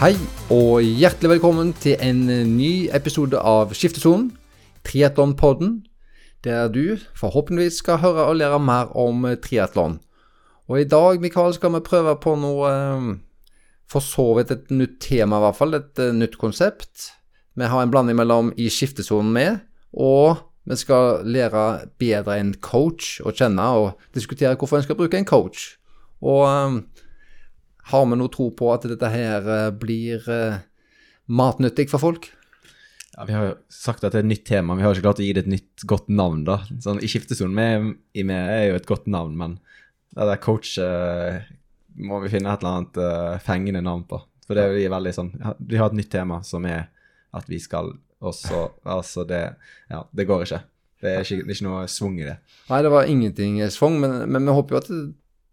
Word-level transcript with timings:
Hei 0.00 0.14
og 0.48 0.78
hjertelig 0.80 1.28
velkommen 1.34 1.74
til 1.76 1.98
en 2.00 2.22
ny 2.54 2.86
episode 2.96 3.36
av 3.36 3.74
Skiftesonen, 3.76 4.30
triatlonpodden, 4.88 5.74
der 6.40 6.70
du 6.72 6.96
forhåpentligvis 7.20 7.82
skal 7.82 7.98
høre 8.00 8.24
og 8.30 8.38
lære 8.40 8.62
mer 8.64 8.94
om 8.96 9.26
triatlon. 9.44 9.98
Og 10.72 10.80
i 10.80 10.86
dag, 10.88 11.20
Mikael, 11.20 11.52
skal 11.52 11.74
vi 11.74 11.82
prøve 11.84 12.14
på 12.16 12.32
noe 12.40 12.70
eh, 12.70 13.10
for 13.92 14.00
så 14.00 14.24
vidt 14.38 14.54
et 14.56 14.72
nytt 14.72 14.96
tema, 15.04 15.36
i 15.36 15.44
hvert 15.44 15.60
fall. 15.60 15.76
Et 15.76 16.02
nytt 16.16 16.40
konsept. 16.40 17.10
Vi 17.60 17.68
har 17.68 17.84
en 17.84 17.92
blanding 17.92 18.16
mellom 18.16 18.54
i 18.56 18.70
skiftesonen 18.72 19.36
med, 19.36 19.60
og 19.92 20.40
vi 20.64 20.80
skal 20.80 21.28
lære 21.28 21.66
bedre 22.00 22.40
en 22.40 22.54
coach 22.56 23.18
å 23.20 23.36
kjenne, 23.36 23.68
og 23.76 24.16
diskutere 24.16 24.56
hvorfor 24.56 24.80
en 24.80 24.88
skal 24.88 24.96
bruke 24.96 25.20
en 25.20 25.28
coach. 25.28 25.74
Og 26.24 26.80
har 27.90 28.06
vi 28.06 28.18
noe 28.18 28.32
tro 28.32 28.50
på 28.56 28.68
at 28.74 28.86
dette 28.90 29.10
her 29.12 29.46
uh, 29.46 29.70
blir 29.74 30.26
uh, 30.30 30.60
matnyttig 31.30 31.88
for 31.92 32.02
folk? 32.02 32.30
Ja, 33.16 33.26
Vi 33.26 33.34
har 33.34 33.46
jo 33.48 33.54
sagt 33.72 34.04
at 34.04 34.14
det 34.14 34.20
er 34.20 34.26
et 34.26 34.32
nytt 34.32 34.46
tema, 34.48 34.76
vi 34.78 34.86
har 34.86 34.94
ikke 34.94 35.08
klart 35.08 35.22
å 35.22 35.26
gi 35.26 35.34
det 35.36 35.44
et 35.44 35.54
nytt, 35.54 35.86
godt 35.90 36.08
navn. 36.08 36.44
da. 36.46 36.60
Sånn, 36.82 37.02
I 37.02 37.10
skiftesonen 37.10 37.58
vi, 37.58 38.22
vi 38.22 38.36
er 38.36 38.70
jo 38.70 38.78
et 38.78 38.88
godt 38.88 39.10
navn, 39.10 39.34
men 39.38 39.58
det 40.14 40.28
der 40.30 40.42
coach 40.42 40.76
uh, 40.82 41.42
må 42.00 42.20
vi 42.24 42.32
finne 42.32 42.50
et 42.52 42.62
eller 42.62 42.78
annet 42.78 43.00
uh, 43.02 43.40
fengende 43.44 43.82
navn 43.84 44.06
på. 44.10 44.22
For 44.46 44.58
det 44.58 44.64
er 44.66 44.80
jo 44.80 44.90
veldig 44.90 45.10
sånn 45.14 45.28
Vi 45.70 45.78
har 45.78 45.92
et 45.92 45.94
nytt 45.94 46.08
tema 46.10 46.40
som 46.42 46.64
er 46.66 46.88
at 47.38 47.44
vi 47.46 47.60
skal 47.62 47.92
også 48.18 48.64
Altså, 48.82 49.22
det 49.22 49.44
Ja, 49.86 50.02
det 50.10 50.26
går 50.26 50.42
ikke. 50.42 50.58
Det 51.00 51.12
er 51.12 51.22
ikke, 51.22 51.44
det 51.46 51.54
er 51.54 51.54
ikke 51.54 51.68
noe 51.68 51.84
svung 51.88 52.18
i 52.18 52.26
det. 52.26 52.34
Nei, 52.68 52.80
det 52.84 52.90
var 52.92 53.08
ingenting 53.08 53.60
svung, 53.72 54.00
men, 54.02 54.18
men 54.28 54.44
vi 54.44 54.56
håper 54.56 54.76
jo 54.76 54.80
at 54.82 54.90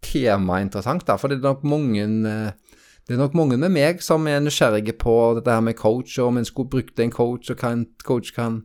temaet 0.04 0.60
er 0.60 0.66
interessant, 0.68 1.06
da. 1.08 1.16
For 1.20 1.30
det 1.30 1.40
er 1.40 1.48
nok 1.48 1.64
mange 1.68 2.06
eh, 2.06 2.74
det 3.08 3.16
er 3.16 3.22
nok 3.22 3.36
mange 3.38 3.56
med 3.56 3.72
meg 3.72 4.02
som 4.04 4.26
er 4.28 4.42
nysgjerrige 4.44 4.92
på 5.00 5.12
dette 5.38 5.48
her 5.48 5.62
med 5.64 5.78
coach, 5.78 6.18
og 6.20 6.28
om 6.28 6.40
en 6.40 6.44
skulle 6.44 6.68
brukt 6.68 7.00
en 7.00 7.12
coach, 7.14 7.48
og 7.48 7.62
hva 7.62 7.70
en 7.72 7.86
coach 8.04 8.34
kan, 8.36 8.58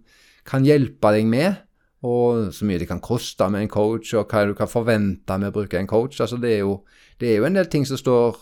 kan 0.44 0.66
hjelpe 0.68 1.14
deg 1.16 1.30
med. 1.32 1.62
Og 2.04 2.50
så 2.52 2.68
mye 2.68 2.82
det 2.82 2.90
kan 2.90 3.00
koste 3.00 3.48
med 3.48 3.64
en 3.64 3.72
coach, 3.72 4.12
og 4.20 4.28
hva 4.28 4.42
du 4.50 4.52
kan 4.58 4.68
forvente 4.68 5.38
med 5.40 5.54
å 5.54 5.56
bruke 5.56 5.80
en 5.80 5.88
coach. 5.88 6.20
Altså 6.20 6.36
det 6.44 6.58
er 6.58 6.60
jo, 6.66 6.82
det 7.24 7.30
er 7.30 7.40
jo 7.40 7.48
en 7.48 7.56
del 7.56 7.72
ting 7.72 7.88
som 7.88 7.96
står, 8.02 8.42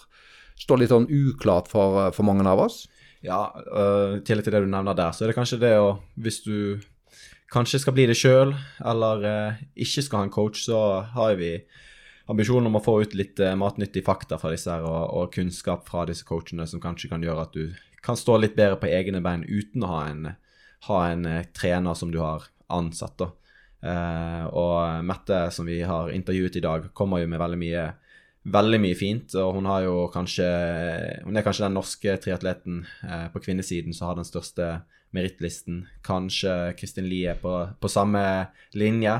står 0.63 0.81
litt 0.81 0.95
sånn 0.95 1.05
uklart 1.05 1.69
for, 1.69 2.07
for 2.17 2.25
mange 2.25 2.49
av 2.49 2.63
oss. 2.65 2.87
Ja, 3.21 3.51
uh, 3.53 4.17
tillegg 4.25 4.47
til 4.47 4.57
det 4.57 4.63
du 4.65 4.73
nevner 4.73 4.97
der, 4.97 5.13
så 5.13 5.27
er 5.27 5.29
det 5.29 5.37
kanskje 5.37 5.61
det 5.61 5.75
å 5.77 5.99
Hvis 6.17 6.41
du 6.41 6.81
kanskje 7.53 7.83
skal 7.83 7.93
bli 7.93 8.07
det 8.09 8.17
sjøl, 8.17 8.55
eller 8.81 9.21
uh, 9.21 9.61
ikke 9.77 10.01
skal 10.01 10.23
ha 10.23 10.25
en 10.25 10.33
coach, 10.33 10.65
så 10.65 11.03
har 11.13 11.37
vi 11.37 11.59
ambisjonen 12.31 12.69
om 12.71 12.79
å 12.79 12.83
få 12.83 12.97
ut 13.03 13.15
litt 13.17 13.39
uh, 13.43 13.53
matnyttige 13.59 14.07
fakta 14.07 14.39
fra 14.41 14.53
disse 14.53 14.71
her, 14.71 14.85
og, 14.87 15.03
og, 15.17 15.33
kunnskap 15.35 15.85
fra 15.89 16.05
disse 16.09 16.27
coachene 16.27 16.67
som 16.69 16.83
kanskje 16.83 17.11
kan 17.11 17.23
gjøre 17.25 17.45
at 17.47 17.57
du 17.57 17.75
kan 18.01 18.17
stå 18.17 18.39
litt 18.41 18.57
bedre 18.57 18.79
på 18.81 18.89
egne 18.89 19.21
bein 19.21 19.45
uten 19.45 19.85
å 19.85 19.91
ha 19.91 20.01
en, 20.09 20.31
ha 20.87 20.99
en 21.11 21.27
trener 21.53 21.97
som 21.97 22.13
du 22.13 22.21
har 22.23 22.47
ansatt. 22.71 23.19
da. 23.21 23.29
Uh, 23.81 24.45
og 24.57 25.05
Mette, 25.05 25.43
som 25.53 25.69
vi 25.69 25.81
har 25.85 26.13
intervjuet 26.13 26.57
i 26.57 26.65
dag, 26.65 26.89
kommer 26.97 27.21
jo 27.21 27.29
med 27.29 27.41
veldig 27.41 27.61
mye 27.61 27.89
veldig 28.49 28.79
mye 28.81 28.97
fint. 28.97 29.35
Og 29.37 29.57
hun 29.57 29.69
har 29.69 29.85
jo 29.85 30.07
kanskje 30.13 30.47
Hun 31.25 31.37
er 31.37 31.45
kanskje 31.45 31.67
den 31.67 31.77
norske 31.77 32.17
triatleten 32.17 32.85
eh, 33.05 33.27
på 33.33 33.41
kvinnesiden 33.43 33.93
som 33.93 34.09
har 34.09 34.17
den 34.19 34.27
største 34.27 34.81
merittlisten. 35.11 35.85
Kanskje 36.05 36.73
Kristin 36.79 37.09
Lie 37.09 37.35
på, 37.41 37.53
på 37.79 37.91
samme 37.91 38.23
linje. 38.73 39.13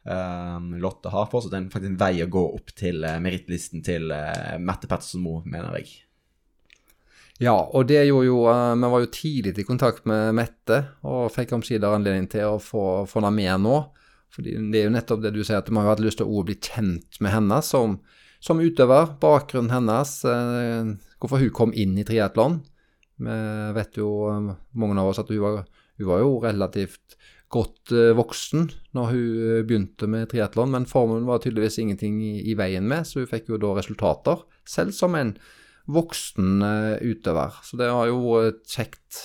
Um, 0.00 0.72
Lotte 0.80 1.10
har 1.12 1.26
fortsatt 1.28 1.58
en, 1.58 1.66
faktisk 1.72 1.90
en 1.92 1.98
vei 2.00 2.14
å 2.24 2.30
gå 2.32 2.42
opp 2.56 2.72
til 2.72 3.04
uh, 3.04 3.18
merittlisten 3.20 3.82
til 3.84 4.08
uh, 4.08 4.56
Mette 4.56 4.88
Pettersen 4.88 5.20
Moe, 5.20 5.42
mener 5.44 5.76
jeg. 5.76 5.90
Ja, 7.40 7.56
og 7.56 7.86
det 7.88 8.02
gjorde 8.06 8.26
jo 8.28 8.38
uh, 8.48 8.76
Vi 8.76 8.90
var 8.92 9.04
jo 9.04 9.10
tidlig 9.12 9.54
i 9.60 9.66
kontakt 9.68 10.08
med 10.08 10.34
Mette 10.36 10.80
og 11.04 11.28
fikk 11.34 11.52
omsider 11.56 11.92
anledning 11.92 12.28
til 12.32 12.48
å 12.48 12.62
få, 12.62 13.04
få 13.08 13.20
henne 13.20 13.34
med 13.36 13.66
nå. 13.66 13.76
Fordi 14.30 14.56
det 14.70 14.80
er 14.80 14.88
jo 14.88 14.94
nettopp 14.94 15.22
det 15.24 15.34
du 15.34 15.42
sier, 15.42 15.60
at 15.60 15.68
vi 15.68 15.76
har 15.76 15.90
hatt 15.90 16.02
lyst 16.02 16.20
til 16.20 16.30
å 16.30 16.42
bli 16.46 16.56
kjent 16.56 17.18
med 17.20 17.34
henne 17.34 17.60
som, 17.66 17.98
som 18.38 18.62
utøver. 18.62 19.16
Bakgrunnen 19.20 19.72
hennes, 19.74 20.12
eh, 20.22 20.92
hvorfor 21.18 21.42
hun 21.42 21.50
kom 21.56 21.74
inn 21.74 21.96
i 21.98 22.06
triatlon. 22.06 22.60
Vi 23.20 23.38
vet 23.76 23.98
jo, 23.98 24.10
mange 24.72 25.02
av 25.02 25.10
oss, 25.10 25.18
at 25.20 25.32
hun 25.34 25.42
var, 25.42 25.64
hun 25.98 26.08
var 26.08 26.22
jo 26.22 26.36
relativt 26.44 27.18
godt 27.50 27.92
eh, 27.94 28.12
voksen 28.18 28.68
når 28.96 29.10
hun 29.10 29.66
begynte 29.68 30.08
med 30.10 30.30
triatlon, 30.30 30.72
men 30.74 30.88
formen 30.90 31.26
var 31.28 31.42
tydeligvis 31.42 31.80
ingenting 31.82 32.20
i, 32.22 32.34
i, 32.50 32.56
veien 32.58 32.86
med, 32.88 33.08
så 33.08 33.22
hun 33.22 33.30
fikk 33.30 33.50
jo 33.52 33.60
da 33.60 33.74
resultater, 33.78 34.44
selv 34.68 34.94
som 34.96 35.16
en 35.18 35.34
voksen 35.90 36.62
utøver. 37.02 37.56
Så 37.66 37.78
det 37.80 37.88
har 37.90 38.06
jo 38.06 38.20
vært 38.22 38.60
kjekt 38.70 39.20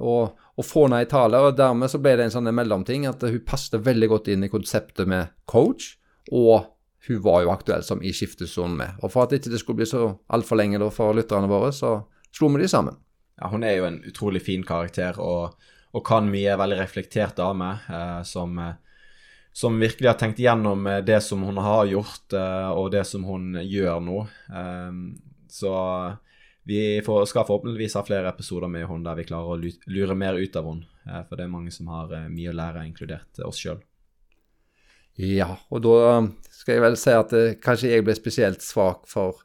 å, 0.00 0.30
å 0.32 0.64
få 0.64 0.86
henne 0.86 1.02
i 1.04 1.08
tale, 1.10 1.42
og 1.44 1.58
dermed 1.58 1.92
så 1.92 2.00
ble 2.00 2.14
det 2.16 2.28
en 2.28 2.36
sånn 2.38 2.48
mellomting 2.56 3.04
at 3.10 3.24
hun 3.26 3.42
passet 3.44 3.82
veldig 3.84 4.08
godt 4.14 4.30
inn 4.32 4.46
i 4.46 4.52
konseptet 4.52 5.10
med 5.10 5.34
coach 5.50 5.98
og 6.30 6.76
hun 7.08 7.20
var 7.24 7.42
jo 7.44 7.52
aktuell 7.52 7.82
som 7.84 8.02
i 8.04 8.12
skiftesonen 8.12 8.76
med. 8.76 8.98
Og 9.00 9.12
for 9.12 9.24
at 9.24 9.34
ikke 9.36 9.52
det 9.52 9.60
skulle 9.62 9.80
bli 9.80 9.88
så 9.88 10.12
altfor 10.32 10.60
lenge 10.60 10.80
da 10.80 10.90
for 10.92 11.16
lytterne 11.16 11.48
våre, 11.50 11.72
så 11.72 11.96
slo 12.34 12.50
vi 12.54 12.62
de 12.62 12.68
sammen. 12.70 12.98
Ja, 13.40 13.48
hun 13.48 13.64
er 13.64 13.78
jo 13.78 13.86
en 13.88 14.02
utrolig 14.06 14.42
fin 14.44 14.64
karakter 14.66 15.16
og, 15.22 15.56
og 15.92 16.06
kan 16.06 16.30
mye. 16.30 16.56
Veldig 16.58 16.78
reflektert 16.80 17.36
dame 17.40 17.72
eh, 17.88 18.22
som, 18.26 18.58
eh, 18.58 18.74
som, 19.52 19.78
virkelig 19.80 20.10
har 20.10 20.18
tenkt 20.20 20.40
igjennom 20.42 20.86
eh, 20.86 21.02
det 21.06 21.20
som 21.26 21.42
hun 21.46 21.60
har 21.62 21.90
gjort, 21.90 22.32
eh, 22.32 22.70
og 22.70 22.90
det 22.94 23.04
som 23.08 23.26
hun 23.26 23.54
gjør 23.64 24.02
nå. 24.04 24.24
Så 25.50 25.74
vi 26.70 26.80
får, 27.02 27.24
skal 27.26 27.46
forhåpentligvis 27.48 27.96
ha 27.98 28.04
flere 28.06 28.30
episoder 28.30 28.70
med 28.70 28.86
henne 28.86 29.08
der 29.08 29.18
vi 29.18 29.26
klarer 29.26 29.56
å 29.56 29.90
lure 29.90 30.14
mer 30.14 30.38
ut 30.38 30.56
av 30.56 30.68
henne. 30.70 31.22
For 31.26 31.34
det 31.34 31.46
er 31.46 31.50
mange 31.50 31.72
som 31.74 31.88
har 31.90 32.12
mye 32.30 32.52
å 32.52 32.54
lære, 32.54 32.84
inkludert 32.86 33.40
oss 33.42 33.58
sjøl. 33.58 33.80
Ja, 35.18 35.56
og 35.74 35.82
da 35.82 36.20
skal 36.54 36.76
jeg 36.76 36.84
vel 36.84 36.98
si 37.00 37.16
at 37.16 37.34
kanskje 37.64 37.90
jeg 37.90 38.04
ble 38.06 38.14
spesielt 38.14 38.62
svak 38.62 39.08
for, 39.10 39.42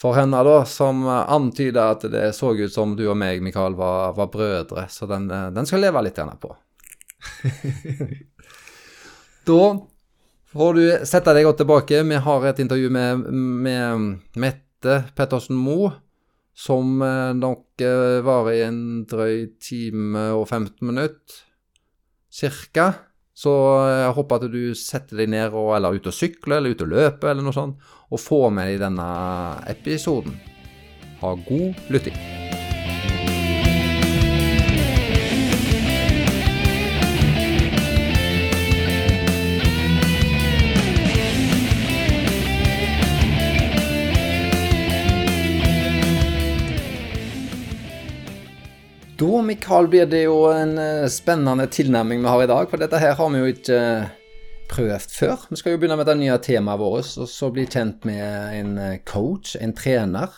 for 0.00 0.16
henne, 0.18 0.40
da, 0.46 0.58
som 0.66 1.04
antyda 1.06 1.88
at 1.94 2.06
det 2.10 2.28
så 2.36 2.52
ut 2.58 2.72
som 2.72 2.96
du 2.98 3.06
og 3.06 3.18
meg, 3.18 3.42
Mikael, 3.44 3.76
var, 3.78 4.14
var 4.16 4.30
brødre. 4.32 4.88
Så 4.90 5.06
den, 5.10 5.28
den 5.28 5.70
skal 5.70 5.84
leve 5.86 6.02
litt 6.04 6.18
gjerne 6.18 6.36
på. 6.42 6.54
da 9.48 9.60
får 10.54 10.78
du 10.78 10.84
sette 11.06 11.34
deg 11.36 11.46
godt 11.46 11.62
tilbake. 11.62 12.02
Vi 12.06 12.22
har 12.26 12.48
et 12.48 12.62
intervju 12.64 12.90
med, 12.94 13.26
med 13.66 14.40
Mette 14.40 15.00
Pettersen 15.16 15.58
Moe, 15.58 15.92
som 16.54 17.00
eh, 17.02 17.32
nok 17.34 17.82
eh, 17.82 18.20
varer 18.24 18.54
i 18.54 18.62
en 18.68 18.82
drøy 19.10 19.48
time 19.62 20.28
og 20.36 20.46
15 20.46 20.86
minutter, 20.86 21.40
cirka. 22.30 22.92
Så 23.34 23.52
jeg 23.90 24.14
håper 24.14 24.38
at 24.38 24.52
du 24.52 24.60
setter 24.78 25.18
deg 25.18 25.32
ned 25.34 25.56
og, 25.58 25.72
eller 25.74 25.98
ut 25.98 26.06
og 26.06 26.14
sykler 26.14 26.60
eller 26.60 26.74
ut 26.74 26.84
og 26.86 26.92
løper 26.94 27.32
eller 27.32 27.46
noe 27.46 27.56
sånt, 27.56 27.90
og 28.14 28.22
får 28.22 28.50
med 28.54 28.70
deg 28.70 28.84
denne 28.84 29.08
episoden. 29.74 30.38
Ha 31.22 31.34
god 31.48 31.90
lytting. 31.90 32.18
Da, 49.14 49.42
Mikael, 49.46 49.86
blir 49.86 50.08
det 50.10 50.24
jo 50.24 50.48
en 50.50 50.72
eh, 50.80 51.04
spennende 51.12 51.68
tilnærming 51.70 52.24
vi 52.24 52.30
har 52.32 52.40
i 52.42 52.48
dag. 52.50 52.66
For 52.70 52.82
dette 52.82 52.98
her 52.98 53.12
har 53.14 53.28
vi 53.30 53.42
jo 53.42 53.52
ikke 53.52 53.76
eh, 53.78 54.08
prøvd 54.72 55.14
før. 55.14 55.44
Vi 55.52 55.58
skal 55.60 55.76
jo 55.76 55.78
begynne 55.78 55.98
med 56.00 56.08
det 56.08 56.16
nye 56.18 56.38
temaet 56.42 56.80
vårt, 56.80 57.12
og 57.22 57.30
så 57.30 57.52
bli 57.54 57.62
kjent 57.70 58.02
med 58.08 58.58
en 58.58 58.72
eh, 58.82 58.96
coach, 59.06 59.54
en 59.62 59.76
trener. 59.78 60.34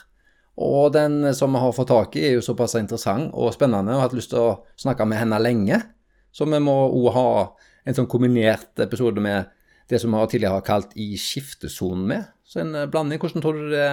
Og 0.60 0.92
den 0.92 1.24
som 1.36 1.56
vi 1.56 1.64
har 1.64 1.72
fått 1.72 1.88
tak 1.88 2.20
i, 2.20 2.26
er 2.28 2.36
jo 2.36 2.44
såpass 2.44 2.76
interessant 2.76 3.32
og 3.32 3.54
spennende 3.56 3.94
og 3.94 4.02
har 4.02 4.10
hatt 4.10 4.18
lyst 4.18 4.34
til 4.34 4.44
å 4.44 4.54
snakke 4.76 5.08
med 5.08 5.22
henne 5.22 5.40
lenge. 5.40 5.80
Så 6.28 6.44
vi 6.44 6.60
må 6.60 6.76
òg 6.90 7.10
ha 7.16 7.28
en 7.88 7.96
sånn 7.96 8.12
kombinert 8.12 8.76
episode 8.84 9.24
med 9.24 9.48
det 9.88 10.02
som 10.02 10.12
vi 10.12 10.26
tidligere 10.34 10.58
har 10.58 10.68
kalt 10.68 10.92
I 11.00 11.14
skiftesonen 11.20 12.04
med. 12.12 12.32
Så 12.44 12.60
en 12.60 12.76
blanding. 12.92 13.24
Hvordan 13.24 13.44
tror 13.44 13.56
du 13.56 13.70
det 13.72 13.88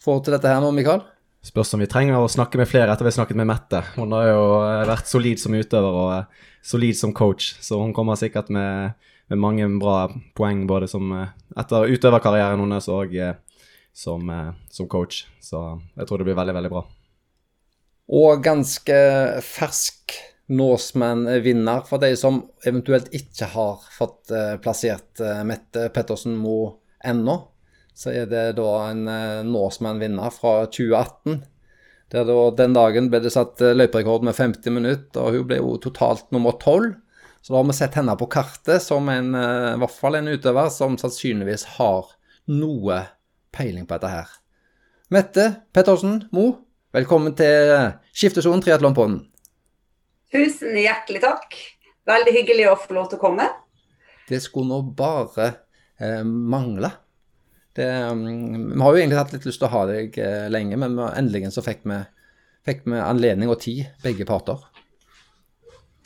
får 0.00 0.24
til 0.24 0.40
dette 0.40 0.48
her 0.48 0.64
nå, 0.64 0.72
Mikael? 0.72 1.04
Spørs 1.42 1.74
om 1.74 1.80
vi 1.82 1.88
trenger 1.90 2.22
å 2.22 2.30
snakke 2.30 2.58
med 2.60 2.68
flere 2.70 2.92
etter 2.92 3.02
vi 3.02 3.10
har 3.10 3.16
snakket 3.16 3.38
med 3.40 3.48
Mette. 3.50 3.80
Hun 3.96 4.14
har 4.14 4.28
jo 4.28 4.42
eh, 4.62 4.84
vært 4.86 5.08
solid 5.10 5.40
som 5.42 5.56
utøver 5.58 5.96
og 5.98 6.10
eh, 6.14 6.44
solid 6.62 6.94
som 6.94 7.10
coach, 7.18 7.48
så 7.58 7.80
hun 7.80 7.90
kommer 7.96 8.18
sikkert 8.20 8.52
med, 8.54 8.94
med 9.26 9.40
mange 9.42 9.66
bra 9.82 10.06
poeng 10.38 10.62
både 10.70 10.86
som, 10.92 11.10
eh, 11.18 11.32
etter 11.58 11.90
utøverkarrieren 11.90 12.62
hennes 12.62 12.86
og 12.94 13.16
som, 13.92 14.30
som, 14.70 14.86
coach. 14.88 15.24
Så 15.42 15.58
jeg 15.98 16.06
tror 16.06 16.22
det 16.22 16.30
blir 16.30 16.38
veldig, 16.38 16.54
veldig 16.60 16.72
bra. 16.76 16.86
Og 18.14 18.44
ganske 18.44 18.98
fersk 19.42 20.14
Norseman-vinner 20.52 21.82
for 21.88 22.02
de 22.02 22.14
som 22.18 22.38
eventuelt 22.62 23.10
ikke 23.18 23.50
har 23.50 23.82
fått 23.94 24.30
plassert 24.62 25.22
Mette 25.48 25.88
Pettersen 25.94 26.38
Moe 26.38 26.76
ennå 27.02 27.36
så 27.94 28.12
er 28.12 28.28
det 28.30 28.44
da 28.58 28.68
en 28.88 29.06
uh, 29.08 29.44
Norseman-vinner 29.46 30.32
fra 30.34 30.62
2018. 30.66 31.42
Der 32.12 32.26
da, 32.28 32.36
den 32.56 32.76
dagen 32.76 33.08
ble 33.12 33.22
det 33.24 33.32
satt 33.32 33.62
eh, 33.64 33.72
løyperekord 33.72 34.24
med 34.26 34.36
50 34.36 34.74
minutter, 34.74 35.22
og 35.22 35.38
hun 35.38 35.46
ble 35.48 35.62
jo 35.62 35.78
totalt 35.80 36.26
nummer 36.34 36.58
12. 36.58 36.90
Så 37.40 37.54
da 37.54 37.58
har 37.58 37.68
vi 37.70 37.76
sett 37.78 37.96
henne 37.96 38.16
på 38.20 38.28
kartet 38.30 38.84
som 38.84 39.08
en, 39.10 39.32
i 39.34 39.78
hvert 39.80 39.96
fall 39.96 40.18
en 40.18 40.28
utøver 40.28 40.68
som 40.70 40.98
sannsynligvis 41.00 41.64
har 41.78 42.12
noe 42.52 43.00
peiling 43.56 43.88
på 43.88 43.96
dette 43.96 44.12
her. 44.12 44.34
Mette 45.12 45.48
Pettersen 45.72 46.22
Mo, 46.36 46.46
velkommen 46.94 47.34
til 47.36 47.72
Skiftesonen 48.12 48.62
triatlonpodden. 48.64 49.18
Tusen 50.32 50.78
hjertelig 50.80 51.20
takk. 51.24 51.56
Veldig 52.08 52.32
hyggelig 52.32 52.70
å 52.70 52.78
få 52.80 52.96
lov 52.96 53.10
til 53.10 53.20
å 53.20 53.22
komme. 53.22 53.48
Det 54.28 54.40
skulle 54.40 54.70
nå 54.70 54.94
bare 54.96 55.50
eh, 56.00 56.22
mangle. 56.24 56.88
Det, 57.76 57.88
um, 58.12 58.26
vi 58.74 58.80
har 58.82 58.92
jo 58.92 59.00
egentlig 59.00 59.20
hatt 59.20 59.32
litt 59.32 59.46
lyst 59.48 59.62
til 59.62 59.68
å 59.70 59.72
ha 59.72 59.86
deg 59.88 60.18
eh, 60.20 60.48
lenge, 60.52 60.76
men 60.80 60.98
endelig 61.08 61.54
så 61.54 61.64
fikk 61.64 61.86
vi, 61.88 62.02
fikk 62.68 62.84
vi 62.84 63.00
anledning 63.00 63.52
og 63.52 63.62
tid, 63.64 63.86
begge 64.04 64.26
parter. 64.28 64.60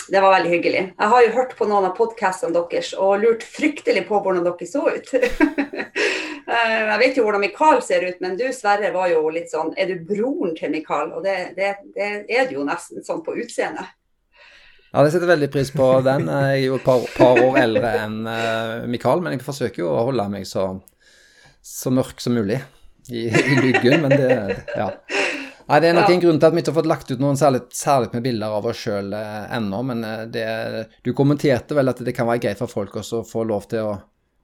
Det 0.07 0.21
var 0.23 0.37
veldig 0.37 0.51
hyggelig. 0.51 0.83
Jeg 0.99 1.11
har 1.11 1.23
jo 1.25 1.33
hørt 1.35 1.57
på 1.59 1.67
noen 1.67 1.89
av 1.89 1.97
podkastene 1.99 2.55
deres 2.55 2.93
og 2.95 3.25
lurt 3.25 3.43
fryktelig 3.43 4.05
på 4.07 4.21
hvordan 4.23 4.47
dere 4.47 4.71
så 4.71 4.87
ut. 4.91 5.15
Eh, 6.47 6.73
jeg 6.79 6.99
vet 7.01 7.17
jo 7.19 7.25
hvordan 7.27 7.43
Mikael 7.43 7.81
ser 7.83 8.05
ut, 8.07 8.21
men 8.23 8.37
du 8.39 8.45
Sverre 8.55 8.93
var 8.95 9.09
jo 9.11 9.25
litt 9.35 9.51
sånn 9.51 9.73
Er 9.75 9.89
du 9.91 10.05
broren 10.07 10.53
til 10.55 10.71
Mikael? 10.71 11.09
Og 11.19 11.25
det, 11.25 11.35
det, 11.57 11.73
det 11.97 12.11
er 12.31 12.47
du 12.47 12.61
jo 12.61 12.67
nesten 12.69 13.03
sånn 13.03 13.25
på 13.27 13.35
utseendet. 13.35 13.89
Ja, 14.93 15.03
jeg 15.03 15.17
setter 15.17 15.33
veldig 15.33 15.49
pris 15.51 15.73
på 15.75 15.89
den. 16.07 16.29
Jeg 16.31 16.53
er 16.53 16.63
jo 16.63 16.79
et 16.79 16.87
par, 16.87 17.03
par 17.17 17.41
år 17.43 17.59
eldre 17.65 17.91
enn 18.05 18.21
uh, 18.31 18.87
Mikael, 18.87 19.25
men 19.25 19.35
jeg 19.35 19.43
forsøker 19.43 19.83
jo 19.83 19.91
å 19.91 20.05
holde 20.07 20.29
meg 20.37 20.47
så, 20.47 20.69
så 21.67 21.91
mørk 21.91 22.23
som 22.23 22.37
mulig 22.37 22.61
i, 23.09 23.27
i 23.27 23.57
lyggen. 23.63 24.03
Men 24.05 24.11
det 24.15 24.65
Ja. 24.77 24.91
Nei, 25.67 25.81
Det 25.81 25.89
er 25.89 25.97
nok 25.97 26.07
ja. 26.07 26.15
en 26.15 26.21
grunn 26.23 26.37
til 26.39 26.47
at 26.47 26.55
vi 26.55 26.63
ikke 26.63 26.71
har 26.71 26.79
fått 26.79 26.89
lagt 26.91 27.09
ut 27.11 27.23
noen 27.23 27.39
særlig, 27.39 27.65
særlig 27.75 28.13
med 28.13 28.23
bilder 28.23 28.53
av 28.55 28.67
oss 28.71 28.85
sjøl 28.85 29.09
eh, 29.19 29.47
ennå. 29.57 29.81
Men 29.89 30.05
eh, 30.07 30.21
det, 30.31 30.45
du 31.03 31.11
kommenterte 31.17 31.75
vel 31.75 31.91
at 31.91 32.03
det 32.07 32.15
kan 32.15 32.29
være 32.29 32.45
greit 32.45 32.61
for 32.63 32.71
folk 32.71 32.95
også 33.01 33.25
å 33.25 33.27
få 33.27 33.43
lov 33.51 33.67
til 33.73 33.83
å, 33.83 33.97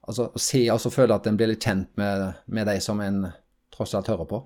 altså, 0.03 0.27
å 0.35 0.41
se 0.41 0.65
og 0.73 0.83
føle 0.91 1.15
at 1.15 1.29
en 1.31 1.39
blir 1.39 1.53
litt 1.53 1.63
kjent 1.63 1.93
med, 1.99 2.25
med 2.51 2.67
deg 2.67 2.83
som 2.83 2.99
en 2.99 3.23
tross 3.71 3.95
alt 3.95 4.11
hører 4.11 4.27
på. 4.33 4.41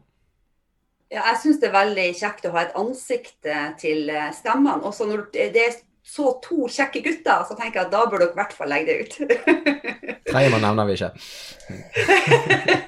Ja, 1.09 1.23
jeg 1.31 1.41
syns 1.41 1.61
det 1.63 1.71
er 1.71 1.79
veldig 1.79 2.07
kjekt 2.19 2.45
å 2.45 2.53
ha 2.53 2.67
et 2.67 2.77
ansikt 2.77 3.49
til 3.81 4.13
eh, 4.13 4.29
stemmene. 4.37 4.83
Også 4.85 5.09
når 5.09 5.31
det 5.33 5.49
er 5.49 5.81
så 6.07 6.29
to 6.43 6.67
kjekke 6.71 7.01
gutter, 7.03 7.43
så 7.47 7.55
tenker 7.57 7.81
jeg 7.81 7.87
at 7.89 7.93
da 7.93 8.05
bør 8.07 8.21
dere 8.23 8.31
i 8.31 8.37
hvert 8.39 8.53
fall 8.55 8.69
legge 8.71 8.93
det 8.93 8.99
ut. 9.03 9.13
Tredjemann 10.29 10.63
nevner 10.63 10.87
vi 10.87 10.95
ikke. 10.95 11.11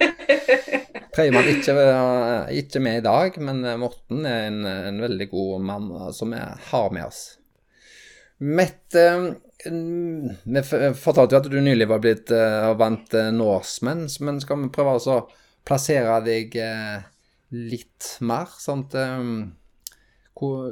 Tredjemann 1.15 1.49
ikke, 1.51 1.73
ikke 2.61 2.81
med 2.85 3.01
i 3.01 3.03
dag, 3.03 3.35
men 3.43 3.59
Morten 3.81 4.23
er 4.29 4.47
en, 4.47 4.61
en 4.63 5.01
veldig 5.03 5.27
god 5.33 5.67
mann 5.67 5.91
som 6.15 6.31
vi 6.31 6.39
har 6.69 6.95
med 6.95 7.09
oss. 7.09 7.21
Mette, 8.39 9.03
vi 9.67 10.63
fortalte 10.95 11.35
jo 11.35 11.41
at 11.41 11.51
du 11.51 11.59
nylig 11.59 11.89
var 11.91 11.99
blitt 12.05 12.31
og 12.31 12.79
vant 12.79 13.17
Norsemen, 13.35 14.05
men 14.23 14.39
skal 14.39 14.63
vi 14.63 14.71
prøve 14.71 14.95
å 14.95 15.19
plassere 15.67 16.21
deg 16.23 16.55
litt 17.51 18.13
mer? 18.23 18.47
Sånn 18.63 18.87
at 18.87 18.95
hvor 20.39 20.71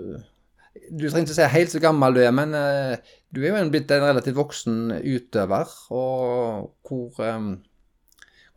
du 0.89 1.07
trenger 1.09 1.27
ikke 1.27 1.37
si 1.37 1.47
helt 1.53 1.73
så 1.73 1.81
gammel 1.83 2.17
du 2.17 2.21
er, 2.23 2.33
men 2.35 2.53
uh, 2.55 3.15
du 3.33 3.41
er 3.43 3.55
jo 3.55 3.71
blitt 3.71 3.91
en 3.91 4.05
relativt 4.05 4.37
voksen 4.37 4.77
utøver. 5.01 5.73
Og 5.93 6.69
hvor, 6.87 7.23
um, 7.23 7.49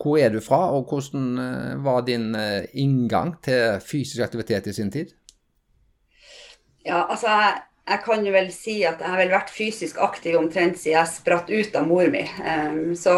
hvor 0.00 0.20
er 0.20 0.34
du 0.34 0.40
fra, 0.44 0.68
og 0.76 0.90
hvordan 0.90 1.32
uh, 1.38 1.80
var 1.84 2.04
din 2.06 2.34
inngang 2.72 3.36
til 3.44 3.80
fysisk 3.84 4.22
aktivitet 4.26 4.70
i 4.70 4.76
sin 4.76 4.92
tid? 4.92 5.14
Ja, 6.86 7.04
altså 7.10 7.28
jeg 7.90 8.02
kan 8.04 8.22
jo 8.24 8.32
vel 8.32 8.52
si 8.54 8.80
at 8.86 9.00
jeg 9.02 9.10
har 9.10 9.18
vel 9.18 9.32
vært 9.34 9.50
fysisk 9.50 9.98
aktiv 10.00 10.36
omtrent 10.38 10.78
siden 10.78 11.00
jeg 11.00 11.10
spratt 11.10 11.50
ut 11.50 11.74
av 11.76 11.88
mor 11.90 12.06
mi. 12.12 12.22
Um, 12.44 12.94
så 12.96 13.16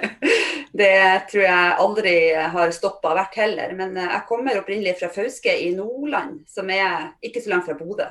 det 0.80 0.96
tror 1.28 1.44
jeg 1.44 1.76
aldri 1.84 2.16
har 2.56 2.72
stoppa 2.72 3.12
vært 3.18 3.36
heller. 3.42 3.76
Men 3.76 4.00
jeg 4.00 4.24
kommer 4.30 4.58
opprinnelig 4.62 4.96
fra 5.02 5.12
Fauske 5.12 5.54
i 5.66 5.70
Nordland, 5.76 6.40
som 6.48 6.72
er 6.72 7.12
ikke 7.20 7.44
så 7.44 7.52
langt 7.52 7.68
fra 7.68 7.76
Bodø. 7.76 8.08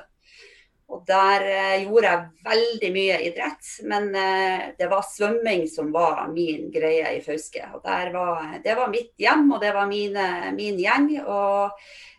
Og 0.92 1.06
der 1.08 1.46
eh, 1.48 1.84
gjorde 1.86 2.10
jeg 2.10 2.48
veldig 2.48 2.90
mye 2.92 3.20
idrett, 3.30 3.68
men 3.88 4.10
eh, 4.18 4.64
det 4.76 4.90
var 4.92 5.08
svømming 5.08 5.64
som 5.72 5.92
var 5.94 6.26
min 6.34 6.68
greie 6.74 7.14
i 7.16 7.22
Fauske. 7.24 7.64
Og 7.78 7.86
var, 7.86 8.58
det 8.64 8.76
var 8.76 8.92
mitt 8.92 9.14
hjem, 9.22 9.48
og 9.56 9.62
det 9.64 9.72
var 9.78 9.88
mine, 9.88 10.26
min 10.58 10.80
gjeng. 10.82 11.08
Og 11.24 11.72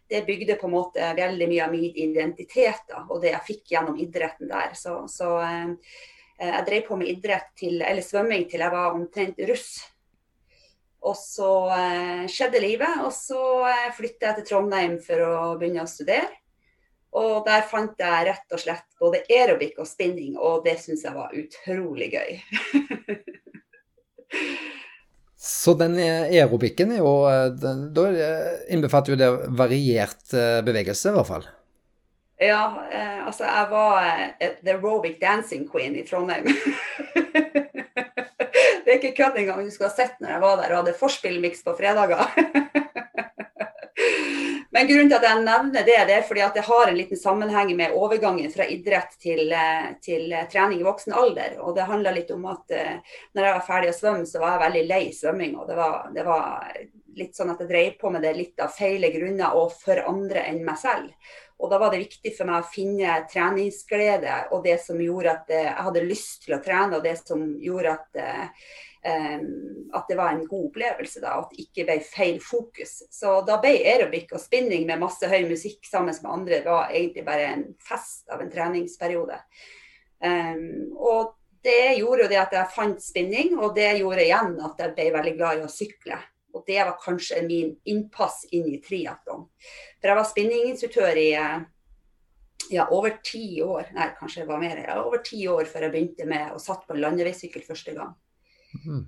det 0.09 0.25
bygde 0.25 0.57
på 0.61 0.71
en 0.71 0.77
måte 0.79 1.13
veldig 1.19 1.51
mye 1.53 1.67
av 1.67 1.77
min 1.77 2.01
identitet 2.07 2.89
da, 2.89 3.05
og 3.09 3.21
det 3.23 3.35
jeg 3.35 3.49
fikk 3.51 3.77
gjennom 3.77 4.01
idretten 4.01 4.49
der. 4.49 4.73
Så, 4.79 5.03
så 5.13 5.37
eh, 5.45 5.95
jeg 6.41 6.67
drev 6.69 6.89
på 6.89 7.01
med 7.01 7.13
idrett 7.13 7.53
til, 7.61 7.81
eller 7.85 8.05
svømming 8.05 8.49
til 8.49 8.65
jeg 8.65 8.73
var 8.73 8.97
omtrent 8.97 9.49
russ. 9.53 9.75
Og 11.03 11.17
så 11.19 11.49
skjedde 12.31 12.61
livet, 12.63 13.01
og 13.03 13.11
så 13.11 13.41
flytta 13.97 14.29
jeg 14.29 14.37
til 14.37 14.47
Trondheim 14.53 15.01
for 15.03 15.19
å 15.27 15.33
begynne 15.59 15.83
å 15.83 15.91
studere. 15.91 16.42
Og 17.13 17.45
der 17.45 17.65
fant 17.69 17.99
jeg 18.01 18.27
rett 18.31 18.55
og 18.55 18.61
slett 18.63 18.87
både 19.01 19.21
aerobic 19.29 19.77
og 19.81 19.89
spinning, 19.89 20.37
og 20.41 20.65
det 20.65 20.79
syns 20.81 21.05
jeg 21.05 21.17
var 21.17 21.35
utrolig 21.37 22.09
gøy. 22.15 22.39
Så 25.43 25.75
den 25.75 25.97
aerobicen 25.99 26.93
er 26.95 27.01
jo 27.03 27.13
Da 27.93 28.05
innbefatter 28.71 29.13
jo 29.13 29.19
det 29.19 29.31
variert 29.59 30.33
eh, 30.39 30.61
bevegelse, 30.65 31.11
i 31.11 31.17
hvert 31.17 31.29
fall? 31.29 31.49
Ja, 32.43 32.87
eh, 32.91 33.27
altså 33.27 33.45
jeg 33.45 33.67
var 33.71 33.99
eh, 34.41 34.55
the 34.65 34.73
aerobic 34.75 35.21
dancing 35.21 35.69
queen 35.71 35.95
i 35.97 36.03
Trondheim. 36.07 36.49
det 38.85 38.87
er 38.87 38.97
ikke 38.99 39.15
kødd 39.19 39.39
engang. 39.39 39.63
Du 39.65 39.71
skulle 39.71 39.91
ha 39.91 39.95
sett 39.95 40.19
når 40.21 40.35
jeg 40.35 40.43
var 40.43 40.57
der 40.59 40.73
og 40.73 40.81
hadde 40.81 40.99
forspillmiks 40.99 41.63
på 41.67 41.77
fredager. 41.79 42.27
Men 44.73 44.87
grunnen 44.89 45.11
til 45.11 45.19
at 45.19 45.27
jeg 45.27 45.41
nevner 45.45 45.85
det, 45.85 45.97
det 46.09 46.15
er 46.17 46.23
fordi 46.25 46.41
at 46.47 46.55
det 46.57 46.65
har 46.65 46.89
en 46.89 46.97
liten 46.97 47.19
sammenheng 47.21 47.75
med 47.77 47.93
overgangen 47.93 48.49
fra 48.55 48.65
idrett 48.73 49.19
til, 49.21 49.53
eh, 49.53 49.91
til 50.01 50.33
eh, 50.33 50.47
trening 50.49 50.81
i 50.81 50.87
voksen 50.87 51.13
alder. 51.13 51.59
Og 51.61 51.75
det 51.77 51.89
handla 51.91 52.15
litt 52.17 52.31
om 52.33 52.47
at 52.49 52.73
uh, 52.73 53.19
når 53.37 53.45
jeg 53.47 53.57
var 53.59 53.67
ferdig 53.67 53.91
å 53.93 53.99
svømme, 53.99 54.25
så 54.29 54.41
var 54.41 54.55
jeg 54.55 54.63
veldig 54.63 54.85
lei 54.89 55.03
svømming. 55.13 55.59
Og 55.61 55.69
det 55.69 55.77
var, 55.77 55.99
det 56.17 56.25
var 56.25 56.71
litt 57.21 57.37
sånn 57.37 57.53
at 57.53 57.61
jeg 57.61 57.69
drev 57.69 57.99
på 58.01 58.13
med 58.15 58.25
det 58.25 58.33
litt 58.39 58.65
av 58.65 58.73
feile 58.73 59.13
grunner 59.13 59.59
og 59.61 59.75
for 59.77 60.01
andre 60.09 60.47
enn 60.49 60.63
meg 60.65 60.81
selv. 60.81 61.35
Og 61.61 61.69
da 61.69 61.77
var 61.79 61.93
det 61.93 62.01
viktig 62.07 62.33
for 62.39 62.49
meg 62.49 62.65
å 62.65 62.73
finne 62.73 63.19
treningsglede 63.31 64.39
og 64.57 64.65
det 64.65 64.79
som 64.83 64.97
gjorde 65.05 65.37
at 65.37 65.53
jeg 65.53 65.77
hadde 65.85 66.07
lyst 66.09 66.47
til 66.47 66.57
å 66.57 66.63
trene, 66.65 66.97
og 66.97 67.05
det 67.05 67.19
som 67.21 67.45
gjorde 67.61 67.93
at 67.93 68.25
at 69.03 70.09
det 70.09 70.17
var 70.17 70.31
en 70.31 70.47
god 70.47 70.69
opplevelse, 70.69 71.21
da, 71.23 71.35
at 71.41 71.51
det 71.51 71.65
ikke 71.67 71.87
ble 71.89 71.99
feil 72.07 72.41
fokus. 72.43 73.01
Så 73.11 73.41
da 73.47 73.59
ble 73.63 73.75
aerobic 73.81 74.31
og 74.33 74.43
spinning 74.43 74.87
med 74.89 75.03
masse 75.03 75.27
høy 75.29 75.43
musikk 75.51 75.87
sammen 75.89 76.15
med 76.15 76.33
andre 76.33 76.61
var 76.65 76.93
egentlig 76.95 77.25
bare 77.27 77.49
en 77.51 77.65
fest 77.83 78.31
av 78.31 78.45
en 78.45 78.53
treningsperiode. 78.53 79.41
Um, 80.23 80.95
og 80.95 81.35
det 81.67 81.99
gjorde 81.99 82.25
jo 82.25 82.31
det 82.31 82.41
at 82.43 82.55
jeg 82.55 82.75
fant 82.75 83.03
spinning, 83.03 83.57
og 83.59 83.75
det 83.75 83.91
gjorde 84.01 84.25
igjen 84.25 84.55
at 84.63 84.81
jeg 84.83 84.95
ble 84.97 85.11
veldig 85.19 85.35
glad 85.39 85.61
i 85.61 85.67
å 85.67 85.73
sykle. 85.73 86.19
Og 86.53 86.65
det 86.69 86.81
var 86.83 86.99
kanskje 87.01 87.43
min 87.47 87.75
innpass 87.89 88.43
inn 88.53 88.69
i 88.71 88.81
triatlon. 88.85 89.47
For 89.99 90.11
jeg 90.11 90.19
var 90.19 90.29
spinninginstruktør 90.29 91.21
i 91.21 91.29
ja, 92.71 92.87
over 92.95 93.17
ti 93.25 93.63
år, 93.65 93.91
nei 93.97 94.13
kanskje 94.19 94.43
det 94.43 94.51
var 94.51 94.61
mer, 94.63 94.83
ja, 94.87 94.99
over 95.03 95.23
ti 95.25 95.41
år 95.51 95.67
før 95.71 95.87
jeg 95.87 95.95
begynte 95.95 96.27
med 96.29 96.53
å 96.55 96.61
satt 96.63 96.85
på 96.87 96.99
landeveissykkel 96.99 97.65
første 97.67 97.95
gang. 97.97 98.13
Mm. 98.87 99.05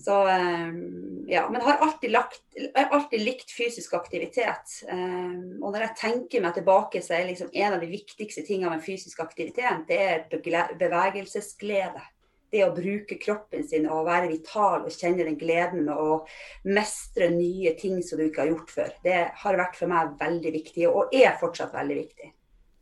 Så 0.00 0.28
ehm, 0.28 1.24
ja, 1.28 1.48
men 1.50 1.60
har 1.60 1.72
alltid, 1.72 2.10
lagt, 2.10 2.42
alltid 2.74 3.20
likt 3.20 3.50
fysisk 3.50 3.94
aktivitet. 3.94 4.82
Ehm, 4.88 5.62
og 5.62 5.72
når 5.72 5.86
jeg 5.86 5.96
tenker 6.02 6.44
meg 6.44 6.54
tilbake, 6.58 7.02
så 7.02 7.16
er 7.16 7.30
liksom 7.30 7.50
en 7.52 7.76
av 7.76 7.80
de 7.82 7.88
viktigste 7.90 8.44
tingene 8.46 8.76
med 8.76 8.84
fysisk 8.84 9.20
aktivitet, 9.24 9.88
det 9.88 9.98
er 9.98 10.70
bevegelsesglede. 10.78 12.04
Det 12.48 12.62
å 12.64 12.72
bruke 12.72 13.18
kroppen 13.20 13.66
sin 13.68 13.84
og 13.92 14.06
være 14.06 14.30
vital 14.30 14.86
og 14.86 14.94
kjenne 14.94 15.26
den 15.26 15.36
gleden 15.36 15.82
med 15.84 15.98
å 16.00 16.22
mestre 16.64 17.28
nye 17.34 17.74
ting 17.76 17.98
som 18.00 18.16
du 18.16 18.24
ikke 18.24 18.46
har 18.46 18.52
gjort 18.54 18.72
før. 18.72 18.94
Det 19.04 19.18
har 19.42 19.58
vært 19.60 19.76
for 19.76 19.90
meg 19.90 20.14
veldig 20.20 20.52
viktig, 20.54 20.86
og 20.88 21.12
er 21.12 21.36
fortsatt 21.40 21.76
veldig 21.76 21.98
viktig. 21.98 22.30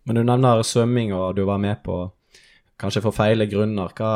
Men 0.07 0.21
du 0.21 0.23
nevner 0.23 0.63
svømming, 0.63 1.11
og 1.19 1.35
du 1.35 1.43
var 1.49 1.59
med 1.59 1.83
på 1.83 1.99
kanskje 2.79 3.03
for 3.09 3.17
feile 3.17 3.49
grunner. 3.51 3.91
Hva 3.99 4.13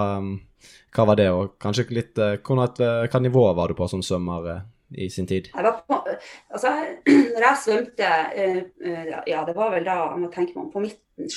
hva 0.91 1.07
var 1.07 1.19
det, 1.21 1.29
og 1.31 1.55
kanskje 1.63 1.87
litt 1.95 2.19
eh, 2.19 2.35
eh, 2.35 3.07
Hva 3.07 3.23
nivå 3.23 3.47
var 3.55 3.71
du 3.71 3.79
på 3.79 3.87
som 3.91 4.03
svømmer 4.03 4.51
eh, 4.51 4.63
i 5.05 5.09
sin 5.13 5.29
tid? 5.31 5.51
Jeg 5.55 5.67
var 5.67 5.83
på, 5.87 6.01
altså, 6.51 6.75
når 7.35 7.47
jeg 7.47 7.63
svømte 7.65 8.11
Ja, 9.31 9.45
det 9.47 9.57
var 9.57 9.75
vel 9.77 9.87
da 9.87 9.97
jeg 10.03 10.23
må 10.25 10.31
tenke 10.35 10.57
meg 10.57 10.65
om, 10.67 10.71
på 10.75 10.83
midten, 10.83 11.29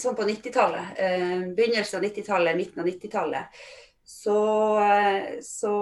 sånn 0.00 0.16
på 0.18 0.26
90-tallet. 0.26 0.96
Begynnelsen 1.54 2.00
av 2.00 2.06
90-tallet, 2.08 2.58
midten 2.58 2.82
av 2.82 2.88
90-tallet. 2.88 3.60
så, 4.06 4.38
så 5.44 5.72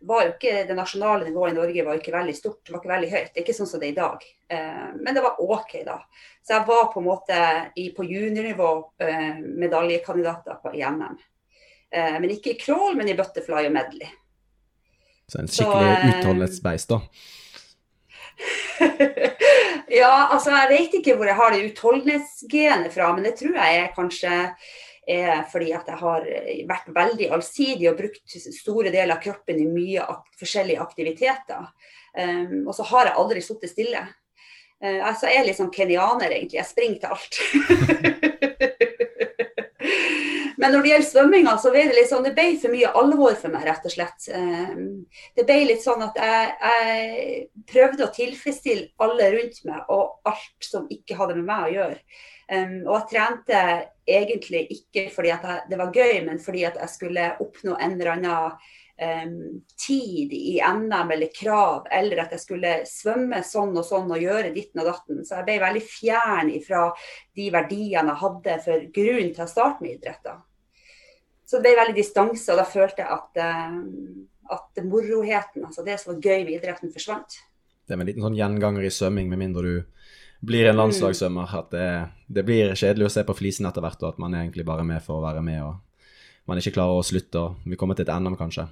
var 0.00 0.24
jo 0.26 0.32
ikke 0.34 0.52
det 0.68 0.76
nasjonale 0.76 1.26
nivået 1.26 1.54
i 1.54 1.56
Norge 1.58 1.84
var 1.86 1.98
ikke 1.98 2.14
veldig 2.14 2.34
stort, 2.36 2.60
det 2.66 2.74
var 2.74 2.82
ikke 2.82 2.92
veldig 2.92 3.10
høyt. 3.10 3.32
Det 3.32 3.40
er 3.40 3.44
ikke 3.46 3.56
sånn 3.56 3.70
som 3.70 3.80
det 3.80 3.88
er 3.88 3.94
i 3.94 3.98
dag. 3.98 4.28
Men 5.00 5.16
det 5.16 5.24
var 5.24 5.42
OK, 5.42 5.74
da. 5.86 5.96
Så 6.44 6.54
jeg 6.54 6.68
var 6.68 6.92
på 6.92 7.00
en 7.00 7.08
måte 7.08 7.40
i, 7.80 7.90
på 7.96 8.06
juniornivå 8.06 8.70
medaljekandidater 9.64 10.60
på 10.62 10.74
NM. 10.76 11.18
Men 11.90 12.30
ikke 12.30 12.52
i 12.52 12.58
crawl, 12.60 12.94
men 12.94 13.08
i 13.10 13.16
butterfly 13.18 13.64
og 13.66 13.72
medley. 13.74 14.06
Så 15.26 15.40
en 15.40 15.48
skikkelig 15.50 15.96
så, 15.96 16.12
utholdenhetsbeist, 16.20 16.92
da? 16.92 17.00
ja, 20.00 20.12
altså 20.30 20.52
jeg 20.54 20.70
vet 20.70 20.94
ikke 21.00 21.16
hvor 21.18 21.28
jeg 21.28 21.38
har 21.40 21.54
det 21.54 21.64
utholdenhetsgenet 21.68 22.94
fra, 22.94 23.10
men 23.16 23.26
det 23.26 23.34
tror 23.40 23.58
jeg 23.58 23.80
er 23.80 23.90
kanskje 23.96 24.36
er 25.10 25.44
fordi 25.50 25.72
at 25.74 25.88
jeg 25.90 25.98
har 26.00 26.26
vært 26.68 26.90
veldig 26.94 27.28
allsidig 27.34 27.88
og 27.90 27.98
brukt 27.98 28.36
store 28.54 28.92
deler 28.92 29.16
av 29.16 29.22
kroppen 29.22 29.58
i 29.58 29.68
mye 29.68 30.04
ak 30.04 30.40
forskjellige 30.40 30.82
aktiviteter. 30.82 31.68
Um, 32.14 32.66
og 32.66 32.74
så 32.76 32.86
har 32.90 33.08
jeg 33.08 33.18
aldri 33.22 33.42
sittet 33.44 33.72
stille. 33.72 34.02
Uh, 34.82 35.00
altså 35.08 35.30
jeg 35.30 35.40
er 35.40 35.48
litt 35.48 35.58
sånn 35.58 35.72
kenyaner, 35.74 36.30
egentlig. 36.30 36.60
Jeg 36.60 36.70
springer 36.70 37.00
til 37.02 37.14
alt. 37.16 38.29
Men 40.60 40.74
når 40.74 40.82
det 40.82 40.90
gjelder 40.90 41.08
svømminga, 41.08 41.52
så 41.62 41.70
ble 41.72 41.86
det 41.88 41.96
litt 41.96 42.10
sånn, 42.10 42.24
det 42.26 42.34
ble 42.36 42.48
for 42.60 42.74
mye 42.74 42.90
alvor 43.00 43.36
for 43.40 43.52
meg, 43.52 43.62
rett 43.64 43.86
og 43.88 43.94
slett. 43.94 44.26
Ehm, 44.36 45.06
det 45.38 45.46
ble 45.48 45.56
litt 45.70 45.84
sånn 45.84 46.02
at 46.04 46.18
jeg, 46.20 46.50
jeg 46.60 47.46
prøvde 47.70 48.04
å 48.04 48.12
tilfredsstille 48.16 48.90
alle 49.06 49.30
rundt 49.36 49.62
meg, 49.68 49.86
og 49.88 50.28
alt 50.28 50.68
som 50.68 50.90
ikke 50.92 51.16
hadde 51.16 51.38
med 51.38 51.48
meg 51.48 51.64
å 51.64 51.72
gjøre. 51.78 52.02
Um, 52.50 52.76
og 52.88 52.96
jeg 52.96 53.08
trente 53.12 53.62
egentlig 54.10 54.64
ikke 54.74 55.04
fordi 55.14 55.30
jeg, 55.30 55.56
det 55.70 55.78
var 55.78 55.94
gøy, 55.94 56.16
men 56.26 56.40
fordi 56.42 56.64
jeg 56.64 56.90
skulle 56.90 57.28
oppnå 57.44 57.76
en 57.78 57.94
eller 57.94 58.10
annen 58.16 58.56
um, 59.30 59.60
tid 59.78 60.34
i 60.34 60.56
NM 60.58 61.14
eller 61.14 61.30
krav, 61.36 61.86
eller 61.94 62.24
at 62.24 62.34
jeg 62.34 62.42
skulle 62.42 62.74
svømme 62.90 63.44
sånn 63.46 63.72
og 63.78 63.86
sånn 63.86 64.10
og 64.10 64.26
gjøre 64.26 64.50
ditten 64.56 64.82
og 64.82 64.90
datten. 64.90 65.22
Så 65.22 65.38
jeg 65.38 65.46
ble 65.46 65.58
veldig 65.62 65.86
fjern 65.86 66.52
fra 66.66 66.84
de 67.38 67.48
verdiene 67.54 68.12
jeg 68.12 68.22
hadde 68.26 68.60
for 68.66 68.86
grunnen 68.98 69.34
til 69.36 69.46
å 69.46 69.50
starte 69.54 69.86
med 69.86 69.96
idretter. 70.00 70.42
Så 71.50 71.58
det 71.58 71.66
ble 71.66 71.80
veldig 71.80 71.96
distanse, 71.96 72.46
og 72.52 72.60
da 72.60 72.64
følte 72.68 73.02
jeg 73.02 73.10
at, 73.10 73.40
uh, 73.42 74.54
at 74.54 74.82
moroheten, 74.86 75.64
altså 75.66 75.82
det 75.82 75.96
som 75.98 76.12
var 76.12 76.20
gøy 76.22 76.44
med 76.44 76.60
idretten, 76.60 76.92
forsvant. 76.94 77.40
Det 77.82 77.96
er 77.96 77.98
en 77.98 78.06
liten 78.06 78.22
sånn 78.22 78.38
gjenganger 78.38 78.86
i 78.86 78.92
svømming, 78.94 79.26
med 79.32 79.40
mindre 79.40 79.64
du 79.66 79.72
blir 80.46 80.68
en 80.70 80.78
landslagssvømmer. 80.78 81.54
At 81.58 81.74
det, 81.74 81.88
det, 82.30 82.44
blir 82.46 82.70
kjedelig 82.78 83.08
å 83.08 83.14
se 83.16 83.24
på 83.26 83.34
flisen 83.34 83.66
etter 83.66 83.82
hvert, 83.82 83.98
og 84.04 84.12
at 84.12 84.20
man 84.22 84.36
er 84.36 84.46
egentlig 84.46 84.66
bare 84.68 84.86
med 84.86 85.02
for 85.02 85.18
å 85.18 85.24
være 85.24 85.42
med. 85.42 85.64
og 85.66 86.46
Man 86.46 86.62
ikke 86.62 86.76
klarer 86.78 87.00
å 87.00 87.06
slutte. 87.06 87.42
og 87.42 87.66
Vi 87.66 87.78
kommer 87.80 87.98
til 87.98 88.06
et 88.06 88.14
NM, 88.14 88.38
kanskje. 88.38 88.68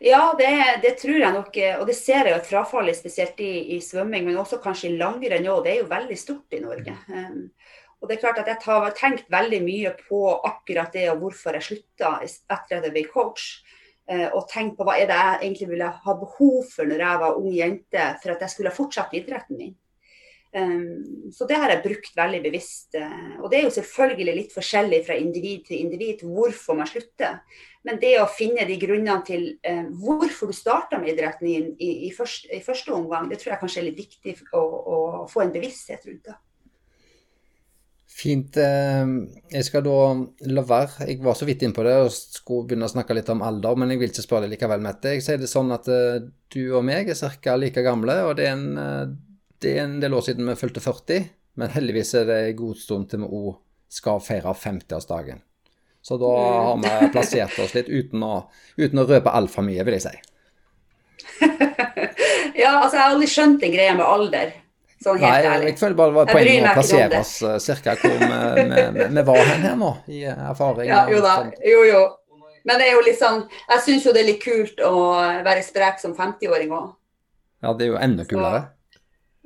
Ja, 0.00 0.32
det, 0.38 0.48
det, 0.84 0.94
tror 1.02 1.18
jeg 1.18 1.34
nok. 1.34 1.60
Og 1.80 1.84
det 1.90 1.98
ser 1.98 2.22
jeg 2.22 2.32
jo 2.32 2.40
at 2.40 2.48
frafallet, 2.48 2.96
spesielt 2.96 3.40
i, 3.44 3.52
i 3.76 3.82
svømming, 3.84 4.24
men 4.26 4.40
også 4.40 4.62
kanskje 4.64 4.92
i 4.92 4.96
langrenn 4.96 5.50
òg, 5.50 5.64
det 5.66 5.74
er 5.74 5.82
jo 5.82 5.92
veldig 5.92 6.18
stort 6.18 6.56
i 6.56 6.62
Norge. 6.64 6.96
Og 7.98 8.08
det 8.08 8.16
er 8.16 8.22
klart 8.22 8.38
at 8.42 8.46
Jeg 8.46 8.62
har 8.64 8.94
tenkt 8.94 9.30
veldig 9.30 9.58
mye 9.64 9.94
på 9.98 10.20
akkurat 10.46 10.92
det 10.94 11.08
og 11.10 11.24
hvorfor 11.24 11.58
jeg 11.58 11.66
slutta 11.66 12.18
etter 12.22 12.78
at 12.78 12.86
jeg 12.86 12.94
ble 12.94 13.04
coach. 13.10 13.64
Uh, 14.08 14.30
og 14.32 14.46
tenkt 14.48 14.78
på 14.78 14.86
hva 14.88 14.94
er 14.96 15.10
det 15.10 15.16
jeg 15.18 15.40
egentlig 15.42 15.66
ville 15.74 15.90
ha 16.04 16.12
behov 16.16 16.62
for 16.72 16.88
når 16.88 17.02
jeg 17.04 17.20
var 17.20 17.36
ung 17.36 17.50
jente 17.52 18.04
for 18.22 18.32
at 18.32 18.40
jeg 18.40 18.54
skulle 18.54 18.70
ha 18.72 18.76
fortsatt 18.78 19.12
idretten 19.18 19.58
min. 19.60 19.74
Um, 20.56 21.28
så 21.28 21.44
det 21.44 21.58
har 21.60 21.68
jeg 21.68 21.82
brukt 21.84 22.14
veldig 22.16 22.40
bevisst. 22.46 22.96
Uh, 22.96 23.42
og 23.42 23.50
det 23.50 23.58
er 23.58 23.66
jo 23.66 23.74
selvfølgelig 23.76 24.36
litt 24.38 24.54
forskjellig 24.54 25.02
fra 25.10 25.18
individ 25.20 25.66
til 25.68 25.82
individ 25.82 26.24
hvorfor 26.24 26.78
man 26.78 26.88
slutter. 26.88 27.42
Men 27.88 28.00
det 28.00 28.14
å 28.20 28.26
finne 28.30 28.64
de 28.68 28.76
grunnene 28.80 29.20
til 29.24 29.44
eh, 29.64 29.86
hvorfor 30.02 30.50
du 30.50 30.56
starta 30.56 30.98
med 31.00 31.14
idretten 31.14 31.48
i, 31.48 31.90
i, 32.08 32.10
første, 32.12 32.92
omgang, 32.92 33.30
det 33.30 33.38
tror 33.40 33.54
jeg 33.54 33.60
kanskje 33.62 33.80
er 33.80 33.86
litt 33.86 34.02
viktig 34.02 34.34
å 34.58 35.24
få 35.30 35.44
en 35.44 35.54
bevissthet 35.54 36.04
rundt 36.08 36.26
det. 36.26 36.34
Fint. 38.18 38.56
Eh, 38.58 39.10
jeg 39.52 39.66
skal 39.66 39.84
da 39.86 39.98
la 40.50 40.64
være. 40.66 41.06
Jeg 41.06 41.22
var 41.22 41.38
så 41.38 41.46
vidt 41.46 41.62
innpå 41.62 41.84
det 41.86 41.94
og 42.02 42.10
skulle 42.10 42.66
begynne 42.66 42.88
å 42.88 42.92
snakke 42.92 43.14
litt 43.14 43.30
om 43.30 43.44
alder, 43.46 43.78
men 43.78 43.94
jeg 43.94 44.02
vil 44.02 44.10
ikke 44.10 44.24
spørre 44.26 44.48
deg 44.48 44.56
likevel, 44.56 44.82
Mette. 44.82 45.14
Jeg 45.14 45.24
sier 45.26 45.38
det 45.38 45.50
sånn 45.50 45.70
at 45.74 45.86
eh, 45.92 46.26
du 46.50 46.62
og 46.74 46.82
meg 46.88 47.12
er 47.12 47.38
ca. 47.38 47.56
like 47.56 47.84
gamle, 47.86 48.18
og 48.26 48.36
det 48.40 48.48
er, 48.48 48.56
en, 48.56 48.68
eh, 48.82 49.46
det 49.62 49.76
er 49.76 49.84
en 49.84 49.98
del 50.02 50.18
år 50.18 50.26
siden 50.26 50.50
vi 50.50 50.58
fylte 50.58 50.82
40. 50.82 51.28
Men 51.58 51.74
heldigvis 51.74 52.14
er 52.18 52.26
det 52.26 52.40
en 52.42 52.58
god 52.58 52.78
stund 52.82 53.10
til 53.10 53.22
vi 53.22 53.30
òg 53.38 53.52
skal 53.88 54.20
feire 54.22 54.54
50-årsdagen. 54.54 55.44
Så 56.02 56.18
da 56.20 56.34
har 56.38 56.76
vi 56.82 57.12
plassert 57.12 57.58
oss 57.62 57.74
litt 57.76 57.88
uten 57.90 58.22
å, 58.22 58.48
uten 58.78 59.02
å 59.02 59.06
røpe 59.08 59.32
altfor 59.34 59.66
mye, 59.66 59.84
vil 59.86 59.98
jeg 59.98 60.06
si. 60.06 60.14
ja, 62.62 62.78
altså 62.78 62.94
jeg 62.96 63.02
har 63.02 63.12
aldri 63.12 63.30
skjønt 63.30 63.62
den 63.62 63.74
greia 63.74 63.94
med 63.98 64.06
alder. 64.06 64.54
Sånn 64.98 65.18
helt 65.22 65.30
Nei, 65.30 65.50
ærlig. 65.54 65.74
jeg 65.78 65.94
bare 65.94 66.10
det 66.10 66.16
var 66.16 66.30
poenget 66.32 66.64
å 66.66 66.72
plassere 66.74 67.18
oss 67.22 67.34
ca. 67.38 67.58
cirka 67.62 67.92
hvor 68.00 68.16
vi, 68.18 69.22
var 69.28 69.42
hen 69.46 69.66
her 69.68 69.76
nå, 69.78 69.90
i 70.10 70.24
erfaring. 70.26 70.88
Ja, 70.90 71.04
jo 71.10 71.20
da, 71.22 71.34
jo 71.62 71.84
jo. 71.86 72.00
Men 72.66 72.82
det 72.82 72.88
er 72.88 72.96
jo 72.96 73.04
liksom, 73.06 73.44
jeg 73.70 73.84
syns 73.84 74.08
jo 74.08 74.14
det 74.16 74.24
er 74.24 74.30
litt 74.32 74.42
kult 74.42 74.82
å 74.84 74.94
være 75.46 75.62
sprek 75.64 76.02
som 76.02 76.16
50-åring 76.18 76.74
òg. 76.74 76.88
Ja, 77.62 77.74
det 77.78 77.86
er 77.86 77.92
jo 77.94 78.00
enda 78.02 78.26
kulere. 78.28 78.64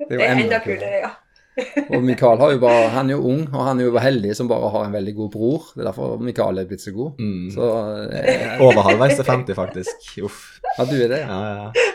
Det 0.01 0.09
er, 0.09 0.17
jo 0.17 0.25
enda, 0.25 0.41
enda 0.47 0.63
kulere, 0.65 1.03
ja 1.05 1.13
og 1.93 2.01
Mikael 2.01 2.39
har 2.41 2.53
jo 2.55 2.59
bare, 2.63 2.87
han 2.95 3.09
er 3.11 3.17
jo 3.17 3.29
ung, 3.29 3.43
og 3.51 3.65
han 3.67 3.77
er 3.77 3.85
jo 3.85 4.01
heldig 4.01 4.33
som 4.37 4.49
bare 4.49 4.71
har 4.73 4.87
en 4.87 4.95
veldig 4.95 5.13
god 5.19 5.31
bror. 5.35 5.67
Det 5.73 5.83
er 5.83 5.89
derfor 5.91 6.23
Mikael 6.25 6.61
er 6.61 6.69
blitt 6.69 6.81
så 6.81 6.93
god. 6.95 7.19
Mm. 7.21 7.51
Så, 7.53 7.67
eh, 8.09 8.55
Over 8.63 8.87
halvveis 8.89 9.15
til 9.19 9.27
50, 9.27 9.57
faktisk. 9.57 10.07
Uff. 10.25 10.39
Ja, 10.79 10.87
du 10.89 10.95
er 10.97 11.13
det? 11.13 11.21
Ja, 11.21 11.39
ja. 11.53 11.91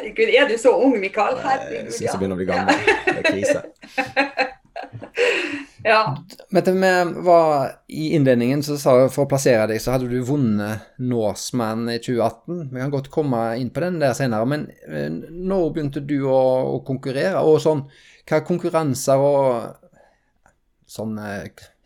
Herregud, 0.00 0.30
er 0.32 0.48
du 0.48 0.56
så 0.58 0.72
ung, 0.80 0.94
Mikael? 1.00 1.36
Herregud, 1.44 1.90
jeg 1.90 1.92
syns 1.92 2.06
jeg 2.06 2.20
begynner 2.20 2.38
å 2.38 2.40
bli 2.40 2.48
gammel. 2.48 2.78
Det 3.04 3.18
er 3.18 3.28
krise. 3.28 3.66
Ja. 5.84 6.16
Men 6.52 6.64
vi 6.64 7.22
var 7.24 7.70
i 7.88 8.10
innledningen, 8.16 8.62
så 8.62 8.76
sa 8.76 8.92
for 9.08 9.24
å 9.24 9.30
plassere 9.30 9.64
deg, 9.70 9.80
så 9.80 9.94
hadde 9.94 10.10
du 10.10 10.18
vunnet 10.28 10.90
Norseman 11.00 11.86
i 11.88 11.96
2018. 11.96 12.66
Vi 12.68 12.82
kan 12.82 12.92
godt 12.92 13.08
komme 13.12 13.40
inn 13.56 13.70
på 13.72 13.80
den 13.84 13.96
der 14.02 14.12
senere. 14.16 14.48
Men 14.48 14.66
eh, 14.84 15.08
når 15.08 15.70
begynte 15.72 16.02
du 16.04 16.18
å, 16.28 16.40
å 16.74 16.82
konkurrere? 16.84 17.40
Og 17.40 17.62
sånn, 17.64 17.86
hva 18.28 18.42
konkurranser 18.44 19.24
og 19.24 20.52
sånne 20.90 21.32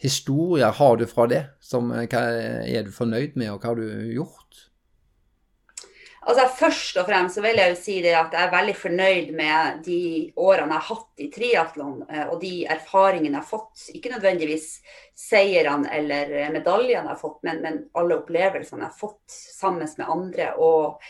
historier 0.02 0.74
har 0.74 0.98
du 0.98 1.06
fra 1.06 1.28
det? 1.30 1.44
Som, 1.62 1.94
eh, 1.94 2.08
hva 2.10 2.26
er 2.66 2.88
du 2.88 2.94
fornøyd 2.94 3.38
med, 3.38 3.52
og 3.54 3.62
hva 3.62 3.72
har 3.72 3.78
du 3.78 4.14
gjort? 4.16 4.64
Altså 6.24 6.46
Først 6.56 6.96
og 7.00 7.08
fremst 7.08 7.36
så 7.36 7.42
vil 7.44 7.58
jeg 7.60 7.72
jo 7.72 7.76
si 7.76 7.94
det 8.04 8.14
at 8.16 8.32
jeg 8.32 8.46
er 8.46 8.52
veldig 8.54 8.74
fornøyd 8.80 9.32
med 9.36 9.82
de 9.84 10.00
årene 10.40 10.72
jeg 10.72 10.80
har 10.80 10.88
hatt 10.88 11.20
i 11.24 11.28
triatlon, 11.34 11.98
eh, 12.08 12.24
og 12.32 12.38
de 12.40 12.52
erfaringene 12.72 13.34
jeg 13.34 13.42
har 13.42 13.50
fått. 13.50 13.84
Ikke 13.92 14.12
nødvendigvis 14.14 14.68
seirene 15.18 15.90
eller 15.92 16.32
medaljene 16.54 17.02
jeg 17.02 17.12
har 17.12 17.20
fått, 17.20 17.38
men, 17.46 17.60
men 17.64 17.78
alle 17.98 18.18
opplevelsene 18.22 18.86
jeg 18.86 18.90
har 18.90 18.98
fått 18.98 19.36
sammen 19.60 19.88
med 19.98 20.12
andre. 20.16 20.50
og 20.56 21.00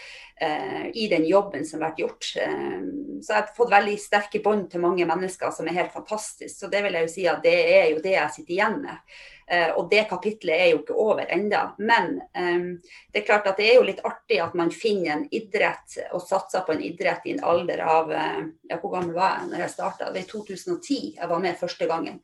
eh, 0.41 0.87
i 0.95 1.09
den 1.09 1.25
jobben 1.25 1.65
som 1.67 1.81
har 1.81 1.91
vært 1.91 2.03
gjort. 2.03 2.33
Eh, 2.43 2.81
så 3.23 3.33
jeg 3.37 3.41
har 3.41 3.55
fått 3.57 3.73
veldig 3.73 3.97
sterke 4.01 4.43
bånd 4.45 4.67
til 4.73 4.83
mange 4.83 5.07
mennesker 5.09 5.55
som 5.55 5.69
er 5.69 5.79
helt 5.79 5.95
fantastisk. 5.95 6.57
Så 6.57 6.71
det 6.73 6.83
vil 6.85 6.99
jeg 6.99 7.07
jo 7.07 7.15
si 7.15 7.29
at 7.31 7.45
det 7.45 7.55
er 7.77 7.89
jo 7.93 8.03
det 8.05 8.17
jeg 8.17 8.35
sitter 8.39 8.57
igjen 8.57 8.81
med. 8.83 9.21
Eh, 9.47 9.71
og 9.77 9.91
det 9.91 10.07
kapitlet 10.09 10.57
er 10.57 10.69
jo 10.73 10.81
ikke 10.81 10.97
over 10.97 11.29
enda. 11.33 11.67
Men 11.79 12.17
um, 12.39 12.69
det 13.13 13.21
er 13.21 13.27
klart 13.27 13.49
at 13.51 13.61
det 13.61 13.69
er 13.69 13.79
jo 13.79 13.87
litt 13.87 14.01
artig 14.07 14.41
at 14.41 14.57
man 14.57 14.73
finner 14.73 15.19
en 15.19 15.25
idrett 15.35 15.99
og 16.17 16.25
satser 16.25 16.65
på 16.65 16.75
en 16.75 16.85
idrett 16.85 17.27
i 17.29 17.35
en 17.35 17.45
alder 17.45 17.85
av 17.85 18.13
uh, 18.13 18.43
ja, 18.71 18.81
Hvor 18.81 18.95
gammel 18.97 19.17
var 19.17 19.43
jeg 19.43 19.51
når 19.53 19.65
jeg 19.67 19.75
starta? 19.77 20.09
Det 20.09 20.23
var 20.23 20.25
i 20.25 20.31
2010 20.33 21.01
jeg 21.19 21.33
var 21.35 21.45
med 21.45 21.61
første 21.61 21.89
gangen. 21.91 22.21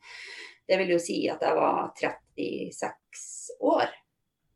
Det 0.67 0.79
vil 0.81 0.95
jo 0.95 1.01
si 1.01 1.19
at 1.29 1.43
jeg 1.45 1.57
var 1.57 1.91
36 1.99 3.59
år. 3.69 3.97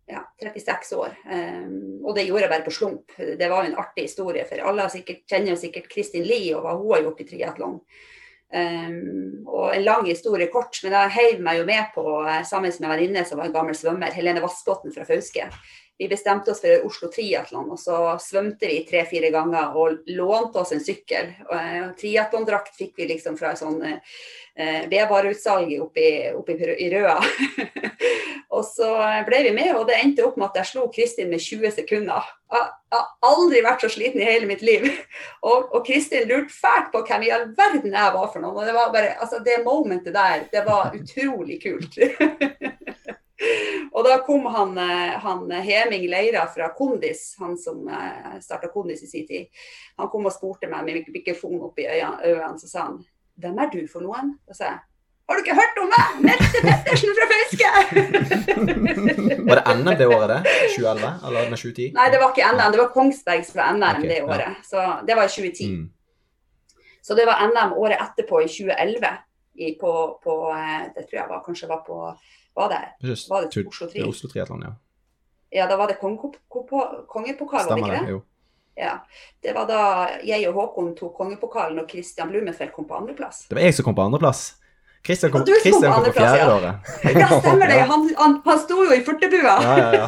Ja, 0.09 0.21
36 0.41 0.97
år. 0.97 1.13
Um, 1.29 2.01
og 2.05 2.17
det 2.17 2.25
gjorde 2.25 2.47
jeg 2.47 2.53
bare 2.55 2.65
på 2.65 2.73
slump. 2.73 3.13
Det 3.17 3.49
var 3.51 3.61
jo 3.61 3.71
en 3.71 3.79
artig 3.81 4.09
historie. 4.09 4.45
For 4.49 4.65
alle 4.65 4.89
sikkert, 4.93 5.25
kjenner 5.29 5.57
sikkert 5.59 5.89
Kristin 5.93 6.25
Lie 6.25 6.53
og 6.57 6.65
hva 6.65 6.77
hun 6.79 6.93
har 6.95 7.05
gjort 7.05 7.21
i 7.21 7.29
triatlon. 7.29 7.79
Um, 8.55 9.41
og 9.51 9.73
en 9.75 9.83
lang 9.83 10.05
historie 10.07 10.47
kort, 10.51 10.77
men 10.83 10.93
jeg 10.95 11.11
heiv 11.15 11.41
meg 11.43 11.59
jo 11.59 11.65
med 11.67 11.89
på 11.95 12.03
eh, 12.23 12.43
sammen 12.47 12.71
med 12.71 12.85
en 12.85 12.93
venninne 12.93 13.23
som 13.27 13.41
var 13.41 13.49
en 13.49 13.55
gammel 13.55 13.75
svømmer, 13.75 14.13
Helene 14.15 14.43
Vassbotn 14.43 14.93
fra 14.95 15.03
Fauske. 15.07 15.49
Vi 15.97 16.09
bestemte 16.11 16.51
oss 16.51 16.59
for 16.63 16.87
Oslo 16.87 17.07
Triatlon, 17.11 17.69
og 17.71 17.79
så 17.79 18.15
svømte 18.19 18.67
vi 18.67 18.81
tre-fire 18.87 19.29
ganger 19.31 19.77
og 19.79 20.09
lånte 20.11 20.59
oss 20.59 20.73
en 20.75 20.83
sykkel. 20.83 21.31
Uh, 21.47 21.93
Triatlondrakt 21.99 22.75
fikk 22.75 22.97
vi 22.99 23.07
liksom 23.13 23.39
fra 23.39 23.53
sånn 23.59 23.79
vedvareutsalg 23.85 24.87
vedvareutsalget 24.87 25.81
oppe, 26.39 26.55
i 26.79 26.89
Røa. 26.93 27.17
Og 28.55 28.63
så 28.63 28.87
ble 29.27 29.41
vi 29.47 29.51
med, 29.55 29.73
og 29.75 29.87
det 29.89 29.97
endte 29.99 30.23
opp 30.25 30.37
med 30.39 30.47
at 30.47 30.61
jeg 30.61 30.71
slo 30.71 30.85
Kristin 30.93 31.31
med 31.31 31.43
20 31.43 31.73
sekunder. 31.75 32.27
Jeg 32.53 32.61
har 32.95 33.07
aldri 33.27 33.63
vært 33.65 33.83
så 33.83 33.89
sliten 33.91 34.21
i 34.21 34.27
hele 34.27 34.47
mitt 34.47 34.63
liv. 34.63 34.85
Og, 35.49 35.73
og 35.75 35.83
Kristin 35.85 36.27
lurte 36.29 36.53
fælt 36.53 36.91
på 36.93 37.03
hvem 37.05 37.25
i 37.27 37.33
all 37.35 37.49
verden 37.57 37.93
jeg 37.93 38.13
var 38.15 38.31
for 38.31 38.41
noen. 38.41 38.55
Og 38.61 38.69
det 38.69 38.75
var 38.77 38.93
bare, 38.93 39.11
altså 39.21 39.41
det 39.45 39.59
momentet 39.65 40.15
der, 40.15 40.47
det 40.53 40.63
var 40.65 40.95
utrolig 40.95 41.59
kult. 41.61 41.99
og 43.95 44.07
da 44.07 44.17
kom 44.25 44.47
han, 44.51 44.73
eh, 44.81 45.15
han 45.23 45.45
Heming 45.67 46.07
Leira 46.11 46.45
fra 46.51 46.71
Kondis, 46.77 47.27
han 47.39 47.57
som 47.59 47.85
uh, 47.87 48.35
starta 48.43 48.71
Kondis 48.73 49.05
i 49.05 49.11
sin 49.11 49.27
tid. 49.27 49.47
Han 50.01 50.11
kom 50.11 50.27
og 50.27 50.35
spurte 50.35 50.69
meg 50.71 50.87
med 50.87 51.13
mikrofon 51.13 51.61
oppi 51.69 51.87
øynene, 51.87 52.57
så 52.59 52.71
sa 52.71 52.89
han 52.89 52.99
hvem 53.39 53.57
er 53.59 53.71
du 53.71 53.81
for 53.91 54.05
noen? 54.05 54.37
Da 54.47 54.55
sa 54.55 54.69
jeg 54.69 54.83
har 55.25 55.35
du 55.35 55.41
ikke 55.41 55.55
hørt 55.57 55.79
om 55.81 55.87
meg? 55.89 56.17
Mette 56.21 56.59
Pettersen 56.61 57.15
fra 57.17 57.25
Fauske! 57.31 57.69
var 59.47 59.57
det 59.57 59.73
NM 59.79 59.87
det 59.97 60.07
året, 60.07 60.33
det? 60.35 60.51
2011? 60.75 61.07
Eller 61.25 61.47
2010? 61.49 61.87
Nei, 61.95 62.05
det 62.13 62.19
var 62.21 62.33
ikke 62.33 62.49
NM. 62.51 62.75
Det 62.75 62.81
var 62.81 62.91
Kongsbergs 62.93 63.49
fra 63.55 63.71
NM 63.73 63.87
okay, 63.87 64.09
det 64.11 64.19
året. 64.21 64.43
Ja. 64.45 64.67
Så 64.69 64.83
det 65.07 65.17
var 65.17 65.25
i 65.25 65.33
2010. 65.33 65.71
Mm. 65.71 66.83
Så 67.01 67.17
det 67.17 67.25
var 67.25 67.41
NM 67.47 67.73
året 67.73 68.03
etterpå, 68.05 68.43
i 68.45 68.51
2011. 68.53 69.11
I, 69.55 69.71
på, 69.81 69.95
på, 70.21 70.37
eh, 70.53 70.85
det 70.93 71.07
tror 71.07 71.17
jeg 71.17 71.29
var, 71.31 71.41
kanskje 71.47 71.71
var 71.73 71.81
på 71.87 71.99
Var 72.55 72.71
det, 72.71 72.81
var 73.29 73.41
det 73.41 73.65
Oslo 73.67 73.87
Tri? 73.91 74.03
Oslo 74.07 74.29
Triathlon, 74.31 74.63
ja. 74.63 74.73
Ja, 75.55 75.67
da 75.67 75.77
var 75.77 75.87
det 75.91 75.97
kongepokal, 75.99 77.67
var 77.69 77.75
det 77.75 77.83
ikke 77.83 77.91
det? 77.91 78.11
Jo. 78.11 78.21
Ja. 78.75 78.93
Det 79.43 79.53
var 79.55 79.67
da 79.69 79.81
jeg 80.27 80.47
og 80.49 80.57
Håkon 80.59 80.93
tok 80.97 81.15
kongepokalen, 81.15 81.79
og 81.79 81.89
Christian 81.91 82.31
Blumenfeldt 82.31 82.73
kom 82.75 82.87
på 82.87 82.97
andreplass. 82.97 83.45
Det 83.49 83.55
var 83.55 83.67
jeg 83.67 83.77
som 83.77 83.87
kom 83.87 83.95
på 83.95 84.03
andreplass? 84.07 84.47
Kristian 85.05 85.31
kom, 85.31 85.43
Christian 85.45 85.93
kom 85.93 86.07
på 86.07 86.15
fjerde 86.15 86.53
året. 86.53 86.93
Ja, 87.13 87.27
stemmer 87.43 87.69
det. 87.69 87.79
Han, 87.91 88.07
han, 88.17 88.39
han 88.45 88.59
sto 88.63 88.79
jo 88.87 88.95
i 88.95 89.03
furtebua. 89.05 89.53
Ja, 89.61 89.75
ja, 89.77 89.89
ja. 89.99 90.07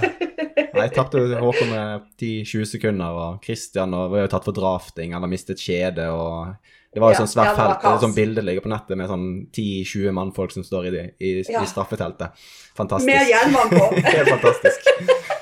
Jeg 0.78 0.94
tapte 0.96 1.22
Håkon 1.38 1.70
med 1.70 2.08
10-20 2.18 2.66
sekunder, 2.72 3.20
og 3.22 3.44
Kristian 3.44 3.94
var 3.94 4.24
jo 4.24 4.32
tatt 4.32 4.48
for 4.48 4.58
drafting, 4.58 5.14
han 5.14 5.26
har 5.26 5.32
mistet 5.32 5.62
kjede 5.62 6.10
og 6.14 6.56
Det 6.94 7.02
var 7.04 7.12
jo 7.12 7.18
ja, 7.18 7.24
sånn 7.24 7.30
svært 7.30 7.58
felt, 7.58 7.84
et 7.86 8.04
sånn 8.06 8.16
bilde 8.16 8.42
ligger 8.42 8.64
på 8.66 8.72
nettet 8.72 8.98
med 8.98 9.10
sånn 9.12 9.28
10-20 9.52 10.14
mannfolk 10.18 10.56
som 10.56 10.64
står 10.66 10.88
i, 10.90 11.04
i, 11.20 11.34
i 11.44 11.66
straffeteltet. 11.70 12.48
Fantastisk. 12.78 13.12
Med 13.12 13.30
jernmann 13.30 13.74
på. 13.74 13.90
Helt 14.16 14.32
fantastisk. 14.36 14.92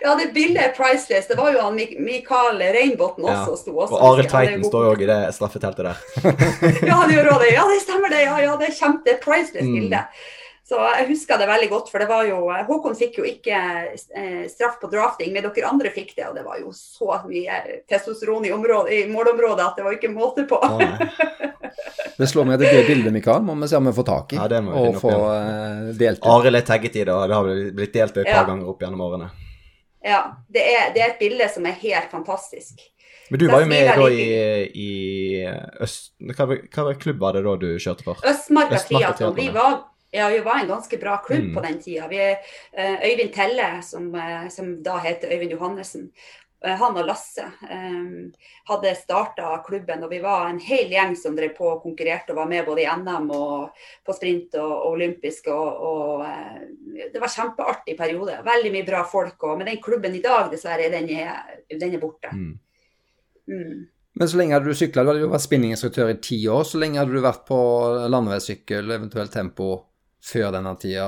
Ja, 0.00 0.14
det 0.16 0.30
bildet 0.32 0.62
er 0.64 0.70
priceless. 0.72 1.26
Det 1.28 1.36
var 1.36 1.52
jo 1.52 1.60
han 1.60 1.76
Mikael 1.76 2.56
Reinbotn 2.72 3.20
også. 3.20 3.52
Ja. 3.52 3.56
Sto 3.60 3.74
også. 3.76 3.98
Og 3.98 4.14
Arild 4.14 4.30
Tveiten 4.32 4.64
står 4.64 4.86
jo 4.86 4.92
òg 4.94 5.02
i 5.04 5.08
det 5.10 5.18
straffeteltet 5.36 5.90
der. 5.90 6.00
ja, 6.88 6.96
han 7.02 7.12
gjør 7.12 7.28
òg 7.34 7.44
det. 7.44 7.50
Ja, 7.52 7.66
det 7.68 7.82
stemmer 7.84 8.12
det. 8.12 8.22
Ja, 8.24 8.38
ja, 8.40 8.54
det 8.60 8.70
er 8.70 8.78
kjempe 8.78 9.16
priceless 9.20 9.68
mm. 9.68 9.76
Så 10.70 10.78
jeg 10.78 11.08
husker 11.08 11.38
det 11.40 11.48
veldig 11.50 11.66
godt, 11.66 11.88
for 11.90 11.98
det 11.98 12.06
var 12.06 12.28
jo 12.28 12.44
Håkon 12.68 12.94
fikk 12.94 13.16
jo 13.18 13.24
ikke 13.26 13.56
eh, 13.90 14.44
straff 14.46 14.76
på 14.78 14.86
drafting, 14.92 15.32
men 15.34 15.42
dere 15.42 15.66
andre 15.66 15.90
fikk 15.90 16.12
det. 16.14 16.28
Og 16.28 16.36
det 16.38 16.44
var 16.46 16.60
jo 16.60 16.70
så 16.76 17.16
mye 17.24 17.56
testosteron 17.90 18.46
i, 18.46 18.52
området, 18.54 18.92
i 18.94 19.08
målområdet 19.10 19.64
at 19.64 19.80
det 19.80 19.86
var 19.88 19.96
ikke 19.96 20.12
måte 20.14 20.44
på. 20.46 20.60
det 22.20 22.30
slår 22.30 22.46
meg 22.46 22.54
at 22.54 22.62
det 22.62 22.70
er 22.70 22.78
gøy 22.78 22.86
bilde, 22.92 23.14
Mikael. 23.18 23.42
Må 23.48 23.58
vi 23.58 23.70
se 23.72 23.80
om 23.80 23.90
vi 23.90 23.96
får 23.98 24.08
tak 24.12 24.36
i 24.36 24.38
ja, 24.38 24.46
det 24.54 24.62
må 24.62 24.76
vi 24.76 24.86
og 24.92 25.02
få 25.02 25.16
uh, 25.18 25.90
delt 25.98 26.22
ut. 26.22 26.30
Arild 26.36 26.62
er 26.62 26.66
tagget 26.70 27.00
i 27.00 27.02
det, 27.02 27.18
og 27.18 27.26
det 27.26 27.40
har 27.40 27.50
blitt 27.82 27.98
delt 27.98 28.22
et 28.22 28.30
par 28.30 28.46
ganger 28.52 28.70
opp 28.70 28.86
gjennom 28.86 29.04
årene. 29.08 29.34
Ja, 30.06 30.22
det 30.54 30.62
er, 30.70 30.88
det 30.94 31.02
er, 31.02 31.16
et 31.16 31.20
bilde 31.20 31.50
som 31.50 31.66
er 31.66 31.74
helt 31.82 32.14
fantastisk. 32.14 32.78
Men 33.30 33.42
du 33.42 33.48
var 33.50 33.66
jo 33.66 33.74
med 33.74 33.90
da 33.90 34.06
i, 34.14 34.30
i 34.70 34.90
Øst... 35.82 36.12
Hva, 36.30 36.46
hva, 36.46 36.94
klubb 36.98 37.18
var 37.18 37.34
det 37.34 37.42
da 37.46 37.58
du 37.58 37.72
kjørte 37.74 38.06
for? 38.06 38.22
Østmarka 38.26 38.78
Triatlon. 38.86 39.34
Vi, 39.34 39.50
var, 39.54 39.80
ja, 40.10 40.28
vi 40.28 40.40
var 40.46 40.60
en 40.60 40.68
ganske 40.68 40.98
bra 40.98 41.16
klubb 41.26 41.50
mm. 41.50 41.54
på 41.54 41.64
den 41.66 41.80
tida. 41.82 42.08
Vi, 42.10 42.20
uh, 42.78 42.96
Øyvind 43.06 43.34
Telle, 43.34 43.70
som, 43.86 44.10
uh, 44.14 44.48
som, 44.50 44.76
da 44.82 44.98
heter 45.04 45.32
Øyvind 45.34 45.54
Johannessen, 45.54 46.10
Eh, 46.64 46.76
han 46.76 46.96
og 47.00 47.06
Lasse 47.08 47.46
um, 47.72 48.26
hadde 48.68 48.92
starta 48.98 49.52
klubben, 49.64 50.02
og 50.04 50.10
vi 50.12 50.18
var 50.20 50.50
en 50.50 50.58
hel 50.60 50.90
gjeng 50.92 51.14
som 51.16 51.36
drev 51.36 51.54
på 51.56 51.64
og 51.70 51.84
konkurrerte 51.86 52.34
og 52.34 52.42
var 52.42 52.50
med 52.50 52.66
både 52.66 52.82
i 52.84 52.88
NM 53.00 53.30
og 53.32 53.86
på 54.04 54.16
sprint 54.16 54.58
og, 54.60 54.74
og 54.74 54.90
olympisk. 54.98 55.48
Og, 55.54 55.86
og 55.90 56.26
uh, 56.26 57.06
det 57.14 57.22
var 57.22 57.32
kjempeartig 57.32 57.96
periode. 57.96 58.42
Veldig 58.44 58.74
mye 58.74 58.88
bra 58.88 59.06
folk. 59.08 59.38
Og, 59.48 59.56
men 59.56 59.72
den 59.72 59.80
klubben 59.84 60.16
i 60.16 60.24
dag, 60.24 60.50
dessverre, 60.52 60.90
den 60.92 61.08
er, 61.16 61.40
den 61.72 61.96
er 61.96 62.02
borte. 62.02 62.34
Mm. 62.34 62.52
Mm. 63.48 63.80
Men 64.20 64.28
så 64.28 64.36
lenge 64.36 64.52
hadde 64.52 64.68
du 64.68 64.76
sykla, 64.76 65.04
du 65.06 65.14
hadde 65.14 65.22
jo 65.22 65.32
vært 65.32 65.46
spinninginstruktør 65.46 66.12
i 66.12 66.20
ti 66.20 66.42
år. 66.50 66.66
Så 66.68 66.80
lenge 66.82 67.00
hadde 67.00 67.14
du 67.14 67.24
vært 67.24 67.46
på 67.48 67.60
landeveissykkel, 68.10 68.90
eventuelt 68.98 69.32
tempo, 69.32 69.72
før 70.24 70.50
denne 70.54 70.74
tida, 70.80 71.06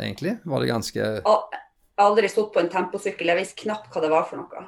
egentlig? 0.00 0.38
Var 0.44 0.62
det 0.62 0.70
ganske 0.70 1.00
Jeg 1.00 1.22
har 1.24 2.06
aldri 2.06 2.28
stått 2.28 2.52
på 2.54 2.60
en 2.62 2.72
temposykkel. 2.72 3.32
Jeg 3.32 3.40
visste 3.40 3.62
knapt 3.64 3.92
hva 3.92 4.04
det 4.04 4.12
var 4.12 4.26
for 4.28 4.42
noe. 4.42 4.66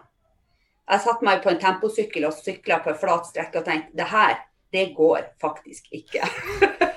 Jeg 0.88 1.04
satte 1.04 1.26
meg 1.26 1.42
på 1.44 1.52
en 1.52 1.60
temposykkel 1.60 2.24
og 2.28 2.36
sykla 2.36 2.80
på 2.84 2.94
en 2.94 3.00
flat 3.00 3.28
strekke 3.28 3.60
og 3.60 3.66
tenkte 3.66 3.98
det 4.00 4.08
her, 4.08 4.38
det 4.72 4.90
går 4.96 5.32
faktisk 5.40 5.92
ikke. 5.92 6.24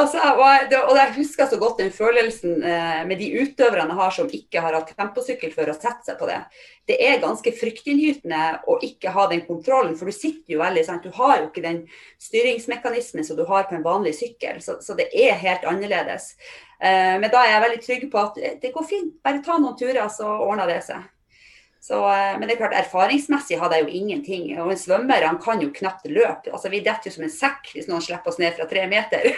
altså, 0.00 0.20
og, 0.36 0.96
jeg, 0.96 1.12
husker 1.16 1.48
så 1.50 1.58
godt 1.60 1.80
den 1.82 1.92
følelsen 1.94 2.62
eh, 2.64 3.02
med 3.08 3.20
de 3.20 3.28
utøverne 3.42 3.92
jeg 3.92 3.98
har 4.00 4.14
som 4.16 4.30
ikke 4.38 4.62
har 4.64 4.76
hatt 4.76 4.92
temposykkel 4.96 5.54
før 5.54 5.72
å 5.72 5.76
sette 5.76 6.10
seg 6.10 6.18
på 6.20 6.28
det. 6.30 6.38
Det 6.86 6.98
er 7.02 7.22
ganske 7.22 7.52
fryktinngytende 7.56 8.42
å 8.70 8.78
ikke 8.86 9.14
ha 9.16 9.26
den 9.32 9.42
kontrollen, 9.48 9.96
for 9.98 10.08
du 10.10 10.16
sitter 10.16 10.56
jo 10.56 10.62
veldig 10.62 10.84
sant? 10.86 11.06
Du 11.06 11.16
har 11.18 11.40
jo 11.40 11.48
ikke 11.48 11.64
den 11.64 11.82
styringsmekanismen 12.22 13.26
som 13.26 13.38
du 13.38 13.44
har 13.48 13.66
på 13.70 13.78
en 13.78 13.86
vanlig 13.86 14.14
sykkel, 14.20 14.62
så, 14.64 14.78
så 14.84 14.98
det 14.98 15.08
er 15.10 15.40
helt 15.42 15.66
annerledes. 15.68 16.34
Eh, 16.78 17.16
men 17.18 17.30
da 17.32 17.42
er 17.42 17.54
jeg 17.54 17.66
veldig 17.66 17.82
trygg 17.88 18.08
på 18.12 18.22
at 18.22 18.40
det 18.62 18.72
går 18.74 18.88
fint, 18.88 19.18
bare 19.24 19.44
ta 19.44 19.58
noen 19.58 19.78
turer, 19.78 20.06
så 20.12 20.30
ordner 20.46 20.70
det 20.70 20.82
seg. 20.86 21.04
Så, 21.86 22.12
eh, 22.12 22.38
men 22.38 22.48
det 22.48 22.56
er 22.56 22.58
klart, 22.58 22.72
erfaringsmessig 22.74 23.60
hadde 23.60 23.76
jeg 23.78 23.84
jo 23.86 23.92
ingenting. 23.94 24.46
Og 24.58 24.72
en 24.72 24.80
svømmer 24.80 25.22
han 25.22 25.36
kan 25.38 25.60
jo 25.62 25.68
knapt 25.70 26.08
løpe. 26.10 26.50
Altså, 26.50 26.70
Vi 26.72 26.80
detter 26.82 27.06
jo 27.06 27.14
som 27.14 27.26
en 27.28 27.30
sekk 27.30 27.70
hvis 27.76 27.86
noen 27.86 28.02
slipper 28.02 28.32
oss 28.32 28.40
ned 28.42 28.56
fra 28.56 28.66
tre 28.66 28.88
meter. 28.90 29.28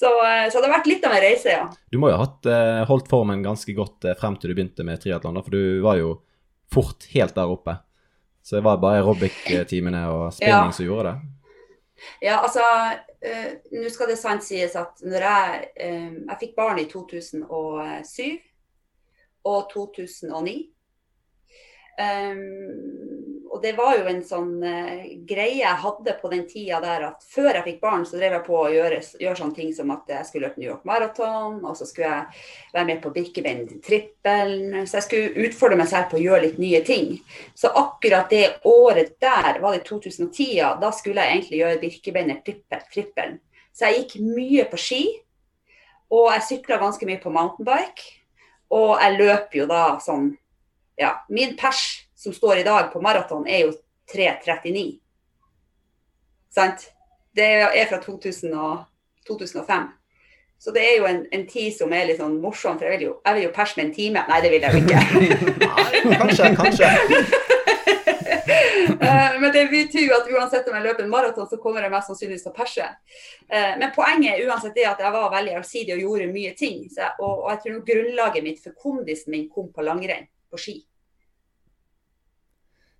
så, 0.00 0.14
eh, 0.24 0.46
så, 0.48 0.62
det 0.62 0.64
har 0.64 0.74
vært 0.78 0.88
litt 0.88 1.04
av 1.04 1.18
en 1.18 1.22
reise, 1.26 1.52
ja. 1.52 1.68
Du 1.92 2.00
må 2.00 2.08
jo 2.08 2.16
ha 2.16 2.24
hatt, 2.24 2.48
eh, 2.48 2.86
holdt 2.88 3.12
formen 3.12 3.44
ganske 3.44 3.76
godt 3.76 4.08
frem 4.16 4.40
til 4.40 4.54
du 4.54 4.56
begynte 4.56 4.88
med 4.88 5.04
triatlon, 5.04 5.42
for 5.44 5.52
du 5.52 5.84
var 5.84 6.00
jo 6.00 6.16
fort 6.72 7.04
helt 7.12 7.36
der 7.36 7.52
oppe. 7.52 7.76
Så 8.40 8.56
det 8.56 8.64
var 8.64 8.80
bare 8.80 9.02
aerobic-timene 9.02 10.06
og 10.08 10.26
spinning 10.38 10.72
ja. 10.72 10.76
som 10.80 10.88
gjorde 10.88 11.12
det? 11.12 11.32
Ja, 12.24 12.40
altså 12.40 12.64
Nå 13.72 13.88
skal 13.90 14.10
det 14.12 14.18
sant 14.20 14.44
sies 14.44 14.74
at 14.78 15.00
når 15.02 15.24
jeg, 15.24 15.62
jeg 15.80 16.36
fikk 16.38 16.52
barn 16.54 16.78
i 16.78 16.84
2007 16.86 18.36
og 19.46 19.68
2009. 19.72 20.56
Um, 21.96 22.04
ehm, 22.04 23.36
og 23.56 23.62
det 23.62 23.70
var 23.72 23.94
jo 23.96 24.08
en 24.10 24.18
sånn 24.26 24.50
uh, 24.60 25.04
greie 25.24 25.62
jeg 25.62 25.80
hadde 25.80 26.12
på 26.20 26.28
den 26.28 26.42
tida 26.48 26.76
der 26.82 27.06
at 27.06 27.22
før 27.24 27.54
jeg 27.54 27.64
fikk 27.70 27.78
barn, 27.80 28.04
så 28.04 28.18
drev 28.18 28.34
jeg 28.36 28.44
på 28.44 28.58
å 28.58 28.66
gjøre, 28.74 28.98
gjøre 29.22 29.38
sånne 29.38 29.56
ting 29.56 29.70
som 29.72 29.92
at 29.94 30.12
jeg 30.12 30.28
skulle 30.28 30.50
løpe 30.50 30.60
New 30.60 30.68
York 30.68 30.84
Marathon, 30.88 31.62
og 31.64 31.78
så 31.78 31.88
skulle 31.88 32.10
jeg 32.10 32.42
være 32.74 32.88
med 32.90 33.00
på 33.00 33.14
Birkebein-trippelen. 33.14 34.76
Så 34.84 34.98
jeg 34.98 35.06
skulle 35.06 35.48
utfordre 35.48 35.80
meg 35.80 35.88
selv 35.88 36.10
på 36.10 36.20
å 36.20 36.24
gjøre 36.26 36.42
litt 36.44 36.60
nye 36.60 36.82
ting. 36.84 37.14
Så 37.56 37.72
akkurat 37.72 38.28
det 38.34 38.58
året 38.68 39.16
der, 39.24 39.62
var 39.64 39.78
det 39.78 39.86
2010, 39.88 40.76
da 40.82 40.92
skulle 40.92 41.24
jeg 41.24 41.38
egentlig 41.38 41.62
gjøre 41.62 41.82
Birkebeiner-trippelen. 41.86 43.40
Så 43.72 43.88
jeg 43.88 44.02
gikk 44.02 44.18
mye 44.36 44.68
på 44.68 44.80
ski, 44.80 45.02
og 46.12 46.28
jeg 46.34 46.46
sykla 46.50 46.78
ganske 46.80 47.08
mye 47.08 47.20
på 47.24 47.32
mountainbike. 47.32 48.12
Og 48.74 48.96
jeg 49.00 49.18
løper 49.20 49.62
jo 49.62 49.68
da 49.70 49.84
sånn 50.02 50.32
Ja, 50.96 51.12
min 51.28 51.52
pers 51.60 52.06
som 52.16 52.32
står 52.32 52.62
i 52.62 52.64
dag 52.64 52.88
på 52.92 53.02
maraton, 53.04 53.44
er 53.44 53.66
jo 53.66 53.74
3.39. 54.08 54.96
Sant? 56.48 56.86
Det 57.36 57.44
er 57.44 57.84
fra 57.90 57.98
2000 58.00 58.54
og, 58.56 58.86
2005. 59.28 59.84
Så 60.58 60.72
det 60.72 60.86
er 60.86 60.96
jo 60.96 61.04
en, 61.04 61.26
en, 61.32 61.44
tid 61.46 61.74
som 61.76 61.92
er 61.92 62.06
litt 62.08 62.22
sånn 62.22 62.38
morsom, 62.40 62.78
for 62.78 62.88
jeg 62.88 62.96
vil 62.96 63.06
jo, 63.10 63.12
jeg 63.26 63.44
jo 63.44 63.52
perse 63.52 63.76
med 63.76 63.90
en 63.90 63.94
time. 63.98 64.24
Nei, 64.30 64.40
det 64.40 64.54
vil 64.54 64.64
jeg 64.64 64.72
jo 64.72 64.80
ikke. 64.86 65.02
Nei, 66.08 66.16
kanskje, 66.16 66.54
kanskje. 66.56 67.52
Eh, 69.06 69.40
men 69.40 69.52
det 69.52 69.66
betyr 69.70 70.06
jo 70.06 70.14
at 70.16 70.28
uansett 70.30 70.68
om 70.68 70.76
jeg 70.78 70.84
løper 70.86 71.04
en 71.04 71.10
maraton, 71.10 71.46
så 71.50 71.58
kommer 71.60 71.84
jeg 71.84 71.92
mest 71.92 72.10
sannsynligvis 72.10 72.44
til 72.46 72.52
å 72.52 72.56
perse. 72.56 72.86
Eh, 73.48 73.72
men 73.80 73.92
poenget 73.94 74.32
er 74.32 74.46
uansett 74.48 74.76
det 74.76 74.86
at 74.88 75.02
jeg 75.02 75.14
var 75.14 75.32
veldig 75.34 75.56
allsidig 75.58 75.96
og 75.96 76.04
gjorde 76.04 76.28
mye 76.32 76.52
ting. 76.58 76.84
Jeg, 76.86 77.10
og, 77.18 77.32
og, 77.44 77.48
jeg 77.52 77.62
tror 77.64 77.82
grunnlaget 77.90 78.46
mitt 78.46 78.62
for 78.62 78.76
kondisen 78.78 79.34
min 79.34 79.48
kom 79.52 79.68
på 79.74 79.84
langrenn, 79.86 80.28
på 80.50 80.60
ski. 80.60 80.76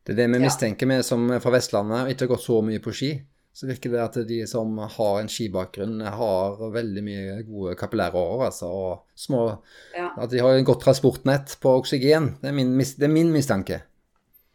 Det 0.07 0.15
er 0.15 0.21
det 0.21 0.29
vi 0.35 0.43
mistenker 0.43 0.91
med 0.91 1.07
som 1.07 1.25
fra 1.43 1.55
Vestlandet, 1.57 2.05
og 2.05 2.13
ikke 2.13 2.27
har 2.27 2.35
gått 2.37 2.47
så 2.47 2.61
mye 2.67 2.83
på 2.83 2.95
ski. 2.95 3.11
Så 3.57 3.67
virker 3.71 3.95
det 3.95 4.03
at 4.03 4.19
de 4.29 4.43
som 4.47 4.75
har 4.79 5.15
en 5.23 5.31
skibakgrunn, 5.33 6.03
har 6.05 6.59
veldig 6.75 7.05
mye 7.07 7.39
gode 7.47 7.73
kapillære 7.81 8.21
år. 8.21 8.45
Altså, 8.51 8.69
og 8.69 9.17
små, 9.19 9.47
ja. 9.97 10.11
At 10.13 10.31
de 10.31 10.43
har 10.45 10.59
en 10.59 10.69
godt 10.69 10.85
transportnett 10.85 11.57
på 11.63 11.73
oksygen. 11.81 12.35
Det 12.43 12.53
er 12.53 12.59
min, 12.59 12.77
det 12.77 13.09
er 13.09 13.15
min 13.15 13.33
mistanke. 13.33 13.81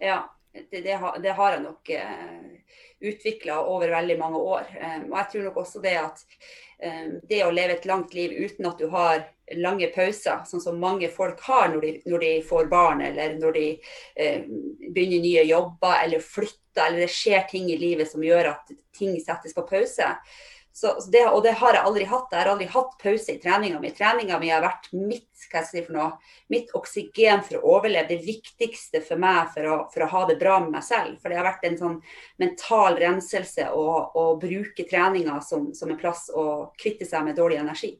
Ja, 0.01 0.21
det, 0.53 0.81
det, 0.81 0.93
har, 0.93 1.19
det 1.19 1.35
har 1.37 1.55
jeg 1.55 1.63
nok 1.63 1.89
eh, 1.89 2.75
utvikla 3.01 3.61
over 3.65 3.89
veldig 3.89 4.17
mange 4.19 4.37
år. 4.37 4.73
Eh, 4.79 4.99
og 5.09 5.17
jeg 5.17 5.29
tror 5.31 5.47
nok 5.47 5.61
også 5.63 5.81
det 5.83 5.95
at 5.99 6.23
eh, 6.79 7.07
det 7.29 7.43
å 7.45 7.53
leve 7.53 7.77
et 7.77 7.87
langt 7.89 8.13
liv 8.13 8.35
uten 8.35 8.67
at 8.69 8.81
du 8.81 8.89
har 8.93 9.23
lange 9.57 9.89
pauser, 9.91 10.45
sånn 10.47 10.63
som 10.63 10.79
mange 10.79 11.09
folk 11.11 11.41
har 11.47 11.71
når 11.71 11.81
de, 11.83 11.91
når 12.11 12.23
de 12.23 12.31
får 12.47 12.69
barn, 12.71 13.03
eller 13.03 13.35
når 13.39 13.57
de 13.57 13.65
eh, 14.15 14.45
begynner 14.91 15.25
nye 15.25 15.45
jobber 15.49 15.97
eller 16.05 16.23
flytter, 16.23 16.85
eller 16.85 17.03
det 17.03 17.11
skjer 17.11 17.43
ting 17.49 17.67
i 17.71 17.79
livet 17.79 18.11
som 18.11 18.23
gjør 18.23 18.53
at 18.53 18.71
ting 18.95 19.17
settes 19.19 19.55
på 19.55 19.65
pause, 19.67 20.13
Så 20.73 20.93
det, 21.11 21.25
og 21.27 21.43
det 21.43 21.51
har 21.59 21.75
jeg 21.75 21.83
aldri 21.83 22.05
hatt. 22.07 22.29
Jeg 22.31 22.39
har 22.39 22.49
aldri 22.53 22.67
hatt 22.71 22.93
pause 23.01 23.33
i 23.33 23.39
treninga 23.43 23.79
mi. 23.83 23.89
Treninga 23.91 24.37
mi 24.39 24.51
har 24.53 24.63
vært 24.63 24.87
mitt, 24.95 25.27
si 25.35 25.81
noe, 25.91 26.13
mitt 26.53 26.69
oksygen 26.77 27.41
for 27.43 27.59
å 27.59 27.73
overleve. 27.75 28.13
Det 28.13 28.23
viktigste 28.23 29.01
for 29.03 29.19
meg 29.19 29.51
for 29.51 29.67
å, 29.67 29.75
for 29.91 30.05
å, 30.05 30.09
ha 30.13 30.21
det 30.29 30.37
bra 30.39 30.61
med 30.63 30.77
meg 30.77 30.85
selv. 30.87 31.17
For 31.19 31.27
det 31.27 31.41
har 31.41 31.49
vært 31.49 31.67
en 31.67 31.75
sånn 31.81 31.97
mental 32.39 32.95
renselse 33.01 33.67
å, 33.75 33.83
å 34.15 34.23
bruke 34.39 34.85
treninga 34.87 35.41
som, 35.43 35.73
som, 35.75 35.91
en 35.91 35.99
plass 35.99 36.29
å 36.31 36.45
kvitte 36.79 37.09
seg 37.09 37.27
med 37.27 37.35
dårlig 37.39 37.59
energi. 37.59 37.91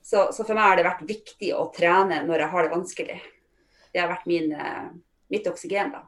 Så, 0.00 0.30
så, 0.32 0.40
for 0.40 0.56
meg 0.56 0.70
har 0.70 0.80
det 0.80 0.88
vært 0.88 1.04
viktig 1.08 1.52
å 1.56 1.68
trene 1.74 2.22
når 2.24 2.46
jeg 2.46 2.52
har 2.54 2.64
det 2.64 2.74
vanskelig. 2.78 3.20
Det 3.92 4.00
har 4.00 4.08
vært 4.08 4.26
min, 4.28 4.50
eh, 4.56 4.88
mitt 5.32 5.52
oksygen, 5.52 5.92
da. 5.92 6.06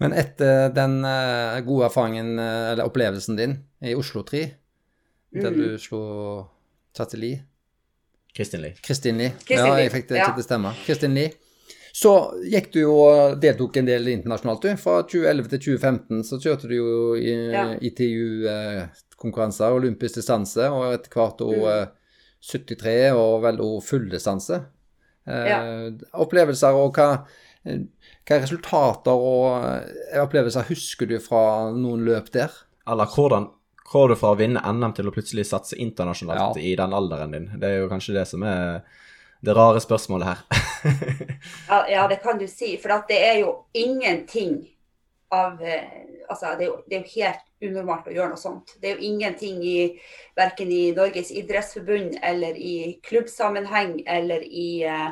Men 0.00 0.16
etter 0.16 0.72
den 0.72 1.02
uh, 1.04 1.60
gode 1.60 1.90
erfaringen, 1.90 2.32
uh, 2.40 2.72
eller 2.72 2.88
opplevelsen 2.88 3.36
din 3.36 3.58
i 3.84 3.92
Oslo 3.92 4.22
3, 4.24 4.46
mm. 5.34 5.42
der 5.44 5.54
du 5.56 5.78
slo 5.78 6.00
Tateli 6.96 7.36
Kristin 8.34 8.62
Lie. 8.62 8.76
Kristin 8.82 9.18
Lie. 9.18 9.32
Ja, 9.50 9.72
jeg 9.80 9.90
fikk 9.90 10.10
det 10.12 10.20
ja. 10.20 10.28
til 10.30 10.38
å 10.38 10.46
stemme. 10.46 10.70
Kristin 10.86 11.16
Lie. 11.18 11.32
Så 11.90 12.12
gikk 12.46 12.68
du 12.70 12.78
jo 12.84 12.92
og 13.02 13.40
deltok 13.42 13.80
en 13.80 13.88
del 13.88 14.06
internasjonalt, 14.12 14.62
du. 14.62 14.78
Fra 14.78 15.00
2011 15.02 15.50
til 15.50 15.62
2015 15.64 16.20
så 16.28 16.38
kjørte 16.44 16.70
du 16.70 16.76
jo 16.76 16.92
i 17.18 17.32
ja. 17.50 17.64
ITU-konkurranser, 17.90 19.72
uh, 19.74 19.78
olympisk 19.80 20.20
distanse, 20.20 20.68
og 20.70 20.94
etter 20.94 21.16
hvert 21.16 21.42
òg 21.42 21.58
mm. 21.66 21.96
73 22.52 22.94
og 23.18 23.34
vel 23.42 23.58
òg 23.66 23.80
fulldistanse. 23.84 24.62
Ja. 25.26 25.58
Opplevelser 26.22 26.78
og 26.78 26.94
hva 26.96 27.10
hva 28.30 28.38
resultater 28.40 29.12
og 29.12 29.46
eh, 29.68 30.20
opplevelser 30.22 30.68
husker 30.70 31.08
du 31.10 31.18
fra 31.22 31.70
noen 31.74 32.06
løp 32.06 32.30
der? 32.34 32.54
Eller 32.88 33.10
hvordan 33.10 33.50
går 33.92 34.08
du 34.08 34.16
fra 34.16 34.32
å 34.34 34.38
vinne 34.38 34.62
NM 34.62 34.92
til 34.94 35.08
å 35.10 35.12
plutselig 35.14 35.48
satse 35.48 35.78
internasjonalt 35.82 36.58
ja. 36.60 36.62
i 36.62 36.76
den 36.78 36.92
alderen 36.94 37.34
din? 37.34 37.48
Det 37.58 37.66
er 37.70 37.80
jo 37.82 37.88
kanskje 37.90 38.14
det 38.20 38.26
som 38.30 38.44
er 38.46 38.84
det 39.40 39.54
rare 39.56 39.80
spørsmålet 39.82 40.28
her. 40.28 40.42
ja, 41.70 41.78
ja, 41.90 42.04
det 42.08 42.20
kan 42.22 42.38
du 42.38 42.46
si. 42.48 42.76
For 42.78 42.92
det 43.08 43.18
er 43.18 43.40
jo 43.42 43.56
ingenting 43.72 44.62
av 45.34 45.62
eh, 45.62 46.06
Altså, 46.30 46.52
det 46.54 46.62
er, 46.62 46.68
jo, 46.68 46.74
det 46.86 46.94
er, 46.94 47.00
jo, 47.00 47.10
helt 47.16 47.64
unormalt 47.66 48.04
å 48.06 48.12
gjøre 48.14 48.30
noe 48.30 48.38
sånt. 48.38 48.76
Det 48.78 48.86
er 48.86 49.00
jo 49.00 49.08
ingenting 49.08 49.56
i 49.66 49.72
verken 50.38 50.70
i 50.70 50.92
Norges 50.94 51.32
idrettsforbund 51.34 52.20
eller 52.22 52.54
i 52.54 53.00
klubbsammenheng 53.02 53.96
eller 54.06 54.44
i 54.46 54.68
eh, 54.86 55.08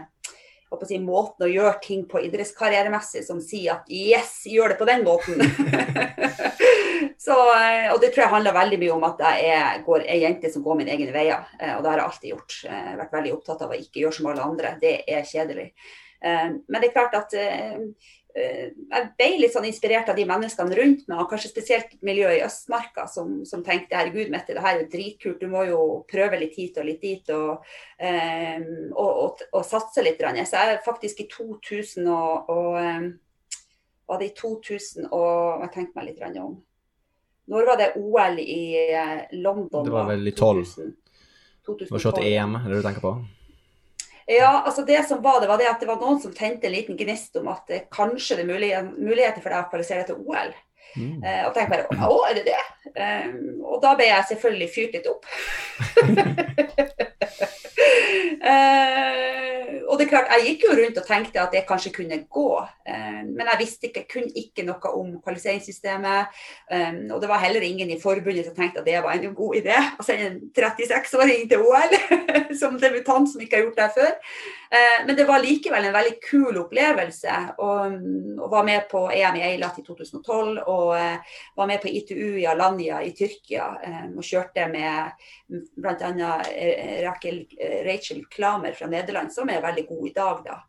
si, 0.86 1.00
måten 1.02 1.48
å 1.48 1.50
gjøre 1.50 1.74
ting 1.82 2.04
på 2.06 2.22
idrettskarrieremessig 2.28 3.24
som 3.26 3.42
sier 3.42 3.80
at 3.80 3.90
yes, 3.90 4.44
gjør 4.46 4.76
det 4.76 4.78
på 4.78 4.86
den 4.86 5.02
måten. 5.08 5.42
så, 7.28 7.38
eh, 7.54 7.86
og 7.92 8.00
det 8.02 8.12
tror 8.14 8.24
jeg 8.24 8.34
handler 8.34 8.56
veldig 8.56 8.80
mye 8.82 8.96
om 8.96 9.06
at 9.08 9.22
jeg 9.26 9.54
er, 9.54 9.80
går, 9.86 10.04
er 10.08 10.22
jente 10.24 10.52
som 10.52 10.64
går 10.64 10.80
mine 10.80 10.94
egne 10.96 11.14
veier. 11.14 11.46
Eh, 11.60 11.76
og 11.76 11.84
det 11.84 11.92
har 11.92 12.02
jeg 12.02 12.10
alltid 12.10 12.30
gjort. 12.34 12.60
Jeg 12.64 12.84
har 12.90 13.00
vært 13.02 13.16
veldig 13.18 13.34
opptatt 13.36 13.64
av 13.66 13.74
å 13.74 13.80
ikke 13.80 14.04
gjøre 14.04 14.18
som 14.18 14.30
alle 14.32 14.46
andre. 14.50 14.76
Det 14.82 14.94
er 15.04 15.28
kjedelig. 15.28 15.68
Eh, 16.18 16.48
men 16.56 16.80
det 16.80 16.90
er 16.90 16.96
klart 16.96 17.18
at 17.20 17.36
Eh, 18.38 18.70
jeg 18.76 19.06
ble 19.18 19.28
litt 19.40 19.54
sånn 19.54 19.66
inspirert 19.66 20.10
av 20.10 20.18
de 20.18 20.24
menneskene 20.28 20.76
rundt 20.76 21.06
meg, 21.08 21.20
og 21.22 21.30
kanskje 21.30 21.50
spesielt 21.50 21.94
miljøet 22.04 22.38
i 22.38 22.44
Østmarka, 22.46 23.06
som, 23.10 23.38
som 23.48 23.64
tenkte 23.66 23.96
herregud, 23.96 24.30
Mette, 24.32 24.54
det 24.54 24.64
her 24.64 24.76
er 24.76 24.82
jo 24.84 24.90
dritkult, 24.92 25.40
du 25.40 25.48
må 25.50 25.64
jo 25.68 25.80
prøve 26.10 26.40
litt 26.40 26.58
hit 26.58 26.78
og 26.78 26.86
litt 26.88 27.00
dit 27.02 27.32
og, 27.34 27.64
um, 28.02 28.68
og, 28.92 29.10
og, 29.24 29.44
og 29.52 29.66
satse 29.66 30.04
litt. 30.04 30.20
Så 30.20 30.60
jeg 30.60 30.82
faktisk 30.84 31.24
i 31.24 31.28
2000 31.32 32.10
og, 32.12 32.52
var 34.08 34.20
det 34.20 34.30
i 34.30 34.36
2000 34.36 35.10
og 35.12 35.64
Jeg 35.64 35.72
tenkte 35.74 35.98
meg 35.98 36.10
litt 36.10 36.40
om. 36.40 36.56
Når 37.48 37.66
var 37.66 37.76
det 37.80 37.92
OL 37.96 38.38
i 38.42 38.92
eh, 38.92 39.20
London? 39.40 39.84
Det 39.84 39.90
var 39.94 40.06
vel 40.10 40.28
i 40.28 40.32
12. 40.32 40.64
2012. 41.66 41.88
Det 41.88 41.92
var 41.92 42.00
ikke 42.04 42.28
EM, 42.28 42.56
er 42.58 42.68
det 42.68 42.76
du 42.80 42.86
tenker 42.86 43.04
på? 43.04 43.12
Ja, 44.28 44.62
altså 44.66 44.82
det 44.84 45.08
som 45.08 45.22
var 45.24 45.40
det, 45.40 45.48
var 45.48 45.56
det 45.56 45.70
at 45.70 45.80
det 45.80 45.88
var 45.88 45.96
noen 46.00 46.20
som 46.20 46.32
tente 46.36 46.66
en 46.68 46.74
liten 46.74 46.96
gnist 47.00 47.36
om 47.40 47.48
at 47.48 47.64
det 47.70 47.86
kanskje 47.94 48.36
det 48.42 48.68
er 48.68 48.82
muligheter 48.84 49.40
for 49.40 49.48
deg 49.48 49.62
å 49.62 49.70
kvalifisere 49.70 50.04
til 50.10 50.18
OL. 50.20 50.52
Mm. 50.96 51.24
Uh, 51.24 51.42
og 51.46 51.54
tenkte 51.56 51.72
bare 51.72 51.88
å, 52.08 52.24
er 52.28 52.34
det 52.36 52.44
det? 52.48 52.64
Um, 52.92 53.64
og 53.64 53.80
da 53.84 53.90
ble 53.96 54.06
jeg 54.10 54.28
selvfølgelig 54.34 54.70
fyrt 54.74 54.92
litt 54.98 55.08
opp. 55.08 55.24
uh, 58.42 59.38
og 59.88 59.96
det 59.96 60.04
er 60.04 60.10
klart, 60.10 60.32
jeg 60.36 60.44
gikk 60.50 60.64
jo 60.66 60.74
rundt 60.76 60.98
og 61.00 61.06
tenkte 61.08 61.40
at 61.40 61.54
det 61.54 61.64
kanskje 61.68 61.94
kunne 61.94 62.18
gå. 62.28 62.50
eh, 62.88 63.22
men 63.24 63.48
jeg 63.50 63.58
visste 63.58 63.88
ikke, 63.88 64.04
kun 64.12 64.26
ikke 64.36 64.64
noe 64.66 64.92
om 64.92 65.14
kvalifiseringssystemet. 65.24 66.40
Eh, 66.70 66.98
og 67.14 67.20
det 67.22 67.28
var 67.28 67.40
heller 67.40 67.64
ingen 67.64 67.90
i 67.90 68.00
forbundet 68.00 68.44
som 68.46 68.56
tenkte 68.56 68.82
at 68.82 68.86
det 68.86 69.00
var 69.02 69.16
en 69.16 69.34
god 69.34 69.56
idé 69.56 69.76
å 69.98 70.04
sende 70.04 70.28
en 70.28 70.38
36-åring 70.52 71.48
til 71.48 71.64
OL 71.64 71.96
som 72.60 72.76
debutant 72.80 73.30
som 73.32 73.40
ikke 73.40 73.56
har 73.56 73.64
gjort 73.64 73.80
det 73.80 73.90
før. 73.96 74.12
Eh, 74.70 75.06
men 75.06 75.16
det 75.16 75.24
var 75.24 75.40
likevel 75.40 75.88
en 75.88 75.96
veldig 75.96 76.16
kul 76.28 76.60
opplevelse. 76.60 77.38
Og, 77.64 77.98
og 78.42 78.50
var 78.52 78.68
med 78.68 78.88
på 78.90 79.06
EM 79.14 79.40
i 79.40 79.44
Eilat 79.52 79.80
i 79.80 79.86
2012 79.86 80.60
og 80.66 80.92
eh, 80.98 81.36
var 81.56 81.70
med 81.70 81.80
på 81.80 81.88
ITU 81.88 82.36
i 82.42 82.46
Alanya 82.48 83.00
i 83.04 83.14
Tyrkia 83.16 83.70
eh, 83.84 84.04
og 84.12 84.24
kjørte 84.24 84.68
med 84.68 85.24
bl.a. 85.48 86.32
Rachel, 87.06 87.40
Rachel 87.86 88.24
Klamer 88.30 88.76
fra 88.78 88.88
Nederland, 88.90 89.32
som 89.34 89.50
er 89.50 89.64
veldig 89.64 89.84
god 89.88 90.08
i 90.08 90.14
dag. 90.16 90.40
da. 90.46 90.62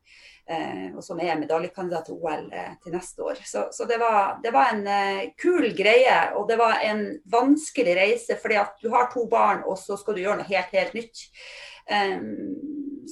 og 0.98 1.04
som 1.06 1.20
er 1.22 1.38
medaljekandidat 1.38 2.08
til 2.08 2.16
OL 2.18 2.48
til 2.82 2.94
neste 2.96 3.22
år. 3.22 3.38
Så, 3.46 3.68
så 3.72 3.86
det, 3.86 4.00
var, 4.02 4.40
det, 4.44 4.50
var, 4.50 4.72
en 4.74 5.30
kul 5.38 5.68
greie, 5.78 6.16
og 6.34 6.48
det 6.50 6.58
var 6.58 6.82
en 6.88 7.04
vanskelig 7.30 7.94
reise. 7.96 8.38
fordi 8.42 8.58
at 8.58 8.82
du 8.82 8.90
har 8.90 9.12
to 9.14 9.28
barn, 9.30 9.62
og 9.66 9.78
så 9.78 9.98
skal 9.98 10.18
du 10.18 10.24
gjøre 10.24 10.40
noe 10.42 10.50
helt, 10.50 10.74
helt 10.74 10.98
nytt. 10.98 11.22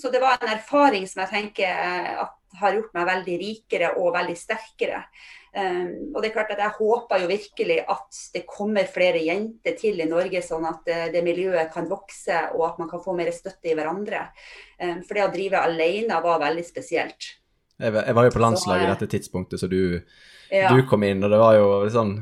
Så 0.01 0.09
det 0.09 0.19
var 0.19 0.37
en 0.41 0.53
erfaring 0.53 1.07
som 1.09 1.23
jeg 1.23 1.33
tenker 1.33 1.69
eh, 1.69 2.11
at 2.21 2.33
har 2.57 2.77
gjort 2.77 2.93
meg 2.95 3.09
veldig 3.09 3.37
rikere 3.41 3.89
og 3.99 4.13
veldig 4.15 4.35
sterkere. 4.37 5.01
Um, 5.57 6.11
og 6.13 6.21
det 6.21 6.29
er 6.29 6.33
klart 6.35 6.51
at 6.53 6.59
Jeg 6.61 6.75
håper 6.77 7.23
jo 7.23 7.27
virkelig 7.31 7.77
at 7.89 8.17
det 8.35 8.43
kommer 8.45 8.85
flere 8.93 9.23
jenter 9.25 9.73
til 9.79 9.97
i 10.03 10.05
Norge, 10.09 10.41
sånn 10.45 10.67
at 10.69 10.83
det, 10.85 10.97
det 11.15 11.23
miljøet 11.25 11.71
kan 11.73 11.87
vokse 11.89 12.43
og 12.53 12.65
at 12.67 12.81
man 12.81 12.89
kan 12.91 13.01
få 13.01 13.15
mer 13.17 13.31
støtte 13.33 13.71
i 13.71 13.75
hverandre. 13.77 14.27
Um, 14.77 15.01
for 15.01 15.17
det 15.17 15.25
å 15.25 15.33
drive 15.33 15.63
alene 15.65 16.19
var 16.21 16.43
veldig 16.43 16.65
spesielt. 16.67 17.31
Jeg, 17.77 17.93
jeg 17.93 18.17
var 18.17 18.27
jo 18.27 18.33
på 18.35 18.43
landslaget 18.43 18.85
i 18.85 18.91
dette 18.91 19.09
tidspunktet, 19.15 19.61
så 19.61 19.69
du, 19.71 19.97
ja. 20.53 20.69
du 20.69 20.83
kom 20.89 21.05
inn, 21.07 21.25
og 21.25 21.33
det 21.33 21.41
var 21.41 21.57
jo 21.57 21.71
sånn 21.93 22.19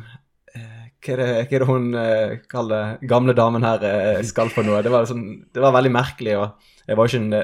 hva 1.05 1.13
er 1.13 1.19
det, 1.19 1.25
hva 1.29 1.57
er 1.57 1.61
det 1.61 1.67
hun 1.69 1.89
kaller 2.49 2.95
gamle 3.05 3.35
damen 3.37 3.61
her 3.61 3.83
skal 4.25 4.49
for 4.49 4.65
noe? 4.65 4.79
Det 4.81 4.89
var, 4.89 5.05
sånn, 5.05 5.25
det 5.53 5.61
var 5.61 5.75
veldig 5.75 5.91
merkelig. 5.93 6.33
og 6.39 6.71
jeg 6.87 6.97
var 6.97 7.11
ikke 7.11 7.21
en, 7.21 7.35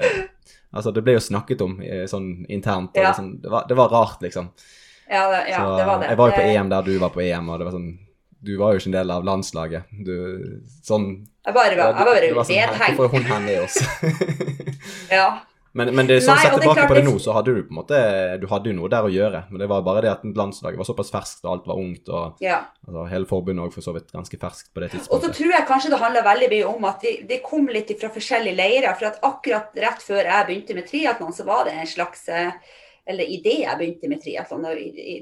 altså 0.71 0.93
Det 0.95 1.03
ble 1.05 1.15
jo 1.17 1.23
snakket 1.27 1.61
om 1.65 1.75
sånn 2.09 2.29
internt. 2.49 2.95
og 2.95 3.03
ja. 3.03 3.11
liksom, 3.11 3.35
det, 3.43 3.51
var, 3.53 3.67
det, 3.69 3.77
var, 3.77 3.93
rart, 3.93 4.23
liksom. 4.25 4.49
Ja, 5.11 5.25
det, 5.27 5.41
ja, 5.51 5.59
Så, 5.59 5.75
det 5.77 5.85
var 5.89 5.99
det. 5.99 6.09
Jeg 6.13 6.17
var 6.21 6.31
jo 6.31 6.37
på 6.37 6.47
EM 6.47 6.71
der 6.71 6.87
du 6.87 6.93
var 7.01 7.11
på 7.11 7.21
EM, 7.25 7.51
og 7.51 7.59
det 7.59 7.67
var 7.67 7.75
sånn 7.75 7.91
Du 8.41 8.55
var 8.57 8.73
jo 8.73 8.81
ikke 8.81 8.89
en 8.89 8.97
del 8.97 9.13
av 9.13 9.25
landslaget. 9.27 9.93
Du, 10.07 10.15
sånn 10.87 11.07
Jeg 11.45 11.53
bare 11.53 11.77
var, 11.77 11.95
jeg 11.99 12.09
bare 12.09 12.33
var 12.37 12.47
sånn, 12.49 12.75
Hvorfor 12.95 13.07
er 13.09 13.15
hun 13.17 13.31
her 13.31 13.41
med 13.45 13.63
oss? 13.65 13.79
ja. 15.19 15.29
Men, 15.71 15.93
men 15.95 16.07
det, 16.07 16.17
sånn, 16.25 16.39
sett 16.41 16.57
tilbake 16.59 16.83
på 16.89 16.95
det 16.97 17.03
nå, 17.05 17.13
så 17.23 17.31
hadde 17.31 17.53
du 17.55 17.61
på 17.63 17.71
en 17.71 17.77
måte 17.77 17.99
Du 18.41 18.47
hadde 18.51 18.71
jo 18.71 18.75
noe 18.75 18.89
der 18.91 19.07
å 19.07 19.11
gjøre. 19.11 19.45
Men 19.51 19.63
det 19.63 19.69
var 19.71 19.85
bare 19.85 20.03
det 20.03 20.11
at 20.11 20.25
landslaget 20.25 20.79
var 20.81 20.87
såpass 20.87 21.13
ferskt, 21.13 21.45
og 21.45 21.53
alt 21.53 21.69
var 21.71 21.79
ungt. 21.79 22.11
og 22.11 22.43
ja. 22.43 22.59
altså, 22.87 23.05
Hele 23.11 23.29
forbundet 23.29 23.67
òg 23.67 23.75
for 23.75 23.85
så 23.85 23.95
vidt 23.95 24.11
ganske 24.11 24.39
ferskt 24.41 24.71
på 24.75 24.83
det 24.83 24.91
tidspunktet. 24.91 25.15
Og 25.15 25.23
så 25.23 25.31
tror 25.37 25.55
jeg 25.55 25.67
kanskje 25.69 25.93
det 25.93 26.01
handler 26.01 26.27
veldig 26.27 26.51
mye 26.55 26.69
om 26.73 26.87
at 26.91 27.07
det 27.29 27.39
kom 27.45 27.71
litt 27.71 27.95
fra 28.01 28.11
forskjellige 28.11 28.59
leirer. 28.59 28.91
For 28.99 29.11
at 29.13 29.23
akkurat 29.27 29.83
rett 29.85 30.03
før 30.03 30.21
jeg 30.23 30.47
begynte 30.49 30.77
med 30.79 30.87
triatlon, 30.91 31.35
så 31.35 31.47
var 31.47 31.67
det 31.69 31.77
en 31.79 31.91
slags 31.93 32.27
eh, 32.31 32.51
eller 33.11 33.27
idet 33.27 33.59
jeg 33.61 33.77
begynte 33.77 34.09
med 34.11 34.21
triatlon, 34.23 34.67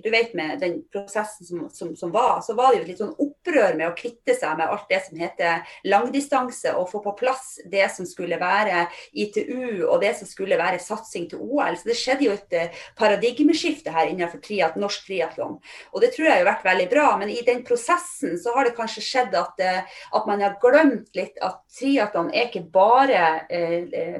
du 0.03 0.09
vet 0.13 0.33
med 0.37 0.61
den 0.61 0.79
prosessen 0.93 1.47
som, 1.47 1.65
som, 1.73 1.95
som, 1.97 2.13
var, 2.13 2.39
så 2.45 2.55
var 2.57 2.71
det 2.71 2.79
jo 2.79 2.85
et 2.85 2.91
litt 2.93 3.01
sånn 3.01 3.15
opprør 3.49 3.77
med 3.77 3.89
å 3.89 3.95
kvitte 3.97 4.35
seg 4.37 4.57
med 4.59 4.69
alt 4.69 4.87
det 4.89 4.99
som 5.05 5.19
heter 5.19 5.63
langdistanse, 5.89 6.73
og 6.77 6.89
få 6.91 7.01
på 7.03 7.15
plass 7.19 7.57
det 7.69 7.87
som 7.93 8.07
skulle 8.07 8.39
være 8.39 8.85
ITU 9.13 9.85
og 9.87 9.99
det 10.03 10.15
som 10.19 10.29
skulle 10.29 10.59
være 10.59 10.79
satsing 10.81 11.29
til 11.31 11.41
OL. 11.41 11.77
Så 11.77 11.89
det 11.89 11.97
skjedde 11.97 12.27
jo 12.27 12.35
et 12.35 12.55
eh, 12.55 12.81
paradigmeskifte 12.99 13.93
her 13.93 14.11
innenfor 14.11 14.41
triat, 14.43 14.77
norsk 14.79 15.07
triatlon. 15.07 15.57
Og 15.93 16.03
det 16.03 16.13
tror 16.15 16.29
jeg 16.29 16.41
har 16.41 16.49
vært 16.49 16.67
veldig 16.67 16.87
bra, 16.91 17.07
men 17.19 17.33
i 17.33 17.41
den 17.45 17.63
prosessen 17.67 18.37
så 18.39 18.53
har 18.55 18.67
det 18.69 18.75
kanskje 18.77 19.05
skjedd 19.05 19.37
at, 19.39 19.63
eh, 19.63 19.99
at 20.15 20.29
man 20.29 20.43
har 20.45 20.59
glemt 20.61 21.09
litt 21.17 21.39
at 21.45 21.61
triatlon 21.79 22.31
er 22.33 22.49
ikke 22.49 22.65
bare 22.73 23.23
eh, 23.49 23.89
eh 23.89 24.19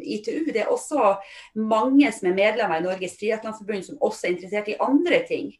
ITU, 0.00 0.50
det 0.52 0.62
er 0.62 0.70
også 0.72 1.14
mange 1.60 2.08
som 2.12 2.30
er 2.30 2.36
medlemmer 2.36 2.80
i 2.80 2.84
Norges 2.84 3.16
Triatlonforbund 3.20 3.84
som 3.86 3.98
også 4.00 4.26
er 4.26 4.34
interessert 4.34 4.70
i 4.72 4.78
andre 4.82 5.20
ting. 5.28 5.50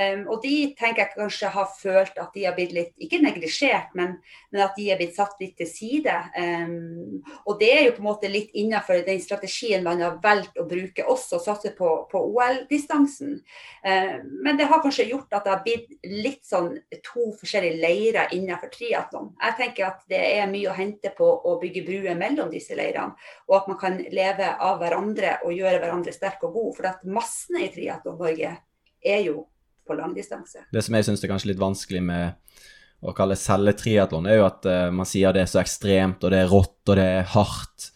Um, 0.00 0.24
og 0.32 0.40
de 0.44 0.72
tenker 0.78 1.04
jeg 1.04 1.12
kanskje 1.16 1.50
har 1.52 1.68
følt 1.76 2.18
at 2.20 2.30
de 2.34 2.46
har 2.46 2.56
blitt 2.60 2.74
litt, 2.76 2.92
ikke 3.00 3.20
neglisjert, 3.24 3.94
men, 3.98 4.16
men, 4.52 4.62
at 4.64 4.76
de 4.76 4.88
er 4.92 4.98
blitt 5.00 5.16
satt 5.16 5.40
litt 5.40 5.56
til 5.58 5.68
side. 5.68 6.14
Um, 6.36 7.20
og 7.48 7.58
det 7.60 7.70
er 7.72 7.82
jo 7.86 7.94
på 7.96 8.04
en 8.04 8.08
måte 8.10 8.30
litt 8.30 8.52
innenfor 8.58 9.02
den 9.06 9.20
strategien 9.24 9.84
man 9.86 10.02
har 10.04 10.18
valgt 10.22 10.60
å 10.60 10.66
bruke 10.68 11.06
også, 11.06 11.38
å 11.38 11.44
satse 11.44 11.72
på, 11.78 11.90
på 12.10 12.22
OL-distansen. 12.30 13.38
Um, 13.84 14.30
men 14.44 14.60
det 14.60 14.68
har 14.70 14.82
kanskje 14.84 15.08
gjort 15.10 15.32
at 15.32 15.46
det 15.46 15.54
har 15.54 15.64
blitt 15.64 15.96
litt 16.06 16.44
sånn 16.46 16.72
to 17.00 17.30
forskjellige 17.40 17.80
leirer 17.80 18.36
innenfor 18.36 18.72
triatlon. 18.74 19.32
Jeg 19.40 19.58
tenker 19.60 19.88
at 19.90 20.04
det 20.10 20.22
er 20.36 20.50
mye 20.50 20.70
å 20.70 20.76
hente 20.76 21.14
på 21.16 21.26
å 21.26 21.56
bygge 21.62 21.84
bruer 21.88 22.18
mellom 22.18 22.52
disse 22.52 22.76
leirene, 22.78 23.16
og 23.48 23.56
at 23.62 23.70
man 23.70 23.80
kan 23.80 24.00
leve 24.12 24.54
av 24.60 24.80
hverandre 24.82 25.38
og 25.44 25.54
gjøre 25.56 25.80
hverandre 25.82 26.14
sterke 26.14 26.48
og 26.48 26.56
gode. 26.58 26.76
For 26.80 26.90
at 26.92 27.06
massene 27.08 27.64
i 27.66 27.72
Triatlon-Norge 27.74 28.56
er 29.00 29.24
jo 29.24 29.46
på 29.90 29.98
langdistanse. 29.98 30.64
Det 30.70 30.82
som 30.86 30.96
jeg 30.96 31.08
syns 31.08 31.24
er 31.24 31.32
kanskje 31.32 31.52
litt 31.52 31.62
vanskelig 31.62 32.02
med 32.06 32.60
å 33.00 33.14
kalle 33.16 33.38
selge 33.38 33.74
triatlon, 33.80 34.28
er 34.28 34.40
jo 34.40 34.48
at 34.48 34.66
uh, 34.68 34.88
man 34.94 35.08
sier 35.08 35.34
det 35.34 35.44
er 35.44 35.50
så 35.50 35.62
ekstremt, 35.62 36.22
og 36.22 36.34
det 36.34 36.42
er 36.42 36.52
rått, 36.52 36.82
og 36.86 36.98
det 37.00 37.06
er 37.16 37.32
hardt. 37.34 37.88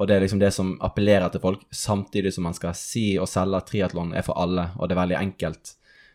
Og 0.00 0.08
det 0.08 0.16
er 0.16 0.24
liksom 0.24 0.40
det 0.40 0.52
som 0.54 0.76
appellerer 0.84 1.32
til 1.32 1.42
folk, 1.42 1.66
samtidig 1.74 2.32
som 2.32 2.46
man 2.48 2.56
skal 2.56 2.76
si 2.78 3.12
og 3.20 3.28
selge 3.28 3.58
at 3.58 3.68
triatlon 3.68 4.14
er 4.16 4.24
for 4.26 4.38
alle, 4.40 4.70
og 4.78 4.88
det 4.88 4.96
er 4.96 5.02
veldig 5.02 5.18
enkelt. 5.18 5.74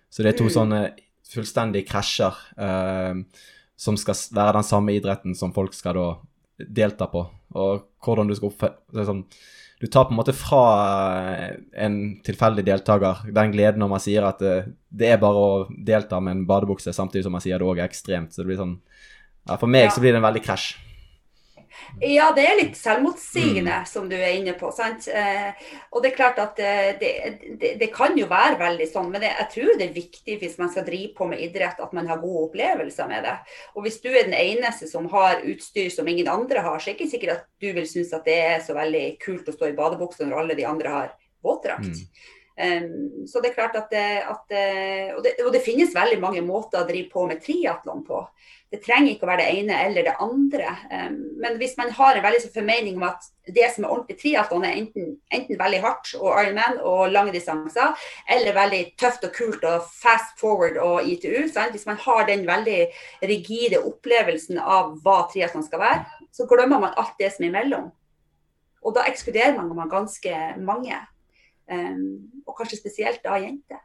Så 0.09 0.23
det 0.23 0.31
er 0.31 0.39
to 0.39 0.47
mm. 0.47 0.53
sånne 0.55 0.81
fullstendige 1.27 1.89
krasjer 1.89 2.39
uh, 2.57 3.19
som 3.77 3.99
skal 3.99 4.17
være 4.39 4.57
den 4.57 4.65
samme 4.65 4.95
idretten 4.95 5.35
som 5.37 5.53
folk 5.53 5.75
skal 5.77 5.99
da 5.99 6.07
delta 6.57 7.09
på. 7.11 7.21
Og 7.59 7.85
hvordan 8.03 8.31
du 8.31 8.35
skal 8.37 8.49
oppføre 8.49 9.05
sånn, 9.05 9.25
du 9.79 9.87
tar 9.87 10.07
på 10.07 10.15
en 10.15 10.17
måte 10.17 10.33
fra 10.33 10.63
eh, 11.35 11.57
en 11.85 11.97
tilfeldig 12.25 12.65
deltaker 12.65 13.27
den 13.33 13.53
gleden 13.53 13.83
når 13.83 13.91
man 13.91 14.01
sier 14.01 14.25
at 14.25 14.41
det, 14.41 14.55
eh, 14.63 14.73
det 14.97 15.11
er 15.13 15.21
bare 15.21 15.43
å 15.43 15.51
delta 15.69 16.17
med 16.23 16.33
en 16.33 16.45
badebukse, 16.49 16.93
samtidig 16.95 17.27
som 17.27 17.35
man 17.35 17.43
sier 17.43 17.59
det 17.61 17.67
òg 17.67 17.81
er 17.81 17.85
ekstremt. 17.85 18.33
Så 18.33 18.41
det 18.41 18.49
blir 18.49 18.57
sånn 18.57 18.77
ja, 19.45 19.57
For 19.59 19.69
meg 19.69 19.89
ja. 19.89 19.91
så 19.93 20.01
blir 20.01 20.15
det 20.15 20.21
en 20.21 20.25
veldig 20.25 20.41
krasj. 20.47 20.71
Ja, 22.03 22.27
det 22.35 22.43
er 22.45 22.57
litt 22.59 22.77
selvmotsigende, 22.77 23.79
mm. 23.81 23.87
som 23.89 24.05
du 24.09 24.15
er 24.17 24.35
inne 24.37 24.53
på. 24.57 24.69
sant? 24.75 25.07
Eh, 25.09 25.49
og 25.91 26.03
det 26.03 26.11
er 26.11 26.17
klart 26.17 26.41
at 26.41 26.59
eh, 26.61 26.91
det, 26.99 27.11
det, 27.61 27.73
det, 27.81 27.89
kan 27.93 28.17
jo 28.19 28.29
være 28.29 28.59
veldig 28.61 28.87
sånn, 28.91 29.09
men 29.13 29.23
det, 29.23 29.33
jeg 29.33 29.49
tror 29.55 29.71
det 29.79 29.87
er 29.87 29.95
viktig 29.95 30.37
hvis 30.43 30.57
man 30.61 30.71
skal 30.73 30.85
drive 30.87 31.13
på 31.17 31.29
med 31.31 31.41
idrett, 31.43 31.81
at 31.81 31.95
man 31.97 32.09
har 32.09 32.21
gode 32.21 32.47
opplevelser 32.47 33.09
med 33.09 33.25
det. 33.25 33.35
Og 33.75 33.87
hvis 33.87 33.99
du 34.03 34.11
er 34.11 34.27
den 34.29 34.37
eneste 34.37 34.89
som 34.89 35.09
har 35.13 35.43
utstyr 35.47 35.89
som 35.93 36.07
ingen 36.07 36.29
andre 36.31 36.65
har, 36.65 36.79
så 36.79 36.91
er 36.91 36.95
det 36.95 36.99
ikke 36.99 37.13
sikkert 37.15 37.35
at 37.37 37.47
du 37.63 37.71
vil 37.71 37.87
synes 37.89 38.13
at 38.15 38.27
det 38.27 38.39
er 38.45 38.59
så 38.65 38.77
veldig 38.77 39.05
kult 39.23 39.49
å 39.49 39.55
stå 39.55 39.71
i 39.71 39.77
badebukse 39.77 40.27
når 40.27 40.43
alle 40.43 40.59
de 40.59 40.67
andre 40.69 40.93
har 40.93 41.15
våtdrakt. 41.45 41.93
Mm. 41.93 42.35
Um, 42.57 43.27
så 43.29 43.41
det 43.41 43.51
er 43.51 43.57
klart 43.57 43.75
at, 43.77 43.91
at 43.93 44.53
og, 45.13 45.19
det, 45.21 45.35
og 45.45 45.51
det 45.53 45.61
finnes 45.61 45.93
veldig 45.93 46.17
mange 46.23 46.41
måter 46.41 46.81
å 46.81 46.87
drive 46.87 47.11
på 47.11 47.27
med 47.29 47.43
triatlon 47.43 48.01
på. 48.07 48.23
Det 48.73 48.81
trenger 48.83 49.13
ikke 49.13 49.23
å 49.23 49.29
være 49.29 49.43
det 49.45 49.59
ene 49.61 49.75
eller 49.85 50.07
det 50.07 50.15
andre. 50.23 50.71
Um, 50.89 51.19
men 51.43 51.59
hvis 51.61 51.77
man 51.79 51.93
har 51.95 52.17
en 52.17 52.25
veldig 52.25 52.49
formening 52.51 52.97
om 52.97 53.05
at 53.07 53.29
det 53.55 53.69
som 53.71 53.85
er 53.85 53.93
ordentlig 53.93 54.17
triatlon, 54.19 54.65
er 54.67 54.79
enten, 54.79 55.13
enten, 55.31 55.59
veldig 55.59 55.83
hardt 55.85 56.11
og 56.17 56.31
Ironman 56.33 56.81
og 56.81 57.13
lange 57.13 57.35
distanser, 57.35 57.93
eller 58.33 58.57
veldig 58.57 58.81
tøft 58.99 59.23
og 59.29 59.35
kult 59.37 59.67
og 59.69 59.85
fast 59.93 60.35
forward 60.41 60.81
og 60.83 61.07
ITU 61.07 61.45
sant? 61.51 61.75
Hvis 61.77 61.87
man 61.87 62.01
har 62.03 62.25
den 62.27 62.47
veldig 62.49 62.81
rigide 63.29 63.83
opplevelsen 63.85 64.59
av 64.59 64.97
hva 65.05 65.21
triatlon 65.31 65.65
skal 65.67 65.83
være, 65.85 66.25
så 66.33 66.49
glemmer 66.49 66.81
man 66.81 66.97
alt 66.97 67.15
det 67.21 67.31
som 67.35 67.45
er 67.45 67.53
imellom. 67.53 67.87
Og 68.83 68.95
da 68.95 69.05
ekskluderer 69.09 69.55
man 69.57 69.89
ganske 69.89 70.33
mange. 70.63 70.97
Um, 71.67 72.43
og 72.47 72.55
kanskje 72.57 72.79
spesielt 72.79 73.23
da 73.25 73.37
jenter. 73.43 73.83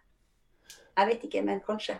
Jeg 0.92 1.08
vet 1.08 1.28
ikke, 1.28 1.42
men 1.46 1.62
kanskje. 1.64 1.98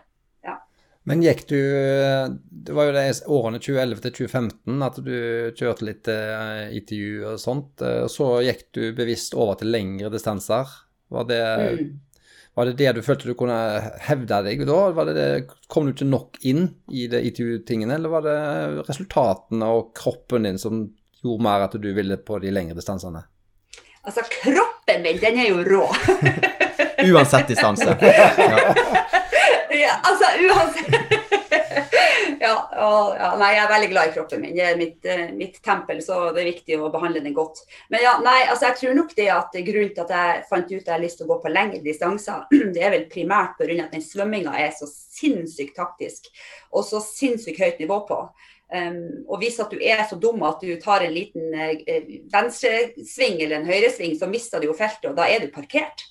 Men 1.09 1.19
gikk 1.23 1.43
du 1.49 1.59
Det 1.59 2.71
var 2.75 2.87
jo 2.87 2.95
det 2.95 3.03
årene 3.27 3.59
2011 3.59 4.03
til 4.05 4.15
2015 4.21 4.85
at 4.87 4.99
du 5.03 5.15
kjørte 5.59 5.87
litt 5.87 6.07
uh, 6.07 6.71
ITU 6.71 7.25
og 7.33 7.41
sånt. 7.43 7.83
Uh, 7.83 8.05
så 8.11 8.37
gikk 8.45 8.69
du 8.75 8.83
bevisst 8.95 9.35
over 9.35 9.59
til 9.59 9.73
lengre 9.73 10.11
distanser. 10.13 10.69
Var 11.13 11.27
det, 11.29 11.41
mm. 11.43 11.89
var 12.55 12.69
det 12.69 12.77
det 12.79 12.93
du 12.95 13.03
følte 13.05 13.27
du 13.29 13.35
kunne 13.37 13.57
hevde 14.07 14.39
deg 14.47 14.63
da? 14.69 14.79
Var 14.95 15.09
det 15.09 15.15
det, 15.17 15.27
kom 15.67 15.85
du 15.89 15.93
ikke 15.93 16.07
nok 16.07 16.39
inn 16.47 16.69
i 16.89 17.05
det 17.11 17.21
ITU-tingene, 17.29 17.99
eller 17.99 18.13
var 18.13 18.25
det 18.25 18.37
resultatene 18.87 19.69
og 19.75 19.91
kroppen 19.97 20.47
din 20.47 20.61
som 20.61 20.85
gjorde 21.23 21.45
mer 21.45 21.67
at 21.67 21.75
du 21.77 21.91
ville 21.93 22.17
på 22.17 22.39
de 22.41 22.55
lengre 22.55 22.79
distansene? 22.79 23.25
Altså, 24.07 24.23
kroppen 24.39 24.72
min, 25.03 25.19
den 25.21 25.39
er 25.43 25.51
jo 25.51 25.63
rå. 25.67 25.87
Uansett 27.13 27.51
distanse. 27.51 27.97
Ja. 29.73 29.83
Ja, 29.83 29.93
altså 30.03 30.25
uansett 30.45 31.13
ja, 32.43 32.53
og, 32.77 33.15
ja, 33.17 33.29
nei, 33.39 33.49
jeg 33.55 33.63
er 33.63 33.71
veldig 33.71 33.89
glad 33.91 34.09
i 34.09 34.13
kroppen 34.15 34.41
min. 34.43 34.55
Det 34.55 34.65
er 34.67 34.79
mitt, 34.79 35.05
eh, 35.09 35.23
mitt, 35.35 35.59
tempel, 35.65 36.01
så 36.05 36.19
det 36.35 36.43
er 36.43 36.49
viktig 36.51 36.77
å 36.79 36.91
behandle 36.93 37.23
den 37.23 37.35
godt. 37.35 37.63
Men 37.93 38.03
ja, 38.03 38.13
nei, 38.23 38.37
altså 38.51 38.69
jeg 38.69 38.79
tror 38.79 38.97
nok 38.99 39.13
det 39.17 39.29
at 39.33 39.57
grunnen 39.69 39.93
til 39.95 40.05
at 40.05 40.13
jeg 40.15 40.45
fant 40.49 40.71
ut 40.71 40.77
at 40.77 40.91
jeg 40.91 40.95
har 40.95 41.03
lyst 41.03 41.19
til 41.21 41.27
å 41.27 41.33
gå 41.33 41.39
på 41.43 41.53
lengre 41.53 41.81
distanser, 41.85 42.45
det 42.75 42.83
er 42.83 42.95
vel 42.95 43.07
primært 43.11 43.57
pga. 43.59 43.77
at 43.85 43.95
den 43.95 44.05
svømminga 44.05 44.55
er 44.59 44.73
så 44.77 44.89
sinnssykt 44.89 45.77
taktisk 45.79 46.29
og 46.71 46.85
så 46.87 47.01
sinnssykt 47.03 47.61
høyt 47.61 47.81
nivå 47.83 48.03
på. 48.09 48.19
Um, 48.73 49.25
og 49.29 49.37
hvis 49.43 49.59
at 49.61 49.69
du 49.69 49.77
er 49.77 49.99
så 50.09 50.17
dum 50.17 50.41
at 50.47 50.63
du 50.63 50.71
tar 50.81 51.03
en 51.05 51.13
liten 51.13 51.51
uh, 51.53 52.13
venstresving 52.33 53.35
eller 53.43 53.59
en 53.59 53.67
høyresving, 53.69 54.15
så 54.17 54.29
mister 54.29 54.61
du 54.61 54.71
jo 54.71 54.77
feltet, 54.77 55.11
og 55.11 55.19
da 55.19 55.27
er 55.29 55.43
du 55.43 55.53
parkert. 55.53 56.01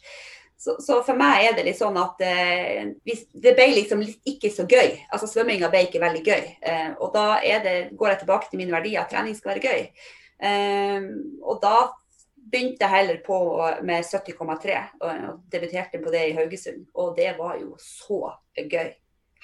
Så, 0.62 0.76
så, 0.78 1.00
for 1.02 1.18
meg 1.18 1.48
er 1.48 1.56
det 1.56 1.64
litt 1.66 1.80
sånn 1.80 1.96
at 1.98 2.20
eh, 2.22 2.92
det 3.02 3.54
ble 3.58 3.64
liksom 3.80 4.04
ikke 4.06 4.52
så 4.54 4.62
gøy. 4.70 4.92
Altså 5.10 5.26
Svømminga 5.26 5.66
ble 5.72 5.80
ikke 5.88 6.04
veldig 6.04 6.22
gøy. 6.22 6.44
Uh, 6.62 6.92
og 7.02 7.10
da 7.16 7.24
det, 7.64 7.74
går 7.98 8.12
jeg 8.12 8.20
tilbake 8.20 8.52
til 8.52 8.62
min 8.62 8.70
verdi 8.70 8.94
at 9.00 9.10
trening 9.10 9.34
skal 9.34 9.56
være 9.56 9.66
gøy. 9.66 9.82
Og 11.42 11.58
da 11.62 11.76
begynte 12.52 12.86
jeg 12.86 12.94
heller 12.94 13.18
på 13.26 13.36
med 13.86 14.06
70,3 14.06 14.78
og 15.02 15.44
debuterte 15.50 16.00
på 16.02 16.14
det 16.14 16.24
i 16.28 16.34
Haugesund. 16.38 16.86
Og 16.94 17.14
det 17.18 17.28
var 17.38 17.58
jo 17.60 17.74
så 17.82 18.32
gøy. 18.58 18.90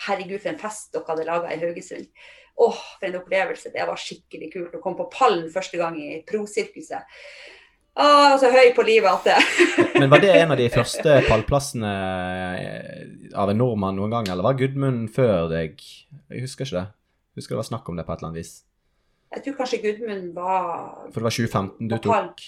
Herregud, 0.06 0.38
for 0.42 0.52
en 0.52 0.62
fest 0.62 0.90
dere 0.94 1.06
hadde 1.10 1.26
laga 1.26 1.54
i 1.54 1.60
Haugesund. 1.62 2.06
Åh, 2.58 2.78
for 2.98 3.06
en 3.06 3.20
opplevelse. 3.20 3.70
Det 3.74 3.84
var 3.86 4.00
skikkelig 4.00 4.50
kult 4.50 4.74
å 4.74 4.82
komme 4.82 4.98
på 4.98 5.06
pallen 5.12 5.46
første 5.52 5.78
gang 5.78 5.94
i 6.00 6.18
prosirkuset. 6.26 7.18
Å, 7.98 8.06
så 8.38 8.50
høy 8.50 8.72
på 8.74 8.84
livet 8.86 9.10
at 9.10 9.26
det 9.26 9.94
Men 10.02 10.10
var 10.10 10.22
det 10.22 10.30
en 10.36 10.54
av 10.54 10.58
de 10.60 10.68
første 10.70 11.16
pallplassene 11.26 11.92
eh, 12.58 13.04
av 13.34 13.50
en 13.50 13.58
nordmann 13.58 13.98
noen 13.98 14.14
gang, 14.14 14.30
eller 14.30 14.46
var 14.46 14.58
Gudmund 14.58 15.10
før 15.14 15.48
deg? 15.50 15.82
Jeg 16.30 16.44
husker 16.44 16.66
ikke 16.66 16.78
det. 16.78 16.86
Jeg 17.34 17.42
husker 17.42 17.54
det 17.54 17.60
var 17.62 17.68
snakk 17.70 17.90
om 17.90 17.98
det 17.98 18.06
på 18.06 18.14
et 18.14 18.22
eller 18.22 18.30
annet 18.30 18.40
vis. 18.42 18.52
Jeg 19.34 19.44
tror 19.44 19.58
kanskje 19.58 19.80
Gudmund 19.82 20.30
var 20.34 20.58
For 21.10 21.20
det 21.20 21.26
var 21.26 21.36
2015 21.36 21.90
du 21.90 21.96
tok 22.00 22.44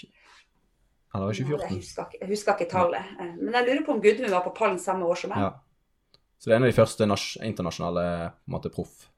Eller 1.13 1.27
var 1.27 1.35
det 1.35 1.43
2014? 1.43 1.67
Jeg 1.67 1.83
husker, 1.83 2.17
jeg 2.19 2.31
husker 2.31 2.57
ikke 2.57 2.71
tallet. 2.71 3.15
Men 3.39 3.59
jeg 3.59 3.69
lurer 3.69 3.85
på 3.87 3.95
om 3.99 4.03
Gudmund 4.03 4.35
var 4.35 4.47
på 4.47 4.55
pallen 4.59 4.79
samme 4.83 5.07
år 5.07 5.23
som 5.23 5.35
meg. 5.35 5.47
Ja. 5.47 6.19
Så 6.41 6.49
det 6.49 6.55
er 6.57 6.63
en 6.63 6.67
av 6.67 6.73
de 6.73 6.79
første 6.79 7.11
internasjonale 7.47 8.05
måte, 8.51 8.71
proff 8.75 9.10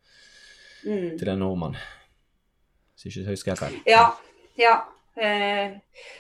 mm. 0.85 1.19
til 1.19 1.33
en 1.33 1.43
nordmann. 1.43 1.77
Hvis 2.95 3.17
ikke 3.17 3.33
husker 3.33 3.55
helt 3.55 3.63
feil. 3.65 3.79
Ja, 3.89 4.09
ja. 4.61 4.81
Eh, 5.17 5.73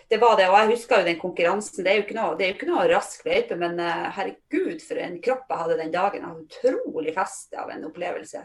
det 0.08 0.18
var 0.20 0.36
det. 0.36 0.48
Og 0.50 0.58
jeg 0.58 0.72
husker 0.74 1.00
jo 1.00 1.08
den 1.08 1.20
konkurransen. 1.20 1.84
Det 1.84 1.92
er 1.92 2.00
jo 2.00 2.06
ikke 2.06 2.18
noe, 2.18 2.36
jo 2.36 2.56
ikke 2.56 2.68
noe 2.68 2.86
rask 2.90 3.24
løype, 3.26 3.56
men 3.60 3.80
eh, 3.80 4.08
herregud 4.18 4.82
for 4.84 5.00
en 5.00 5.18
kropp 5.24 5.48
jeg 5.48 5.62
hadde 5.64 5.78
den 5.80 5.94
dagen. 5.94 6.24
Jeg 6.24 6.30
hadde 6.30 6.46
utrolig 6.48 7.14
fest 7.16 7.56
av 7.58 7.72
en 7.72 7.86
opplevelse. 7.88 8.44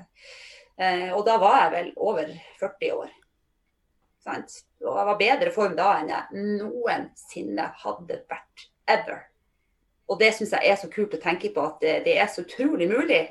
Eh, 0.77 1.10
og 1.12 1.25
da 1.27 1.39
var 1.41 1.63
jeg 1.63 1.73
vel 1.77 1.93
over 2.10 2.36
40 2.62 2.99
år. 3.01 3.15
Sant? 4.23 4.60
Og 4.84 4.93
jeg 4.93 5.10
var 5.10 5.19
bedre 5.19 5.56
form 5.56 5.75
da 5.77 5.93
enn 5.97 6.13
jeg 6.13 6.45
noensinne 6.62 7.71
hadde 7.84 8.21
vært 8.30 8.67
ever. 8.88 9.25
Og 10.08 10.19
det 10.21 10.32
syns 10.36 10.53
jeg 10.56 10.71
er 10.71 10.77
så 10.80 10.88
kult 10.91 11.15
å 11.17 11.19
tenke 11.19 11.49
på, 11.51 11.63
at 11.63 11.82
det, 11.84 11.95
det 12.06 12.15
er 12.21 12.30
så 12.32 12.45
utrolig 12.45 12.88
mulig 12.88 13.25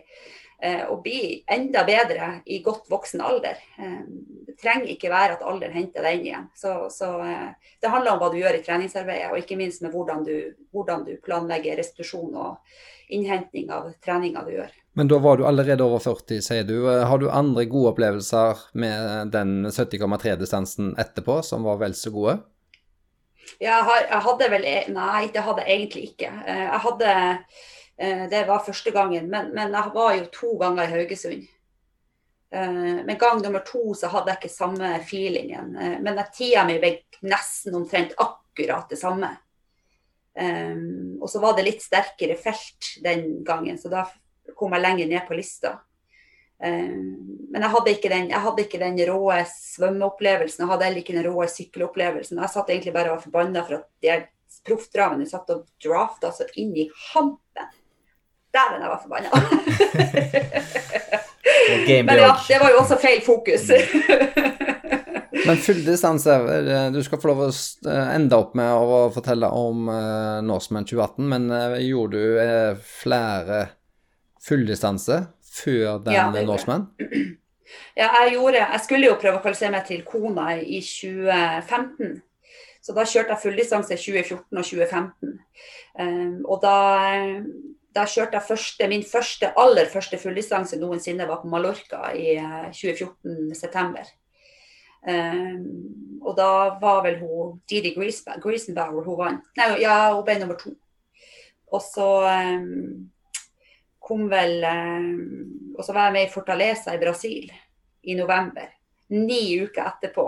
å 0.89 0.97
bli 1.05 1.43
enda 1.53 1.83
bedre 1.85 2.31
i 2.49 2.63
godt 2.65 2.87
voksen 2.89 3.21
alder 3.21 3.59
Det 3.77 4.57
trenger 4.61 4.89
ikke 4.89 5.11
være 5.13 5.37
at 5.37 5.45
alderen 5.45 5.77
henter 5.77 6.07
deg 6.07 6.19
inn 6.19 6.27
igjen. 6.31 6.49
Så, 6.57 6.75
så, 6.93 7.11
eh, 7.21 7.71
det 7.83 7.93
handler 7.93 8.15
om 8.15 8.23
hva 8.23 8.31
du 8.33 8.39
gjør 8.41 8.59
i 8.59 8.65
treningsarbeidet, 8.65 9.31
og 9.31 9.41
ikke 9.43 9.59
minst 9.61 9.85
med 9.85 9.93
hvordan 9.93 10.25
du, 10.27 10.35
hvordan 10.73 11.05
du 11.05 11.15
planlegger 11.25 11.77
restitusjon 11.81 12.35
og 12.35 13.13
innhenting 13.13 13.71
av 13.71 13.93
treninga 14.05 14.43
du 14.47 14.55
gjør. 14.57 14.73
Men 14.97 15.13
da 15.13 15.21
var 15.21 15.37
du 15.37 15.45
allerede 15.47 15.85
over 15.85 16.01
40, 16.01 16.41
sier 16.43 16.65
du. 16.65 16.79
Eh, 16.89 17.05
har 17.05 17.21
du 17.21 17.29
andre 17.29 17.67
gode 17.69 17.93
opplevelser 17.93 18.67
med 18.81 19.33
den 19.37 19.69
70,3-distansen 19.69 20.95
etterpå 21.01 21.43
som 21.45 21.67
var 21.69 21.83
vel 21.85 21.97
så 21.99 22.13
gode? 22.15 22.39
Ja, 23.63 23.79
jeg 23.85 24.21
hadde 24.25 24.49
vel 24.51 24.65
e- 24.67 24.89
Nei, 24.91 25.29
det 25.33 25.45
hadde 25.45 25.63
jeg 25.65 25.79
egentlig 25.79 26.09
ikke. 26.13 26.33
Eh, 26.49 26.65
jeg 26.65 26.85
hadde 26.89 27.17
Det 27.97 28.43
var 28.45 28.61
første 28.61 28.91
gangen, 28.93 29.31
men, 29.33 29.55
men 29.57 29.73
jeg 29.73 29.91
var 29.95 30.11
jo 30.19 30.25
to 30.29 30.51
ganger 30.61 30.85
i 30.85 30.93
Haugesund. 30.93 31.47
Eh, 32.51 33.05
men 33.05 33.19
gang 33.19 33.43
nummer 33.43 33.59
to 33.59 33.95
så 33.95 34.11
hadde 34.13 34.33
jeg 34.33 34.41
ikke 34.41 34.53
samme 34.55 34.93
feelingen. 35.07 35.75
Eh, 35.77 35.97
men 36.03 36.21
tida 36.35 36.65
mi 36.69 36.79
ble 36.83 36.93
nesten 37.27 37.75
omtrent 37.77 38.15
akkurat 38.23 38.89
det 38.91 39.01
samme. 39.01 39.35
Og 40.37 41.31
så 41.33 41.41
var 41.41 41.55
det 41.57 41.63
litt 41.65 41.81
sterkere 41.81 42.35
felt 42.37 42.91
den 43.01 43.39
gangen, 43.45 43.79
så 43.81 43.89
da 43.89 44.03
kom 44.53 44.75
jeg 44.77 44.83
lenger 44.85 45.09
ned 45.09 45.25
på 45.25 45.39
lista. 45.39 45.71
Eh, 46.61 46.93
men 46.93 47.65
jeg 47.65 47.73
hadde, 47.73 47.95
ikke 47.95 48.11
den, 48.13 48.29
hadde 48.45 48.67
ikke 48.67 48.83
den 48.83 49.01
råe 49.09 49.39
svømmeopplevelsen, 49.49 50.67
jeg 50.67 50.73
hadde 50.75 50.89
heller 50.89 51.01
ikke 51.01 51.17
den 51.17 51.27
råe 51.31 51.49
sykkelopplevelsen. 51.49 52.43
Jeg 52.43 52.53
satt 52.53 52.73
egentlig 52.73 52.93
bare 52.99 53.15
og 53.15 53.17
var 53.17 53.25
forbanna 53.25 53.65
for 53.65 53.81
at 53.81 53.89
de 54.05 54.19
proffdramene 54.69 55.29
satt 55.29 55.51
og 55.57 55.65
drafta 55.83 56.35
så 56.37 56.45
inn 56.61 56.77
i 56.77 56.87
hampen. 57.15 57.73
Dæven, 58.57 58.83
jeg 58.83 58.91
var 58.93 59.01
forbanna. 59.05 59.31
Men 62.07 62.19
ja, 62.19 62.33
det 62.49 62.59
var 62.61 62.71
jo 62.73 62.79
også 62.81 62.97
feil 63.01 63.21
fokus. 63.27 63.69
Men 65.47 65.57
full 65.63 65.85
distanse, 65.85 66.35
eh, 66.35 66.93
du 66.93 67.03
skal 67.05 67.21
få 67.23 67.31
lov 67.31 67.43
å 67.45 67.49
eh, 67.51 68.09
ende 68.17 68.39
opp 68.39 68.57
med 68.59 68.73
å 68.73 69.01
fortelle 69.15 69.49
om 69.55 69.89
uh, 69.91 70.43
Norseman 70.43 70.87
2018, 70.89 71.27
men 71.31 71.43
gjorde 71.85 72.19
du 72.19 72.81
flere 72.83 73.61
fulldistanse 74.43 75.21
før 75.57 76.01
den 76.07 76.17
ja, 76.17 76.31
Norseman? 76.47 76.89
Ja, 77.97 78.13
jeg 78.23 78.37
gjorde 78.37 78.61
Jeg 78.61 78.81
skulle 78.85 79.09
jo 79.09 79.17
prøve 79.19 79.41
å 79.41 79.43
kvalifisere 79.43 79.73
meg 79.75 79.89
til 79.89 80.05
Kona 80.07 80.53
i 80.55 80.79
2015. 80.85 82.13
Så 82.85 82.95
da 82.95 83.03
kjørte 83.09 83.35
jeg 83.35 83.43
fulldistanse 83.43 83.97
i 83.97 83.99
2014 83.99 84.61
og 84.61 84.69
2015. 84.69 85.33
Um, 85.99 86.37
og 86.45 86.61
da, 86.63 86.77
da 87.97 88.05
kjørte 88.05 88.37
jeg 88.37 88.49
første, 88.51 88.89
min 88.93 89.03
første, 89.07 89.51
aller 89.57 89.89
første 89.91 90.21
fulldistanse 90.21 90.79
noensinne 90.81 91.27
var 91.29 91.41
på 91.43 91.51
Mallorca 91.51 92.13
i 92.13 92.37
2014, 92.77 93.55
september. 93.57 94.05
Um, 95.07 96.19
og 96.27 96.35
da 96.35 96.49
var 96.83 97.05
vel 97.05 97.21
hun 97.21 97.61
Didi 97.71 97.93
Griesenbauer 97.95 99.05
hun 99.07 99.19
vant. 99.21 99.45
Nei, 99.59 99.69
ja, 99.85 100.11
hun 100.11 100.25
ble 100.27 100.35
nummer 100.41 100.59
to. 100.59 100.73
Og 101.71 101.83
så 101.83 102.09
um, 102.27 103.07
kom 104.03 104.27
vel 104.31 104.63
um, 104.63 105.73
Og 105.75 105.83
så 105.83 105.95
var 105.95 106.09
jeg 106.09 106.15
med 106.15 106.29
i 106.29 106.33
Fortaleza 106.33 106.95
i 106.95 107.01
Brasil 107.03 107.51
i 108.07 108.15
november. 108.19 108.71
Ni 109.15 109.41
uker 109.63 109.87
etterpå. 109.87 110.27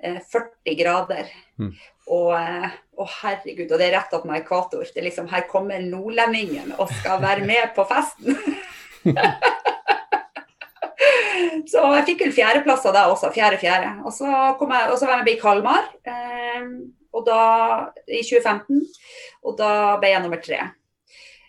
Uh, 0.00 0.20
40 0.32 0.78
grader. 0.80 1.28
Mm. 1.60 1.72
Og, 2.08 2.32
uh, 2.32 2.68
å 2.98 3.06
herregud, 3.06 3.70
og 3.70 3.78
det 3.78 3.86
er 3.88 3.94
rett 3.94 4.14
opp 4.16 4.26
med 4.26 4.40
ekvator. 4.40 4.82
Det 4.82 5.00
er 5.00 5.06
liksom, 5.06 5.28
her 5.30 5.46
kommer 5.50 5.82
nordlendingen 5.82 6.74
og 6.78 6.90
skal 6.98 7.22
være 7.22 7.46
med 7.46 7.70
på 7.76 7.86
festen. 7.88 8.38
Så 11.68 11.82
jeg 11.94 12.06
fikk 12.08 12.24
vel 12.26 12.34
fjerdeplasser 12.34 12.94
da 12.94 13.04
også. 13.12 13.30
Fjerde-fjerde. 13.34 13.90
Og 14.08 14.14
så 14.14 14.26
kom 14.58 14.72
jeg, 14.74 14.88
og 14.90 14.98
så 14.98 15.06
var 15.06 15.20
jeg 15.20 15.26
med 15.26 15.34
i 15.34 15.40
Kalmar 15.40 15.84
eh, 16.08 16.66
og 17.14 17.24
da, 17.26 17.42
i 18.08 18.22
2015. 18.24 18.82
Og 19.46 19.56
da 19.58 19.70
ble 20.00 20.12
jeg 20.12 20.24
nummer 20.24 20.42
tre. 20.42 20.60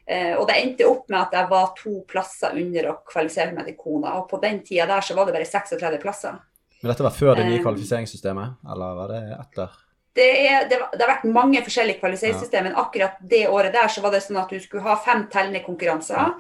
Eh, 0.10 0.34
og 0.36 0.46
det 0.50 0.60
endte 0.60 0.88
opp 0.90 1.10
med 1.12 1.20
at 1.22 1.36
jeg 1.38 1.52
var 1.52 1.74
to 1.78 1.96
plasser 2.10 2.58
under 2.58 2.92
å 2.92 2.96
kvalifisere 3.08 3.56
meg 3.56 3.72
til 3.72 3.80
Kona. 3.80 4.16
Og 4.20 4.30
på 4.32 4.42
den 4.44 4.62
tida 4.66 4.88
der 4.90 5.06
så 5.06 5.18
var 5.18 5.30
det 5.30 5.38
bare 5.38 5.50
36 5.50 6.02
plasser. 6.04 6.40
Men 6.80 6.94
dette 6.94 7.06
var 7.06 7.16
før 7.16 7.36
det 7.40 7.50
nye 7.50 7.60
eh, 7.60 7.66
kvalifiseringssystemet, 7.66 8.60
eller 8.72 9.00
var 9.02 9.14
det 9.14 9.24
etter? 9.36 9.78
Det, 10.20 10.30
er, 10.46 10.70
det, 10.70 10.80
det, 10.94 11.02
har 11.02 11.14
vært 11.16 11.28
mange 11.32 11.62
forskjellige 11.66 12.02
kvalifiseringssystemer, 12.02 12.70
men 12.70 12.80
akkurat 12.82 13.20
det 13.32 13.46
året 13.48 13.76
der 13.76 13.92
så 13.92 14.04
var 14.04 14.14
det 14.16 14.24
sånn 14.26 14.42
at 14.42 14.52
du 14.52 14.60
skulle 14.60 14.84
ha 14.86 14.98
fem 15.00 15.28
tellende 15.32 15.64
konkurranser. 15.64 16.34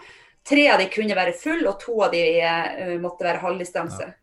Tre 0.49 0.65
av 0.73 0.81
de 0.81 0.89
kunne 0.91 1.17
være 1.17 1.35
full, 1.37 1.63
og 1.69 1.77
to 1.81 1.95
av 2.05 2.11
de 2.13 2.23
uh, 2.41 2.97
måtte 3.01 3.27
være 3.27 3.43
halvdistanse. 3.43 4.09
Ja. 4.09 4.15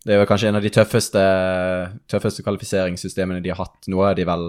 Det 0.00 0.14
er 0.14 0.22
jo 0.22 0.28
kanskje 0.30 0.48
en 0.48 0.56
av 0.56 0.64
de 0.64 0.72
tøffeste, 0.72 1.22
tøffeste 2.08 2.44
kvalifiseringssystemene 2.46 3.42
de 3.44 3.52
har 3.52 3.60
hatt. 3.60 3.84
Nå 3.92 4.00
er 4.08 4.16
de 4.16 4.24
vel 4.28 4.46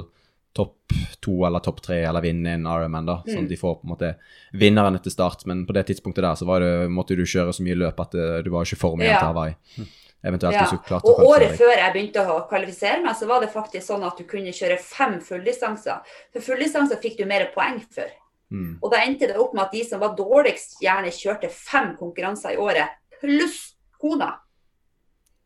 topp 0.55 0.93
to 1.23 1.33
eller 1.47 1.63
topp 1.63 1.81
tre 1.83 2.01
eller 2.03 2.23
vinne 2.23 2.55
en 2.55 2.67
Ironman, 2.67 3.07
da. 3.07 3.17
Sånn 3.25 3.43
at 3.43 3.47
mm. 3.47 3.51
de 3.51 3.59
får 3.59 3.75
på 3.79 3.87
en 3.87 3.91
måte 3.93 4.13
vinneren 4.59 4.95
etter 4.99 5.13
start. 5.13 5.43
Men 5.49 5.65
på 5.67 5.75
det 5.75 5.85
tidspunktet 5.89 6.23
der 6.23 6.39
så 6.39 6.47
det, 6.63 6.71
måtte 6.91 7.19
du 7.19 7.25
kjøre 7.25 7.55
så 7.55 7.65
mye 7.67 7.79
løp 7.79 7.99
at 8.03 8.15
eh, 8.15 8.39
du 8.45 8.51
var 8.53 8.67
ikke 8.67 8.79
form 8.79 9.03
igjen 9.03 9.19
til 9.19 9.31
Hawaii. 9.31 9.87
Eventuelt 10.21 10.53
ja. 10.53 10.65
hvis 10.65 10.77
du 10.77 10.85
klarte 10.85 11.09
Og 11.09 11.23
året 11.31 11.55
før 11.57 11.71
jeg 11.73 11.93
begynte 11.95 12.23
å 12.29 12.41
kvalifisere 12.49 13.01
meg, 13.01 13.15
så 13.17 13.25
var 13.29 13.41
det 13.41 13.49
faktisk 13.53 13.87
sånn 13.87 14.03
at 14.05 14.19
du 14.19 14.25
kunne 14.29 14.53
kjøre 14.53 14.77
fem 14.83 15.17
fulldistanser. 15.25 16.03
For 16.33 16.45
fulldistanser 16.45 17.01
fikk 17.01 17.17
du 17.21 17.25
mer 17.29 17.47
poeng 17.55 17.79
for. 17.89 18.11
Mm. 18.51 18.75
Og 18.83 18.91
da 18.93 19.01
endte 19.01 19.31
det 19.31 19.39
opp 19.39 19.55
med 19.57 19.63
at 19.65 19.73
de 19.73 19.81
som 19.87 20.01
var 20.03 20.13
dårligst, 20.17 20.77
gjerne 20.83 21.13
kjørte 21.15 21.49
fem 21.55 21.95
konkurranser 21.97 22.53
i 22.53 22.61
året, 22.61 22.99
pluss 23.21 23.71
kona. 24.01 24.35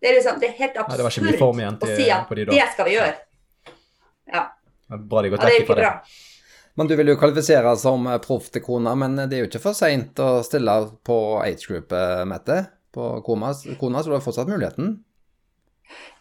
Det 0.02 0.12
er, 0.12 0.18
liksom, 0.20 0.40
det 0.42 0.52
er 0.52 0.58
helt 0.60 0.78
absurd 0.82 1.00
ja, 1.00 1.08
å 1.08 1.90
si 1.96 2.10
at 2.12 2.36
de 2.36 2.46
det 2.52 2.66
skal 2.74 2.90
vi 2.90 2.98
gjøre. 2.98 3.14
Ja. 4.34 4.42
Bra 4.92 5.24
de 5.24 5.32
går 5.32 5.40
ja, 5.40 5.46
det 5.46 5.54
er 5.54 5.64
ikke 5.64 5.78
bra. 5.80 5.92
Men 6.76 6.90
du 6.92 6.98
vil 7.00 7.14
jo 7.14 7.16
kvalifisere 7.16 7.72
som 7.80 8.10
proff 8.22 8.50
til 8.52 8.62
kona, 8.66 8.92
men 9.00 9.16
det 9.16 9.38
er 9.38 9.46
jo 9.46 9.48
ikke 9.48 9.64
for 9.64 9.78
seint 9.78 10.20
å 10.20 10.42
stille 10.44 10.76
på 11.08 11.20
age 11.40 11.64
group, 11.70 11.96
Mette. 12.28 12.58
På 12.96 13.16
kona, 13.26 13.52
kona 13.80 14.04
så 14.04 14.14
du 14.14 14.18
har 14.18 14.24
fortsatt 14.24 14.52
muligheten. 14.52 14.96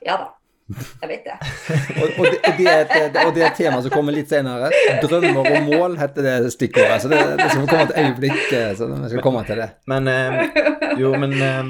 Ja 0.04 0.18
da. 0.20 0.32
Jeg 0.64 1.08
vet 1.10 1.26
det. 1.26 1.34
og, 2.00 2.06
og, 2.18 2.24
det, 2.24 2.38
og, 2.40 2.54
det 2.56 2.68
et, 2.72 3.16
og, 3.20 3.32
det 3.36 3.42
er 3.42 3.50
et, 3.50 3.58
tema 3.58 3.80
som 3.84 3.92
kommer 3.92 4.16
litt 4.16 4.30
senere. 4.32 4.70
Drømmer 5.02 5.50
og 5.50 5.66
mål 5.66 5.98
heter 6.00 6.24
det 6.24 6.52
stikkordet. 6.54 7.02
Så 7.04 7.10
det, 7.12 7.20
det 7.36 7.48
skal 7.50 7.66
komme 7.68 7.84
et 7.84 7.98
øyeblikk, 8.00 8.44
eh, 8.48 8.70
så 8.78 8.88
vi 8.88 9.10
skal 9.12 9.24
komme 9.24 9.42
til 9.44 9.60
det. 9.60 9.68
Men 9.92 10.08
men 10.08 11.00
jo, 11.00 11.12
men 11.20 11.34
eh, 11.36 11.60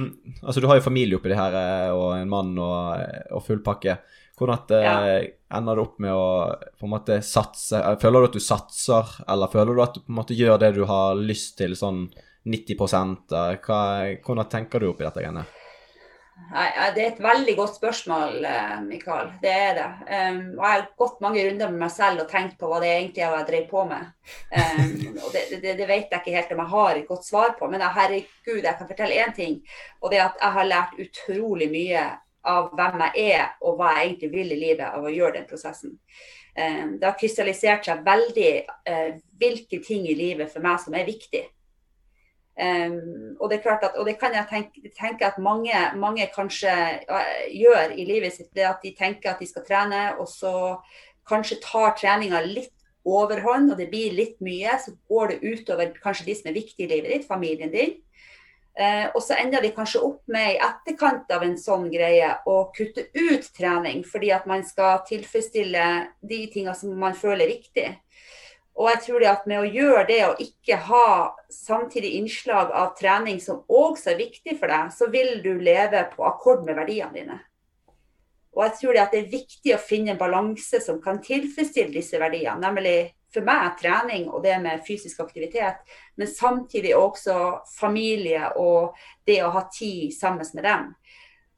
altså 0.43 0.63
du 0.63 0.69
har 0.71 0.79
jo 0.79 0.87
familie 0.87 1.19
oppi 1.19 1.33
det 1.33 1.41
her, 1.41 1.57
eh, 1.59 1.89
og 1.95 2.13
en 2.21 2.31
mann 2.31 2.53
og, 2.55 3.03
og 3.35 3.43
full 3.47 3.65
pakke. 3.67 3.99
Hvordan 4.39 4.63
at, 4.63 4.73
ja. 4.83 4.95
ender 5.59 5.79
du 5.79 5.83
opp 5.85 5.99
med 6.03 6.11
å 6.11 6.29
på 6.79 6.87
en 6.87 6.95
måte 6.95 7.19
satse? 7.23 7.79
Føler 8.03 8.23
du 8.23 8.31
at 8.31 8.39
du 8.39 8.43
satser, 8.43 9.19
eller 9.31 9.51
føler 9.51 9.75
du 9.75 9.83
at 9.83 9.99
du 9.99 10.03
på 10.03 10.11
en 10.11 10.19
måte 10.23 10.39
gjør 10.39 10.59
det 10.63 10.73
du 10.79 10.83
har 10.91 11.19
lyst 11.19 11.55
til, 11.61 11.77
sånn 11.79 12.09
90 12.45 12.77
Hva, 13.65 13.83
Hvordan 14.25 14.49
tenker 14.53 14.81
du 14.81 14.91
oppi 14.91 15.07
dette 15.07 15.23
greiene? 15.23 15.45
Nei, 16.51 16.67
Det 16.95 17.03
er 17.03 17.13
et 17.13 17.23
veldig 17.23 17.55
godt 17.57 17.77
spørsmål, 17.77 18.45
eh, 18.45 18.81
Mikael. 18.83 19.31
Det 19.43 19.51
er 19.51 19.75
det. 19.75 19.91
Um, 20.11 20.59
og 20.59 20.65
Jeg 20.65 20.73
har 20.73 20.89
gått 20.99 21.21
mange 21.21 21.45
runder 21.47 21.71
med 21.71 21.79
meg 21.79 21.91
selv 21.91 22.23
og 22.23 22.29
tenkt 22.29 22.59
på 22.59 22.69
hva 22.69 22.81
det 22.83 22.91
egentlig 22.91 23.23
er 23.23 23.37
jeg 23.39 23.47
drev 23.51 23.69
på 23.71 23.85
med. 23.85 24.11
Um, 24.51 25.17
og 25.25 25.33
det, 25.33 25.45
det, 25.63 25.77
det, 25.79 25.89
vet 25.89 26.11
jeg 26.11 26.21
ikke 26.21 26.37
helt 26.37 26.53
om 26.53 26.63
jeg 26.65 26.75
har 26.75 26.97
et 26.97 27.09
godt 27.09 27.25
svar 27.27 27.57
på, 27.59 27.71
men 27.71 27.81
herregud, 27.81 28.63
jeg 28.63 28.77
kan 28.79 28.91
fortelle 28.91 29.25
én 29.25 29.35
ting. 29.35 29.61
Og 30.03 30.11
det 30.11 30.19
er 30.21 30.29
at 30.29 30.39
jeg 30.43 30.57
har 30.59 30.71
lært 30.71 31.01
utrolig 31.07 31.71
mye 31.71 32.05
av 32.45 32.71
hvem 32.77 33.03
jeg 33.07 33.35
er 33.35 33.45
og 33.63 33.79
hva 33.79 33.95
jeg 33.95 34.09
egentlig 34.09 34.33
vil 34.35 34.53
i 34.53 34.63
livet 34.67 34.87
av 34.91 35.05
å 35.05 35.13
gjøre 35.13 35.39
den 35.39 35.49
prosessen. 35.49 35.99
Um, 36.55 36.99
det 36.99 37.09
har 37.09 37.19
krystallisert 37.19 37.87
seg 37.87 38.05
veldig 38.07 38.53
uh, 38.91 39.11
hvilke 39.39 39.81
ting 39.87 40.07
i 40.07 40.19
livet 40.19 40.53
for 40.53 40.67
meg 40.67 40.83
som 40.83 40.95
er 40.99 41.07
viktig. 41.09 41.47
Um, 42.55 43.35
og 43.41 43.51
det 43.51 43.57
er 43.57 43.63
klart 43.65 43.83
at, 43.83 43.97
og 43.99 44.07
det 44.07 44.15
kan 44.21 44.35
jeg 44.35 44.47
tenke, 44.47 44.91
tenke 44.95 45.27
at 45.27 45.41
mange, 45.43 45.75
mange 45.99 46.29
kanskje 46.35 46.71
uh, 47.11 47.33
gjør 47.51 47.97
i 47.99 48.05
livet 48.07 48.37
sitt, 48.37 48.53
det 48.55 48.69
at 48.69 48.85
de 48.85 48.93
tenker 48.95 49.33
at 49.33 49.43
de 49.43 49.49
skal 49.51 49.65
trene, 49.67 50.05
og 50.23 50.29
så 50.31 50.55
kanskje 51.27 51.59
tar 51.65 51.97
treninga 51.99 52.45
litt 52.47 52.71
overhånd, 53.05 53.73
og 53.73 53.81
det 53.81 53.89
blir 53.91 54.15
litt 54.15 54.39
mye. 54.45 54.79
Så 54.79 54.95
går 55.11 55.35
det 55.35 55.43
utover 55.43 55.91
kanskje 55.99 56.29
de 56.29 56.39
som 56.39 56.53
er 56.53 56.59
viktige 56.61 56.87
i 56.87 56.93
livet 56.95 57.11
ditt, 57.17 57.29
familien 57.29 57.75
din. 57.75 57.99
Uh, 58.79 59.11
og 59.15 59.21
så 59.23 59.37
ender 59.39 59.63
de 59.63 59.75
kanskje 59.75 60.03
opp 60.07 60.23
med 60.31 60.55
i 60.55 60.63
etterkant 60.63 61.31
av 61.35 61.43
en 61.47 61.59
sånn 61.59 61.91
greie 61.91 62.31
å 62.47 62.57
kutte 62.75 63.09
ut 63.19 63.51
trening, 63.55 64.07
fordi 64.07 64.31
at 64.35 64.47
man 64.51 64.63
skal 64.67 65.03
tilfredsstille 65.11 65.91
de 66.23 66.41
tinga 66.55 66.75
som 66.79 66.95
man 66.99 67.19
føler 67.19 67.49
er 67.49 67.55
viktig. 67.57 67.91
Og 68.75 68.89
jeg 68.91 69.03
tror 69.05 69.23
det 69.23 69.31
at 69.31 69.45
med 69.47 69.63
å 69.63 69.71
gjøre 69.71 70.05
det 70.09 70.21
og 70.27 70.41
ikke 70.43 70.81
ha 70.89 71.09
samtidig 71.53 72.17
innslag 72.19 72.73
av 72.75 72.97
trening 72.99 73.39
som 73.43 73.63
også 73.71 74.13
er 74.13 74.23
viktig 74.25 74.57
for 74.59 74.71
deg, 74.71 74.91
så 74.91 75.07
vil 75.13 75.37
du 75.45 75.53
leve 75.63 76.03
på 76.15 76.25
akkord 76.27 76.65
med 76.67 76.81
verdiene 76.81 77.15
dine. 77.15 77.37
Og 78.55 78.65
jeg 78.67 78.75
tror 78.81 78.95
det 78.95 79.03
at 79.03 79.15
det 79.15 79.21
er 79.23 79.31
viktig 79.31 79.75
å 79.75 79.83
finne 79.83 80.15
en 80.15 80.19
balanse 80.19 80.81
som 80.83 81.01
kan 81.03 81.21
tilfredsstille 81.23 81.95
disse 81.95 82.19
verdiene. 82.23 82.59
Nemlig 82.63 83.15
for 83.35 83.47
meg 83.47 83.79
trening 83.81 84.29
og 84.31 84.45
det 84.45 84.57
med 84.63 84.83
fysisk 84.87 85.23
aktivitet, 85.25 85.81
men 86.19 86.31
samtidig 86.31 86.95
også 86.99 87.65
familie 87.79 88.53
og 88.59 88.95
det 89.27 89.41
å 89.43 89.53
ha 89.55 89.65
tid 89.75 90.15
sammen 90.15 90.47
med 90.55 90.67
dem. 90.67 90.93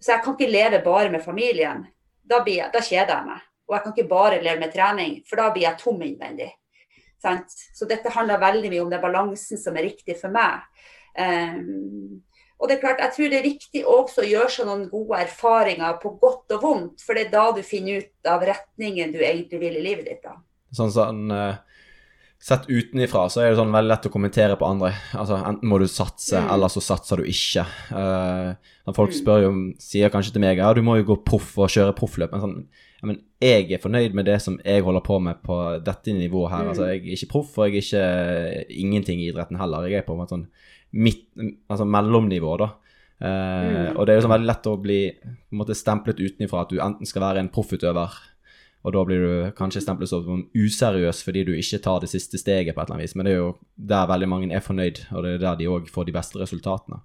Så 0.00 0.12
jeg 0.14 0.24
kan 0.24 0.36
ikke 0.36 0.52
leve 0.52 0.84
bare 0.84 1.12
med 1.12 1.24
familien. 1.24 1.84
Da, 2.26 2.42
blir, 2.44 2.68
da 2.72 2.80
kjeder 2.80 3.12
jeg 3.12 3.28
meg. 3.28 3.44
Og 3.66 3.74
jeg 3.74 3.82
kan 3.82 3.94
ikke 3.96 4.10
bare 4.10 4.40
leve 4.42 4.60
med 4.62 4.72
trening, 4.72 5.18
for 5.26 5.40
da 5.40 5.50
blir 5.52 5.66
jeg 5.66 5.80
tom 5.80 6.02
innvendig. 6.04 6.52
Sant? 7.22 7.52
Så 7.74 7.88
dette 7.88 8.12
handler 8.12 8.42
veldig 8.42 8.70
mye 8.72 8.84
om 8.84 8.92
den 8.92 9.02
balansen 9.02 9.60
som 9.60 9.76
er 9.76 9.88
riktig 9.88 10.18
for 10.20 10.34
meg. 10.34 10.64
Um, 11.16 12.22
og 12.56 12.68
det 12.68 12.76
er 12.76 12.82
klart, 12.82 13.00
Jeg 13.04 13.12
tror 13.12 13.30
det 13.32 13.38
er 13.38 13.46
viktig 13.46 13.82
også 13.84 14.22
å 14.22 14.28
gjøre 14.28 14.52
seg 14.52 14.68
noen 14.68 14.86
gode 14.88 15.20
erfaringer 15.26 15.96
på 16.00 16.14
godt 16.20 16.56
og 16.56 16.62
vondt, 16.62 17.04
for 17.04 17.16
det 17.16 17.26
er 17.26 17.32
da 17.34 17.46
du 17.56 17.62
finner 17.64 18.04
ut 18.04 18.30
av 18.32 18.44
retningen 18.48 19.12
du 19.12 19.20
egentlig 19.20 19.60
vil 19.60 19.76
i 19.80 19.84
livet 19.84 20.08
ditt. 20.08 20.22
da. 20.24 20.38
Sånn 20.76 20.92
sånn, 20.92 21.24
Sett 22.46 22.68
utenifra 22.68 23.24
så 23.32 23.40
er 23.40 23.50
det 23.50 23.58
sånn 23.58 23.72
veldig 23.72 23.90
lett 23.90 24.06
å 24.06 24.10
kommentere 24.12 24.56
på 24.60 24.66
andre. 24.68 24.90
Altså 25.16 25.38
Enten 25.40 25.70
må 25.70 25.78
du 25.80 25.86
satse, 25.88 26.36
mm. 26.36 26.50
eller 26.52 26.70
så 26.70 26.82
satser 26.84 27.22
du 27.22 27.30
ikke. 27.32 27.64
Uh, 27.88 28.92
folk 28.94 29.14
mm. 29.14 29.16
spør 29.16 29.46
jo, 29.46 29.52
sier 29.82 30.12
kanskje 30.12 30.34
til 30.34 30.44
meg 30.44 30.60
ja, 30.60 30.68
du 30.76 30.82
må 30.84 30.98
jo 31.00 31.08
gå 31.08 31.16
proff 31.26 31.54
og 31.56 31.72
kjøre 31.72 31.96
proffløp. 31.96 32.34
Men 32.36 32.44
sånn, 32.44 32.58
jeg 33.40 33.70
er 33.72 33.82
fornøyd 33.82 34.14
med 34.16 34.24
det 34.24 34.38
som 34.40 34.56
jeg 34.64 34.82
holder 34.82 35.02
på 35.04 35.18
med 35.20 35.42
på 35.44 35.56
dette 35.84 36.12
nivået 36.16 36.50
her. 36.50 36.62
Mm. 36.64 36.68
Altså, 36.72 36.86
jeg 36.88 37.02
er 37.02 37.16
ikke 37.18 37.32
proff, 37.34 37.58
og 37.58 37.68
jeg 37.68 37.82
er 37.92 38.62
ikke 38.64 38.80
ingenting 38.80 39.20
i 39.20 39.28
idretten 39.30 39.58
heller. 39.60 39.84
Jeg 39.88 40.00
er 40.00 40.06
på 40.06 40.14
en 40.16 40.22
måte 40.22 40.36
sånn 40.36 40.46
midt, 40.96 41.26
altså 41.68 41.84
mellomnivå, 41.84 42.56
da. 42.62 42.70
Eh, 43.20 43.66
Mm. 43.66 43.96
Og 43.96 44.06
det 44.06 44.12
er 44.12 44.18
jo 44.18 44.24
sånn 44.26 44.34
veldig 44.36 44.46
lett 44.50 44.66
å 44.68 44.76
bli 44.80 45.00
på 45.20 45.52
en 45.52 45.60
måte 45.60 45.74
stemplet 45.74 46.18
utenfra 46.20 46.62
at 46.62 46.72
du 46.72 46.80
enten 46.80 47.06
skal 47.08 47.22
være 47.22 47.40
en 47.40 47.48
proffutøver, 47.48 48.12
og 48.84 48.92
da 48.92 49.04
blir 49.04 49.22
du 49.24 49.52
kanskje 49.56 49.80
stemplet 49.82 50.08
som 50.08 50.44
useriøs 50.54 51.22
fordi 51.24 51.44
du 51.44 51.52
ikke 51.56 51.80
tar 51.82 52.00
det 52.00 52.10
siste 52.12 52.38
steget 52.38 52.74
på 52.74 52.80
et 52.80 52.86
eller 52.86 52.98
annet 52.98 53.08
vis. 53.08 53.16
Men 53.16 53.26
det 53.26 53.32
er 53.32 53.40
jo 53.40 53.56
der 53.76 54.06
veldig 54.06 54.28
mange 54.28 54.54
er 54.54 54.60
fornøyd, 54.60 55.00
og 55.12 55.24
det 55.24 55.32
er 55.34 55.38
der 55.38 55.56
de 55.56 55.66
òg 55.72 55.88
får 55.90 56.06
de 56.06 56.12
beste 56.12 56.38
resultatene. 56.38 57.00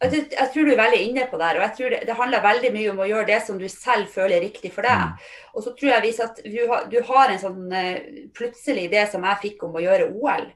Jeg, 0.00 0.10
tror- 0.12 0.30
jeg 0.38 0.50
tror 0.52 0.64
du 0.64 0.72
er 0.72 0.80
veldig 0.80 1.00
inne 1.08 1.26
på 1.28 1.38
det. 1.40 1.48
og 1.56 1.62
jeg 1.66 1.72
tror 1.76 1.90
det, 1.94 2.00
det 2.08 2.16
handler 2.16 2.42
veldig 2.46 2.72
mye 2.72 2.90
om 2.94 3.02
å 3.04 3.08
gjøre 3.10 3.26
det 3.28 3.40
som 3.46 3.58
du 3.60 3.66
selv 3.68 4.08
føler 4.08 4.36
er 4.38 4.46
riktig 4.46 4.72
for 4.72 4.82
deg. 4.88 5.26
Og 5.54 5.62
så 5.66 5.74
tror 5.76 5.90
jeg 5.92 6.04
hvis 6.06 6.20
at 6.24 6.40
du 6.44 6.60
har, 6.70 6.86
du 6.88 6.98
har 7.10 7.30
en 7.34 7.42
sånn 7.42 7.72
eh, 7.72 8.00
plutselig 8.32 8.86
idé 8.88 9.04
som 9.10 9.26
jeg 9.28 9.42
fikk 9.42 9.64
om 9.68 9.76
å 9.76 9.82
gjøre 9.84 10.08
OL, 10.14 10.46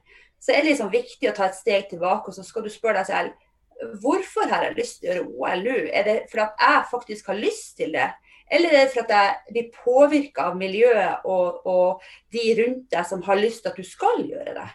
så 0.41 0.51
er 0.53 0.61
det 0.63 0.71
liksom 0.73 0.89
viktig 0.93 1.29
å 1.29 1.35
ta 1.37 1.45
et 1.49 1.57
steg 1.57 1.89
tilbake 1.89 2.29
og 2.29 2.35
så 2.37 2.43
skal 2.45 2.65
du 2.65 2.69
spørre 2.73 3.01
deg 3.03 3.09
selv 3.09 3.97
hvorfor 4.01 4.47
har 4.49 4.63
jeg 4.69 4.77
lyst 4.77 5.01
til 5.01 5.09
å 5.09 5.13
gjøre 5.13 5.27
OL 5.35 5.63
nå? 5.65 5.75
Er 5.93 6.03
det 6.07 6.15
for 6.31 6.45
at 6.45 6.61
jeg 6.61 6.85
faktisk 6.91 7.27
har 7.27 7.39
lyst 7.39 7.75
til 7.77 7.91
det? 7.93 8.07
Eller 8.51 8.69
er 8.71 8.85
det 8.85 8.93
for 8.93 9.03
at 9.03 9.13
jeg 9.13 9.53
blir 9.53 9.69
påvirka 9.83 10.49
av 10.49 10.57
miljøet 10.57 11.25
og, 11.25 11.65
og 11.65 12.01
de 12.33 12.45
rundt 12.61 12.89
deg 12.93 13.07
som 13.09 13.23
har 13.25 13.39
lyst 13.41 13.63
til 13.65 13.73
at 13.73 13.79
du 13.81 13.85
skal 13.85 14.21
gjøre 14.25 14.53
det? 14.57 14.67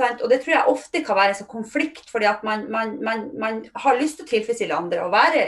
Og 0.00 0.28
det 0.30 0.38
tror 0.40 0.54
jeg 0.54 0.72
ofte 0.72 1.02
kan 1.04 1.18
være 1.18 1.34
en 1.34 1.38
sånn 1.42 1.50
konflikt, 1.50 2.06
fordi 2.08 2.28
at 2.30 2.44
man, 2.46 2.64
man, 2.72 2.94
man, 3.04 3.26
man 3.38 3.58
har 3.84 3.98
lyst 3.98 4.18
til 4.18 4.26
å 4.26 4.30
tilfredsstille 4.30 4.78
andre 4.78 5.02
og 5.04 5.12
være 5.12 5.42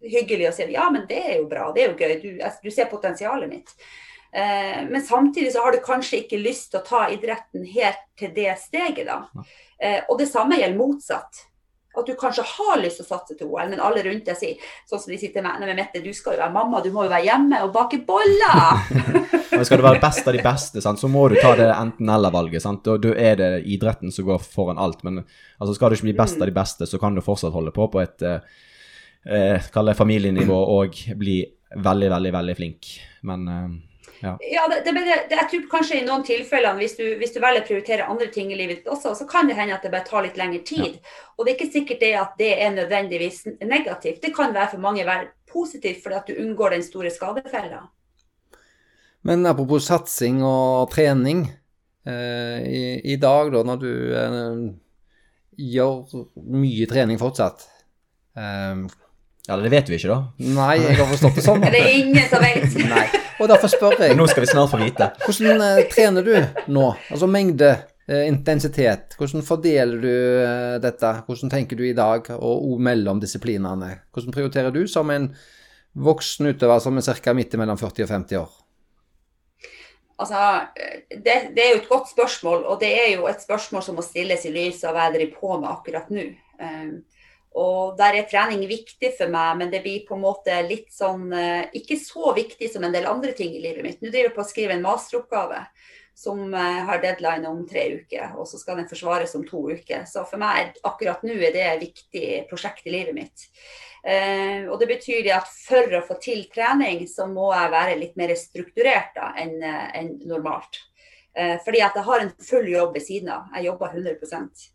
hyggelig 0.00 0.48
og 0.48 0.56
si 0.56 0.66
ja, 0.72 0.86
men 0.92 1.04
det 1.10 1.20
er 1.20 1.36
jo 1.38 1.50
bra, 1.50 1.68
det 1.74 1.84
er 1.84 1.92
jo 1.92 1.98
gøy, 1.98 2.14
du, 2.22 2.40
du 2.40 2.70
ser 2.72 2.88
potensialet 2.88 3.50
mitt. 3.50 3.74
Eh, 4.34 4.80
men 4.88 5.04
samtidig 5.04 5.52
så 5.52 5.62
har 5.62 5.72
du 5.72 5.82
kanskje 5.84 6.24
ikke 6.24 6.40
lyst 6.42 6.72
til 6.72 6.80
å 6.80 6.86
ta 6.86 7.02
idretten 7.12 7.66
helt 7.70 8.02
til 8.18 8.32
det 8.34 8.56
steget, 8.62 9.06
da. 9.06 9.20
Eh, 9.78 10.00
og 10.08 10.18
det 10.18 10.30
samme 10.32 10.58
gjelder 10.58 10.80
motsatt. 10.80 11.44
At 11.94 12.08
du 12.08 12.14
kanskje 12.18 12.42
har 12.48 12.80
lyst 12.82 12.98
til 13.00 13.06
å 13.06 13.10
satse 13.12 13.36
til 13.38 13.50
OL, 13.50 13.68
men 13.70 13.82
alle 13.82 14.02
rundt 14.02 14.26
deg 14.26 14.38
sier 14.38 14.72
sånn 14.90 15.00
som 15.02 15.12
de 15.12 15.18
sier 15.20 15.30
til 15.34 15.44
meg 15.44 15.62
med 15.62 15.78
Mette, 15.78 16.02
du 16.02 16.10
skal 16.16 16.36
jo 16.36 16.42
være 16.42 16.54
mamma, 16.54 16.82
du 16.82 16.90
må 16.94 17.06
jo 17.06 17.12
være 17.12 17.28
hjemme 17.28 17.60
og 17.66 17.72
bake 17.74 18.00
boller. 18.06 18.82
Og 19.54 19.62
skal 19.68 19.78
du 19.78 19.86
være 19.86 20.02
best 20.02 20.26
av 20.26 20.34
de 20.34 20.42
beste, 20.42 20.82
sant, 20.82 20.98
så 20.98 21.10
må 21.10 21.28
du 21.30 21.36
ta 21.38 21.54
det 21.58 21.68
enten-eller-valget. 21.70 22.66
Da, 22.82 22.96
Da 22.98 23.14
er 23.14 23.38
det 23.38 23.50
idretten 23.70 24.10
som 24.14 24.26
går 24.26 24.42
foran 24.42 24.80
alt. 24.82 25.04
Men 25.06 25.22
altså, 25.22 25.74
skal 25.76 25.90
du 25.92 25.98
ikke 25.98 26.10
bli 26.10 26.18
best 26.18 26.40
av 26.40 26.50
de 26.50 26.56
beste, 26.56 26.88
så 26.90 26.98
kan 26.98 27.14
du 27.14 27.22
fortsatt 27.24 27.54
holde 27.54 27.74
på 27.74 27.86
på 27.92 28.02
et 28.02 28.24
eh, 28.26 28.54
eh, 29.30 29.94
familienivå 29.94 30.58
og 30.78 30.98
bli 31.20 31.38
veldig, 31.74 32.10
veldig, 32.10 32.32
veldig 32.34 32.56
flink. 32.58 32.90
Men 33.30 33.48
eh, 33.48 33.68
ja. 34.20 34.34
Ja, 34.40 34.64
det, 34.70 34.80
det, 34.86 34.92
det, 34.94 35.16
jeg 35.36 35.48
tror 35.50 35.64
kanskje 35.72 35.98
i 36.00 36.04
noen 36.06 36.24
tilfeller, 36.26 36.76
hvis 36.78 36.96
du, 36.98 37.04
hvis 37.20 37.34
du 37.34 37.40
velger 37.42 37.64
å 37.64 37.68
prioritere 37.68 38.08
andre 38.10 38.28
ting 38.34 38.52
i 38.52 38.58
livet 38.58 38.80
ditt 38.82 38.92
også, 38.92 39.14
så 39.18 39.26
kan 39.30 39.48
det 39.50 39.56
hende 39.58 39.76
at 39.76 39.84
det 39.84 39.92
bare 39.94 40.06
tar 40.06 40.24
litt 40.26 40.38
lengre 40.40 40.62
tid. 40.66 41.00
Og 41.36 41.44
det 41.44 41.54
er 41.54 41.58
ikke 41.58 41.74
sikkert 41.74 42.04
det 42.04 42.12
at 42.20 42.38
det 42.40 42.52
er 42.54 42.76
nødvendigvis 42.76 43.42
negativt. 43.64 44.22
Det 44.22 44.34
kan 44.36 44.54
være 44.54 44.74
for 44.76 44.84
mange 44.84 45.06
være 45.08 45.32
positivt 45.50 46.02
fordi 46.04 46.20
at 46.20 46.30
du 46.30 46.40
unngår 46.44 46.76
den 46.76 46.86
store 46.86 47.12
skadefella. 47.14 47.84
Men 49.24 49.46
apropos 49.48 49.86
satsing 49.88 50.42
og 50.44 50.90
trening. 50.92 51.46
Eh, 52.04 52.58
i, 52.68 52.82
I 53.14 53.16
dag, 53.16 53.48
da, 53.54 53.62
når 53.64 53.78
du 53.80 53.92
eh, 54.12 54.58
gjør 55.72 56.26
mye 56.52 56.88
trening 56.90 57.16
fortsatt 57.16 57.62
eh, 58.36 58.82
ja, 59.44 59.56
det 59.60 59.70
vet 59.72 59.88
vi 59.88 59.98
ikke, 59.98 60.08
da. 60.08 60.48
Nei, 60.56 60.74
jeg 60.80 60.96
har 60.96 61.08
forstått 61.10 61.36
det 61.36 61.44
sånn. 61.44 61.64
Det 61.74 61.80
er 61.80 61.96
ingen 61.98 62.28
som 62.30 62.44
vet. 62.44 62.76
Nei. 62.88 63.06
Og 63.40 63.50
derfor 63.50 63.70
spør 63.72 63.96
jeg, 63.98 64.14
Men 64.14 64.22
nå 64.22 64.28
skal 64.30 64.44
vi 64.44 64.50
snart 64.52 64.70
få 64.70 64.78
vite. 64.80 65.10
hvordan 65.24 65.64
eh, 65.64 65.82
trener 65.90 66.22
du 66.26 66.34
nå? 66.72 66.86
Altså 67.10 67.26
mengde, 67.26 67.70
eh, 68.08 68.26
intensitet. 68.28 69.16
Hvordan 69.18 69.42
fordeler 69.42 70.00
du 70.00 70.12
eh, 70.12 70.76
dette? 70.82 71.12
Hvordan 71.26 71.50
tenker 71.50 71.76
du 71.76 71.84
i 71.88 71.96
dag, 71.96 72.30
og 72.38 72.80
mellom 72.80 73.20
disiplinene? 73.20 73.90
Hvordan 74.14 74.34
prioriterer 74.34 74.74
du 74.74 74.86
som 74.86 75.10
en 75.10 75.32
voksen 75.94 76.46
utøver 76.50 76.78
som 76.82 76.98
er 76.98 77.22
ca. 77.22 77.34
midt 77.34 77.56
mellom 77.58 77.78
40 77.78 78.06
og 78.06 78.14
50 78.14 78.38
år? 78.42 78.52
Altså, 80.14 80.38
det, 81.10 81.34
det 81.56 81.62
er 81.62 81.72
jo 81.72 81.80
et 81.82 81.88
godt 81.90 82.12
spørsmål, 82.12 82.64
og 82.70 82.78
det 82.80 82.92
er 82.94 83.16
jo 83.16 83.26
et 83.26 83.42
spørsmål 83.42 83.82
som 83.82 83.96
må 83.98 84.02
stilles 84.06 84.46
i 84.46 84.52
lys 84.54 84.84
av 84.86 84.94
hva 84.94 85.08
jeg 85.08 85.16
driver 85.16 85.40
på 85.40 85.56
med 85.58 85.70
akkurat 85.72 86.12
nå. 86.14 86.28
Um, 86.54 86.92
og 87.54 87.94
der 87.98 88.16
er 88.18 88.26
trening 88.26 88.64
viktig 88.66 89.12
for 89.14 89.30
meg, 89.30 89.58
men 89.60 89.70
det 89.70 89.84
blir 89.84 90.02
på 90.08 90.16
en 90.16 90.24
måte 90.24 90.56
litt 90.66 90.90
sånn 90.94 91.28
eh, 91.30 91.68
Ikke 91.78 91.96
så 92.00 92.32
viktig 92.34 92.66
som 92.72 92.82
en 92.82 92.94
del 92.94 93.06
andre 93.06 93.30
ting 93.36 93.52
i 93.54 93.62
livet 93.62 93.86
mitt. 93.86 94.00
Nå 94.02 94.10
driver 94.10 94.32
jeg 94.32 94.34
på 94.34 94.42
å 94.42 94.48
skrive 94.48 94.74
en 94.74 94.82
masteroppgave 94.82 95.60
som 96.18 96.42
eh, 96.54 96.80
har 96.88 97.02
deadline 97.02 97.46
om 97.46 97.62
tre 97.70 97.86
uker, 98.00 98.34
og 98.34 98.48
så 98.50 98.58
skal 98.58 98.80
den 98.80 98.90
forsvares 98.90 99.36
om 99.38 99.46
to 99.46 99.68
uker. 99.70 100.02
Så 100.10 100.26
for 100.26 100.42
meg 100.42 100.74
akkurat 100.82 101.22
nå 101.26 101.38
er 101.38 101.54
det 101.54 101.64
et 101.68 101.84
viktig 101.86 102.26
prosjekt 102.50 102.90
i 102.90 102.96
livet 102.96 103.18
mitt. 103.22 103.48
Uh, 104.04 104.68
og 104.68 104.74
det 104.82 104.90
betyr 104.90 105.30
at 105.32 105.46
for 105.48 105.94
å 105.96 106.02
få 106.04 106.18
til 106.20 106.42
trening, 106.52 107.06
så 107.08 107.24
må 107.24 107.46
jeg 107.54 107.70
være 107.72 107.94
litt 107.96 108.18
mer 108.20 108.34
strukturert 108.36 109.16
enn 109.16 109.54
enn 109.64 110.10
normalt. 110.28 110.76
Uh, 111.32 111.56
fordi 111.64 111.80
at 111.80 111.96
jeg 111.96 112.04
har 112.04 112.20
en 112.20 112.34
full 112.36 112.68
jobb 112.68 112.98
ved 112.98 113.06
siden 113.06 113.32
av. 113.32 113.46
Jeg 113.56 113.70
jobber 113.70 113.96
100 113.96 114.73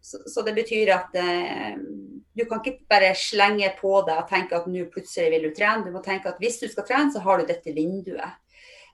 så, 0.00 0.22
så 0.26 0.42
det 0.46 0.54
betyr 0.56 0.92
at 0.94 1.16
eh, 1.20 1.76
du 2.32 2.44
kan 2.48 2.62
ikke 2.62 2.86
bare 2.88 3.10
slenge 3.18 3.68
på 3.80 4.00
deg 4.06 4.22
og 4.22 4.30
tenke 4.30 4.56
at 4.56 4.68
nå 4.70 4.86
plutselig 4.92 5.32
vil 5.34 5.48
du 5.48 5.54
trene. 5.56 5.84
Du 5.84 5.92
må 5.94 6.02
tenke 6.04 6.30
at 6.30 6.40
hvis 6.40 6.60
du 6.62 6.68
skal 6.70 6.86
trene, 6.88 7.12
så 7.12 7.22
har 7.24 7.40
du 7.40 7.48
dette 7.48 7.74
vinduet. 7.76 8.38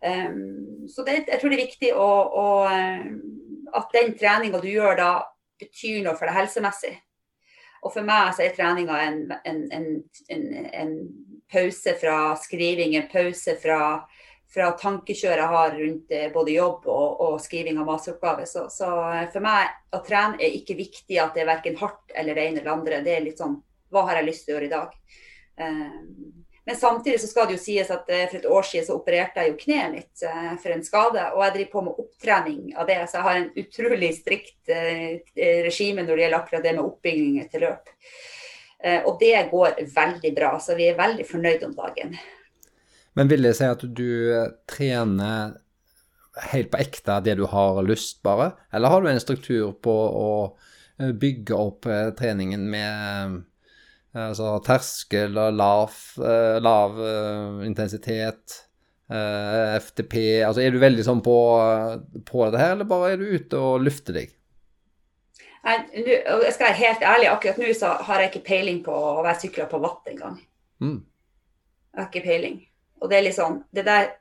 Um, 0.03 0.89
så 0.93 1.05
det, 1.07 1.23
jeg 1.25 1.41
tror 1.41 1.53
det 1.53 1.57
er 1.57 1.65
viktig 1.65 1.91
å, 1.97 2.11
å, 2.37 2.47
eh, 2.69 3.07
at 3.77 3.95
den 3.97 4.13
treninga 4.19 4.61
du 4.61 4.69
gjør 4.71 4.99
da, 4.99 5.11
betyr 5.61 6.03
noe 6.05 6.17
for 6.19 6.29
deg 6.29 6.37
helsemessig. 6.37 6.93
Og 7.87 7.93
for 7.95 8.07
meg 8.07 8.35
så 8.35 8.45
er 8.45 8.57
treninga 8.57 8.99
en, 9.05 9.23
en, 9.47 9.63
en, 9.73 10.45
en, 10.83 10.93
pause 11.47 11.93
fra 12.01 12.35
skriving, 12.43 12.97
en 12.99 13.07
pause 13.07 13.55
fra, 13.63 14.01
fra 14.57 14.71
tankekjøret 14.81 15.43
jeg 15.43 15.53
har 15.53 15.77
rundt 15.77 16.17
eh, 16.17 16.31
både 16.33 16.57
jobb 16.57 16.89
og, 16.89 17.21
og 17.27 17.37
skriving 17.45 17.79
av 17.83 17.91
masteroppgave. 17.91 18.49
Så, 18.49 18.67
så 18.73 18.89
eh, 19.13 19.29
for 19.35 19.45
meg 19.45 19.77
å 19.93 20.03
trene 20.07 20.41
er 20.41 20.57
ikke 20.57 20.79
viktig 20.79 21.21
at 21.21 21.37
det 21.37 21.45
er 21.45 21.53
verken 21.53 21.79
hardt 21.83 22.17
eller 22.17 22.39
det 22.39 22.49
ene 22.49 22.63
eller 22.63 22.75
andre. 22.79 23.05
Det 23.05 23.15
er 23.15 23.25
litt 23.29 23.43
sånn 23.43 23.61
hva 23.93 24.09
har 24.09 24.19
jeg 24.19 24.29
lyst 24.31 24.47
til 24.47 24.55
å 24.55 24.57
gjøre 24.57 24.67
i 24.67 24.73
dag? 24.73 24.97
Um, 25.57 26.47
men 26.67 26.77
samtidig 26.77 27.21
så 27.21 27.27
skal 27.31 27.47
det 27.47 27.55
jo 27.55 27.63
sies 27.63 27.91
at 27.95 28.09
eh, 28.11 28.25
for 28.27 28.41
et 28.41 28.47
år 28.51 28.65
siden 28.67 28.87
så 28.89 28.95
opererte 28.99 29.39
jeg 29.39 29.53
jo 29.53 29.59
kneet 29.61 29.93
mitt 29.93 30.25
eh, 30.27 30.55
for 30.59 30.75
en 30.75 30.83
skade. 30.83 31.27
Og 31.37 31.45
jeg 31.45 31.53
driver 31.55 31.71
på 31.77 31.83
med 31.87 32.01
opptrening 32.03 32.63
av 32.75 32.89
det, 32.89 32.97
så 33.07 33.21
jeg 33.21 33.27
har 33.29 33.39
en 33.39 33.53
utrolig 33.63 34.09
strikt 34.17 34.73
eh, 34.75 35.21
regime 35.63 36.03
når 36.03 36.11
det 36.11 36.25
gjelder 36.25 36.39
akkurat 36.41 36.67
det 36.67 36.73
med 36.75 36.83
oppbygging 36.83 37.53
til 37.53 37.63
løp. 37.69 37.93
Eh, 38.83 38.99
og 38.99 39.23
det 39.23 39.45
går 39.53 39.79
veldig 39.95 40.33
bra, 40.41 40.51
så 40.59 40.75
vi 40.75 40.91
er 40.91 40.99
veldig 40.99 41.29
fornøyd 41.31 41.69
om 41.69 41.79
dagen. 41.79 42.19
Men 43.17 43.31
vil 43.33 43.47
det 43.49 43.55
si 43.57 43.65
at 43.65 43.83
du 43.97 44.09
eh, 44.37 44.51
trener 44.69 45.57
helt 46.53 46.69
på 46.73 46.81
ekte 46.83 47.17
det 47.25 47.39
du 47.39 47.47
har 47.49 47.81
lyst, 47.87 48.21
bare? 48.27 48.51
Eller 48.77 48.93
har 48.93 49.03
du 49.03 49.09
en 49.09 49.23
struktur 49.23 49.73
på 49.83 49.95
å 49.95 50.33
eh, 51.01 51.15
bygge 51.17 51.57
opp 51.57 51.89
eh, 51.89 52.11
treningen 52.19 52.69
med 52.73 53.45
altså 54.17 54.55
terskel 54.65 55.35
og 55.37 55.59
lav, 55.59 55.97
lav 56.65 56.95
intensitet, 57.67 58.55
FTP 59.13 60.15
Altså 60.41 60.63
er 60.65 60.73
du 60.73 60.79
veldig 60.81 61.05
sånn 61.05 61.21
på, 61.21 61.35
på 62.25 62.47
det 62.49 62.63
her, 62.63 62.73
eller 62.79 62.89
bare 62.89 63.11
er 63.13 63.21
du 63.21 63.27
ute 63.29 63.61
og 63.61 63.85
lufter 63.85 64.17
deg? 64.17 64.33
Nei, 65.67 65.75
nu, 65.99 66.09
jeg 66.09 66.55
skal 66.55 66.71
være 66.71 66.79
helt 66.81 67.05
ærlig, 67.11 67.29
akkurat 67.29 67.61
nå 67.61 67.77
så 67.77 67.93
har 68.09 68.25
jeg 68.25 68.33
ikke 68.33 68.47
peiling 68.49 68.81
på 68.87 68.97
å 68.97 69.21
være 69.21 69.43
sykla 69.43 69.69
på 69.69 69.83
vatt 69.85 70.09
engang. 70.15 70.41
Mm. 70.81 70.97
Jeg 71.05 72.01
har 72.01 72.09
ikke 72.09 72.25
peiling. 72.31 72.57
Og 73.01 73.11
det 73.11 73.19
er 73.19 73.27
litt 73.29 73.37
sånn, 73.39 73.61
det 73.75 73.85
der 73.87 74.13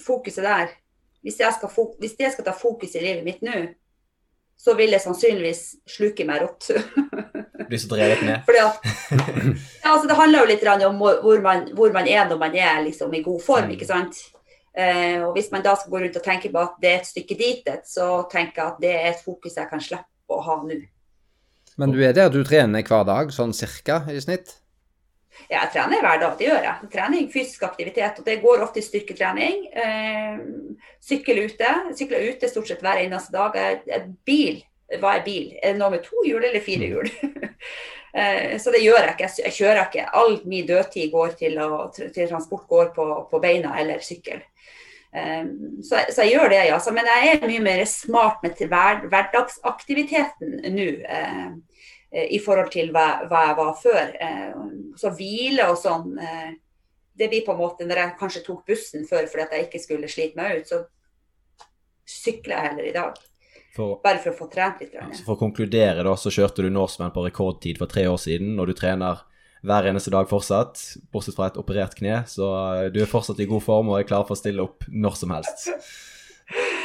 fokuset 0.00 0.44
der 0.46 0.72
hvis 1.24 1.40
jeg, 1.40 1.52
skal 1.56 1.88
hvis 2.02 2.18
jeg 2.20 2.32
skal 2.34 2.44
ta 2.44 2.52
fokus 2.52 2.94
i 2.98 3.00
livet 3.00 3.24
mitt 3.24 3.40
nå, 3.44 3.62
så 4.60 4.74
vil 4.76 4.92
det 4.92 5.00
sannsynligvis 5.02 5.62
sluke 5.88 6.26
meg 6.28 6.42
rått. 6.44 6.68
Blir 7.70 7.80
så 7.80 7.88
drevet 7.88 8.20
med. 8.26 8.42
Fordi 8.44 8.60
at, 8.60 8.86
ja, 9.84 9.94
altså 9.94 10.08
det 10.10 10.18
handler 10.18 10.44
jo 10.44 10.50
litt 10.52 10.66
om 10.84 11.00
hvor 11.00 11.22
hvor 11.24 11.40
man, 11.40 11.64
hvor 11.72 11.92
man 11.96 12.08
er 12.08 12.28
når 12.28 12.40
man 12.40 12.56
er 12.60 12.82
liksom 12.84 13.14
i 13.16 13.22
god 13.24 13.40
form, 13.42 13.72
ikke 13.72 13.88
sant. 13.88 14.20
Eh, 14.76 15.22
og 15.22 15.32
hvis 15.36 15.48
man 15.54 15.62
da 15.64 15.76
skal 15.78 15.94
gå 15.94 16.02
rundt 16.02 16.18
og 16.18 16.24
tenke 16.24 16.50
på 16.52 16.60
at 16.60 16.76
det 16.82 16.90
er 16.90 17.00
et 17.00 17.08
stykke 17.08 17.38
dit, 17.38 17.70
så 17.86 18.26
tenker 18.30 18.60
jeg 18.60 18.72
at 18.72 18.82
det 18.82 18.92
er 18.92 19.08
et 19.12 19.24
fokus 19.24 19.56
jeg 19.56 19.70
kan 19.70 19.80
slippe 19.80 20.34
å 20.34 20.42
ha 20.44 20.58
nå. 20.66 20.80
Men 21.80 21.94
du 21.94 22.02
er 22.04 22.12
der 22.14 22.28
du 22.30 22.42
trener 22.46 22.84
hver 22.86 23.06
dag, 23.06 23.32
sånn 23.34 23.54
cirka 23.56 24.02
i 24.12 24.20
snitt? 24.22 24.58
Ja, 25.48 25.64
jeg 25.64 25.72
trener 25.74 26.00
hver 26.00 26.20
dag, 26.22 26.36
det 26.38 26.46
gjør 26.46 26.62
jeg. 26.64 26.90
Trening, 26.92 27.26
fysisk 27.32 27.64
aktivitet. 27.66 28.20
Og 28.20 28.26
det 28.26 28.40
går 28.42 28.62
ofte 28.64 28.80
i 28.80 28.84
styrketrening. 28.86 29.66
Eh, 29.84 30.38
sykkel 31.04 31.42
ute. 31.44 31.72
Sykler 31.98 32.30
ute 32.30 32.50
stort 32.50 32.70
sett 32.70 32.84
hver 32.84 33.02
eneste 33.02 33.34
dag. 33.34 33.58
Bil, 34.26 34.62
hva 35.00 35.18
er 35.18 35.26
bil? 35.26 35.52
Er 35.60 35.74
det 35.74 35.82
noe 35.82 35.92
med 35.96 36.06
to 36.06 36.24
hjul 36.26 36.40
eller 36.40 36.64
fire 36.64 36.88
hjul? 36.88 37.10
eh, 38.18 38.56
så 38.62 38.72
det 38.72 38.84
gjør 38.86 39.02
jeg 39.02 39.16
ikke. 39.16 39.30
Jeg 39.44 39.56
kjører 39.58 39.84
ikke. 39.84 40.08
All 40.22 40.40
min 40.48 40.66
dødtid 40.70 41.12
går 41.12 41.36
til, 41.42 41.60
å, 41.60 41.86
til 41.92 42.18
transport 42.30 42.66
går 42.70 42.90
på, 42.96 43.10
på 43.30 43.42
beina 43.44 43.76
eller 43.82 44.00
sykkel. 44.04 44.40
Eh, 45.12 45.44
så, 45.84 46.06
så, 46.08 46.24
jeg 46.24 46.38
gjør 46.38 46.54
det, 46.54 46.64
ja. 46.70 46.80
Men 46.96 47.12
jeg 47.12 47.36
er 47.36 47.46
mye 47.50 47.68
mer 47.68 47.84
smart 47.90 48.40
med 48.46 48.56
til 48.56 48.72
hver, 48.72 49.04
hverdagsaktiviteten 49.12 50.60
nå. 50.72 50.90
Eh, 52.14 52.30
i 52.34 52.38
forhold 52.38 52.70
til 52.70 52.92
hva, 52.94 53.24
hva, 53.26 53.42
jeg 53.48 53.58
var 53.58 53.74
før. 53.80 54.14
Eh, 54.22 54.64
så 55.00 55.10
hvile 55.18 55.66
og 55.72 55.78
sånn 55.80 56.14
eh, 56.22 56.52
Det 57.14 57.26
blir 57.30 57.42
på 57.46 57.50
en 57.54 57.58
måte 57.58 57.86
Når 57.86 57.98
jeg 58.00 58.14
kanskje 58.20 58.42
tok 58.46 58.60
bussen 58.68 59.06
før 59.08 59.26
fordi 59.30 59.42
at 59.42 59.54
jeg 59.56 59.66
ikke 59.66 59.82
skulle 59.82 60.10
slite 60.10 60.38
meg 60.38 60.60
ut, 60.60 60.70
så 60.70 60.82
sykler 62.06 62.54
jeg 62.56 62.68
heller 62.68 62.88
i 62.88 62.94
dag. 62.94 63.20
For, 63.74 63.98
Bare 64.04 64.20
for 64.22 64.30
å 64.30 64.38
få 64.38 64.48
trent 64.52 64.82
litt. 64.82 64.94
Ja, 64.94 65.08
så 65.10 65.24
for 65.26 65.34
å 65.34 65.40
konkludere, 65.40 66.04
da, 66.06 66.14
så 66.20 66.30
kjørte 66.30 66.62
du 66.62 66.70
Norseman 66.70 67.14
på 67.14 67.24
rekordtid 67.24 67.80
for 67.80 67.90
tre 67.90 68.04
år 68.06 68.20
siden, 68.22 68.54
og 68.62 68.70
du 68.70 68.74
trener 68.78 69.24
hver 69.64 69.88
eneste 69.88 70.12
dag 70.14 70.28
fortsatt, 70.30 70.78
bortsett 71.10 71.34
fra 71.38 71.48
et 71.48 71.58
operert 71.58 71.96
kne, 71.98 72.20
så 72.30 72.52
du 72.94 73.00
er 73.02 73.10
fortsatt 73.10 73.40
i 73.42 73.48
god 73.50 73.64
form 73.64 73.90
og 73.90 73.98
er 73.98 74.06
klar 74.06 74.28
for 74.28 74.36
å 74.36 74.38
stille 74.38 74.62
opp 74.62 74.86
når 74.92 75.18
som 75.18 75.34
helst. 75.34 75.64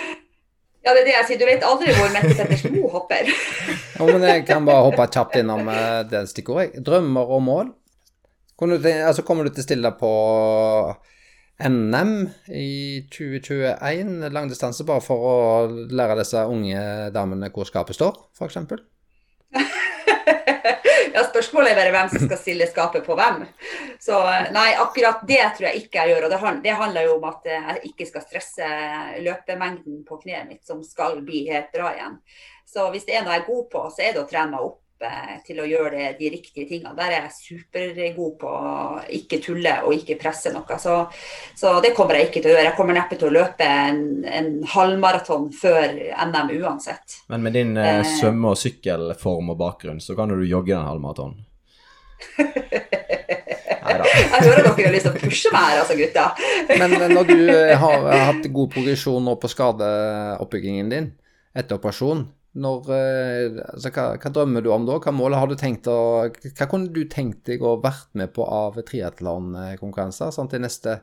Ja, 0.85 0.93
det 0.95 1.01
er 1.01 1.07
det 1.09 1.15
jeg 1.15 1.27
sier. 1.27 1.39
Du 1.41 1.47
vet 1.49 1.65
aldri 1.67 1.91
hvor 1.97 2.11
Mette 2.13 2.35
Pettersen 2.37 2.75
Moe 2.77 2.91
hopper. 2.93 3.27
Ja, 3.29 4.05
men 4.07 4.23
jeg 4.23 4.45
kan 4.47 4.67
bare 4.67 4.85
hoppe 4.87 5.09
kjapt 5.11 5.35
innom 5.41 5.67
eh, 5.73 6.01
det 6.07 6.23
stikkordet. 6.31 6.79
Drømmer 6.85 7.33
og 7.35 7.43
mål. 7.43 7.73
Kommer 8.59 8.79
du 8.79 8.83
til, 8.87 9.01
altså 9.07 9.23
kommer 9.27 9.47
du 9.47 9.53
til 9.53 9.63
å 9.63 9.67
stille 9.67 9.91
på 9.99 10.11
NM 11.59 12.13
i 12.55 13.03
2021, 13.11 14.29
langdistanse, 14.35 14.85
bare 14.87 15.03
for 15.03 15.27
å 15.27 15.35
lære 15.67 16.17
disse 16.21 16.43
unge 16.47 16.81
damene 17.15 17.51
hvor 17.55 17.67
skapet 17.67 17.97
står, 17.99 18.15
f.eks.? 18.35 18.59
Spørsmålet 21.39 21.71
er 21.71 21.77
bare 21.79 21.91
hvem 21.93 22.09
som 22.11 22.25
skal 22.25 22.39
stille 22.39 22.67
skapet 22.67 23.05
på 23.05 23.15
hvem. 23.15 23.43
Så 24.03 24.17
nei, 24.51 24.73
akkurat 24.79 25.21
det 25.27 25.41
tror 25.55 25.69
jeg 25.69 25.85
ikke 25.85 26.01
jeg 26.01 26.11
gjør. 26.11 26.27
Og 26.27 26.33
det, 26.63 26.73
handler 26.81 27.07
jo 27.07 27.15
om 27.15 27.27
at 27.29 27.47
eh, 27.47 27.69
jeg 27.69 27.91
ikke 27.93 28.07
skal 28.09 28.25
stresse 28.25 28.71
løpemengden 29.23 30.03
på 30.07 30.19
kneet 30.23 30.49
mitt, 30.49 30.63
som 30.67 30.83
skal 30.83 31.21
bli 31.23 31.45
helt 31.47 31.71
bra 31.75 31.93
igjen. 31.95 32.19
Så 32.67 32.89
hvis 32.91 33.07
det 33.07 33.15
er 33.15 33.23
noe 33.25 33.37
jeg 33.37 33.45
er 33.45 33.49
god 33.49 33.65
på, 33.71 33.85
så 33.93 34.03
er 34.03 34.15
det 34.15 34.23
å 34.23 34.27
trene 34.29 34.51
meg 34.51 34.67
opp 34.67 34.81
eh, 34.83 34.88
til 35.45 35.59
å 35.61 35.67
gjøre 35.67 35.91
det, 35.95 36.07
de 36.19 36.29
riktige 36.33 36.65
tingene. 36.69 36.95
Der 36.97 37.13
er 37.13 37.27
jeg 37.27 37.35
supergod 37.37 38.33
på 38.41 38.49
å 38.51 39.01
ikke 39.19 39.39
tulle 39.43 39.75
og 39.87 39.93
ikke 39.95 40.17
presse 40.19 40.51
noe. 40.55 40.79
Så, 40.81 40.95
så 41.55 41.75
det 41.83 41.93
kommer 41.97 42.15
jeg 42.19 42.29
ikke 42.29 42.41
til 42.43 42.51
å 42.51 42.55
gjøre. 42.55 42.67
Jeg 42.71 42.77
kommer 42.79 42.97
neppe 42.97 43.19
til 43.19 43.29
å 43.29 43.35
løpe 43.37 43.67
en, 43.67 44.01
en 44.25 44.49
halvmaraton 44.73 45.49
før 45.55 45.93
NM 46.29 46.51
uansett. 46.59 47.19
Men 47.31 47.45
med 47.45 47.53
din 47.59 47.77
eh, 47.77 47.99
Eh. 47.99 48.05
svømme- 48.19 48.51
og 48.53 48.57
sykkelform 48.57 49.49
og 49.53 49.57
bakgrunn, 49.59 49.99
så 49.99 50.15
kan 50.15 50.29
du 50.29 50.43
jogge 50.45 50.75
den 50.75 50.85
halvmaratonen. 50.85 51.45
Jeg 53.89 54.43
hører 54.45 54.63
dere 54.63 54.85
har 54.85 54.93
lyst 54.93 55.07
til 55.07 55.15
å 55.15 55.19
pushe 55.19 55.51
meg 55.53 55.63
her, 55.65 55.79
altså, 55.81 55.95
gutta. 55.97 56.25
Men 56.77 57.13
når 57.13 57.25
du 57.29 57.39
eh, 57.49 57.73
har 57.79 58.05
hatt 58.29 58.45
god 58.53 58.71
progresjon 58.75 59.25
nå 59.25 59.35
på 59.41 59.49
skadeoppbyggingen 59.51 60.91
din 60.91 61.07
etter 61.57 61.79
operasjon, 61.79 62.27
når, 62.57 62.89
eh, 62.95 63.59
altså, 63.73 63.91
hva, 63.93 64.05
hva 64.17 64.31
drømmer 64.33 64.65
du 64.65 64.71
om 64.73 64.87
da? 64.87 64.97
Hva 65.03 65.13
mål 65.13 65.37
har 65.37 65.49
du 65.49 65.55
tenkt 65.59 65.87
å 65.89 65.99
Hva 66.31 66.67
kunne 66.69 66.89
du 66.93 67.03
tenkt 67.05 67.43
deg 67.45 67.61
å 67.61 67.77
vært 67.83 68.09
med 68.17 68.33
på 68.33 68.45
av 68.45 68.79
triatlonkonkurranser 68.87 70.33
sånn 70.33 70.49
de 70.49 70.61
neste 70.63 70.97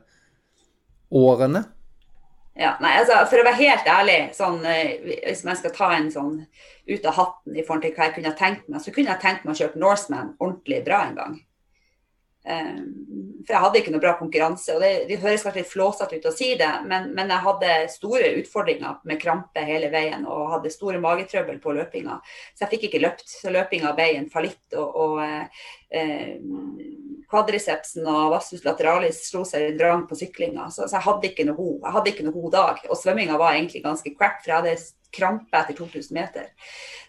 årene? 1.07 1.63
Ja, 2.57 2.73
nei, 2.81 2.95
altså, 2.99 3.21
For 3.29 3.39
å 3.39 3.45
være 3.45 3.61
helt 3.61 3.87
ærlig, 3.93 4.17
sånn, 4.35 4.59
eh, 4.65 4.97
hvis 5.05 5.45
man 5.47 5.59
skal 5.59 5.75
ta 5.75 5.91
en 5.95 6.09
sånn 6.11 6.39
ut 6.87 7.05
av 7.05 7.13
hatten 7.13 7.55
i 7.55 7.63
forhold 7.63 7.85
til 7.85 7.93
hva 7.95 8.07
jeg 8.07 8.17
kunne 8.17 8.37
tenkt 8.39 8.67
meg, 8.67 8.81
så 8.81 8.93
kunne 8.95 9.13
jeg 9.13 9.23
tenkt 9.23 9.45
meg 9.45 9.53
å 9.53 9.59
kjøre 9.61 9.83
Norseman 9.83 10.33
ordentlig 10.39 10.81
bra 10.87 11.03
en 11.05 11.19
gang. 11.19 11.35
Eh, 12.47 12.75
for 13.47 13.55
jeg 13.55 13.63
hadde 13.63 13.79
ikke 13.81 13.93
noe 13.93 14.03
bra 14.03 14.13
konkurranse. 14.19 14.75
og 14.75 14.83
Det, 14.83 14.91
det 15.09 15.19
høres 15.23 15.43
kanskje 15.45 15.61
litt 15.61 15.71
flåsete 15.71 16.19
ut 16.19 16.29
å 16.29 16.35
si 16.35 16.49
det, 16.59 16.69
men, 16.87 17.11
men 17.15 17.31
jeg 17.31 17.45
hadde 17.45 17.73
store 17.93 18.31
utfordringer 18.41 18.99
med 19.07 19.21
krampe 19.21 19.63
hele 19.67 19.91
veien 19.93 20.25
og 20.27 20.51
hadde 20.55 20.73
store 20.73 21.01
magetrøbbel 21.03 21.59
på 21.63 21.75
løpinga. 21.77 22.19
Så 22.55 22.65
jeg 22.65 22.75
fikk 22.75 22.87
ikke 22.89 23.03
løpt. 23.03 23.27
Så 23.31 23.53
løpinga 23.53 23.93
ble 23.97 24.09
en 24.17 24.31
fallitt. 24.31 24.63
og, 24.75 24.95
og 25.03 25.21
eh, 25.23 25.47
Kvadricepsen 27.27 28.05
og 28.07 28.31
vastus 28.31 28.63
lateralis 28.63 29.25
slo 29.27 29.41
seg 29.47 29.65
i 29.65 29.73
drang 29.79 30.05
på 30.07 30.15
syklinga, 30.15 30.69
så, 30.71 30.85
så 30.87 30.95
jeg 30.95 31.05
hadde 31.09 31.27
ikke 31.27 31.45
noe 31.49 31.57
god, 31.57 31.73
jeg 31.81 31.95
hadde 31.97 32.13
ikke 32.13 32.27
noe 32.27 32.37
god 32.37 32.53
dag. 32.55 32.85
Og 32.87 32.99
svømminga 32.99 33.39
var 33.41 33.57
egentlig 33.57 33.83
ganske 33.83 34.13
crap, 34.15 34.39
for 34.43 34.53
jeg 34.53 34.61
hadde 34.61 34.77
krampe 35.17 35.59
etter 35.59 35.75
2000 35.75 36.15
meter. 36.15 36.47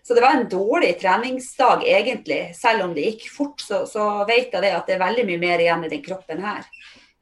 Så 0.03 0.17
det 0.17 0.25
var 0.25 0.35
en 0.35 0.49
dårlig 0.51 0.95
treningsdag 1.01 1.85
egentlig. 1.87 2.41
Selv 2.57 2.87
om 2.87 2.95
det 2.97 3.07
gikk 3.11 3.29
fort, 3.31 3.63
så, 3.63 3.83
så 3.87 4.09
vet 4.29 4.55
jeg 4.55 4.65
det 4.65 4.75
at 4.75 4.89
det 4.89 4.97
er 4.97 5.05
veldig 5.05 5.27
mye 5.29 5.43
mer 5.43 5.63
igjen 5.63 5.85
i 5.87 5.93
den 5.93 6.05
kroppen 6.07 6.43
her. 6.43 6.67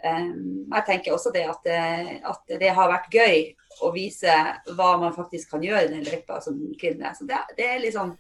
Um, 0.05 0.69
jeg 0.71 0.85
tenker 0.87 1.17
også 1.17 1.33
det 1.35 1.47
at, 1.49 1.65
det 1.65 2.21
at 2.29 2.59
det 2.61 2.75
har 2.77 2.93
vært 2.93 3.13
gøy 3.17 3.41
å 3.85 3.91
vise 3.95 4.33
hva 4.77 4.91
man 5.01 5.15
faktisk 5.17 5.55
kan 5.55 5.65
gjøre 5.65 5.89
i 5.89 5.93
den 5.93 6.05
løypa 6.07 6.39
som 6.45 6.61
kvinne. 6.81 7.13
Så 7.17 7.27
det, 7.29 7.41
det 7.59 7.67
er 7.75 7.83
liksom 7.83 8.15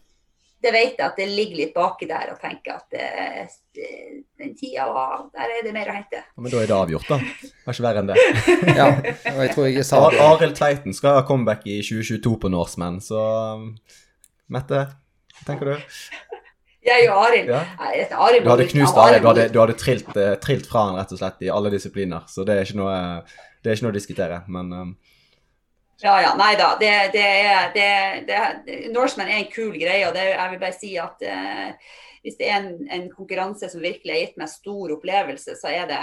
det 0.62 0.72
vet 0.72 0.96
jeg 0.96 1.04
at 1.04 1.18
det 1.20 1.26
ligger 1.28 1.59
litt 1.61 1.74
baki 1.76 2.09
der 2.09 2.30
og 2.32 2.38
tenker 2.40 2.78
at 2.78 2.86
det, 2.92 3.09
det, 3.76 3.88
den 4.40 4.54
tida 4.57 4.86
var 4.90 5.26
Der 5.34 5.52
er 5.52 5.64
det 5.66 5.72
mer 5.74 5.90
å 5.92 5.96
hente. 5.98 6.22
Men 6.40 6.52
da 6.52 6.62
er 6.62 6.70
det 6.70 6.76
avgjort, 6.76 7.11
da. 7.11 7.18
Det 7.20 7.50
er 7.52 7.76
ikke 7.76 7.86
verre 7.86 8.02
enn 8.02 8.11
det. 8.11 8.16
Ja, 8.80 8.86
og 9.34 9.42
jeg 9.44 9.52
tror 9.52 9.68
jeg 9.68 9.86
sa 9.86 10.00
det. 10.07 10.22
Arild 10.24 10.57
Tveiten 10.59 10.96
skal 10.96 11.18
ha 11.20 11.26
comeback 11.28 11.66
i 11.68 11.80
2022 11.84 12.32
på 12.42 12.52
Norseman, 12.52 13.02
så 13.04 13.20
um, 13.61 13.68
Mette, 14.52 14.86
hva 15.36 15.48
tenker 15.48 15.72
du? 15.72 15.92
Jeg 16.86 17.09
og 17.11 17.20
Arild 17.26 17.52
Ja. 17.52 17.62
Arild 17.82 18.46
Du 18.46 18.52
hadde 18.54 18.68
knust 18.70 18.96
Arild 19.02 19.20
Arild, 19.20 19.26
du 19.26 19.28
hadde, 19.32 19.48
du 19.52 19.61
hadde 19.61 19.76
trilt, 19.80 20.09
eh, 20.16 20.36
trilt 20.42 20.70
fra 20.70 20.86
han 20.88 20.96
rett 21.00 21.12
og 21.12 21.20
slett 21.20 21.44
i 21.44 21.52
alle 21.52 21.72
disipliner, 21.74 22.24
så 22.30 22.46
det 22.46 22.57
er 22.57 22.68
ikke 22.68 22.80
noe, 22.80 22.96
det 23.61 23.70
er 23.70 23.78
ikke 23.78 23.88
noe 23.88 23.94
å 23.94 23.98
diskutere. 23.98 24.40
Men 24.57 24.72
um, 24.72 24.96
Ja, 26.05 26.16
ja, 26.20 26.32
nei 26.36 26.55
da. 26.61 26.74
Det, 26.80 26.90
det 27.14 27.22
er, 27.24 27.70
det, 27.72 27.92
det, 28.28 28.80
Norseman 28.92 29.30
er 29.30 29.40
en 29.40 29.53
kul 29.53 29.72
greie. 29.78 30.05
og 30.09 30.16
det, 30.16 30.26
Jeg 30.34 30.53
vil 30.53 30.61
bare 30.61 30.76
si 30.76 30.90
at 31.01 31.24
eh, 31.24 31.94
hvis 32.26 32.36
det 32.40 32.49
er 32.51 32.57
en, 32.59 32.88
en 32.90 33.07
konkurranse 33.09 33.68
som 33.70 33.80
virkelig 33.80 34.12
har 34.12 34.18
gitt 34.18 34.38
meg 34.40 34.51
stor 34.51 34.92
opplevelse, 34.97 35.55
så 35.57 35.70
er 35.70 35.86
det 35.86 36.01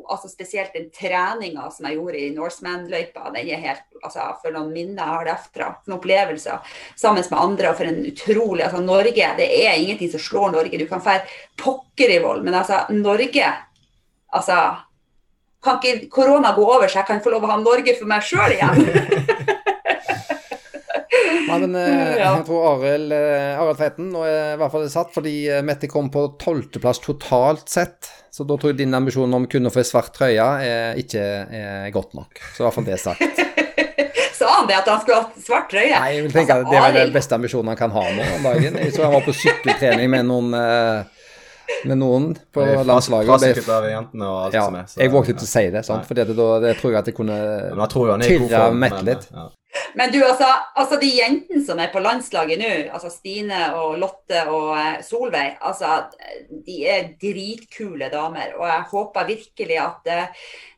altså 0.00 0.30
spesielt 0.32 0.72
den 0.74 0.88
treninga 0.94 1.68
som 1.74 1.86
jeg 1.86 1.98
gjorde 1.98 2.22
i 2.22 2.30
Norseman-løypa. 2.32 3.28
Den 3.34 3.52
er 3.52 3.62
helt, 3.62 3.84
altså 4.00 4.30
For 4.40 4.56
noen 4.56 4.72
minner 4.72 5.04
jeg 5.04 5.14
har 5.14 5.28
derfra, 5.28 5.70
for 5.76 5.92
noen 5.92 5.98
opplevelser 6.00 6.74
sammen 6.96 7.22
med 7.22 7.38
andre. 7.38 7.70
og 7.70 7.78
for 7.78 7.92
en 7.92 8.00
utrolig, 8.08 8.64
altså 8.64 8.80
Norge, 8.82 9.30
det 9.38 9.48
er 9.60 9.76
ingenting 9.76 10.10
som 10.16 10.24
slår 10.24 10.56
Norge. 10.56 10.80
Du 10.80 10.88
kan 10.88 11.04
fære 11.04 11.28
pokker 11.60 12.16
i 12.16 12.22
vold, 12.24 12.42
men 12.48 12.56
altså 12.58 12.86
Norge 12.90 13.52
altså 14.32 14.58
kan 15.64 15.80
ikke 15.82 16.08
korona 16.12 16.52
gå 16.56 16.64
over, 16.64 16.88
så 16.88 17.00
jeg 17.00 17.08
kan 17.08 17.22
få 17.24 17.34
lov 17.34 17.46
å 17.46 17.52
ha 17.52 17.60
Norge 17.62 17.96
for 17.98 18.10
meg 18.10 18.26
sjøl 18.26 18.54
igjen? 18.54 19.54
Ja, 21.48 21.58
men 21.58 21.74
eh, 21.74 22.16
jeg 22.20 22.44
tror 22.46 22.66
Arild 22.74 23.12
eh, 23.14 23.58
Arild 23.60 23.80
Tveiten 23.80 24.10
nå 24.12 24.24
er 24.28 24.54
i 24.54 24.60
hvert 24.60 24.74
fall 24.74 24.86
satt, 24.92 25.12
fordi 25.14 25.34
eh, 25.50 25.64
Mette 25.66 25.90
kom 25.90 26.10
på 26.12 26.26
tolvteplass 26.40 27.02
totalt 27.04 27.68
sett. 27.72 28.10
Så 28.34 28.46
da 28.46 28.58
tror 28.58 28.74
jeg 28.74 28.82
din 28.82 28.94
ambisjon 28.94 29.32
om 29.34 29.48
kun 29.50 29.66
å 29.66 29.72
få 29.72 29.82
ei 29.82 29.88
svart 29.88 30.12
trøye 30.14 30.48
er 30.62 30.98
ikke 31.00 31.22
er 31.22 31.88
godt 31.94 32.12
nok. 32.14 32.38
Så 32.54 32.62
i 32.62 32.66
hvert 32.66 32.76
fall 32.76 32.86
det 32.86 32.94
er 32.98 33.02
sagt. 33.02 33.40
Sa 34.38 34.50
han 34.60 34.68
det 34.68 34.76
at 34.78 34.86
han 34.86 35.00
skulle 35.02 35.22
ha 35.24 35.42
svart 35.42 35.72
trøye? 35.72 35.96
Nei, 35.96 36.10
jeg 36.14 36.26
vil 36.28 36.36
tenke 36.36 36.54
at 36.54 36.60
Altså, 36.62 36.70
det 36.70 36.78
er 36.78 36.92
vel 36.94 37.08
den 37.08 37.16
beste 37.16 37.38
ambisjonen 37.38 37.72
han 37.72 37.80
kan 37.80 37.94
ha 37.96 38.04
nå 38.14 38.28
om 38.36 38.46
dagen. 38.46 38.78
Jeg 38.84 38.94
så 38.94 39.08
han 39.08 39.16
var 39.16 39.24
på 39.26 39.34
sykkeltrening 39.34 40.12
med 40.12 40.28
noen, 40.28 40.54
med 41.84 41.98
noen 42.00 42.30
på 42.54 42.64
landslaget. 42.84 43.28
og 43.28 43.40
Frasykket 43.40 43.68
av 43.74 43.84
jentene 43.90 44.28
og 44.28 44.40
alt 44.46 44.54
Ja, 44.54 44.64
som 44.64 44.74
er. 44.76 44.84
så- 44.88 45.00
jeg 45.00 45.10
våget 45.12 45.28
ikke 45.34 45.46
å 45.48 45.52
si 45.52 45.70
det, 45.70 45.84
sant? 45.84 46.06
For 46.06 46.14
det, 46.14 46.26
da, 46.36 46.48
det 46.60 46.76
tror 46.78 46.90
jeg 46.92 46.98
at 46.98 47.06
jeg 47.06 47.14
kunne 47.14 47.38
Tirra 48.48 48.66
form. 48.68 48.78
Mette 48.80 49.02
men, 49.02 49.04
litt. 49.04 49.28
ja. 49.34 49.48
Men 49.94 50.10
du, 50.10 50.18
altså, 50.24 50.46
altså 50.76 50.96
de 51.00 51.10
jentene 51.12 51.60
som 51.64 51.78
er 51.78 51.90
på 51.92 52.00
landslaget 52.00 52.58
nå, 52.58 52.70
altså 52.92 53.10
Stine 53.12 53.74
og 53.76 53.98
Lotte 54.00 54.40
og 54.48 54.70
eh, 54.78 55.02
Solveig, 55.04 55.58
altså 55.60 56.08
de 56.66 56.78
er 56.88 57.10
dritkule 57.20 58.08
damer. 58.10 58.54
Og 58.58 58.66
jeg 58.66 58.86
håper 58.90 59.26
virkelig 59.28 59.78
at 59.84 60.06
eh, 60.06 60.26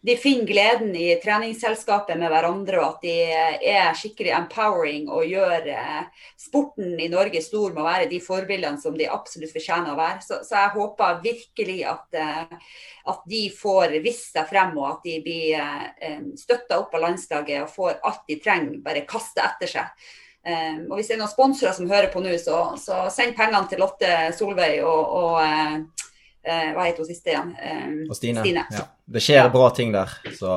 de 0.02 0.16
finner 0.16 0.46
gleden 0.48 0.94
i 0.96 1.10
treningsselskapet 1.20 2.16
med 2.18 2.32
hverandre, 2.32 2.78
og 2.80 2.86
at 2.94 3.02
de 3.04 3.16
eh, 3.28 3.56
er 3.74 3.96
skikkelig 3.96 4.32
empowering 4.32 5.10
og 5.12 5.26
gjør 5.28 5.66
eh, 5.74 6.06
sporten 6.40 6.94
i 6.96 7.10
Norge 7.12 7.42
stor 7.44 7.74
med 7.74 7.82
å 7.82 7.88
være 7.88 8.08
de 8.08 8.20
forbildene 8.24 8.80
som 8.80 8.96
de 8.96 9.10
absolutt 9.12 9.52
fortjener 9.52 9.92
å 9.92 9.98
være. 9.98 10.22
Så, 10.24 10.40
så 10.46 10.56
jeg 10.56 10.74
håper 10.78 11.20
virkelig 11.26 11.78
at, 11.92 12.16
eh, 12.16 12.72
at 13.12 13.28
de 13.28 13.42
får 13.52 13.98
vist 14.00 14.32
seg 14.32 14.48
frem, 14.48 14.72
og 14.80 14.88
at 14.94 15.04
de 15.04 15.20
blir 15.24 16.34
støtta 16.38 16.80
opp 16.80 16.96
av 16.96 17.04
landslaget 17.04 17.66
og 17.66 17.72
får 17.74 18.00
alt 18.08 18.26
de 18.30 18.40
trenger, 18.40 18.80
bare 18.84 19.06
kaste 19.08 19.44
etter 19.44 19.68
seg. 19.76 20.10
Og 20.88 20.94
Hvis 20.96 21.10
det 21.10 21.18
er 21.18 21.20
noen 21.20 21.28
sponsorer 21.28 21.74
som 21.76 21.90
hører 21.90 22.08
på 22.12 22.22
nå, 22.24 22.32
så, 22.40 22.60
så 22.80 23.02
send 23.12 23.34
pengene 23.36 23.68
til 23.68 23.82
Lotte 23.82 24.30
Solveig 24.32 24.80
og, 24.80 25.16
og 25.20 25.42
eh, 25.44 25.74
eh, 25.76 26.09
hva 26.44 26.86
heter 26.86 27.02
hun 27.02 27.08
siste 27.08 27.34
igjen? 27.34 27.50
Um, 27.52 27.96
Og 28.08 28.16
Stine. 28.16 28.40
Stine. 28.40 28.62
Ja. 28.72 28.86
Det 29.10 29.20
skjer 29.20 29.50
bra 29.52 29.66
ting 29.76 29.92
der, 29.92 30.12
så 30.38 30.54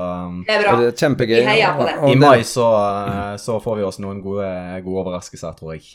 Det 0.47 0.53
er 0.55 0.63
bra. 0.63 0.77
Det 0.79 0.91
er 0.91 0.95
kjempegøy. 1.01 1.39
Vi 1.41 1.49
heier 1.49 1.75
på 1.75 1.87
det. 1.89 1.95
i 2.13 2.15
mai 2.21 2.45
så, 2.47 2.69
uh, 2.71 3.35
så 3.41 3.57
får 3.63 3.81
vi 3.81 3.85
oss 3.89 3.99
noen 3.99 4.21
gode, 4.23 4.47
gode 4.85 5.03
overraskelser, 5.03 5.57
tror 5.59 5.75
jeg. 5.75 5.89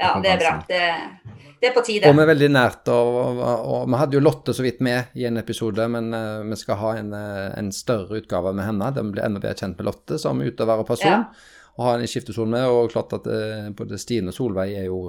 Ja, 0.00 0.14
det 0.22 0.30
er 0.32 0.38
bra. 0.40 0.52
Det, 0.68 0.80
det 1.60 1.68
er 1.68 1.74
på 1.76 1.82
tide. 1.84 2.08
Og 2.08 2.16
vi 2.16 2.24
er 2.24 2.30
veldig 2.30 2.50
nært, 2.54 2.88
og, 2.88 3.16
og, 3.20 3.40
og 3.44 3.88
vi 3.90 4.00
hadde 4.00 4.16
jo 4.16 4.22
Lotte 4.24 4.54
så 4.56 4.64
vidt 4.64 4.80
med 4.84 5.12
i 5.18 5.26
en 5.28 5.40
episode, 5.40 5.88
men 5.92 6.08
uh, 6.16 6.40
vi 6.48 6.56
skal 6.56 6.78
ha 6.80 6.92
en, 7.02 7.10
eh, 7.16 7.48
en 7.60 7.68
større 7.74 8.22
utgave 8.22 8.54
med 8.56 8.64
henne. 8.64 8.92
Den 8.96 9.10
blir 9.12 9.26
enda 9.26 9.42
bedre 9.42 9.58
kjent 9.60 9.76
med 9.76 9.90
Lotte 9.90 10.16
som 10.22 10.40
utøver 10.40 10.80
og 10.80 10.88
person. 10.88 11.12
Ja. 11.12 11.66
Og 11.76 11.84
ha 11.86 11.96
en 11.96 12.04
i 12.06 12.08
skiftesonen 12.10 12.56
med, 12.56 12.68
og 12.68 12.94
klart 12.94 13.12
at 13.18 13.28
uh, 13.28 13.68
både 13.76 14.00
Stine 14.00 14.32
og 14.32 14.38
Solveig 14.38 14.72
er 14.78 14.88
jo 14.88 15.02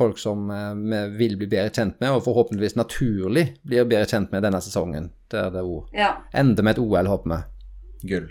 folk 0.00 0.18
som 0.18 0.48
vi 0.80 1.04
vil 1.20 1.36
bli 1.36 1.50
bedre 1.52 1.70
kjent 1.70 2.00
med, 2.00 2.16
og 2.16 2.24
forhåpentligvis 2.24 2.78
naturlig 2.80 3.46
blir 3.62 3.88
bedre 3.88 4.08
kjent 4.08 4.32
med 4.32 4.46
denne 4.46 4.60
sesongen. 4.64 5.12
Der 5.30 5.52
det 5.54 5.64
ja. 5.94 6.14
ender 6.32 6.66
med 6.66 6.78
et 6.78 6.82
OL, 6.82 7.10
håper 7.12 7.34
vi. 7.34 7.40
Gull. 8.10 8.30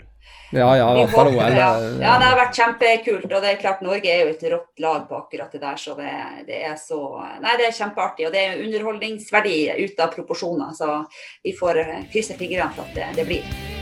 Ja, 0.52 0.76
ja, 0.76 0.86
i 0.94 0.98
hvert 1.04 1.14
fall 1.14 1.28
OL. 1.30 1.36
Ja. 1.36 1.70
ja. 1.78 2.14
det 2.18 2.26
har 2.26 2.38
vært 2.38 2.58
kjempekult. 2.58 3.26
Og 3.30 3.36
det 3.38 3.52
er 3.52 3.60
klart 3.62 3.84
Norge 3.86 4.10
er 4.10 4.24
jo 4.24 4.32
et 4.34 4.46
rått 4.50 4.82
lag 4.82 5.04
på 5.08 5.18
akkurat 5.22 5.52
det 5.54 5.62
der, 5.62 5.78
så 5.78 5.94
det, 5.98 6.14
det, 6.48 6.62
er 6.72 6.78
så 6.80 7.02
Nei, 7.42 7.56
det 7.60 7.68
er 7.70 7.76
kjempeartig. 7.78 8.28
Og 8.28 8.34
det 8.34 8.46
er 8.46 8.64
underholdningsverdi 8.66 9.58
ute 9.84 10.06
av 10.06 10.14
proporsjoner, 10.16 10.74
så 10.76 11.04
vi 11.46 11.54
får 11.56 11.84
krysse 12.10 12.38
fingrene 12.40 12.72
for 12.74 12.90
at 12.90 12.98
det, 12.98 13.12
det 13.20 13.28
blir. 13.30 13.79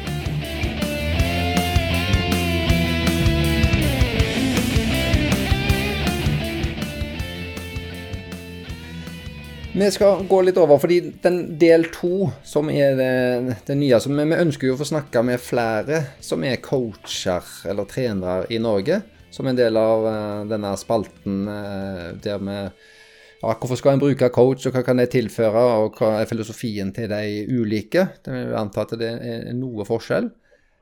Vi 9.79 9.91
skal 9.91 10.25
gå 10.27 10.41
litt 10.43 10.57
over, 10.59 10.81
fordi 10.83 10.97
den 11.23 11.37
del 11.59 11.85
to, 11.95 12.27
som 12.43 12.67
er 12.67 12.97
det, 12.99 13.59
det 13.69 13.77
nye 13.79 14.01
som 14.03 14.17
vi, 14.17 14.25
vi, 14.27 14.39
ønsker 14.43 14.67
jo 14.67 14.75
å 14.75 14.79
få 14.81 14.89
snakke 14.89 15.21
med 15.23 15.39
flere 15.39 16.01
som 16.25 16.43
er 16.43 16.57
coacher 16.65 17.47
eller 17.71 17.87
trenere 17.87 18.49
i 18.51 18.59
Norge. 18.59 18.97
Som 19.31 19.47
en 19.47 19.59
del 19.59 19.77
av 19.79 20.07
uh, 20.09 20.47
denne 20.51 20.73
spalten 20.81 21.45
uh, 21.47 22.09
der 22.19 22.41
vi 22.43 22.57
ja, 22.59 23.53
Hvorfor 23.53 23.79
skal 23.79 23.95
en 23.95 24.03
bruke 24.03 24.33
coach, 24.35 24.67
og 24.67 24.75
hva 24.75 24.83
kan 24.83 24.99
det 24.99 25.13
tilføre, 25.13 25.63
og 25.85 26.01
hva 26.01 26.25
er 26.25 26.27
filosofien 26.27 26.91
til 26.97 27.07
de 27.13 27.45
ulike? 27.47 28.09
Det 28.25 28.35
vil 28.35 28.57
anta 28.59 28.83
at 28.83 28.97
det 28.99 29.13
er 29.15 29.45
noe 29.55 29.87
forskjell. 29.87 30.27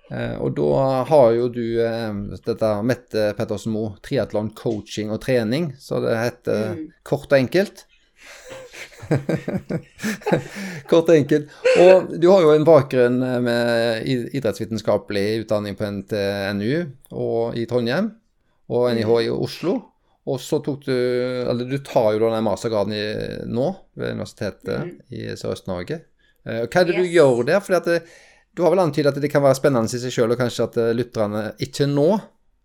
Uh, 0.09 0.38
og 0.40 0.55
da 0.57 0.86
har 1.11 1.34
jo 1.36 1.51
du 1.53 1.66
dette 2.49 2.72
Mette 2.80 3.26
Pettersen 3.36 3.76
Moe, 3.76 3.92
triatlon 4.01 4.55
coaching 4.57 5.12
og 5.12 5.20
trening, 5.26 5.74
så 5.76 6.01
det 6.01 6.16
heter 6.16 6.72
mm. 6.78 6.82
kort 7.12 7.28
og 7.28 7.38
enkelt. 7.42 7.84
Kort 10.90 11.10
og 11.10 11.14
enkelt. 11.14 11.50
Og 11.82 12.14
du 12.18 12.28
har 12.30 12.44
jo 12.44 12.54
en 12.54 12.66
bakgrunn 12.66 13.18
med 13.44 14.06
idrettsvitenskapelig 14.06 15.26
utdanning 15.44 15.76
på 15.78 15.90
NTNU 16.00 16.72
og 17.14 17.58
i 17.58 17.66
Trondheim 17.70 18.10
og 18.72 18.88
NIH 18.96 19.12
i 19.26 19.30
Oslo. 19.32 19.76
Og 20.26 20.40
så 20.42 20.58
tok 20.58 20.88
du 20.88 20.92
Eller 20.92 21.68
du 21.70 21.78
tar 21.86 22.16
jo 22.16 22.24
denne 22.24 22.42
mastergraden 22.42 23.46
nå 23.46 23.68
ved 23.94 24.16
Universitetet 24.16 24.80
mm. 24.82 24.94
i 25.14 25.26
Sørøst-Norge. 25.38 26.00
Eh, 26.46 26.64
hva 26.66 26.80
er 26.82 26.88
det 26.88 26.96
yes. 26.96 27.02
du 27.02 27.14
gjør 27.14 27.44
der? 27.46 27.62
At 27.78 27.86
det, 27.86 28.00
du 28.56 28.64
har 28.64 28.74
vel 28.74 28.82
antydet 28.86 29.12
at 29.12 29.22
det 29.22 29.30
kan 29.30 29.44
være 29.44 29.58
spennende 29.58 29.86
i 29.86 30.02
seg 30.02 30.14
sjøl, 30.14 30.32
og 30.34 30.40
kanskje 30.40 30.66
at 30.66 30.78
lytterne 30.96 31.42
ikke 31.62 31.86
nå, 31.90 32.08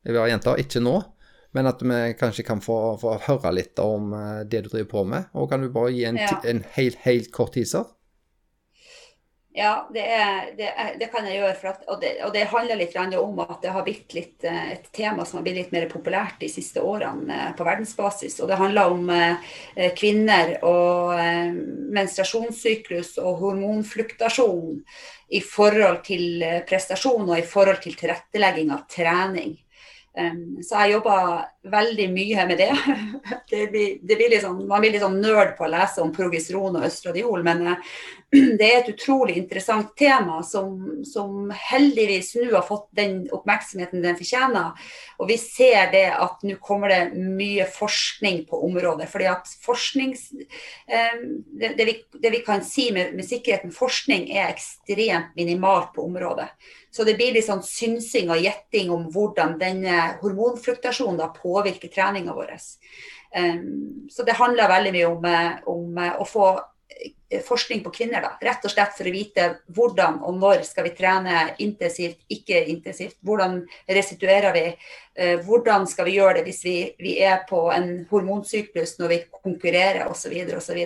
jeg 0.01 0.15
vil 0.15 0.23
ha 0.23 0.29
jenter, 0.31 0.61
ikke 0.63 0.81
nå, 0.81 0.95
men 1.51 1.67
at 1.67 1.81
vi 1.81 2.01
kanskje 2.19 2.43
kan 2.47 2.61
få, 2.63 2.97
få 3.01 3.17
høre 3.27 3.51
litt 3.55 3.79
om 3.83 4.13
eh, 4.15 4.43
det 4.47 4.65
du 4.65 4.69
driver 4.71 4.91
på 4.91 5.07
med. 5.15 5.31
Og 5.35 5.49
kan 5.51 5.63
du 5.63 5.71
bare 5.71 5.91
gi 5.91 6.05
en, 6.07 6.19
ja. 6.19 6.37
en 6.47 6.63
helt, 6.77 7.01
helt 7.03 7.31
kort 7.35 7.57
teaser? 7.57 7.89
Ja, 9.51 9.89
det, 9.91 10.05
er, 10.15 10.53
det, 10.55 10.69
er, 10.69 10.93
det, 10.95 11.09
kan 11.11 11.25
jeg 11.27 11.41
gjøre. 11.41 11.73
At, 11.73 11.81
og, 11.91 11.97
det, 11.99 12.13
og, 12.23 12.29
det, 12.31 12.45
handler 12.53 12.79
litt 12.79 12.93
om 13.19 13.41
at 13.43 13.57
det 13.59 13.73
har 13.75 13.83
blitt 13.83 14.15
litt, 14.15 14.37
eh, 14.47 14.69
et 14.77 14.87
tema 14.95 15.25
som 15.27 15.41
har 15.41 15.43
blitt 15.43 15.57
litt 15.57 15.73
mer 15.75 15.89
populært 15.91 16.37
de 16.39 16.47
siste 16.53 16.79
årene 16.79 17.35
eh, 17.35 17.49
på 17.57 17.67
verdensbasis. 17.67 18.37
Og 18.39 18.47
det 18.47 18.59
handler 18.61 18.93
om 18.95 19.11
kvinner 19.99 20.53
og 20.63 21.19
menstruasjonssyklus 21.91 23.17
og 23.19 23.43
hormonfluktasjon 23.43 24.79
i 25.35 25.43
forhold 25.43 25.99
til 26.07 26.45
prestasjon 26.67 27.27
og 27.27 27.35
i 27.35 27.43
forhold 27.47 27.83
til 27.83 27.99
tilrettelegging 27.99 28.71
av 28.71 28.87
trening. 28.91 29.57
Så 30.11 30.75
jeg 30.75 30.91
jobber 30.91 31.45
veldig 31.71 32.07
mye 32.11 32.45
med 32.49 32.57
det. 32.59 32.71
det, 33.51 33.67
blir, 33.71 33.99
det 34.03 34.17
blir 34.19 34.33
liksom, 34.33 34.57
man 34.67 34.83
blir 34.83 34.91
litt 34.95 35.03
sånn 35.03 35.21
nerd 35.23 35.53
på 35.55 35.63
å 35.67 35.71
lese 35.71 36.01
om 36.03 36.11
progesteron 36.11 36.75
og 36.79 36.87
østradiol, 36.87 37.45
men 37.45 37.61
uh, 37.69 37.93
det 38.59 38.67
er 38.67 38.77
et 38.79 38.89
utrolig 38.91 39.37
interessant 39.39 39.93
tema 39.99 40.41
som, 40.47 41.03
som, 41.07 41.51
heldigvis 41.71 42.33
nå 42.41 42.49
har 42.53 42.65
fått 42.67 42.89
den 42.97 43.21
oppmerksomheten 43.31 44.03
den 44.03 44.17
fortjener. 44.19 44.75
Og 45.21 45.31
vi 45.31 45.37
ser 45.39 45.91
det 45.95 46.05
at 46.15 46.43
nå 46.47 46.57
kommer 46.63 46.91
det 46.91 47.01
mye 47.15 47.69
forskning 47.71 48.43
på 48.49 48.61
området. 48.67 49.09
fordi 49.11 49.29
at 49.31 49.51
forsknings, 49.63 50.29
det, 50.31 51.73
det, 51.77 51.85
vi, 51.87 51.97
det, 52.19 52.31
vi, 52.31 52.43
kan 52.45 52.63
si 52.65 52.89
med, 52.91 53.15
med 53.15 53.27
sikkerhet 53.27 53.67
med 53.67 53.75
forskning 53.75 54.29
er 54.31 54.51
ekstremt 54.51 55.35
minimalt 55.35 55.91
på 55.95 56.07
området. 56.07 56.49
Så 56.91 57.05
det 57.07 57.15
blir 57.19 57.31
litt 57.35 57.47
sånn 57.47 57.63
synsing 57.63 58.31
og 58.33 58.41
gjetting 58.43 58.91
om 58.91 59.05
hvordan 59.13 59.55
denne 59.61 60.17
hormonfluktasjonen 60.19 61.21
da 61.21 61.29
påvirker 61.31 61.91
treninga 61.91 62.35
vår. 62.35 62.51
Um, 63.31 64.09
så 64.11 64.25
det 64.27 64.35
handler 64.35 64.67
veldig 64.67 64.91
mye 64.97 65.07
om, 65.07 65.25
eh, 65.25 65.51
om, 65.71 65.97
eh, 65.97 66.17
å 66.19 66.27
få 66.27 66.49
forskning 67.45 67.83
på 67.85 67.93
kvinner, 67.95 68.23
da. 68.23 68.33
Rett 68.43 68.65
og 68.67 68.73
slett 68.73 68.97
for 68.97 69.07
å 69.07 69.13
vite 69.13 69.47
hvordan 69.75 70.19
og 70.27 70.39
når 70.41 70.65
skal 70.67 70.87
vi 70.89 70.95
trene 70.97 71.45
intensivt, 71.63 72.19
ikke 72.31 72.65
intensivt. 72.73 73.17
Hvordan 73.25 73.61
restituerer 73.87 74.53
vi? 74.57 74.67
hvordan 75.43 75.83
skal 75.91 76.05
vi 76.07 76.13
gjøre 76.15 76.37
det 76.37 76.45
hvis 76.45 76.61
vi, 76.63 76.75
vi 77.03 77.17
er 77.19 77.41
på 77.43 77.65
en 77.75 78.05
hormonsyklus 78.07 78.93
når 78.95 79.09
vi 79.11 79.17
konkurrerer 79.43 80.07
osv. 80.07 80.31
osv. 80.55 80.77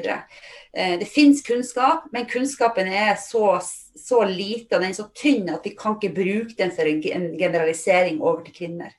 Eh, 0.76 1.00
det 1.00 1.06
finnes 1.06 1.44
kunnskap, 1.46 2.04
men 2.12 2.26
kunnskapen 2.26 2.88
er 2.88 3.16
så, 3.16 3.62
så, 3.96 4.24
lite 4.28 4.76
og 4.76 4.82
den 4.82 4.92
er 4.92 4.98
så 4.98 5.08
tynn 5.16 5.48
at 5.54 5.64
vi 5.64 5.72
kan 5.78 5.96
ikke 5.96 6.16
bruke 6.18 6.58
den 6.58 6.74
for 6.76 6.90
en 6.90 7.30
generalisering 7.40 8.20
over 8.22 8.44
til 8.44 8.58
kvinner. 8.58 8.92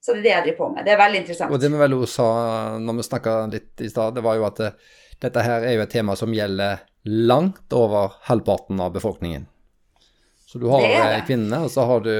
Så 0.00 0.14
det 0.14 0.20
er 0.20 0.24
det 0.24 0.30
jeg 0.30 0.44
driver 0.46 0.58
på 0.62 0.68
med. 0.72 0.86
Det 0.86 0.94
er 0.94 1.02
veldig 1.02 1.20
interessant. 1.20 1.52
Og 1.52 1.60
det 1.60 1.72
vi 1.72 1.82
vel 1.82 1.98
sa 2.08 2.28
når 2.80 2.96
vi 2.96 3.06
snakka 3.10 3.34
litt 3.52 3.82
i 3.84 3.90
stad, 3.90 4.16
det 4.16 4.24
var 4.24 4.38
jo 4.38 4.46
at 4.48 4.62
eh, 4.64 4.94
dette 5.22 5.42
her 5.44 5.64
er 5.64 5.76
jo 5.76 5.84
et 5.84 5.92
tema 5.92 6.16
som 6.18 6.34
gjelder 6.34 6.84
langt 7.06 7.72
over 7.76 8.16
halvparten 8.28 8.80
av 8.82 8.92
befolkningen. 8.96 9.46
Så 10.46 10.60
du 10.62 10.68
har 10.70 10.84
eh, 10.86 11.20
kvinnene, 11.26 11.64
og 11.66 11.72
så 11.72 11.86
har 11.88 12.02
du 12.04 12.12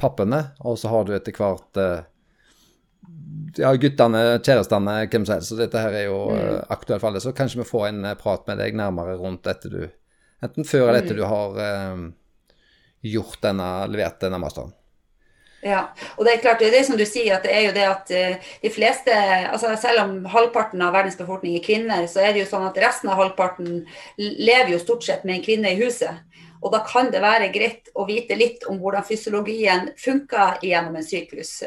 pappene, 0.00 0.40
og 0.64 0.78
så 0.80 0.92
har 0.92 1.06
du 1.08 1.14
etter 1.16 1.36
hvert 1.36 1.80
ja, 3.56 3.72
guttene, 3.76 4.22
kjærestene, 4.40 4.96
hvem 5.10 5.26
som 5.26 5.36
helst. 5.36 5.52
Så 5.52 5.58
dette 5.58 5.80
her 5.82 5.94
er 5.94 6.06
jo 6.08 6.18
mm. 6.30 6.70
aktuelt 6.74 7.02
for 7.02 7.10
alle. 7.10 7.22
Så 7.22 7.34
kanskje 7.36 7.62
vi 7.62 7.68
får 7.68 7.88
en 7.90 8.08
prat 8.20 8.46
med 8.48 8.60
deg 8.62 8.76
nærmere 8.78 9.18
rundt 9.20 9.44
dette 9.48 9.72
du 9.72 9.84
Enten 10.44 10.66
før 10.68 10.90
eller 10.90 11.00
etter 11.00 11.16
du 11.16 11.22
har 11.24 11.54
um, 11.94 12.08
gjort 13.00 13.38
denne, 13.40 13.68
levert 13.88 14.18
denne 14.20 14.36
masteren. 14.42 14.74
Ja, 15.64 15.86
og 16.18 16.26
det 16.26 16.34
er 16.34 16.42
klart, 16.42 16.58
det 16.60 16.66
er 16.68 16.74
det 16.76 16.84
som 16.84 16.98
du 17.00 17.06
sier, 17.08 17.38
at 17.38 17.46
det 17.46 17.54
er 17.56 17.62
jo 17.64 17.72
det 17.72 17.84
at 17.88 18.10
de 18.60 18.70
fleste 18.72 19.14
altså 19.48 19.70
Selv 19.80 20.02
om 20.02 20.26
halvparten 20.28 20.82
av 20.84 20.92
verdens 20.92 21.16
befolkning 21.16 21.56
er 21.56 21.64
kvinner, 21.64 22.04
så 22.10 22.20
er 22.20 22.34
det 22.34 22.42
jo 22.42 22.50
sånn 22.50 22.66
at 22.68 22.76
resten 22.82 23.08
av 23.08 23.16
halvparten 23.22 23.78
lever 24.18 24.74
jo 24.74 24.82
stort 24.82 25.06
sett 25.06 25.24
med 25.24 25.38
en 25.38 25.46
kvinne 25.46 25.72
i 25.72 25.80
huset. 25.80 26.20
Og 26.64 26.72
da 26.72 26.80
kan 26.86 27.10
det 27.12 27.20
være 27.20 27.50
greit 27.52 27.90
å 27.92 28.06
vite 28.08 28.36
litt 28.40 28.64
om 28.70 28.78
hvordan 28.80 29.04
fysiologien 29.04 29.90
funker 30.00 30.62
gjennom 30.64 30.96
en 30.96 31.04
syklus. 31.04 31.58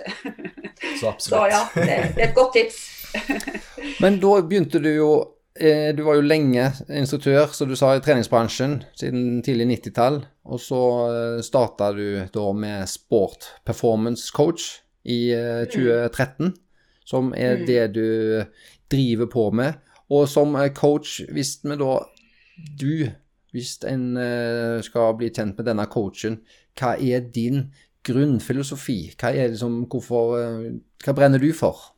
Så 1.00 1.12
absolutt. 1.12 1.28
Så 1.28 1.44
ja, 1.52 1.62
det, 1.76 1.98
det 2.16 2.24
er 2.24 2.30
et 2.32 2.38
godt 2.38 2.56
tips. 2.58 2.80
Men 4.02 4.18
da 4.22 4.40
begynte 4.42 4.82
du 4.82 4.90
jo 4.90 5.12
eh, 5.22 5.37
Du 5.98 6.04
var 6.06 6.18
jo 6.18 6.26
lenge 6.26 6.68
instruktør, 6.94 7.48
som 7.56 7.70
du 7.70 7.76
sa, 7.78 7.94
i 7.96 8.02
treningsbransjen 8.04 8.80
siden 8.98 9.42
tidlig 9.46 9.68
90-tall. 9.72 10.20
Og 10.48 10.62
så 10.62 10.82
eh, 11.08 11.40
starta 11.46 11.92
du 11.96 12.22
da 12.34 12.46
med 12.54 12.88
Sport 12.90 13.50
Performance 13.66 14.32
Coach 14.34 14.68
i 15.08 15.32
2013, 15.72 16.52
mm. 16.52 16.54
som 17.08 17.32
er 17.34 17.62
mm. 17.62 17.66
det 17.68 17.84
du 17.96 18.08
driver 18.92 19.32
på 19.32 19.50
med. 19.56 19.80
Og 20.14 20.28
som 20.30 20.56
coach, 20.76 21.22
hvis 21.32 21.58
vi 21.64 21.80
da 21.80 21.98
Du 22.80 23.08
hvis 23.52 23.78
en 23.88 24.18
skal 24.84 25.14
bli 25.18 25.30
kjent 25.30 25.58
med 25.58 25.66
denne 25.70 25.86
coachen, 25.90 26.40
hva 26.78 26.96
er 26.98 27.28
din 27.34 27.68
grunnfilosofi? 28.06 29.14
Hva 29.18 29.32
er 29.34 29.52
liksom 29.54 29.86
hvorfor, 29.90 30.38
hva 31.04 31.16
brenner 31.16 31.42
du 31.42 31.52
for? 31.56 31.97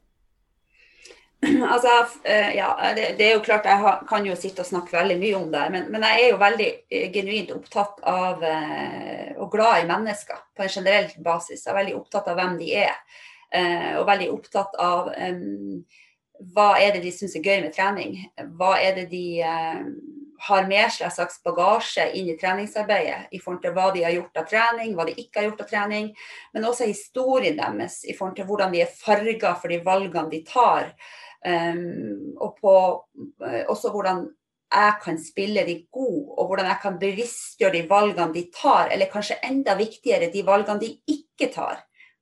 Altså, 1.73 1.93
uh, 2.25 2.49
ja, 2.55 2.67
det, 2.95 3.13
det, 3.19 3.27
er 3.27 3.37
jo 3.37 3.43
klart 3.45 3.67
jeg 3.69 3.93
kan 4.09 4.25
jo 4.27 4.35
sitte 4.35 4.65
og 4.65 4.67
snakke 4.67 4.97
veldig 4.97 5.17
mye 5.21 5.37
om 5.37 5.47
det, 5.53 5.63
men, 5.71 5.87
men 5.93 6.03
jeg 6.07 6.25
er 6.25 6.33
jo 6.33 6.41
veldig 6.41 6.69
genuint 7.15 7.53
opptatt 7.55 8.03
av 8.03 8.43
og 9.39 9.47
glad 9.53 9.83
i 9.83 9.87
mennesker 9.87 10.43
på 10.55 10.65
en 10.65 10.73
generell 10.73 11.07
basis. 11.23 11.63
Jeg 11.63 11.71
er 11.71 11.79
veldig 11.79 11.95
opptatt 11.99 12.27
av 12.27 12.39
hvem 12.39 12.57
de 12.59 12.73
er, 12.81 12.97
og 13.99 14.07
veldig 14.09 14.27
opptatt 14.33 14.75
av 14.83 15.07
hva 16.53 16.69
er 16.79 16.95
det 16.95 17.03
de 17.03 17.11
syns 17.15 17.35
er 17.39 17.43
gøy 17.43 17.63
med 17.63 17.75
trening? 17.75 18.19
Hva 18.59 18.75
er 18.83 18.99
det 18.99 19.07
de 19.11 19.23
har 20.39 20.67
med 20.67 20.87
seg 20.93 21.11
slags 21.11 21.39
bagasje 21.43 22.05
inn 22.15 22.29
i 22.31 22.37
treningsarbeidet 22.39 23.33
i 23.35 23.41
forhold 23.43 23.61
til 23.63 23.73
hva 23.75 23.89
de 23.95 24.05
har 24.05 24.15
gjort 24.15 24.39
av 24.39 24.47
trening, 24.47 24.93
hva 24.95 25.05
de 25.09 25.15
ikke 25.19 25.41
har 25.41 25.49
gjort 25.49 25.63
av 25.65 25.71
trening, 25.71 26.11
men 26.55 26.67
også 26.67 26.87
historien 26.87 27.57
deres 27.59 28.01
i 28.05 28.15
forhold 28.15 28.37
til 28.37 28.47
hvordan 28.47 28.71
de 28.75 28.83
er 28.85 28.93
farga 29.01 29.55
for 29.59 29.73
de 29.73 29.81
valgene 29.83 30.31
de 30.31 30.39
tar. 30.47 30.93
Um, 31.39 32.35
og 32.43 32.57
på, 32.59 32.73
uh, 33.39 33.63
også 33.71 33.93
hvordan 33.93 34.25
jeg 34.69 34.95
kan 35.03 35.17
spille 35.23 35.63
de 35.65 35.75
gode, 35.91 36.33
og 36.37 36.49
hvordan 36.49 36.67
jeg 36.69 36.79
kan 36.81 36.97
bevisstgjøre 37.01 37.77
de 37.77 37.85
valgene 37.89 38.35
de 38.35 38.43
tar, 38.53 38.91
eller 38.93 39.09
kanskje 39.09 39.39
enda 39.47 39.73
viktigere, 39.79 40.29
de 40.33 40.43
valgene 40.45 40.83
de 40.83 40.91
ikke 41.09 41.49
tar. 41.53 41.79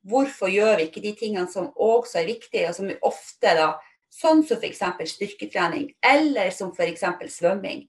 Hvorfor 0.08 0.48
gjør 0.48 0.78
vi 0.78 0.88
ikke 0.88 1.04
de 1.04 1.12
tingene 1.20 1.50
som 1.52 1.74
også 1.74 2.22
er 2.22 2.30
viktige, 2.30 2.70
og 2.70 2.78
som 2.78 2.94
ofte 3.10 3.58
da 3.58 3.74
Sånn 4.18 4.40
som 4.48 4.58
f.eks. 4.58 4.82
styrketrening, 5.12 5.92
eller 6.02 6.50
som 6.56 6.72
f.eks. 6.74 7.04
svømming. 7.36 7.84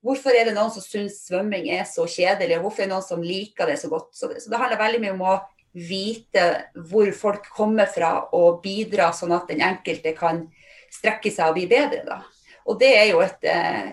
Hvorfor 0.00 0.34
er 0.34 0.48
det 0.48 0.54
noen 0.56 0.72
som 0.72 0.82
syns 0.82 1.20
svømming 1.26 1.68
er 1.70 1.84
så 1.86 2.06
kjedelig, 2.08 2.56
og 2.56 2.66
hvorfor 2.66 2.82
er 2.82 2.88
det 2.88 2.94
noen 2.94 3.06
som 3.06 3.22
liker 3.22 3.68
det 3.68 3.76
så 3.82 3.90
godt? 3.92 4.08
Så 4.16 4.30
det, 4.30 4.40
så 4.42 4.50
det 4.50 4.60
handler 4.60 4.80
veldig 4.80 5.02
mye 5.04 5.14
om 5.14 5.26
å 5.28 5.34
vite 5.76 6.46
hvor 6.90 7.12
folk 7.14 7.46
kommer 7.54 7.90
fra, 7.92 8.14
og 8.34 8.62
bidra 8.64 9.12
sånn 9.14 9.36
at 9.36 9.52
den 9.52 9.62
enkelte 9.62 10.14
kan 10.16 10.46
strekke 10.90 11.32
seg 11.32 11.50
og 11.52 11.58
bli 11.58 11.66
bedre. 11.70 12.02
da. 12.06 12.20
Og 12.68 12.78
det 12.80 12.90
er 12.96 13.06
jo 13.10 13.20
et, 13.24 13.38
eh, 13.44 13.92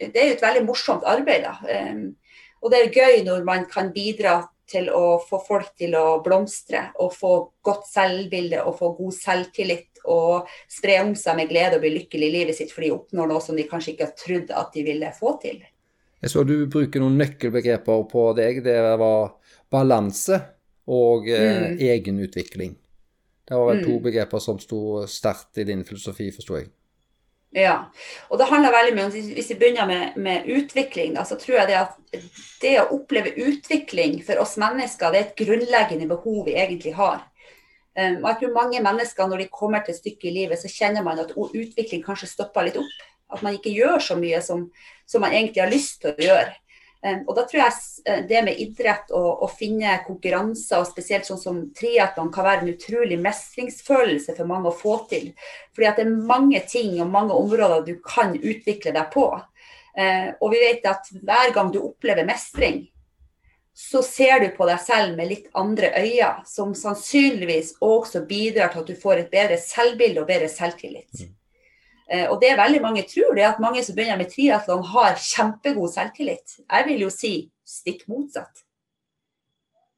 det 0.00 0.16
er 0.16 0.34
et 0.34 0.42
veldig 0.42 0.64
morsomt 0.66 1.04
arbeid. 1.04 1.42
da. 1.42 1.56
Og 2.62 2.72
det 2.72 2.78
er 2.80 2.94
gøy 2.94 3.24
når 3.26 3.44
man 3.44 3.66
kan 3.70 3.92
bidra 3.94 4.40
til 4.66 4.88
å 4.90 5.18
få 5.22 5.38
folk 5.46 5.74
til 5.78 5.94
å 5.94 6.20
blomstre 6.24 6.88
og 7.02 7.12
få 7.14 7.32
godt 7.64 7.86
selvbilde 7.86 8.64
og 8.66 8.78
få 8.80 8.90
god 8.98 9.14
selvtillit 9.14 10.02
og 10.10 10.50
spre 10.70 10.98
om 11.04 11.14
seg 11.18 11.38
med 11.38 11.50
glede 11.50 11.78
og 11.78 11.84
bli 11.84 11.92
lykkelig 12.00 12.28
i 12.28 12.34
livet 12.34 12.58
sitt 12.58 12.74
for 12.74 12.82
de 12.82 12.92
oppnår 12.94 13.30
noe 13.30 13.42
som 13.42 13.58
de 13.58 13.66
kanskje 13.68 13.94
ikke 13.94 14.08
har 14.08 14.16
trodd 14.18 14.52
at 14.54 14.74
de 14.74 14.84
ville 14.86 15.12
få 15.14 15.36
til. 15.42 15.62
Jeg 16.22 16.32
så 16.32 16.42
du 16.48 16.56
bruker 16.72 17.02
noen 17.02 17.18
nøkkelbegreper 17.20 18.04
på 18.10 18.26
deg. 18.38 18.62
Det 18.64 18.76
var 18.98 19.36
balanse 19.70 20.40
og 20.90 21.28
eh, 21.30 21.76
mm. 21.76 21.80
egenutvikling. 21.86 22.74
Det 23.46 23.54
var 23.54 23.68
vel 23.70 23.84
to 23.84 23.94
mm. 23.98 24.02
begreper 24.02 24.42
som 24.42 24.58
sto 24.58 24.80
sterkt 25.10 25.60
i 25.62 25.66
din 25.68 25.84
filosofi, 25.86 26.32
forsto 26.34 26.58
jeg. 26.58 26.70
Ja, 27.56 27.76
og 28.28 28.40
det 28.40 28.48
handler 28.50 28.74
veldig 28.74 28.94
mye 28.96 29.04
om 29.06 29.12
Hvis 29.14 29.52
vi 29.52 29.56
begynner 29.56 29.86
med, 29.88 30.16
med, 30.20 30.48
utvikling, 30.50 31.14
da, 31.16 31.22
så 31.24 31.38
tror 31.40 31.60
jeg 31.60 31.70
det 31.70 31.78
at 31.78 31.94
det 32.60 32.74
å 32.82 32.90
oppleve 32.98 33.32
utvikling 33.46 34.18
for 34.26 34.42
oss 34.42 34.56
mennesker, 34.60 35.12
det 35.12 35.20
er 35.20 35.28
et 35.28 35.38
grunnleggende 35.38 36.08
behov 36.10 36.42
vi 36.50 36.58
egentlig 36.58 36.96
har. 36.98 37.22
Um, 37.96 38.18
og 38.20 38.28
jeg 38.28 38.40
tror 38.42 38.56
mange 38.58 38.82
mennesker 38.84 39.30
når 39.30 39.44
de 39.44 39.48
kommer 39.52 39.84
til 39.84 39.94
et 39.94 40.02
stykke 40.02 40.28
i 40.28 40.34
livet, 40.34 40.60
så 40.60 40.68
kjenner 40.68 41.06
man 41.06 41.22
at 41.22 41.32
utvikling 41.36 42.04
kanskje 42.04 42.28
stopper 42.34 42.66
litt 42.66 42.76
opp. 42.82 42.98
At 43.32 43.42
man 43.42 43.56
ikke 43.56 43.72
gjør 43.72 44.02
så 44.04 44.18
mye 44.20 44.42
som, 44.44 44.68
som 45.08 45.24
man 45.24 45.32
egentlig 45.32 45.64
har 45.64 45.72
lyst 45.72 46.02
til 46.02 46.12
å 46.12 46.26
gjøre. 46.28 46.52
Og 47.26 47.34
da 47.36 47.44
tror 47.46 47.60
jeg 47.60 47.74
eh, 48.06 48.22
det 48.28 48.42
med 48.46 48.60
idrett 48.62 49.12
og 49.14 49.44
å 49.44 49.48
finne 49.50 49.98
konkurranser, 50.06 50.80
og 50.80 50.88
spesielt 50.88 51.28
sånn 51.28 51.40
som 51.40 51.60
triatlon, 51.76 52.32
kan 52.34 52.46
være 52.48 52.64
en 52.64 52.72
utrolig 52.72 53.18
mestringsfølelse 53.22 54.36
for 54.36 54.50
mange 54.50 54.72
å 54.72 54.76
få 54.76 54.98
til. 55.10 55.30
Fordi 55.76 55.90
at 55.90 56.00
det 56.00 56.06
er 56.06 56.26
mange 56.32 56.62
ting 56.68 56.96
og 57.00 57.12
mange 57.12 57.36
områder 57.36 57.86
du 57.86 57.94
kan 58.04 58.34
utvikle 58.36 58.94
deg 58.96 59.12
på. 59.14 59.28
Eh, 59.96 60.28
og 60.40 60.52
vi 60.52 60.60
vet 60.64 60.88
at 60.88 61.08
hver 61.22 61.54
gang 61.56 61.72
du 61.72 61.80
opplever 61.84 62.28
mestring, 62.28 62.84
så 63.76 64.00
ser 64.02 64.40
du 64.40 64.48
på 64.56 64.64
deg 64.64 64.80
selv 64.80 65.18
med 65.18 65.28
litt 65.28 65.48
andre 65.52 65.90
øyne, 66.00 66.30
som 66.48 66.72
sannsynligvis 66.74 67.74
også 67.84 68.24
bidrar 68.28 68.72
til 68.72 68.82
at 68.82 68.88
du 68.88 68.96
får 68.96 69.20
et 69.20 69.34
bedre 69.34 69.58
selvbilde 69.60 70.22
og 70.22 70.30
bedre 70.30 70.48
selvtillit. 70.48 71.26
Eh, 72.10 72.28
og 72.30 72.38
det 72.42 72.54
veldig 72.58 72.82
mange 72.84 73.02
tror, 73.08 73.34
det 73.34 73.42
er 73.42 73.52
at 73.54 73.62
mange 73.62 73.82
som 73.84 73.96
begynner 73.96 74.20
med 74.20 74.30
triatlon, 74.30 74.84
har 74.92 75.18
kjempegod 75.18 75.90
selvtillit. 75.94 76.60
Jeg 76.62 76.88
vil 76.88 77.06
jo 77.06 77.10
si 77.12 77.34
stikk 77.66 78.06
motsatt. 78.10 78.62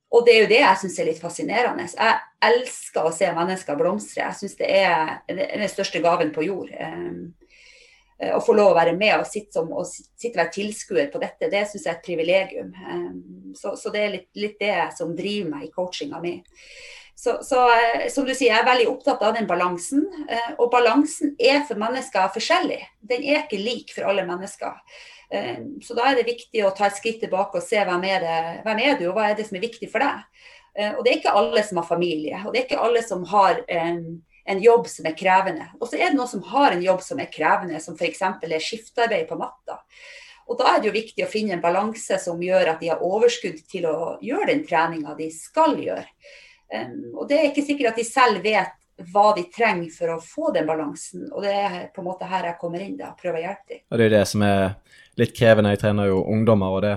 Og 0.09 0.25
det 0.25 0.35
er 0.35 0.41
jo 0.41 0.49
det 0.49 0.61
jeg 0.63 0.81
syns 0.81 0.99
er 0.99 1.09
litt 1.11 1.21
fascinerende. 1.21 1.85
Jeg 1.93 2.21
elsker 2.49 3.05
å 3.05 3.13
se 3.13 3.29
mennesker 3.37 3.77
blomstre. 3.77 4.23
Jeg 4.23 4.39
syns 4.39 4.57
det 4.57 4.71
er 4.73 5.19
den 5.29 5.69
største 5.69 6.01
gaven 6.01 6.33
på 6.33 6.47
jord. 6.47 6.73
Eh, 6.73 8.33
å 8.35 8.41
få 8.43 8.55
lov 8.57 8.73
å 8.73 8.79
være 8.79 8.97
med 8.99 9.21
og 9.21 9.29
sitte, 9.29 9.53
som, 9.61 9.69
og 9.71 9.87
sitte 9.87 10.41
være 10.41 10.55
tilskuer 10.57 11.11
på 11.13 11.21
dette, 11.23 11.51
det 11.53 11.67
syns 11.69 11.85
jeg 11.85 11.93
er 11.93 11.99
et 11.99 12.07
privilegium. 12.09 12.73
Eh, 12.73 13.11
så, 13.59 13.75
så, 13.79 13.93
det 13.95 14.05
er 14.05 14.15
litt, 14.17 14.31
litt 14.41 14.57
det 14.63 14.79
som 14.97 15.13
driver 15.19 15.53
meg 15.53 15.69
i 15.69 15.75
coachinga 15.77 16.23
mi. 16.25 16.39
Så, 17.19 17.39
så, 17.43 17.69
eh, 17.71 18.09
som 18.11 18.23
du 18.25 18.31
sier, 18.31 18.53
jeg 18.53 18.61
er 18.63 18.67
veldig 18.67 18.85
opptatt 18.93 19.23
av 19.27 19.33
den 19.35 19.47
balansen. 19.51 20.05
Eh, 20.31 20.53
og 20.55 20.69
balansen 20.71 21.33
er 21.43 21.65
for 21.67 21.81
mennesker 21.81 22.29
forskjellig. 22.31 22.79
Den 23.11 23.25
er 23.27 23.41
ikke 23.41 23.59
lik 23.59 23.91
for 23.91 24.07
alle 24.07 24.23
mennesker. 24.29 24.77
Eh, 25.35 25.59
så 25.83 25.97
da 25.99 26.05
er 26.07 26.21
det 26.21 26.29
viktig 26.29 26.63
å 26.63 26.71
ta 26.79 26.87
et 26.87 27.01
skritt 27.01 27.19
tilbake 27.25 27.59
og 27.59 27.67
se 27.67 27.83
hvem 27.83 28.07
er, 28.07 28.23
det, 28.23 28.39
hvem 28.69 28.85
er 28.85 28.95
du, 29.01 29.09
og 29.09 29.19
hva 29.19 29.27
er 29.27 29.35
det 29.35 29.49
som 29.49 29.59
er 29.59 29.67
viktig 29.67 29.91
for 29.91 30.07
deg. 30.07 30.47
Og 30.95 31.03
det 31.03 31.11
er 31.11 31.19
ikke 31.19 31.35
alle 31.35 31.65
som 31.67 31.81
har 31.81 31.89
familie, 31.89 32.39
og 32.47 32.53
det 32.55 32.61
er 32.61 32.67
ikke 32.69 32.83
alle 32.87 33.01
som 33.03 33.25
har 33.27 33.57
en, 33.81 34.03
en 34.47 34.61
jobb 34.63 34.87
som 34.87 35.09
er 35.11 35.17
krevende. 35.19 35.65
Og 35.81 35.89
så 35.91 35.99
er 35.99 36.13
det 36.13 36.19
noen 36.21 36.31
som 36.31 36.45
har 36.53 36.71
en 36.71 36.85
jobb 36.85 37.03
som 37.03 37.19
er 37.19 37.33
krevende, 37.35 37.81
som 37.83 37.97
f.eks. 37.99 38.23
er 38.23 38.63
skiftarbeid 38.63 39.27
på 39.27 39.41
natta. 39.41 39.81
Og 40.47 40.61
da 40.61 40.71
er 40.71 40.79
det 40.79 40.93
jo 40.93 40.95
viktig 40.95 41.27
å 41.27 41.33
finne 41.33 41.57
en 41.57 41.65
balanse 41.65 42.21
som 42.23 42.39
gjør 42.39 42.77
at 42.77 42.79
de 42.85 42.93
har 42.93 43.03
overskudd 43.03 43.59
til 43.67 43.91
å 43.91 43.97
gjøre 44.23 44.53
den 44.53 44.63
treninga 44.71 45.19
de 45.19 45.33
skal 45.35 45.75
gjøre. 45.83 46.07
Og 47.15 47.25
det 47.29 47.39
er 47.39 47.49
ikke 47.49 47.65
sikkert 47.65 47.95
at 47.95 48.01
de 48.01 48.05
selv 48.07 48.43
vet 48.45 48.75
hva 49.13 49.31
de 49.37 49.45
trenger 49.55 49.91
for 49.95 50.15
å 50.15 50.23
få 50.23 50.53
den 50.55 50.67
balansen. 50.67 51.29
Og 51.31 51.45
det 51.45 51.53
er 51.55 51.77
på 51.95 52.03
en 52.03 52.09
måte 52.09 52.29
her 52.29 52.49
jeg 52.51 52.59
kommer 52.61 52.83
inn, 52.83 52.97
da, 52.99 53.13
prøver 53.19 53.41
å 53.41 53.45
hjelpe 53.45 53.75
dem. 53.75 53.83
Og 53.87 53.99
det 53.99 54.05
er 54.05 54.11
jo 54.11 54.17
det 54.17 54.25
som 54.33 54.45
er 54.47 54.65
litt 55.21 55.37
krevende. 55.37 55.75
Jeg 55.75 55.83
trener 55.85 56.11
jo 56.11 56.25
ungdommer, 56.27 56.75
og 56.75 56.83
det 56.85 56.95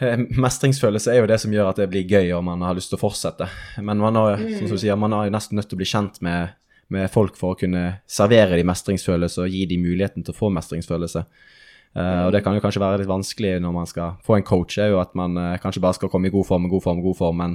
eh, 0.00 0.24
Mestringsfølelse 0.44 1.12
er 1.12 1.20
jo 1.20 1.28
det 1.28 1.40
som 1.42 1.52
gjør 1.52 1.72
at 1.72 1.82
det 1.82 1.90
blir 1.92 2.08
gøy 2.08 2.32
og 2.38 2.46
man 2.48 2.64
har 2.64 2.78
lyst 2.78 2.92
til 2.92 3.00
å 3.00 3.02
fortsette. 3.02 3.50
Men 3.82 4.00
man, 4.00 4.16
har, 4.16 4.40
mm. 4.40 4.54
som 4.62 4.72
du 4.72 4.80
sier, 4.80 4.96
man 4.96 5.16
er 5.18 5.34
nesten 5.34 5.60
nødt 5.60 5.68
til 5.70 5.76
å 5.76 5.82
bli 5.82 5.90
kjent 5.92 6.22
med, 6.24 6.56
med 6.94 7.12
folk 7.12 7.36
for 7.36 7.52
å 7.52 7.60
kunne 7.60 8.00
servere 8.08 8.56
de 8.56 8.66
mestringsfølelse 8.68 9.44
og 9.44 9.52
gi 9.52 9.68
de 9.68 9.80
muligheten 9.82 10.24
til 10.24 10.32
å 10.32 10.40
få 10.40 10.52
mestringsfølelse. 10.56 11.26
Uh, 11.96 12.28
og 12.28 12.34
Det 12.34 12.42
kan 12.44 12.52
jo 12.52 12.60
kanskje 12.62 12.82
være 12.82 13.00
litt 13.00 13.08
vanskelig 13.08 13.54
når 13.64 13.72
man 13.74 13.88
skal 13.88 14.18
få 14.24 14.36
en 14.36 14.44
coach, 14.46 14.76
er 14.76 14.92
jo 14.92 14.98
at 15.00 15.14
man 15.16 15.36
uh, 15.40 15.54
kanskje 15.60 15.80
bare 15.82 15.96
skal 15.96 16.10
komme 16.12 16.28
i 16.28 16.32
god 16.34 16.44
form, 16.46 16.68
god 16.68 16.84
form, 16.84 17.00
god 17.02 17.16
form, 17.16 17.40
men 17.40 17.54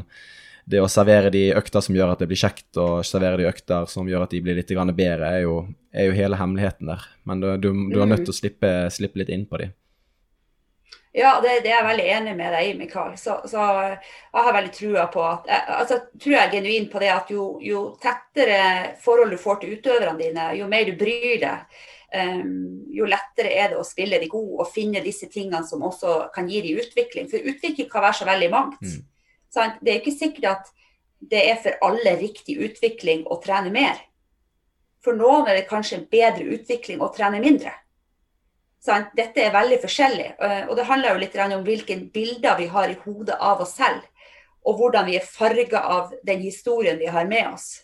det 0.65 0.79
å 0.79 0.89
servere 0.91 1.31
de 1.33 1.49
økter 1.57 1.83
som 1.83 1.95
gjør 1.95 2.13
at 2.13 2.23
det 2.23 2.29
blir 2.31 2.39
kjekt, 2.39 2.69
og 2.79 3.03
servere 3.07 3.41
de 3.41 3.47
økter 3.49 3.87
som 3.91 4.07
gjør 4.07 4.25
at 4.25 4.33
de 4.33 4.41
blir 4.43 4.57
litt 4.57 4.71
bedre, 4.71 5.29
er 5.29 5.43
jo, 5.43 5.55
er 5.91 6.09
jo 6.09 6.17
hele 6.17 6.39
hemmeligheten 6.39 6.87
der. 6.87 7.07
Men 7.27 7.43
du, 7.43 7.49
du, 7.57 7.71
du 7.91 8.01
er 8.01 8.09
nødt 8.09 8.23
til 8.25 8.33
å 8.33 8.39
slippe, 8.39 8.73
slippe 8.93 9.19
litt 9.19 9.33
inn 9.33 9.47
på 9.49 9.59
de. 9.59 9.73
Ja, 11.13 11.39
det, 11.43 11.59
det, 11.61 11.69
er 11.69 11.75
jeg 11.77 11.85
veldig 11.85 12.05
enig 12.09 12.31
med 12.39 12.55
deg 12.55 12.67
i, 12.67 12.77
Mikael. 12.77 13.17
Så, 13.21 13.35
så 13.45 13.61
jeg 13.61 14.45
har 14.45 14.55
veldig 14.55 14.71
trua 14.73 15.03
på 15.13 15.21
at 15.27 15.49
altså, 15.51 15.99
tror 16.17 16.37
jeg 16.39 16.53
genuint 16.55 16.89
på 16.89 17.01
det 17.03 17.11
at 17.13 17.29
jo, 17.29 17.43
jo, 17.61 17.83
tettere 18.01 18.95
forhold 19.03 19.35
du 19.35 19.37
får 19.37 19.61
til 19.61 19.75
utøverne 19.77 20.17
dine, 20.17 20.47
jo 20.57 20.69
mer 20.71 20.89
du 20.89 20.95
bryr 20.97 21.35
deg, 21.43 21.77
um, 22.17 22.55
jo 22.97 23.05
lettere 23.05 23.53
er 23.53 23.69
det 23.75 23.77
å 23.77 23.85
spille 23.85 24.17
de 24.23 24.31
gode 24.31 24.65
og 24.65 24.73
finne 24.73 25.05
disse 25.05 25.29
tingene 25.29 25.61
som 25.69 25.85
også 25.85 26.31
kan 26.33 26.49
gi 26.49 26.63
de 26.65 26.73
utvikling. 26.81 27.29
For 27.29 27.45
utvikling 27.53 27.91
kan 27.91 28.07
være 28.07 28.21
så 28.23 28.29
veldig 28.31 28.49
mangt. 28.55 28.81
Mm. 28.81 29.03
Det 29.53 29.91
er 29.91 29.99
ikke 29.99 30.15
sikkert 30.15 30.49
at 30.49 30.73
det 31.31 31.43
er 31.51 31.61
for 31.63 31.87
alle 31.87 32.17
riktig 32.19 32.57
utvikling 32.65 33.23
å 33.31 33.39
trene 33.43 33.71
mer. 33.73 34.01
For 35.03 35.15
noen 35.15 35.47
er 35.47 35.59
det 35.59 35.69
kanskje 35.69 35.99
en 35.99 36.09
bedre 36.11 36.57
utvikling 36.57 37.03
å 37.03 37.11
trene 37.15 37.41
mindre. 37.43 37.73
Dette 38.83 39.39
er 39.39 39.53
veldig 39.53 39.79
forskjellig. 39.83 40.29
Eh, 40.43 40.65
og 40.67 40.75
det 40.75 40.87
handler 40.89 41.13
jo 41.13 41.21
litt 41.21 41.37
om 41.45 41.63
hvilke 41.63 41.97
bilder 42.11 42.57
vi 42.59 42.67
har 42.67 42.91
i 42.91 42.99
hodet 43.05 43.37
av 43.39 43.61
oss 43.63 43.77
selv. 43.79 44.03
Og 44.67 44.79
hvordan 44.79 45.07
vi 45.07 45.17
er 45.19 45.27
farga 45.27 45.79
av 45.79 46.13
den 46.23 46.43
historien 46.43 46.99
vi 46.99 47.07
har 47.11 47.27
med 47.27 47.53
oss 47.53 47.82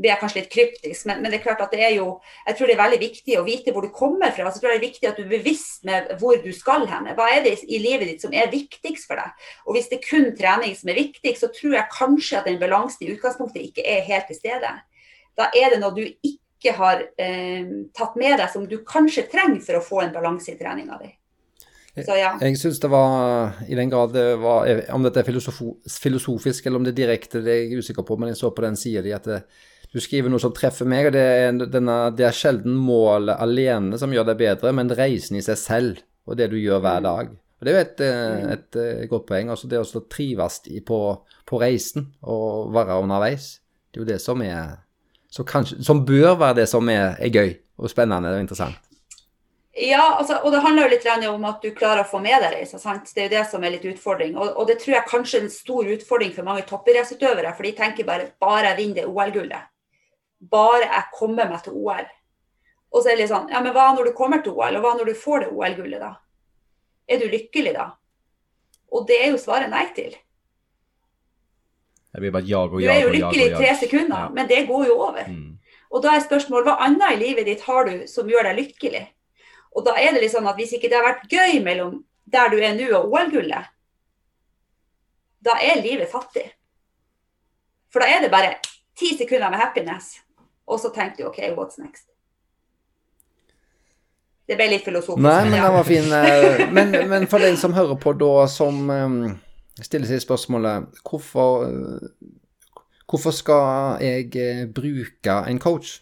det 0.00 0.08
er 0.08 0.20
kanskje 0.20 0.40
litt 0.40 0.52
kryptisk, 0.52 1.04
men, 1.08 1.20
men, 1.20 1.28
det 1.28 1.38
er 1.38 1.44
klart 1.44 1.60
at 1.60 1.74
det 1.74 1.82
er 1.84 1.92
jo 1.98 2.06
Jeg 2.46 2.56
tror 2.56 2.70
det 2.70 2.74
er 2.74 2.80
veldig 2.80 3.00
viktig 3.02 3.34
å 3.36 3.44
vite 3.44 3.74
hvor 3.74 3.84
du 3.84 3.90
kommer 3.92 4.32
fra. 4.32 4.46
Altså, 4.46 4.58
jeg 4.58 4.64
tror 4.64 4.72
det 4.72 4.78
er 4.78 4.86
viktig 4.86 5.08
at 5.10 5.18
du 5.18 5.24
er 5.24 5.32
bevisst 5.34 5.84
med 5.88 6.12
hvor 6.22 6.38
du 6.40 6.50
skal 6.56 6.86
hen. 6.88 7.10
Hva 7.18 7.28
er 7.34 7.42
det 7.44 7.54
i 7.68 7.80
livet 7.82 8.08
ditt 8.08 8.24
som 8.24 8.32
er 8.32 8.52
viktigst 8.52 9.08
for 9.10 9.20
deg? 9.20 9.48
Og 9.66 9.76
hvis 9.76 9.90
det 9.90 10.00
er 10.00 10.06
kun 10.08 10.30
trening 10.38 10.76
som 10.78 10.92
er 10.92 11.00
viktig, 11.02 11.34
så 11.38 11.50
tror 11.52 11.76
jeg 11.76 11.92
kanskje 11.92 12.40
at 12.40 12.48
den 12.48 12.60
balansen 12.62 13.04
i 13.06 13.12
utgangspunktet 13.12 13.68
ikke 13.68 13.84
er 13.84 14.06
helt 14.08 14.30
til 14.30 14.38
stede. 14.40 14.70
Da 15.38 15.50
er 15.52 15.74
det 15.74 15.80
noe 15.82 15.96
du 15.96 16.06
ikke 16.06 16.76
har 16.78 17.02
eh, 17.20 17.72
tatt 17.96 18.16
med 18.20 18.38
deg 18.40 18.48
som 18.52 18.64
du 18.68 18.78
kanskje 18.86 19.26
trenger 19.32 19.60
for 19.66 19.76
å 19.76 19.84
få 19.84 20.06
en 20.06 20.14
balanse 20.14 20.54
i 20.54 20.60
treninga 20.60 21.00
di. 21.02 21.12
Så, 21.92 22.14
ja. 22.16 22.30
Jeg 22.40 22.56
syns 22.56 22.78
det 22.80 22.88
var, 22.88 23.58
i 23.68 23.76
den 23.76 23.90
grad 23.92 24.14
det 24.16 24.38
var 24.40 24.64
Om 24.96 25.02
dette 25.04 25.20
er 25.20 25.26
filosofisk 25.28 26.64
eller 26.64 26.80
om 26.80 26.86
det 26.86 26.94
er 26.94 27.02
direkte, 27.02 27.42
det 27.44 27.52
er 27.52 27.58
jeg 27.66 27.82
usikker 27.84 28.06
på, 28.08 28.16
men 28.16 28.30
jeg 28.32 28.38
så 28.40 28.48
på 28.48 28.64
den 28.64 28.78
sida 28.80 29.02
di 29.04 29.12
at 29.12 29.28
det, 29.28 29.42
du 29.92 30.00
skriver 30.00 30.32
noe 30.32 30.40
som 30.40 30.54
treffer 30.56 30.88
meg, 30.88 31.10
og 31.10 31.14
det 31.14 31.22
er, 31.22 31.58
denne, 31.68 31.96
det 32.16 32.24
er 32.24 32.36
sjelden 32.36 32.78
målet 32.80 33.36
alene 33.36 33.98
som 34.00 34.12
gjør 34.14 34.30
deg 34.30 34.40
bedre, 34.40 34.72
men 34.72 34.92
reisen 34.96 35.36
i 35.36 35.44
seg 35.44 35.60
selv 35.60 36.00
og 36.26 36.38
det 36.38 36.48
du 36.52 36.58
gjør 36.60 36.80
hver 36.82 37.00
mm. 37.00 37.08
dag. 37.08 37.32
Og 37.32 37.66
Det 37.66 37.72
er 37.72 37.76
jo 37.76 37.82
et, 37.82 38.00
eh, 38.00 38.12
mm. 38.12 38.52
et, 38.52 38.68
et 38.74 38.78
eh, 38.82 39.08
godt 39.10 39.26
poeng. 39.28 39.50
altså 39.52 39.68
Det 39.70 39.80
å 39.80 40.04
trives 40.10 40.60
på, 40.86 41.00
på, 41.46 41.60
reisen 41.60 42.08
og 42.22 42.72
være 42.74 43.00
underveis. 43.02 43.58
Det 43.90 44.00
er 44.00 44.04
jo 44.04 44.08
det 44.08 44.22
som 44.22 44.42
er 44.42 44.80
kanskje, 45.46 45.82
Som 45.84 46.06
bør 46.06 46.34
være 46.40 46.62
det 46.62 46.68
som 46.68 46.88
er, 46.88 47.14
er, 47.18 47.28
gøy 47.28 47.54
og 47.78 47.90
spennende 47.90 48.32
og 48.32 48.40
interessant. 48.40 48.80
Ja, 49.72 50.18
altså, 50.18 50.36
og 50.44 50.52
det 50.52 50.60
handler 50.60 50.84
jo 50.84 50.92
litt 50.92 51.28
om 51.30 51.44
at 51.48 51.62
du 51.62 51.70
klarer 51.72 52.02
å 52.02 52.08
få 52.08 52.18
med 52.20 52.42
deg 52.44 52.58
reisa. 52.58 52.76
Det 52.76 53.22
er 53.22 53.28
jo 53.28 53.36
det 53.38 53.44
som 53.48 53.62
er 53.64 53.72
litt 53.72 53.86
utfordring. 53.88 54.36
Og, 54.36 54.56
og, 54.56 54.66
det 54.68 54.80
tror 54.82 54.98
jeg 54.98 55.08
kanskje 55.08 55.38
er 55.38 55.46
en 55.46 55.54
stor 55.54 55.88
utfordring 55.94 56.32
for 56.34 56.44
mange 56.44 56.66
toppidrettsutøvere. 56.68 57.54
For 57.56 57.64
de 57.64 57.72
tenker 57.78 58.08
bare 58.08 58.32
bare 58.42 58.72
jeg 58.72 58.80
vinner 58.82 59.00
det 59.00 59.06
OL-gullet 59.08 59.71
bare 60.50 60.88
jeg 60.88 61.14
kommer 61.14 61.48
meg 61.50 61.62
til 61.64 61.78
OL. 61.78 62.10
Og 62.92 63.00
så 63.00 63.08
er 63.08 63.16
det 63.16 63.22
litt 63.22 63.32
sånn 63.32 63.48
Ja, 63.52 63.62
men 63.64 63.74
hva 63.76 63.92
når 63.94 64.10
du 64.10 64.16
kommer 64.16 64.42
til 64.42 64.56
OL, 64.56 64.76
og 64.76 64.84
hva 64.84 64.96
når 64.98 65.12
du 65.12 65.14
får 65.18 65.44
det 65.44 65.52
OL-gullet, 65.52 66.02
da? 66.02 66.12
Er 67.08 67.22
du 67.22 67.30
lykkelig 67.30 67.72
da? 67.76 67.88
Og 68.92 69.06
det 69.08 69.18
er 69.22 69.32
jo 69.32 69.40
svaret 69.40 69.72
nei 69.72 69.86
til. 69.96 70.12
Jeg 72.12 72.20
blir 72.20 72.34
bare 72.34 72.44
jag 72.44 72.74
og 72.74 72.82
jag 72.82 72.84
og 72.84 72.84
jag. 72.84 72.92
Du 72.92 72.98
er 72.98 73.06
jo 73.06 73.14
lykkelig 73.16 73.46
i 73.46 73.56
tre 73.56 73.74
sekunder, 73.80 74.18
ja. 74.26 74.28
men 74.36 74.48
det 74.48 74.66
går 74.68 74.86
jo 74.86 74.98
over. 75.00 75.28
Mm. 75.28 75.58
Og 75.92 76.02
da 76.04 76.12
er 76.12 76.24
spørsmålet 76.24 76.68
hva 76.68 76.78
annet 76.86 77.14
i 77.14 77.20
livet 77.20 77.48
ditt 77.48 77.64
har 77.68 77.88
du 77.88 78.06
som 78.08 78.28
gjør 78.28 78.50
deg 78.50 78.58
lykkelig? 78.60 79.04
Og 79.72 79.86
da 79.86 79.96
er 79.96 80.12
det 80.12 80.24
litt 80.24 80.34
sånn 80.34 80.48
at 80.48 80.58
hvis 80.60 80.74
ikke 80.76 80.90
det 80.92 80.98
har 80.98 81.08
vært 81.08 81.32
gøy 81.32 81.62
mellom 81.64 82.02
der 82.32 82.52
du 82.52 82.58
er 82.60 82.76
nå 82.76 82.88
og 82.96 83.12
OL-gullet, 83.12 83.70
da 85.42 85.56
er 85.64 85.80
livet 85.82 86.12
fattig. 86.12 86.44
For 87.92 88.04
da 88.04 88.08
er 88.08 88.24
det 88.24 88.32
bare 88.32 88.54
ti 88.96 89.12
sekunder 89.16 89.50
med 89.52 89.60
happiness, 89.60 90.14
og 90.66 90.80
så 90.80 90.90
tenkte 90.94 91.22
du 91.22 91.28
OK, 91.28 91.38
what's 91.58 91.78
next? 91.82 92.06
Det 94.48 94.56
ble 94.58 94.66
litt 94.72 94.84
filosofisk. 94.84 95.22
Nei, 95.22 95.40
men 95.48 95.58
den 95.62 95.72
var 95.76 95.86
fin. 95.86 96.12
eh, 96.12 96.62
Men, 96.76 96.90
men 97.08 97.26
for 97.30 97.38
den 97.42 97.56
som 97.56 97.72
hører 97.76 97.94
på 98.02 98.12
da, 98.18 98.32
som 98.50 98.90
um, 98.90 99.18
stiller 99.80 100.08
seg 100.10 100.22
spørsmålet 100.24 101.02
hvorfor, 101.06 101.66
eh, 101.68 102.32
hvorfor 103.08 103.34
skal 103.36 104.02
jeg 104.02 104.32
eh, 104.36 104.64
bruke 104.74 105.36
en 105.48 105.60
coach? 105.62 106.00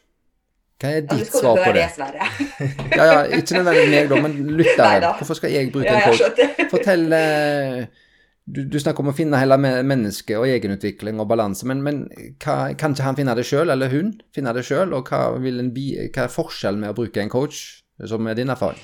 Hva 0.81 0.95
er 0.97 1.03
ditt 1.05 1.29
svar 1.29 1.59
på 1.61 1.73
det? 1.77 1.85
Ja, 2.97 3.05
ja, 3.05 3.17
ikke 3.37 3.59
nødvendigvis 3.59 3.91
meg, 3.93 4.07
da, 4.09 4.21
men 4.25 4.39
lytteren. 4.57 5.05
Hvorfor 5.19 5.37
skal 5.37 5.53
jeg 5.53 5.69
bruke 5.75 5.93
en 5.93 6.07
coach? 6.09 6.71
Fortell 6.73 7.05
eh, 7.13 7.83
du, 8.55 8.65
du 8.67 8.79
snakker 8.81 9.05
om 9.05 9.13
å 9.13 9.17
finne 9.17 9.41
hele 9.41 9.59
me- 9.61 9.83
mennesket 9.87 10.39
og 10.39 10.49
egenutvikling 10.51 11.21
og 11.23 11.29
balanse, 11.31 11.67
men, 11.69 11.83
men 11.87 12.03
hva, 12.43 12.73
kan 12.79 12.97
ikke 12.97 13.07
han 13.07 13.19
finne 13.19 13.37
det 13.39 13.47
sjøl, 13.49 13.71
eller 13.73 13.93
hun 13.93 14.17
finne 14.35 14.55
det 14.57 14.67
sjøl? 14.69 14.95
Og 14.97 15.11
hva, 15.11 15.27
bi, 15.39 15.87
hva 16.09 16.27
er 16.27 16.35
forskjellen 16.35 16.83
med 16.83 16.95
å 16.95 16.99
bruke 16.99 17.23
en 17.23 17.33
coach, 17.33 17.63
som 18.11 18.27
er 18.27 18.39
din 18.39 18.53
erfaring? 18.53 18.83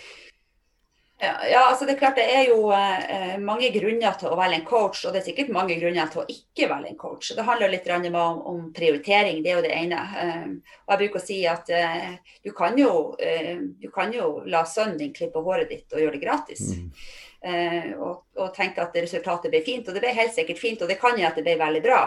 Ja, 1.16 1.32
ja, 1.48 1.60
altså 1.70 1.86
det 1.88 1.94
er 1.94 2.00
klart 2.02 2.18
det 2.20 2.26
er 2.28 2.50
jo 2.50 2.66
eh, 2.76 3.38
mange 3.40 3.70
grunner 3.72 4.18
til 4.20 4.28
å 4.28 4.36
velge 4.36 4.58
en 4.58 4.66
coach, 4.68 5.06
og 5.06 5.14
det 5.14 5.22
er 5.22 5.24
sikkert 5.30 5.54
mange 5.54 5.78
grunner 5.80 6.10
til 6.12 6.20
å 6.20 6.26
ikke 6.28 6.66
velge 6.68 6.90
en 6.90 6.98
coach. 7.00 7.30
Det 7.32 7.46
handler 7.46 7.72
litt 7.72 7.88
om, 7.88 8.18
om 8.52 8.66
prioritering, 8.76 9.40
det 9.40 9.54
er 9.54 9.56
jo 9.56 9.64
det 9.64 9.72
ene. 9.78 10.02
Eh, 10.20 10.74
og 10.84 10.92
jeg 10.92 11.00
bruker 11.06 11.22
å 11.22 11.24
si 11.24 11.38
at 11.48 11.72
eh, 11.72 12.18
du, 12.44 12.50
kan 12.52 12.76
jo, 12.76 12.90
eh, 13.16 13.54
du 13.80 13.88
kan 13.94 14.12
jo 14.12 14.42
la 14.44 14.66
sønnen 14.68 15.00
din 15.00 15.14
klippe 15.16 15.40
håret 15.40 15.72
ditt 15.72 15.96
og 15.96 16.04
gjøre 16.04 16.18
det 16.18 16.24
gratis. 16.26 16.66
Eh, 16.76 17.08
og, 17.47 18.24
og 18.36 18.53
tenke 18.57 18.82
at 18.82 18.97
resultatet 18.99 19.53
blir 19.53 19.64
fint. 19.66 19.86
Og 19.86 19.94
det 19.94 20.03
ble 20.05 20.14
helt 20.16 20.34
sikkert 20.34 20.61
fint, 20.61 20.82
og 20.82 20.90
det 20.90 20.99
kan 21.01 21.18
jo 21.18 21.26
at 21.28 21.38
det 21.38 21.47
ble 21.47 21.57
veldig 21.61 21.82
bra. 21.84 22.01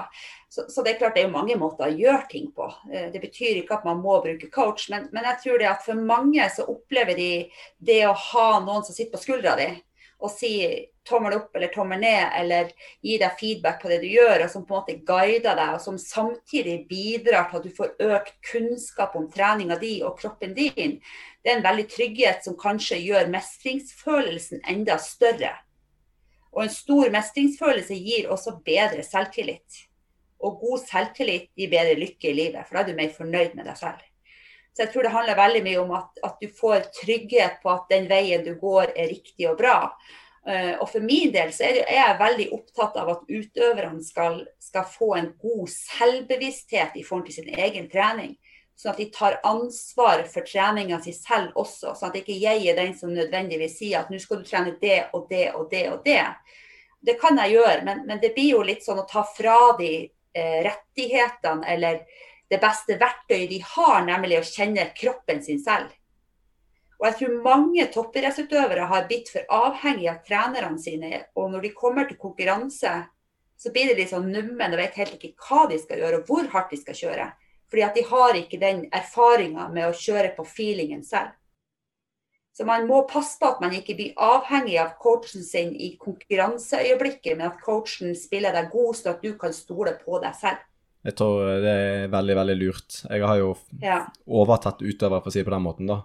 Så, 0.50 0.66
så 0.70 0.84
det 0.84 0.96
er 0.96 1.02
klart 1.02 1.18
det 1.18 1.26
er 1.28 1.34
mange 1.34 1.58
måter 1.60 1.88
å 1.88 1.94
gjøre 1.94 2.26
ting 2.32 2.50
på. 2.56 2.70
Eh, 2.92 3.10
det 3.14 3.22
betyr 3.22 3.62
ikke 3.62 3.80
at 3.80 3.86
man 3.88 4.02
må 4.04 4.18
bruke 4.24 4.50
coach, 4.54 4.90
men, 4.94 5.10
men 5.14 5.28
jeg 5.32 5.44
tror 5.44 5.62
det 5.62 5.70
at 5.70 5.86
for 5.86 6.08
mange 6.14 6.48
så 6.56 6.66
opplever 6.72 7.18
de 7.20 7.32
det 7.78 8.02
å 8.10 8.18
ha 8.32 8.50
noen 8.66 8.86
som 8.88 8.96
sitter 8.96 9.16
på 9.16 9.24
skuldra 9.28 9.56
di 9.60 9.70
og 10.20 10.32
si 10.34 10.52
tommel 11.08 11.38
opp 11.38 11.56
eller 11.56 11.72
tommel 11.74 12.02
ned, 12.04 12.26
eller 12.38 12.72
gi 13.02 13.16
deg 13.22 13.38
feedback 13.40 13.80
på 13.82 13.90
det 13.90 14.02
du 14.04 14.08
gjør, 14.12 14.44
og 14.44 14.52
som 14.52 14.66
på 14.68 14.76
en 14.76 14.82
måte 14.82 14.98
guider 15.08 15.56
deg, 15.58 15.76
og 15.78 15.82
som 15.84 15.98
samtidig 16.02 16.76
bidrar 16.90 17.48
til 17.50 17.62
at 17.62 17.66
du 17.66 17.76
får 17.78 17.94
økt 18.18 18.36
kunnskap 18.52 19.16
om 19.18 19.30
treninga 19.32 19.80
di 19.82 19.94
og 20.04 20.20
kroppen 20.20 20.54
din, 20.58 20.98
det 21.44 21.52
er 21.52 21.58
en 21.58 21.66
veldig 21.66 21.88
trygghet 21.92 22.44
som 22.44 22.58
kanskje 22.60 23.00
gjør 23.00 23.30
mestringsfølelsen 23.32 24.64
enda 24.68 24.98
større. 25.02 25.54
Og 26.52 26.66
en 26.66 26.74
stor 26.74 27.12
mestringsfølelse 27.14 27.96
gir 27.96 28.30
også 28.34 28.58
bedre 28.66 29.06
selvtillit. 29.06 29.86
Og 30.44 30.60
god 30.60 30.86
selvtillit 30.88 31.50
gir 31.56 31.72
bedre 31.72 31.98
lykke 32.00 32.32
i 32.32 32.36
livet, 32.36 32.66
for 32.68 32.76
da 32.76 32.84
er 32.84 32.90
du 32.90 32.98
mer 32.98 33.12
fornøyd 33.16 33.56
med 33.56 33.68
deg 33.70 33.78
selv. 33.80 34.02
Så 34.74 34.86
jeg 34.86 34.94
tror 34.94 35.06
det 35.06 35.14
handler 35.14 35.40
veldig 35.40 35.62
mye 35.66 35.80
om 35.82 35.94
at, 35.98 36.20
at 36.24 36.42
du 36.42 36.48
får 36.60 36.90
trygghet 37.02 37.60
på 37.64 37.72
at 37.74 37.90
den 37.92 38.08
veien 38.10 38.44
du 38.46 38.54
går 38.60 38.94
er 38.96 39.12
riktig 39.12 39.48
og 39.50 39.58
bra. 39.60 39.78
Uh, 40.48 40.80
og 40.80 40.88
for 40.90 41.04
min 41.04 41.34
del 41.36 41.52
så 41.54 41.66
er, 41.68 41.80
det, 41.80 41.88
er 41.88 42.00
jeg 42.00 42.20
veldig 42.22 42.46
opptatt 42.56 42.96
av 43.02 43.10
at 43.12 43.26
utøverne 43.28 44.04
skal, 44.06 44.40
skal 44.64 44.88
få 44.88 45.14
en 45.18 45.34
god 45.42 45.68
selvbevissthet 45.74 46.96
i 46.96 47.04
forhold 47.04 47.28
til 47.28 47.42
sin 47.42 47.52
egen 47.60 47.90
trening. 47.92 48.38
Sånn 48.80 48.94
at 48.94 49.00
de 49.02 49.10
tar 49.12 49.42
ansvar 49.44 50.22
for 50.32 50.48
treninga 50.48 51.02
si 51.04 51.12
selv 51.12 51.58
også. 51.60 51.98
Sånn 52.00 52.14
at 52.14 52.22
ikke 52.22 52.38
jeg 52.40 52.64
er 52.64 52.78
den 52.78 52.94
som 52.96 53.12
nødvendigvis 53.12 53.76
sier 53.82 54.00
at 54.00 54.12
nå 54.12 54.20
skal 54.24 54.40
du 54.40 54.48
trene 54.48 54.78
det 54.80 55.10
og 55.18 55.26
det 55.28 55.50
og 55.52 55.66
det 55.72 55.84
og 55.92 56.06
det. 56.06 56.24
Det 57.04 57.18
kan 57.20 57.36
jeg 57.44 57.58
gjøre, 57.58 57.84
men, 57.88 58.06
men 58.08 58.22
det 58.24 58.32
blir 58.36 58.54
jo 58.54 58.64
litt 58.64 58.86
sånn 58.86 59.02
å 59.02 59.08
ta 59.08 59.26
fra 59.28 59.58
de 59.80 59.92
eh, 60.08 60.60
rettighetene 60.64 61.68
eller 61.76 62.06
det 62.50 62.60
beste 62.64 62.96
verktøyet 63.00 63.52
de 63.52 63.60
har, 63.76 64.00
nemlig 64.08 64.40
å 64.40 64.48
kjenne 64.48 64.88
kroppen 64.96 65.44
sin 65.44 65.60
selv. 65.60 65.92
Og 67.00 67.08
jeg 67.08 67.18
tror 67.20 67.44
mange 67.44 67.86
toppidrettsutøvere 67.94 68.88
har 68.92 69.06
blitt 69.12 69.30
for 69.32 69.44
avhengig 69.56 70.10
av 70.12 70.24
trenerne 70.24 70.80
sine. 70.80 71.22
Og 71.40 71.52
når 71.52 71.68
de 71.68 71.76
kommer 71.76 72.08
til 72.08 72.20
konkurranse, 72.20 72.96
så 73.60 73.76
blir 73.76 73.92
det 73.92 74.00
litt 74.00 74.12
sånn 74.12 74.32
nummen 74.32 74.72
og 74.72 74.80
vet 74.80 74.98
helt 75.00 75.16
ikke 75.16 75.36
hva 75.48 75.68
de 75.68 75.80
skal 75.80 76.00
gjøre 76.00 76.20
og 76.22 76.32
hvor 76.32 76.52
hardt 76.56 76.74
de 76.76 76.80
skal 76.82 77.00
kjøre. 77.00 77.30
Fordi 77.70 77.84
at 77.86 77.96
de 77.96 78.04
har 78.10 78.34
ikke 78.34 78.60
den 78.60 78.86
erfaringa 78.92 79.68
med 79.72 79.90
å 79.90 79.94
kjøre 79.94 80.32
på 80.36 80.46
feelingen 80.48 81.04
selv. 81.06 81.36
Så 82.58 82.66
man 82.66 82.88
må 82.90 83.04
passe 83.08 83.38
på 83.40 83.46
at 83.54 83.62
man 83.62 83.72
ikke 83.78 83.94
blir 83.96 84.16
avhengig 84.20 84.80
av 84.82 84.96
coachen 85.00 85.44
sin 85.46 85.70
i 85.80 85.94
konkurranseøyeblikket, 86.02 87.38
men 87.38 87.48
at 87.52 87.62
coachen 87.64 88.16
spiller 88.18 88.52
deg 88.56 88.72
god, 88.74 88.96
så 88.98 89.14
at 89.14 89.22
du 89.24 89.36
kan 89.40 89.54
stole 89.56 89.94
på 90.02 90.20
deg 90.24 90.36
selv. 90.36 90.66
Jeg 91.08 91.16
tror 91.16 91.46
det 91.64 91.72
er 91.72 92.10
veldig, 92.12 92.36
veldig 92.42 92.58
lurt. 92.60 92.98
Jeg 93.08 93.24
har 93.24 93.38
jo 93.40 93.54
Ja. 93.82 94.02
overtatt 94.28 94.82
utøvere, 94.82 95.22
for 95.24 95.30
å 95.30 95.32
si 95.32 95.40
det 95.40 95.46
på 95.48 95.56
den 95.56 95.64
måten, 95.64 95.88
da. 95.88 96.02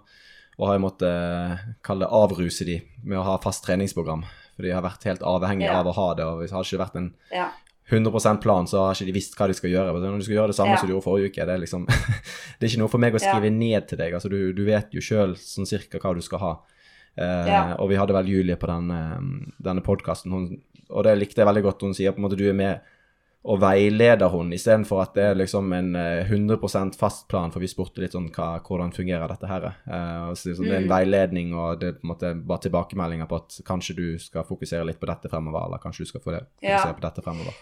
Og 0.57 0.67
har 0.69 0.79
måttet 0.79 1.03
eh, 1.03 1.57
kalle 1.83 2.05
det 2.05 2.13
avruse 2.15 2.63
de 2.65 2.81
med 3.03 3.17
å 3.19 3.23
ha 3.23 3.37
fast 3.37 3.65
treningsprogram. 3.65 4.23
For 4.55 4.63
de 4.63 4.71
har 4.71 4.81
vært 4.81 5.03
helt 5.03 5.19
avhengige 5.19 5.67
Ja. 5.67 5.79
av 5.81 5.87
å 5.87 5.93
ha 5.93 6.13
det. 6.15 6.23
Og 6.23 6.39
hvis 6.39 6.51
det 6.51 6.55
har 6.55 6.63
ikke 6.63 6.85
vært 6.85 6.95
en 6.95 7.13
ja. 7.33 7.49
100% 7.91 8.41
plan, 8.41 8.65
så 8.65 8.79
har 8.87 8.93
ikke 8.95 9.05
de 9.05 9.13
visst 9.13 9.35
hva 9.37 9.47
de 9.47 9.53
skal 9.53 9.69
gjøre. 9.69 9.93
Men 9.93 10.01
Når 10.01 10.17
du 10.19 10.25
skal 10.25 10.35
gjøre 10.39 10.47
det 10.47 10.55
samme 10.57 10.71
Ja. 10.73 10.77
som 10.77 10.87
du 10.89 10.93
gjorde 10.95 11.05
forrige 11.05 11.29
uke, 11.29 11.45
det 11.45 11.53
er 11.53 11.61
liksom 11.61 11.85
Det 12.59 12.63
er 12.65 12.69
ikke 12.71 12.79
noe 12.81 12.89
for 12.89 12.97
meg 12.97 13.13
å 13.13 13.21
Ja. 13.21 13.31
skrive 13.33 13.51
ned 13.53 13.87
til 13.87 13.97
deg. 13.97 14.13
Altså, 14.13 14.29
du, 14.29 14.53
du 14.53 14.65
vet 14.65 14.89
jo 14.91 14.99
sjøl 15.01 15.35
sånn 15.37 15.67
cirka 15.69 15.99
hva 15.99 16.15
du 16.15 16.21
skal 16.21 16.39
ha. 16.39 16.53
Eh, 17.17 17.45
Ja. 17.47 17.75
Og 17.79 17.89
vi 17.89 17.95
hadde 17.95 18.13
vel 18.13 18.25
Julie 18.27 18.55
på 18.57 18.67
den, 18.67 18.89
eh, 18.91 19.53
denne 19.61 19.81
podkasten, 19.85 20.33
og 20.89 21.03
det 21.03 21.17
likte 21.19 21.37
jeg 21.43 21.47
veldig 21.47 21.63
godt. 21.63 21.81
Hun 21.81 21.93
sier 21.93 22.11
på 22.11 22.17
en 22.17 22.25
måte 22.29 22.37
du 22.37 22.49
er 22.49 22.53
med 22.53 22.81
og 23.45 23.59
veileder 23.61 24.27
hun, 24.31 24.49
istedenfor 24.51 25.03
at 25.03 25.13
det 25.13 25.23
er 25.23 25.35
liksom 25.35 25.71
en 25.71 25.95
eh, 25.95 26.25
100% 26.25 26.95
fast 26.97 27.27
plan, 27.29 27.51
for 27.51 27.59
vi 27.61 27.67
spurte 27.67 28.01
litt 28.01 28.11
sånn 28.13 28.31
hva, 28.33 28.59
hvordan 28.59 28.89
fungerer 28.91 29.27
dette 29.29 29.45
her. 29.47 29.67
Eh, 29.85 30.29
og 30.31 30.33
så, 30.35 30.49
liksom, 30.49 30.65
Det 30.65 30.73
er 30.73 30.77
en 30.81 30.87
Mm. 30.89 30.95
veiledning, 30.97 31.53
og 31.53 31.79
det 31.79 31.87
er 31.87 31.99
på 31.99 32.03
en 32.03 32.09
måte 32.09 32.33
bare 32.47 32.59
tilbakemeldinger 32.65 33.27
på 33.29 33.35
at 33.35 33.61
kanskje 33.63 33.95
du 33.95 34.17
skal 34.17 34.43
fokusere 34.43 34.83
litt 34.87 34.99
på 34.99 35.05
dette 35.05 35.29
fremover, 35.29 35.67
eller 35.67 35.77
kanskje 35.77 35.99
du 35.99 36.05
skal 36.05 36.21
Ja. 36.63 36.77
fokusere 36.79 36.95
på 36.97 37.01
dette 37.01 37.21
fremover. 37.23 37.53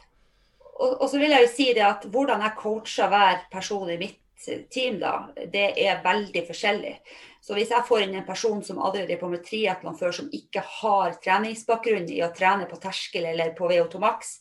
Og, 0.74 1.02
og 1.02 1.10
så 1.10 1.20
vil 1.22 1.34
jeg 1.34 1.46
jo 1.46 1.52
si 1.54 1.70
det 1.76 1.86
at 1.86 2.08
hvordan 2.10 2.42
jeg 2.42 2.58
coacher 2.58 3.12
hver 3.12 3.46
person 3.52 3.90
i 3.94 4.00
mitt 4.02 4.23
team, 4.72 5.00
da, 5.02 5.30
det 5.54 5.72
er 5.84 6.04
veldig 6.04 6.44
forskjellig. 6.50 6.98
Så 7.44 7.58
hvis 7.58 7.74
jeg 7.74 7.84
får 7.84 8.06
inn 8.06 8.14
en 8.16 8.24
person 8.24 8.62
som 8.64 8.78
aldri 8.80 9.02
er 9.04 9.20
på 9.20 9.28
med 9.28 9.42
triatlon 9.44 9.98
før, 10.00 10.14
som 10.16 10.30
ikke 10.32 10.62
har 10.64 11.18
treningsbakgrunn 11.26 12.06
i 12.08 12.22
å 12.24 12.30
trene 12.32 12.70
på 12.70 12.78
terskel 12.80 13.26
eller 13.34 13.52
på 13.58 13.68
VO2 13.68 14.00
Max, 14.00 14.38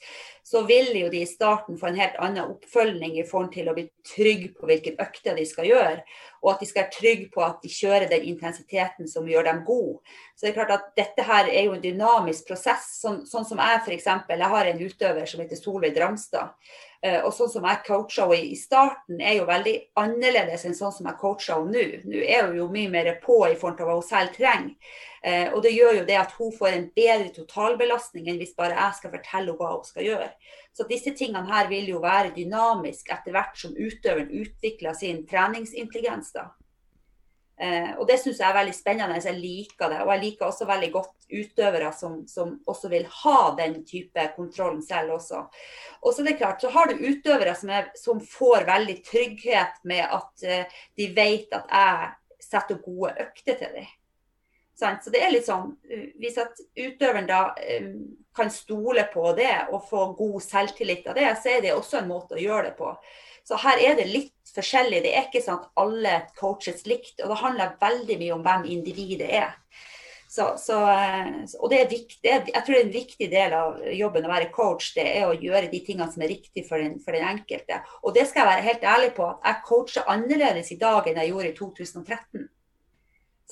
så 0.46 0.62
vil 0.68 0.92
jo 0.94 1.08
de 1.10 1.24
i 1.24 1.26
starten 1.26 1.80
få 1.80 1.88
en 1.88 1.98
helt 1.98 2.14
annen 2.22 2.52
oppfølging 2.52 3.16
i 3.18 3.24
forhold 3.26 3.50
til 3.56 3.70
å 3.70 3.74
bli 3.74 3.88
trygg 4.06 4.44
på 4.54 4.70
hvilken 4.70 5.02
økte 5.02 5.34
de 5.34 5.48
skal 5.50 5.66
gjøre, 5.66 6.04
og 6.44 6.52
at 6.52 6.62
de 6.62 6.70
skal 6.70 6.84
være 6.84 6.94
trygge 6.94 7.26
på 7.34 7.42
at 7.42 7.58
de 7.64 7.72
kjører 7.74 8.06
den 8.12 8.28
intensiteten 8.30 9.10
som 9.10 9.26
gjør 9.26 9.50
dem 9.50 9.64
gode. 9.66 9.98
Så 10.38 10.46
det 10.46 10.52
er 10.52 10.58
klart 10.60 10.76
at 10.76 10.88
dette 10.98 11.26
her 11.26 11.50
er 11.50 11.66
jo 11.66 11.74
en 11.74 11.82
dynamisk 11.82 12.46
prosess. 12.52 12.86
Sånn, 13.02 13.22
sånn 13.26 13.46
som 13.50 13.58
jeg 13.62 13.82
f.eks. 13.82 14.08
Jeg 14.30 14.52
har 14.54 14.70
en 14.70 14.86
utøver 14.86 15.26
som 15.26 15.42
heter 15.42 15.58
Solveig 15.58 15.98
Dramstad. 15.98 16.54
Eh, 17.02 17.18
og 17.26 17.32
sånn 17.34 17.50
som 17.50 17.64
jeg 17.66 17.82
coacha 17.82 18.28
henne 18.30 18.52
i 18.52 18.58
starten, 18.58 19.18
er 19.18 19.40
jo 19.40 19.46
veldig 19.48 19.74
annerledes 19.98 20.62
enn 20.68 20.76
sånn 20.78 20.92
som 20.94 21.08
jeg 21.10 21.18
coacher 21.18 21.56
henne 21.56 21.74
nå. 21.74 22.02
Nå 22.12 22.20
er 22.22 22.46
hun 22.46 22.60
jo 22.60 22.68
mye 22.70 22.92
mer 22.92 23.10
på 23.24 23.40
i 23.48 23.56
forhold 23.56 23.80
til 23.80 23.88
hva 23.88 23.96
hun 23.98 24.06
selv 24.06 24.36
trenger. 24.36 24.94
Eh, 25.22 25.48
og 25.50 25.64
det 25.66 25.74
gjør 25.74 26.00
jo 26.00 26.06
det 26.06 26.18
at 26.18 26.32
hun 26.38 26.54
får 26.54 26.76
en 26.76 26.88
bedre 26.94 27.28
totalbelastning 27.34 28.30
enn 28.30 28.38
hvis 28.38 28.54
bare 28.58 28.78
jeg 28.78 28.98
skal 29.00 29.14
fortelle 29.16 29.50
henne 29.50 29.58
hva 29.58 29.74
hun 29.74 29.84
skal 29.90 30.06
gjøre. 30.06 30.30
Så 30.78 30.86
disse 30.88 31.14
tingene 31.18 31.50
her 31.50 31.66
vil 31.70 31.90
jo 31.90 32.00
være 32.02 32.34
dynamisk 32.38 33.10
etter 33.10 33.34
hvert 33.34 33.58
som 33.58 33.74
utøveren 33.74 34.30
utvikler 34.30 34.94
sin 34.98 35.24
treningsintelligens. 35.26 36.30
da. 36.38 36.52
Eh, 37.62 37.92
og 37.94 38.08
det 38.08 38.16
syns 38.18 38.40
jeg 38.40 38.48
er 38.48 38.56
veldig 38.56 38.74
spennende. 38.74 39.20
Jeg 39.22 39.38
liker 39.38 39.92
det. 39.92 40.00
Og 40.02 40.10
jeg 40.14 40.22
liker 40.24 40.48
også 40.48 40.66
veldig 40.66 40.90
godt 40.94 41.28
utøvere 41.30 41.92
som, 41.94 42.16
som 42.28 42.56
også 42.68 42.90
vil 42.92 43.06
ha 43.22 43.38
den 43.58 43.80
type 43.86 44.24
kontrollen 44.36 44.82
selv 44.82 45.16
også. 45.18 45.44
Og 46.02 46.10
så 46.10 46.24
er 46.24 46.32
det 46.32 46.38
klart, 46.40 46.62
så 46.62 46.72
har 46.74 46.90
du 46.90 47.04
utøvere 47.06 47.54
som, 47.58 47.70
er, 47.70 47.92
som 47.98 48.22
får 48.26 48.66
veldig 48.68 48.98
trygghet 49.06 49.82
med 49.88 50.04
at 50.08 50.46
eh, 50.46 50.82
de 50.98 51.08
vet 51.14 51.54
at 51.54 51.70
jeg 51.70 52.12
setter 52.42 52.82
gode 52.82 53.14
økter 53.22 53.60
til 53.60 53.76
dem. 53.78 53.90
Så 54.82 55.12
det 55.14 55.20
er 55.22 55.30
litt 55.30 55.46
sånn, 55.46 55.76
eh, 55.86 56.08
Hvis 56.18 56.40
at 56.42 56.58
utøveren 56.74 57.28
da 57.28 57.42
eh, 57.62 57.92
kan 58.34 58.50
stole 58.50 59.04
på 59.12 59.34
det 59.38 59.68
og 59.70 59.84
få 59.86 60.06
god 60.18 60.40
selvtillit 60.42 61.06
av 61.06 61.14
det, 61.18 61.28
så 61.38 61.52
er 61.52 61.62
det 61.62 61.76
også 61.76 62.00
en 62.00 62.10
måte 62.10 62.34
å 62.34 62.42
gjøre 62.42 62.70
det 62.70 62.76
på. 62.80 62.90
Så 63.48 63.58
her 63.62 63.80
er 63.82 63.96
det 63.98 64.10
litt 64.10 64.52
forskjellig. 64.54 65.02
Det 65.04 65.14
er 65.16 65.26
ikke 65.26 65.42
sånn 65.44 65.60
at 65.60 65.82
alle 65.82 66.14
coaches 66.38 66.84
likt, 66.86 67.16
og 67.22 67.32
det 67.32 67.40
handler 67.42 67.76
veldig 67.80 68.18
mye 68.20 68.36
om 68.36 68.46
hvem 68.46 68.68
individet 68.76 69.30
er. 69.42 69.50
Så, 70.32 70.46
så, 70.56 70.78
og 71.60 71.68
det 71.68 71.78
er 71.82 71.90
viktig, 71.90 72.24
jeg 72.24 72.52
tror 72.54 72.72
det 72.72 72.78
er 72.78 72.86
en 72.86 72.94
viktig 72.94 73.26
del 73.28 73.52
av 73.52 73.82
jobben 73.92 74.24
å 74.24 74.30
være 74.30 74.48
coach, 74.54 74.94
det 74.96 75.04
er 75.18 75.26
å 75.28 75.34
gjøre 75.36 75.68
de 75.68 75.82
tingene 75.84 76.08
som 76.08 76.24
er 76.24 76.32
riktig 76.32 76.64
for 76.70 76.80
den, 76.80 76.94
for 77.04 77.12
den 77.12 77.26
enkelte. 77.28 77.82
Og 78.00 78.14
det 78.16 78.24
skal 78.30 78.46
jeg 78.46 78.48
være 78.48 78.64
helt 78.70 78.86
ærlig 78.94 79.10
på, 79.18 79.26
at 79.28 79.50
jeg 79.50 79.66
coacher 79.68 80.08
annerledes 80.08 80.72
i 80.72 80.78
dag 80.80 81.10
enn 81.10 81.20
jeg 81.20 81.34
gjorde 81.34 81.50
i 81.50 81.56
2013. 81.58 82.48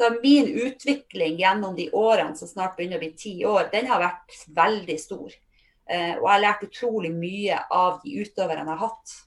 Så 0.00 0.08
min 0.22 0.48
utvikling 0.64 1.36
gjennom 1.42 1.76
de 1.76 1.90
årene 1.92 2.32
som 2.40 2.48
snart 2.48 2.78
begynner 2.78 2.96
å 2.96 3.04
bli 3.04 3.12
ti 3.26 3.34
år, 3.44 3.68
den 3.74 3.90
har 3.90 4.00
vært 4.00 4.40
veldig 4.56 4.96
stor. 5.04 5.36
Eh, 5.84 6.14
og 6.14 6.24
jeg 6.24 6.32
har 6.32 6.44
lært 6.46 6.64
utrolig 6.64 7.10
mye 7.12 7.60
av 7.68 8.00
de 8.00 8.22
utøverne 8.22 8.64
jeg 8.64 8.70
har 8.70 8.86
hatt. 8.86 9.18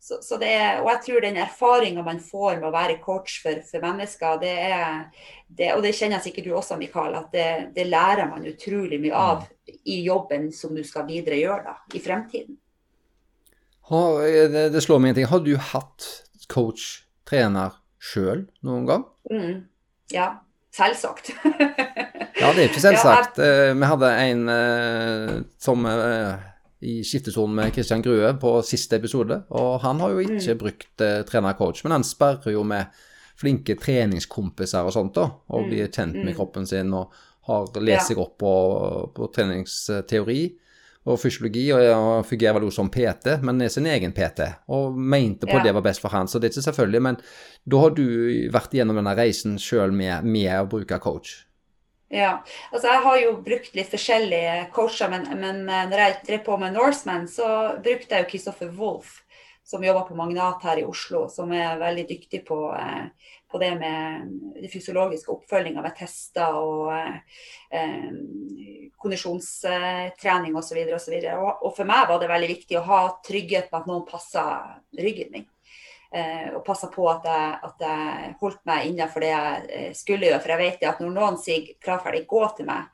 Så, 0.00 0.20
så 0.22 0.38
er, 0.38 0.78
og 0.78 0.88
jeg 0.92 1.00
tror 1.04 1.24
den 1.24 1.40
erfaringa 1.42 2.04
man 2.06 2.20
får 2.22 2.60
med 2.60 2.68
å 2.68 2.74
være 2.74 3.00
coach 3.02 3.40
for, 3.42 3.58
for 3.66 3.82
mennesker, 3.82 4.38
det 4.40 4.52
er, 4.70 5.00
det, 5.48 5.72
og 5.74 5.82
det 5.82 5.94
kjenner 5.98 6.22
sikkert 6.22 6.46
du 6.46 6.54
også, 6.54 6.78
Mikael, 6.78 7.16
at 7.18 7.34
det, 7.34 7.48
det, 7.74 7.88
lærer 7.90 8.30
man 8.30 8.46
utrolig 8.46 9.00
mye 9.02 9.18
av 9.18 9.44
i 9.66 9.98
jobben 10.06 10.52
som 10.54 10.76
du 10.76 10.84
skal 10.86 11.08
videre 11.08 11.40
gjøre 11.40 11.64
da, 11.66 11.76
i 11.98 12.02
fremtiden. 12.04 12.56
det, 14.52 14.68
det, 14.74 14.84
slår 14.84 15.00
meg 15.02 15.14
en 15.14 15.18
ting. 15.18 15.30
Har 15.30 15.42
du 15.42 15.54
hatt 15.72 16.08
coach, 16.52 16.86
trener, 17.28 17.74
sjøl 17.98 18.46
noen 18.62 18.84
gang? 18.86 19.06
Mm, 19.32 19.64
ja, 20.14 20.28
selvsagt. 20.76 21.32
ja, 21.42 22.52
det 22.54 22.62
er 22.62 22.68
ikke 22.68 22.84
selvsagt. 22.84 23.38
Ja, 23.42 23.48
jeg... 23.48 23.72
Eh, 23.72 23.74
vi 23.80 23.90
hadde 23.90 24.12
en 24.28 24.44
uh, 24.52 25.34
som 25.58 25.88
i 26.80 27.00
skiftesonen 27.04 27.56
med 27.58 27.72
Christian 27.74 28.02
Grue 28.02 28.32
på 28.40 28.52
siste 28.62 28.96
episode. 28.96 29.40
Og 29.48 29.80
han 29.82 30.00
har 30.02 30.14
jo 30.14 30.22
ikke 30.22 30.54
mm. 30.54 30.60
brukt 30.60 31.04
eh, 31.04 31.22
trener-coach, 31.26 31.82
men 31.84 31.98
han 31.98 32.06
sperrer 32.06 32.54
jo 32.54 32.62
med 32.66 32.94
flinke 33.38 33.76
treningskompiser 33.78 34.86
og 34.86 34.94
sånt, 34.94 35.14
da, 35.18 35.28
og 35.50 35.64
mm. 35.64 35.68
blir 35.70 35.90
kjent 35.90 36.16
med 36.18 36.32
mm. 36.32 36.38
kroppen 36.38 36.66
sin 36.66 36.94
og 36.94 37.14
har 37.48 37.68
lest 37.80 38.10
seg 38.10 38.20
opp 38.20 38.34
på, 38.42 38.54
på, 39.14 39.28
treningsteori 39.32 40.42
og 41.08 41.16
fysiologi, 41.22 41.64
og, 41.72 41.80
og 41.88 42.26
fungerer 42.28 42.58
vel 42.58 42.66
også 42.68 42.82
som 42.82 42.90
PT, 42.92 43.38
men 43.46 43.62
er 43.64 43.72
sin 43.72 43.86
egen 43.88 44.12
PT, 44.12 44.44
og 44.74 44.98
mente 44.98 45.48
på 45.48 45.56
ja. 45.56 45.62
det 45.64 45.72
var 45.78 45.86
best 45.86 46.02
for 46.04 46.12
han. 46.12 46.28
Så 46.28 46.36
det 46.36 46.50
er 46.50 46.52
ikke 46.52 46.66
selvfølgelig, 46.66 47.02
men 47.06 47.20
da 47.64 47.80
har 47.80 47.94
du 47.96 48.04
vært 48.52 48.74
gjennom 48.76 48.98
denne 49.00 49.16
reisen 49.16 49.56
sjøl 49.62 49.94
med, 49.96 50.26
med 50.28 50.52
å 50.58 50.68
bruke 50.68 51.00
coach? 51.00 51.47
Ja, 52.08 52.42
altså 52.72 52.88
jeg 52.88 53.00
har 53.04 53.16
jo 53.20 53.32
brukt 53.44 53.74
litt 53.76 53.90
forskjellige 53.92 54.52
coacher, 54.72 55.10
men, 55.12 55.26
men 55.36 55.66
eh, 55.68 55.88
når 55.90 56.00
jeg 56.00 56.14
drev 56.24 56.44
på 56.46 56.56
med 56.60 56.72
Norseman, 56.72 57.26
så 57.28 57.48
brukte 57.84 58.16
jeg 58.16 58.24
jo 58.24 58.28
Kristoffer 58.30 58.70
Wolff, 58.78 59.18
som 59.68 59.84
jobber 59.84 60.06
på 60.08 60.16
Magnat 60.16 60.64
her 60.64 60.80
i 60.80 60.86
Oslo, 60.88 61.26
som 61.28 61.52
er 61.52 61.76
veldig 61.76 62.06
dyktig 62.08 62.40
på, 62.48 62.62
eh, 62.72 63.34
på 63.52 63.60
det 63.60 63.74
med 63.82 64.32
det 64.56 64.70
fysiologiske 64.72 65.34
oppfølginga 65.34 65.84
ved 65.84 65.98
tester 66.00 66.56
og 66.56 66.94
eh, 66.96 68.08
kondisjonstrening 68.96 70.56
osv. 70.56 70.80
Og, 70.86 70.96
så 71.04 71.12
videre, 71.12 71.36
og, 71.36 71.60
og 71.60 71.76
for 71.76 71.92
meg 71.92 72.08
var 72.08 72.24
det 72.24 72.32
veldig 72.32 72.52
viktig 72.54 72.80
å 72.80 72.86
ha 72.88 73.02
trygghet 73.28 73.68
på 73.68 73.82
at 73.82 73.92
noen 73.92 74.08
passa 74.08 74.48
ryggen 74.96 75.36
min. 75.36 75.48
Eh, 76.14 76.54
og 76.56 76.64
passa 76.64 76.88
på 76.88 77.04
at 77.10 77.26
jeg, 77.28 77.48
at 77.68 77.82
jeg, 77.84 78.32
holdt 78.40 78.62
meg 78.68 78.86
innenfor 78.88 79.20
det 79.20 79.28
jeg 79.28 79.64
eh, 79.68 79.88
skulle 79.96 80.30
gjøre. 80.30 80.40
For 80.40 80.54
jeg 80.54 80.62
vet 80.62 80.86
at 80.88 81.02
når 81.04 81.10
noen 81.12 81.36
sier 81.40 81.66
'klarferdig, 81.84 82.24
gå 82.30 82.44
til 82.56 82.68
meg, 82.70 82.86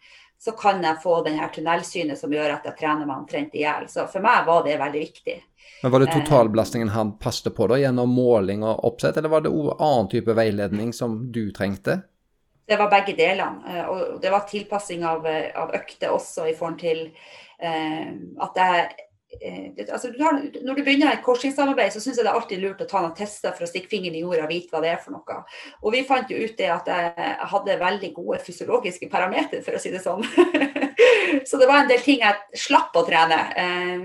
så 0.45 0.53
kan 0.59 0.83
jeg 0.83 1.03
få 1.03 1.21
den 1.25 1.39
her 1.39 1.53
tunnelsynet 1.55 2.19
som 2.19 2.33
gjør 2.35 2.57
at 2.57 2.67
jeg 2.67 2.77
trener 2.81 3.07
meg 3.07 3.23
omtrent 3.23 3.55
i 3.55 3.63
hjel. 3.63 3.87
Så 3.89 4.09
for 4.11 4.25
meg 4.25 4.43
var 4.49 4.67
det 4.67 4.81
veldig 4.81 5.05
viktig. 5.05 5.37
Men 5.83 5.93
Var 5.95 6.03
det 6.03 6.11
eh, 6.11 6.19
totalbelastningen 6.19 6.91
han 6.91 7.15
passet 7.23 7.55
på 7.55 7.71
da, 7.71 7.79
gjennom 7.79 8.11
måling 8.11 8.67
og 8.67 8.83
oppsett, 8.91 9.17
eller 9.17 9.31
var 9.31 9.47
det 9.47 9.55
annen 9.55 10.11
type 10.11 10.35
veiledning 10.35 10.93
som 10.93 11.17
du 11.33 11.47
trengte? 11.55 12.01
Det 12.67 12.77
var 12.81 12.91
begge 12.91 13.15
delene. 13.15 13.87
Og 13.93 14.21
det 14.23 14.31
var 14.33 14.49
tilpassing 14.49 15.05
av, 15.07 15.27
av 15.55 15.73
økter 15.77 16.11
også 16.11 16.49
i 16.49 16.55
forhold 16.57 16.81
til 16.81 17.07
eh, 17.61 18.11
at 18.43 18.59
jeg 18.59 18.87
Eh, 19.41 19.71
altså, 19.93 20.11
du 20.11 20.19
tar, 20.19 20.39
når 20.65 20.79
du 20.79 20.83
begynner 20.85 21.13
et 21.13 21.23
korsingssamarbeid 21.25 21.95
så 21.95 22.03
syns 22.03 22.19
jeg 22.19 22.27
det 22.27 22.31
er 22.33 22.39
alltid 22.39 22.63
lurt 22.63 22.83
å 22.85 22.89
ta 22.89 23.03
noen 23.03 23.17
tester 23.17 23.55
for 23.57 23.67
å 23.67 23.71
stikke 23.71 23.91
fingeren 23.91 24.19
i 24.19 24.23
jorda 24.25 24.47
og 24.47 24.53
vite 24.53 24.75
hva 24.75 24.83
det 24.85 24.93
er 24.95 25.01
for 25.03 25.17
noe. 25.17 25.39
Og 25.83 25.95
vi 25.95 26.05
fant 26.09 26.31
jo 26.31 26.39
ut 26.41 26.57
det 26.59 26.71
at 26.73 26.91
jeg 26.91 27.37
hadde 27.55 27.79
veldig 27.81 28.11
gode 28.17 28.41
fysiologiske 28.45 29.11
parametere, 29.13 29.65
for 29.67 29.79
å 29.79 29.83
si 29.83 29.93
det 29.95 30.03
sånn. 30.05 30.25
så 31.49 31.61
det 31.61 31.71
var 31.71 31.83
en 31.83 31.91
del 31.91 32.03
ting 32.05 32.23
jeg 32.25 32.61
slapp 32.67 32.97
å 32.97 33.05
trene, 33.07 33.41
eh, 33.61 34.05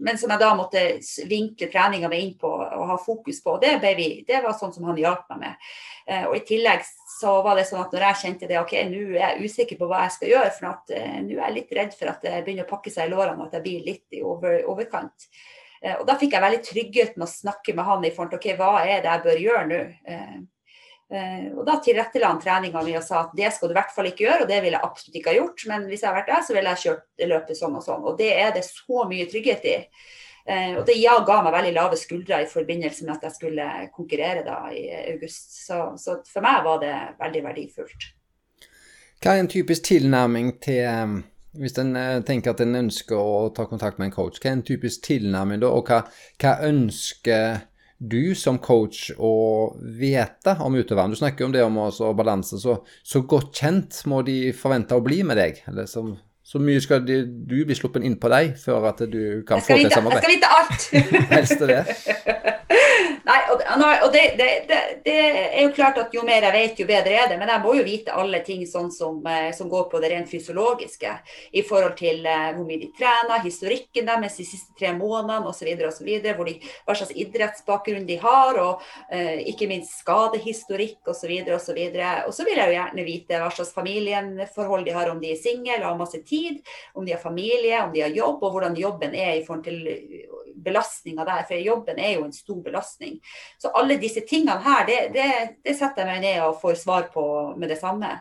men 0.00 0.20
som 0.20 0.32
jeg 0.32 0.42
da 0.42 0.52
måtte 0.58 0.84
vinkle 1.30 1.70
treninga 1.72 2.10
mi 2.10 2.22
inn 2.24 2.36
på 2.40 2.54
ha 2.90 2.98
fokus 3.00 3.40
på. 3.44 3.56
Og 3.56 3.62
Det, 3.62 3.94
vi, 3.98 4.08
det 4.26 4.42
var 4.44 4.56
sånn 4.58 4.74
som 4.74 4.88
han 4.90 4.98
hjalp 5.00 5.26
meg 5.32 5.42
med. 5.44 5.70
Eh, 6.10 6.26
og 6.26 6.36
i 6.36 6.44
tillegg 6.46 6.84
så 7.20 7.36
var 7.44 7.58
det 7.58 7.66
sånn 7.68 7.82
at 7.82 7.94
når 7.94 8.06
jeg 8.06 8.20
kjente 8.24 8.50
det, 8.50 8.58
ok, 8.60 8.76
nå 8.90 9.00
er 9.12 9.20
jeg 9.22 9.50
usikker 9.50 9.80
på 9.80 9.88
hva 9.90 10.04
jeg 10.06 10.14
skal 10.16 10.32
gjøre, 10.32 10.52
for 10.56 10.70
at 10.70 10.92
uh, 10.96 11.16
nå 11.26 11.34
er 11.36 11.42
jeg 11.42 11.56
litt 11.58 11.74
redd 11.76 11.96
for 11.98 12.12
at 12.12 12.22
det 12.24 12.38
begynner 12.46 12.66
å 12.66 12.70
pakke 12.70 12.92
seg 12.92 13.08
i 13.08 13.12
lårene 13.12 13.42
og 13.42 13.50
at 13.50 13.58
jeg 13.58 13.66
blir 13.66 13.82
litt 13.84 14.16
i 14.16 14.22
over, 14.24 14.62
overkant. 14.70 15.28
Uh, 15.84 15.98
og 15.98 16.06
da 16.08 16.16
fikk 16.20 16.36
jeg 16.36 16.44
veldig 16.46 16.62
trygghet 16.64 17.18
med 17.20 17.26
å 17.26 17.34
snakke 17.34 17.76
med 17.76 17.88
han 17.88 18.06
i 18.08 18.12
forhold 18.14 18.32
til 18.32 18.40
ok, 18.40 18.48
hva 18.60 18.70
er 18.86 19.04
det 19.04 19.12
jeg 19.12 19.24
bør 19.26 19.42
gjøre 19.44 19.66
nå. 19.68 19.82
Uh, 20.08 20.40
og 21.58 21.64
da 21.66 21.74
tilrettela 21.82 22.30
han 22.30 22.40
treninga 22.42 22.84
mi 22.86 22.92
og 22.94 23.02
sa 23.02 23.24
at 23.24 23.32
det 23.34 23.48
skal 23.52 23.68
du 23.68 23.74
i 23.74 23.78
hvert 23.80 23.94
fall 23.94 24.06
ikke 24.06 24.24
gjøre, 24.28 24.44
og 24.44 24.50
det 24.50 24.60
ville 24.62 24.78
jeg 24.78 24.86
absolutt 24.86 25.20
ikke 25.20 25.32
ha 25.32 25.38
gjort. 25.40 25.64
Men 25.66 25.86
hvis 25.90 26.04
jeg 26.04 26.10
har 26.10 26.18
vært 26.20 26.30
der, 26.30 26.44
så 26.46 26.56
ville 26.56 26.74
jeg 26.74 26.84
kjørt 26.86 27.28
løpet 27.34 27.58
sånn 27.58 27.78
og 27.80 27.86
sånn. 27.86 28.06
Og 28.06 28.18
det 28.20 28.30
er 28.38 28.54
det 28.54 28.62
så 28.68 29.06
mye 29.10 29.26
trygghet 29.30 29.66
i. 29.66 29.76
Eh, 30.46 30.76
og 30.78 30.86
det 30.88 30.96
ja, 30.98 31.18
ga 31.26 31.40
meg 31.44 31.54
veldig 31.54 31.72
lave 31.76 31.98
skuldre 32.00 32.40
i 32.42 32.48
forbindelse 32.50 33.06
med 33.06 33.16
at 33.18 33.26
jeg 33.28 33.36
skulle 33.36 33.66
konkurrere 33.94 34.44
da 34.46 34.60
i 34.72 34.86
august. 35.12 35.52
Så, 35.66 35.82
så 36.00 36.20
for 36.28 36.44
meg 36.44 36.64
var 36.66 36.80
det 36.82 36.94
veldig 37.20 37.44
verdifullt. 37.48 38.08
Hva 39.20 39.34
er 39.34 39.42
en 39.42 39.52
typisk 39.52 39.84
tilnærming 39.90 40.54
til 40.64 41.20
Hvis 41.60 41.74
en 41.82 41.96
uh, 41.98 42.20
tenker 42.22 42.52
at 42.52 42.60
en 42.62 42.78
ønsker 42.78 43.18
å 43.18 43.48
ta 43.50 43.64
kontakt 43.66 43.98
med 43.98 44.06
en 44.06 44.14
coach, 44.14 44.38
hva 44.38 44.52
er 44.52 44.60
en 44.60 44.62
typisk 44.62 45.02
tilnærming 45.08 45.58
da, 45.64 45.72
og 45.74 45.88
hva, 45.90 46.04
hva 46.38 46.52
ønsker 46.62 47.64
du 47.98 48.36
som 48.38 48.60
coach 48.62 49.10
å 49.18 49.32
vite 49.82 50.54
om 50.62 50.78
utøveren? 50.78 51.10
Du 51.10 51.18
snakker 51.18 51.48
om 51.48 51.52
det 51.52 51.64
om 51.66 51.80
også 51.82 52.12
balanse. 52.14 52.60
Så, 52.62 52.78
så 53.02 53.24
godt 53.26 53.50
kjent 53.58 53.98
må 54.06 54.22
de 54.22 54.52
forvente 54.56 54.94
å 54.94 55.02
bli 55.02 55.24
med 55.26 55.42
deg? 55.42 55.58
Eller 55.68 55.90
som 55.90 56.14
så 56.50 56.58
mye 56.58 56.80
skal 56.82 57.04
du 57.06 57.12
bli 57.46 57.76
sluppet 57.78 58.02
inn 58.02 58.16
på 58.18 58.30
deg 58.32 58.56
før 58.58 58.88
at 58.90 59.04
du 59.06 59.44
kan 59.46 59.62
få 59.62 59.78
til 59.78 59.92
samarbeid? 59.92 60.18
Jeg 60.18 60.24
skal 60.24 60.34
vite 60.34 60.50
alt! 60.58 60.88
Helst 61.36 61.62
det. 61.70 61.82
Nei, 63.30 63.38
og, 63.52 63.60
og 64.04 64.12
det, 64.12 64.22
det, 64.38 64.48
det, 64.68 64.78
det, 65.04 65.14
er 65.14 65.62
jo 65.62 65.72
klart 65.74 65.98
at 66.00 66.14
jo 66.14 66.22
mer 66.26 66.42
jeg 66.48 66.54
vet, 66.54 66.80
jo 66.82 66.86
bedre 66.88 67.14
er 67.14 67.28
det. 67.30 67.36
Men 67.38 67.50
jeg 67.52 67.62
må 67.62 67.74
jo 67.78 67.84
vite 67.86 68.14
alle 68.16 68.40
ting 68.46 68.64
sånn 68.66 68.90
som, 68.94 69.20
eh, 69.28 69.50
som 69.54 69.68
går 69.70 69.86
på 69.92 70.00
det 70.02 70.10
rent 70.12 70.30
fysiologiske. 70.30 71.12
I 71.54 71.62
forhold 71.66 71.94
til 72.00 72.24
uh, 72.26 72.50
hvor 72.56 72.66
mye 72.66 72.80
de 72.82 72.90
trener, 72.96 73.42
historikken 73.44 74.08
deres 74.08 74.38
de 74.40 74.46
siste 74.48 74.74
tre 74.78 74.92
månedene 74.96 75.50
osv. 75.50 75.70
Hva 75.78 76.96
slags 76.96 77.14
idrettsbakgrunn 77.14 78.08
de 78.08 78.18
har, 78.22 78.58
og 78.62 78.82
uh, 78.82 79.38
ikke 79.52 79.68
minst 79.70 80.00
skadehistorikk 80.00 81.12
osv. 81.12 81.36
osv. 81.54 81.80
Og 82.26 82.34
så 82.34 82.48
vil 82.48 82.58
jeg 82.58 82.72
jo 82.72 82.78
gjerne 82.78 83.06
vite 83.06 83.42
hva 83.42 83.52
slags 83.54 83.74
familieforhold 83.76 84.88
de 84.88 84.96
har, 84.96 85.12
om 85.12 85.22
de 85.22 85.34
er 85.34 85.40
single 85.40 85.78
og 85.82 85.90
har 85.92 86.00
masse 86.00 86.22
tid, 86.26 86.39
om 86.94 87.06
de 87.06 87.14
har 87.14 87.22
familie, 87.22 87.82
om 87.84 87.92
de 87.94 88.04
har 88.04 88.14
jobb, 88.14 88.42
og 88.42 88.54
hvordan 88.54 88.78
jobben 88.78 89.14
er 89.14 89.38
i 89.38 89.44
forhold 89.46 89.64
til 89.64 89.80
belastninga 90.64 91.24
der. 91.24 91.44
For 91.48 91.64
jobben 91.64 91.98
er 91.98 92.14
jo 92.16 92.24
en 92.26 92.36
stor 92.36 92.62
belastning. 92.64 93.18
Så 93.58 93.72
alle 93.74 93.98
disse 94.00 94.22
tingene 94.28 94.58
her, 94.64 94.86
det, 94.88 95.00
det, 95.16 95.28
det 95.64 95.76
setter 95.78 96.04
jeg 96.04 96.10
meg 96.10 96.24
ned 96.26 96.46
og 96.46 96.60
får 96.62 96.80
svar 96.82 97.10
på 97.14 97.24
med 97.56 97.72
det 97.72 97.80
samme. 97.80 98.16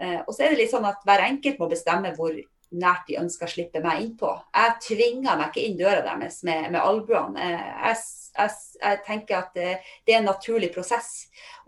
Eh, 0.00 0.20
og 0.24 0.34
så 0.34 0.44
er 0.44 0.54
det 0.54 0.64
litt 0.64 0.74
sånn 0.74 0.88
at 0.88 1.04
hver 1.06 1.22
enkelt 1.28 1.60
må 1.60 1.70
bestemme 1.70 2.14
hvor 2.16 2.34
nært 2.80 3.08
de 3.08 3.18
ønsker 3.20 3.46
å 3.46 3.52
slippe 3.52 3.82
meg 3.84 4.02
innpå. 4.02 4.30
Jeg 4.54 4.76
tvinger 4.84 5.38
meg 5.38 5.50
ikke 5.50 5.64
inn 5.64 5.78
døra 5.78 6.02
deres 6.04 6.42
med, 6.46 6.70
med 6.74 6.80
albuene. 6.80 7.40
Eh, 7.40 7.66
jeg, 7.88 8.00
jeg, 8.34 8.54
jeg, 8.82 9.00
tenker 9.06 9.38
at 9.40 9.58
det, 9.58 9.70
det, 10.04 10.14
er 10.14 10.20
en 10.20 10.30
naturlig 10.30 10.72
prosess. 10.74 11.12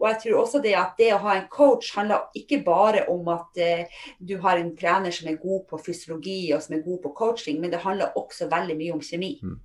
Og 0.01 0.09
jeg 0.11 0.21
tror 0.25 0.41
også 0.43 0.63
det 0.65 0.75
at 0.79 0.99
det 1.01 1.13
å 1.15 1.23
ha 1.25 1.37
en 1.37 1.49
coach 1.53 1.93
handler 1.97 2.27
ikke 2.39 2.63
bare 2.67 3.07
om 3.13 3.31
at 3.33 3.63
eh, 3.63 4.03
du 4.19 4.37
har 4.45 4.61
en 4.61 4.75
trener 4.79 5.15
som 5.15 5.31
er 5.31 5.41
god 5.43 5.67
på 5.71 5.81
fysiologi 5.89 6.41
og 6.57 6.65
som 6.65 6.77
er 6.77 6.85
god 6.87 7.03
på 7.07 7.15
coaching, 7.23 7.63
men 7.63 7.73
det 7.73 7.85
handler 7.87 8.17
også 8.19 8.51
veldig 8.53 8.79
mye 8.79 8.97
om 8.97 9.05
kjemi. 9.05 9.37
Mm. 9.43 9.61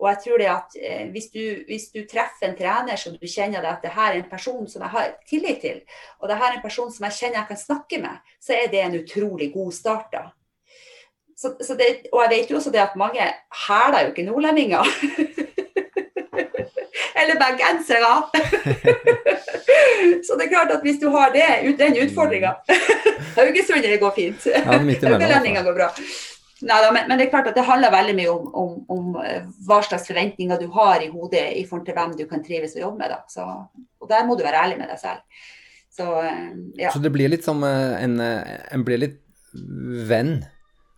Og 0.00 0.08
jeg 0.08 0.20
tror 0.24 0.40
det 0.40 0.48
at 0.48 0.76
eh, 0.80 1.04
hvis, 1.12 1.28
du, 1.34 1.42
hvis, 1.68 1.90
du, 1.92 2.00
treffer 2.08 2.48
en 2.48 2.56
trener 2.56 2.96
som 2.96 3.16
du 3.20 3.26
kjenner 3.28 3.66
at 3.68 3.84
det 3.84 3.92
her 3.92 4.14
er 4.14 4.22
en 4.22 4.30
person 4.30 4.68
som 4.68 4.84
jeg 4.86 4.94
har 4.96 5.14
tillit 5.28 5.60
til, 5.60 5.82
og 6.20 6.30
det 6.30 6.38
her 6.40 6.50
er 6.50 6.58
en 6.58 6.64
person 6.64 6.92
som 6.92 7.04
jeg 7.08 7.18
kjenner 7.18 7.42
jeg 7.42 7.50
kan 7.52 7.60
snakke 7.60 8.00
med, 8.00 8.32
så 8.40 8.56
er 8.56 8.72
det 8.72 8.84
en 8.84 9.00
utrolig 9.02 9.52
god 9.52 9.72
start. 9.76 10.08
da. 10.12 10.24
Så, 11.36 11.54
så 11.64 11.76
det, 11.76 12.08
og 12.12 12.24
jeg 12.24 12.32
vet 12.32 12.50
jo 12.50 12.56
også 12.56 12.72
det 12.72 12.82
at 12.82 12.96
mange 13.00 13.28
hæler 13.66 14.02
jo 14.02 14.12
ikke 14.12 14.28
nordlendinger. 14.28 14.88
Eller 17.20 17.36
bergensere. 17.36 18.12
så 20.26 20.36
det 20.36 20.46
er 20.46 20.52
klart 20.52 20.72
at 20.72 20.82
hvis 20.82 21.00
du 21.00 21.08
har 21.12 21.32
det, 21.32 21.76
den 21.78 21.96
utfordringa 22.04 22.54
Haugesundere 23.36 23.98
går 24.00 24.12
fint. 24.16 24.46
Haugalendinger 24.64 25.64
går 25.68 25.76
bra. 25.76 25.90
Neida, 26.60 26.90
men, 26.92 27.06
men, 27.08 27.16
det 27.16 27.26
er 27.26 27.32
klart 27.32 27.48
at 27.48 27.56
det 27.56 27.64
handler 27.64 27.92
veldig 27.94 28.14
mye 28.18 28.32
om, 28.32 28.48
om, 28.62 28.74
om, 28.92 29.14
eh, 29.24 29.46
hva 29.66 29.80
slags 29.84 30.04
forventninger 30.10 30.60
du 30.60 30.66
har 30.74 31.00
i 31.00 31.08
hodet 31.12 31.46
i 31.56 31.64
forhold 31.68 31.86
til 31.86 31.96
hvem 31.96 32.12
du 32.18 32.26
kan 32.28 32.44
trives 32.44 32.76
og 32.76 32.84
jobbe 32.84 33.00
med. 33.06 33.16
Så, 33.32 33.46
og 34.00 34.10
der 34.10 34.26
må 34.28 34.36
du 34.36 34.44
være 34.44 34.60
ærlig 34.66 34.76
med 34.80 34.92
deg 34.92 35.00
selv. 35.00 35.24
Så, 35.90 36.06
ja. 36.78 36.92
Så 36.92 37.00
det 37.02 37.12
blir 37.14 37.32
litt 37.32 37.46
som 37.46 37.64
en, 37.66 38.20
en 38.20 38.84
blir 38.86 39.00
litt 39.00 39.18
venn, 40.08 40.36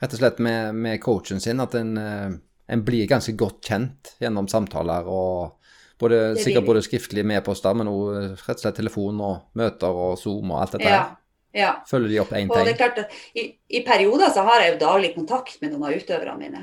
rett 0.03 0.15
og 0.15 0.21
slett, 0.21 0.43
med, 0.43 0.75
med 0.77 1.01
coachen 1.03 1.41
sin. 1.43 1.63
At 1.63 1.79
en, 1.79 1.95
en, 1.97 2.85
blir 2.85 3.09
ganske 3.11 3.35
godt 3.39 3.63
kjent 3.71 4.13
gjennom 4.23 4.51
samtaler 4.53 5.09
og 5.09 5.63
både, 6.03 6.35
sikkert 6.43 6.69
både 6.69 6.85
skriftlig 6.85 7.25
med 7.27 7.43
poster, 7.47 7.75
men 7.79 7.91
også 7.91 8.27
rett 8.49 8.59
og 8.59 8.67
slett 8.67 8.79
telefon 8.83 9.23
og 9.25 9.59
møter 9.59 10.05
og 10.05 10.19
Zoom 10.21 10.53
og 10.53 10.65
alt 10.65 10.77
dette. 10.77 10.91
Ja. 10.91 11.05
Ja. 11.53 11.73
Følger 11.89 12.09
de 12.09 12.21
opp 12.23 12.33
én 12.33 12.47
ting? 12.47 12.53
Og 12.57 12.67
det 12.67 12.75
er 12.75 12.81
klart 12.81 13.01
at 13.03 13.17
i, 13.37 13.47
i, 13.69 13.83
perioder 13.85 14.33
så 14.33 14.45
har 14.49 14.63
jeg 14.63 14.75
jo 14.75 14.83
daglig 14.87 15.13
kontakt 15.15 15.59
med 15.61 15.75
noen 15.75 15.91
av 15.91 15.97
utøverne 16.01 16.39
mine. 16.41 16.63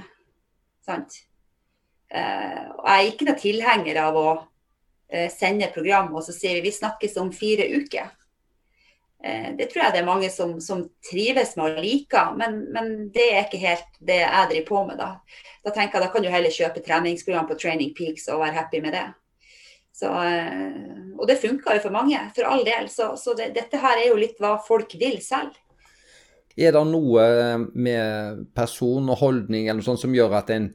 Sant? 0.86 1.20
Eh, 2.10 2.64
og 2.74 2.88
jeg 2.88 2.96
er 2.96 3.10
ikke 3.12 3.28
noen 3.28 3.42
tilhenger 3.44 4.00
av 4.02 4.18
å 4.18 4.30
eh, 5.14 5.28
sende 5.30 5.70
program 5.74 6.10
og 6.16 6.26
så 6.26 6.34
sier 6.34 6.58
vi 6.58 6.72
vi 6.72 6.80
snakkes 6.80 7.20
om 7.22 7.30
fire 7.36 7.70
uker. 7.70 8.10
Eh, 9.24 9.52
det 9.60 9.70
tror 9.70 9.84
jeg 9.84 9.94
det 9.94 10.02
er 10.02 10.08
mange 10.08 10.32
som, 10.34 10.58
som 10.64 10.86
trives 11.06 11.54
med 11.60 11.76
og 11.76 11.86
liker, 11.86 12.34
men, 12.40 12.62
men, 12.74 12.92
det 13.14 13.30
er 13.34 13.46
ikke 13.46 13.62
helt 13.62 13.98
det 14.00 14.22
jeg 14.24 14.52
driver 14.54 14.70
på 14.72 14.84
med. 14.90 15.02
Da 15.02 15.18
Da 15.66 15.76
tenker 15.76 16.00
jeg 16.00 16.08
da 16.08 16.12
kan 16.14 16.24
du 16.24 16.30
heller 16.32 16.56
kjøpe 16.56 16.82
treningsprogram 16.82 17.48
på 17.50 17.58
Training 17.60 17.94
Peaks 17.94 18.30
og 18.32 18.42
være 18.42 18.58
happy 18.58 18.82
med 18.82 18.96
det. 18.96 19.08
Så, 20.00 20.10
eh, 20.24 21.16
og 21.20 21.28
det 21.28 21.39
funka 21.41 21.76
jo 21.76 21.84
for 21.84 21.95
mange, 21.95 22.20
for 22.36 22.47
all 22.47 22.64
del. 22.68 22.88
Så, 22.91 23.12
så 23.20 23.36
det, 23.36 23.52
dette 23.58 23.82
her 23.82 24.00
er 24.00 24.12
jo 24.12 24.20
litt 24.20 24.39
hva 24.39 24.56
folk 24.64 24.95
vil 25.00 25.20
selv. 25.24 25.58
Er 26.60 26.74
det 26.76 26.86
noe 26.89 27.26
med 27.72 28.45
person 28.58 29.12
og 29.12 29.22
holdning 29.22 29.68
eller 29.68 29.80
noe 29.80 29.88
sånt 29.88 30.02
som 30.02 30.16
gjør 30.16 30.39
at 30.41 30.52
en 30.52 30.72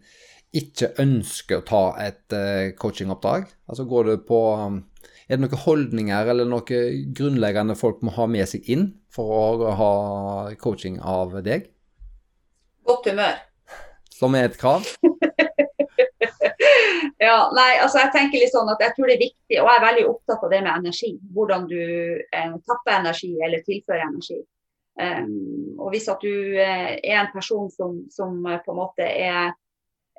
ikke 0.55 0.93
ønsker 1.03 1.61
å 1.61 1.67
ta 1.67 1.85
et 2.05 2.37
uh, 2.37 2.73
coachingoppdrag? 2.79 3.49
Altså 3.69 3.87
går 3.91 4.11
det 4.13 4.19
på 4.29 4.41
um, 4.61 4.79
Er 5.27 5.37
det 5.37 5.43
noen 5.43 5.65
holdninger 5.65 6.31
eller 6.31 6.49
noe 6.49 6.81
grunnleggende 7.17 7.77
folk 7.77 8.05
må 8.07 8.15
ha 8.17 8.29
med 8.31 8.49
seg 8.49 8.71
inn 8.71 8.87
for 9.13 9.65
å 9.67 9.75
ha 9.81 9.93
coaching 10.61 11.01
av 11.01 11.37
deg? 11.45 11.69
Godt 12.85 13.11
humør. 13.11 13.41
Som 14.15 14.37
er 14.39 14.49
et 14.49 14.61
krav? 14.61 14.87
Ja, 17.21 17.37
nei, 17.55 17.71
altså 17.83 18.01
jeg 18.01 18.13
tenker 18.15 18.43
litt 18.43 18.53
sånn 18.53 18.71
at 18.73 18.83
jeg 18.83 18.95
tror 18.97 19.11
det 19.11 19.17
er 19.17 19.23
viktig, 19.23 19.59
og 19.61 19.69
jeg 19.69 19.79
er 19.79 19.85
veldig 19.85 20.05
opptatt 20.11 20.45
av 20.47 20.53
det 20.53 20.61
med 20.65 20.73
energi. 20.83 21.13
Hvordan 21.37 21.69
du 21.71 21.81
eh, 21.81 22.57
tapper 22.69 22.99
energi 22.99 23.31
eller 23.45 23.65
tilfører 23.67 24.07
energi. 24.09 24.41
Um, 24.95 25.75
og 25.83 25.91
Hvis 25.91 26.07
at 26.11 26.23
du 26.23 26.55
eh, 26.55 26.97
er 27.03 27.17
en 27.19 27.33
person 27.33 27.67
som, 27.75 27.97
som 28.15 28.37
eh, 28.47 28.61
på 28.63 28.71
en 28.71 28.79
måte 28.79 29.07
er, 29.07 29.55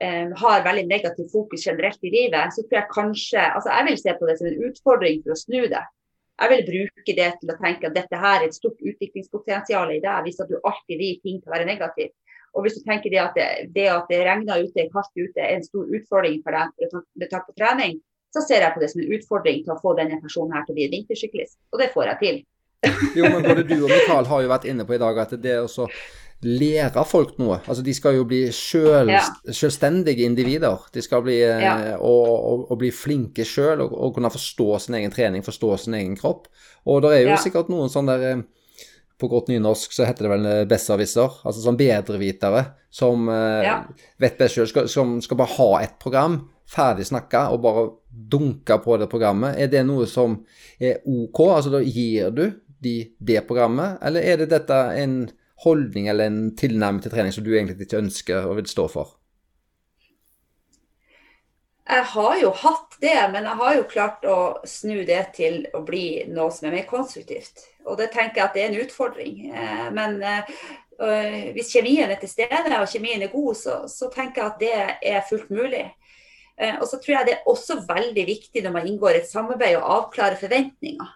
um, 0.04 0.34
har 0.42 0.66
veldig 0.66 0.84
negativt 0.90 1.32
fokus 1.32 1.64
generelt 1.68 2.04
i 2.04 2.12
livet, 2.12 2.52
så 2.52 2.66
tror 2.66 2.82
jeg 2.82 2.92
kanskje 2.92 3.46
altså 3.46 3.72
Jeg 3.72 3.88
vil 3.88 4.02
se 4.02 4.16
på 4.20 4.28
det 4.28 4.36
som 4.40 4.50
en 4.50 4.66
utfordring 4.68 5.22
for 5.24 5.36
å 5.36 5.40
snu 5.40 5.62
det. 5.72 5.86
Jeg 6.36 6.52
vil 6.52 6.66
bruke 6.68 7.16
det 7.16 7.30
til 7.40 7.54
å 7.54 7.58
tenke 7.62 7.88
at 7.88 7.96
dette 7.96 8.20
her 8.20 8.42
er 8.42 8.50
et 8.50 8.58
stort 8.58 8.82
utviklingspotensial 8.84 9.94
i 9.96 10.02
deg, 10.04 10.26
hvis 10.26 10.42
at 10.44 10.52
du 10.52 10.58
alltid 10.60 11.00
vil 11.00 11.22
ting 11.24 11.40
til 11.40 11.48
å 11.48 11.56
være 11.56 11.70
negativt. 11.70 12.16
Og 12.56 12.66
hvis 12.66 12.78
du 12.78 12.84
tenker 12.88 13.12
det 13.12 13.22
at 13.22 13.38
det, 13.38 13.48
det 13.76 13.88
at 13.92 14.12
det 14.12 14.24
regner 14.24 14.64
ute, 14.64 14.88
kaldt 14.94 15.12
ute, 15.20 15.40
er 15.44 15.58
en 15.58 15.66
stor 15.66 15.86
utfordring 15.86 16.42
for 16.44 16.56
deg 16.56 17.00
med 17.20 17.30
tanke 17.30 17.52
på 17.52 17.58
trening, 17.60 17.98
så 18.36 18.44
ser 18.44 18.64
jeg 18.64 18.76
på 18.76 18.84
det 18.84 18.92
som 18.92 19.04
en 19.04 19.16
utfordring 19.16 19.64
til 19.64 19.76
å 19.76 19.80
få 19.80 19.96
denne 20.00 20.20
personen 20.24 20.56
her 20.56 20.68
til 20.68 20.76
å 20.76 20.80
bli 20.80 20.92
vintersyklist. 20.92 21.58
Og 21.72 21.82
det 21.82 21.92
får 21.94 22.12
jeg 22.12 22.22
til. 22.24 22.44
jo, 23.18 23.24
men 23.32 23.42
både 23.44 23.64
du 23.68 23.78
og 23.80 23.90
Mikael 23.90 24.30
har 24.30 24.44
jo 24.44 24.52
vært 24.52 24.70
inne 24.70 24.86
på 24.88 24.96
i 24.96 25.02
dag 25.02 25.20
at 25.24 25.36
det 25.42 25.58
å 25.64 25.88
lære 26.46 27.04
folk 27.08 27.38
noe 27.40 27.62
Altså 27.64 27.82
de 27.86 27.94
skal 27.96 28.18
jo 28.18 28.26
bli 28.28 28.42
selv, 28.54 29.10
ja. 29.10 29.22
selvstendige 29.50 30.26
individer. 30.28 30.84
De 30.94 31.02
skal 31.02 31.24
bli 31.26 31.40
ja. 31.42 31.96
og, 31.96 32.28
og, 32.36 32.66
og, 32.70 32.76
bli 32.82 32.92
flinke 32.94 33.46
sjøl 33.48 33.86
og, 33.86 33.94
og, 33.94 34.14
kunne 34.18 34.34
forstå 34.34 34.68
sin 34.86 35.00
egen 35.00 35.14
trening, 35.14 35.46
forstå 35.46 35.72
sin 35.86 35.98
egen 35.98 36.18
kropp. 36.20 36.50
Og 36.92 37.02
det 37.06 37.16
er 37.16 37.24
jo 37.24 37.34
ja. 37.34 37.40
sikkert 37.42 37.72
noen 37.72 37.92
sånne 37.92 38.20
der 38.22 38.44
på 39.22 39.30
godt 39.32 39.52
nynorsk 39.52 39.94
så 39.96 40.08
heter 40.08 40.28
det 40.28 40.32
vel 40.34 40.50
eh, 40.50 40.66
besserwisser, 40.70 41.40
altså 41.44 41.64
sånn 41.64 41.80
bedrevitere 41.80 42.66
som 42.94 43.30
eh, 43.32 43.64
ja. 43.68 43.78
vet 44.22 44.38
best 44.40 44.58
sjøl, 44.58 44.90
som 44.92 45.18
skal 45.24 45.40
bare 45.40 45.56
ha 45.58 45.70
et 45.86 45.96
program, 46.02 46.40
ferdig 46.70 47.08
snakka, 47.08 47.48
og 47.54 47.64
bare 47.64 47.88
dunke 48.10 48.78
på 48.84 49.00
det 49.02 49.10
programmet. 49.12 49.60
Er 49.62 49.72
det 49.72 49.84
noe 49.88 50.08
som 50.10 50.40
er 50.80 51.02
OK? 51.04 51.42
Altså 51.48 51.74
da 51.76 51.84
gir 51.84 52.32
du 52.36 52.46
de 52.86 52.98
det 53.20 53.44
programmet, 53.48 54.00
eller 54.06 54.26
er 54.26 54.44
det 54.44 54.52
dette 54.54 54.80
en 55.00 55.20
holdning 55.64 56.10
eller 56.12 56.28
en 56.28 56.42
tilnærming 56.58 57.04
til 57.04 57.14
trening 57.14 57.34
som 57.36 57.46
du 57.46 57.54
egentlig 57.54 57.88
ikke 57.88 58.02
ønsker 58.02 58.50
og 58.50 58.60
vil 58.60 58.68
stå 58.70 58.90
for? 58.92 59.16
Jeg 61.86 62.06
har 62.16 62.38
jo 62.42 62.50
hatt 62.58 62.96
det, 63.02 63.18
men 63.34 63.46
jeg 63.46 63.60
har 63.60 63.76
jo 63.78 63.90
klart 63.90 64.24
å 64.26 64.38
snu 64.66 65.04
det 65.06 65.22
til 65.36 65.60
å 65.78 65.84
bli 65.86 66.26
noe 66.32 66.50
som 66.54 66.66
er 66.66 66.80
mer 66.80 66.88
konstruktivt. 66.90 67.68
Og 67.86 68.00
det 68.00 68.10
tenker 68.16 68.42
jeg 68.42 68.46
at 68.48 68.58
det 68.58 68.64
er 68.64 68.72
en 68.72 68.82
utfordring. 68.82 69.44
Eh, 69.54 69.86
men 69.94 70.18
øh, 70.26 71.52
hvis 71.54 71.70
kjemien 71.76 72.10
er 72.10 72.18
til 72.22 72.32
stede 72.32 72.80
og 72.80 72.90
kjemien 72.90 73.22
er 73.22 73.34
god, 73.34 73.54
så, 73.60 73.78
så, 73.92 74.10
tenker 74.14 74.42
jeg 74.42 74.50
at 74.50 74.60
det 74.64 75.14
er 75.14 75.30
fullt 75.30 75.54
mulig. 75.54 75.86
Og 76.80 76.86
så 76.88 77.02
tror 77.04 77.18
jeg 77.18 77.28
det 77.28 77.34
er 77.34 77.48
også 77.52 77.82
veldig 77.84 78.24
viktig 78.30 78.62
når 78.64 78.72
man 78.72 78.86
inngår 78.88 79.18
et 79.18 79.28
samarbeid 79.28 79.76
å 79.76 79.88
avklare 79.98 80.40
forventninger. 80.40 81.10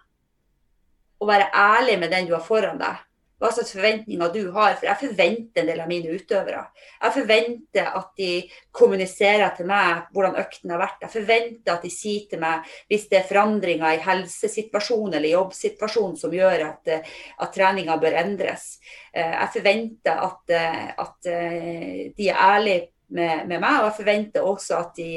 Å 1.16 1.28
være 1.28 1.46
ærlig 1.56 1.94
med 2.02 2.12
den 2.12 2.28
du 2.28 2.34
har 2.36 2.44
foran 2.44 2.76
deg 2.76 3.00
hva 3.40 3.50
slags 3.54 3.72
forventninger 3.72 4.32
du 4.34 4.42
har. 4.54 4.76
For 4.76 4.88
jeg 4.88 5.00
forventer 5.00 5.62
en 5.62 5.70
del 5.70 5.80
av 5.80 5.88
mine 5.90 6.12
utøvere. 6.12 6.62
Jeg 7.00 7.16
forventer 7.16 7.88
at 8.00 8.10
de 8.20 8.30
kommuniserer 8.76 9.54
til 9.56 9.68
meg 9.70 10.10
hvordan 10.14 10.38
økten 10.42 10.74
har 10.74 10.82
vært. 10.82 11.00
Jeg 11.06 11.14
forventer 11.14 11.74
at 11.74 11.86
de 11.86 11.92
sier 11.94 12.28
til 12.30 12.42
meg 12.42 12.68
hvis 12.92 13.08
det 13.10 13.22
er 13.22 13.28
forandringer 13.30 13.96
i 13.96 14.04
helsesituasjonen 14.04 15.16
eller 15.16 15.34
jobbsituasjonen 15.34 16.18
som 16.20 16.36
gjør 16.36 16.66
at, 16.68 16.94
at 17.40 17.54
treninga 17.56 17.96
bør 18.00 18.18
endres. 18.20 18.74
Eh, 19.12 19.32
jeg 19.32 19.52
forventer 19.56 20.24
at, 20.28 20.54
eh, 20.54 20.88
at 21.00 21.30
eh, 21.32 22.02
de 22.16 22.28
er 22.28 22.40
ærlige 22.40 22.88
med, 23.10 23.46
med, 23.48 23.58
meg, 23.58 23.80
og 23.80 23.88
jeg 23.88 23.96
forventer 23.96 24.46
også 24.46 24.76
at 24.84 25.00
de 25.00 25.16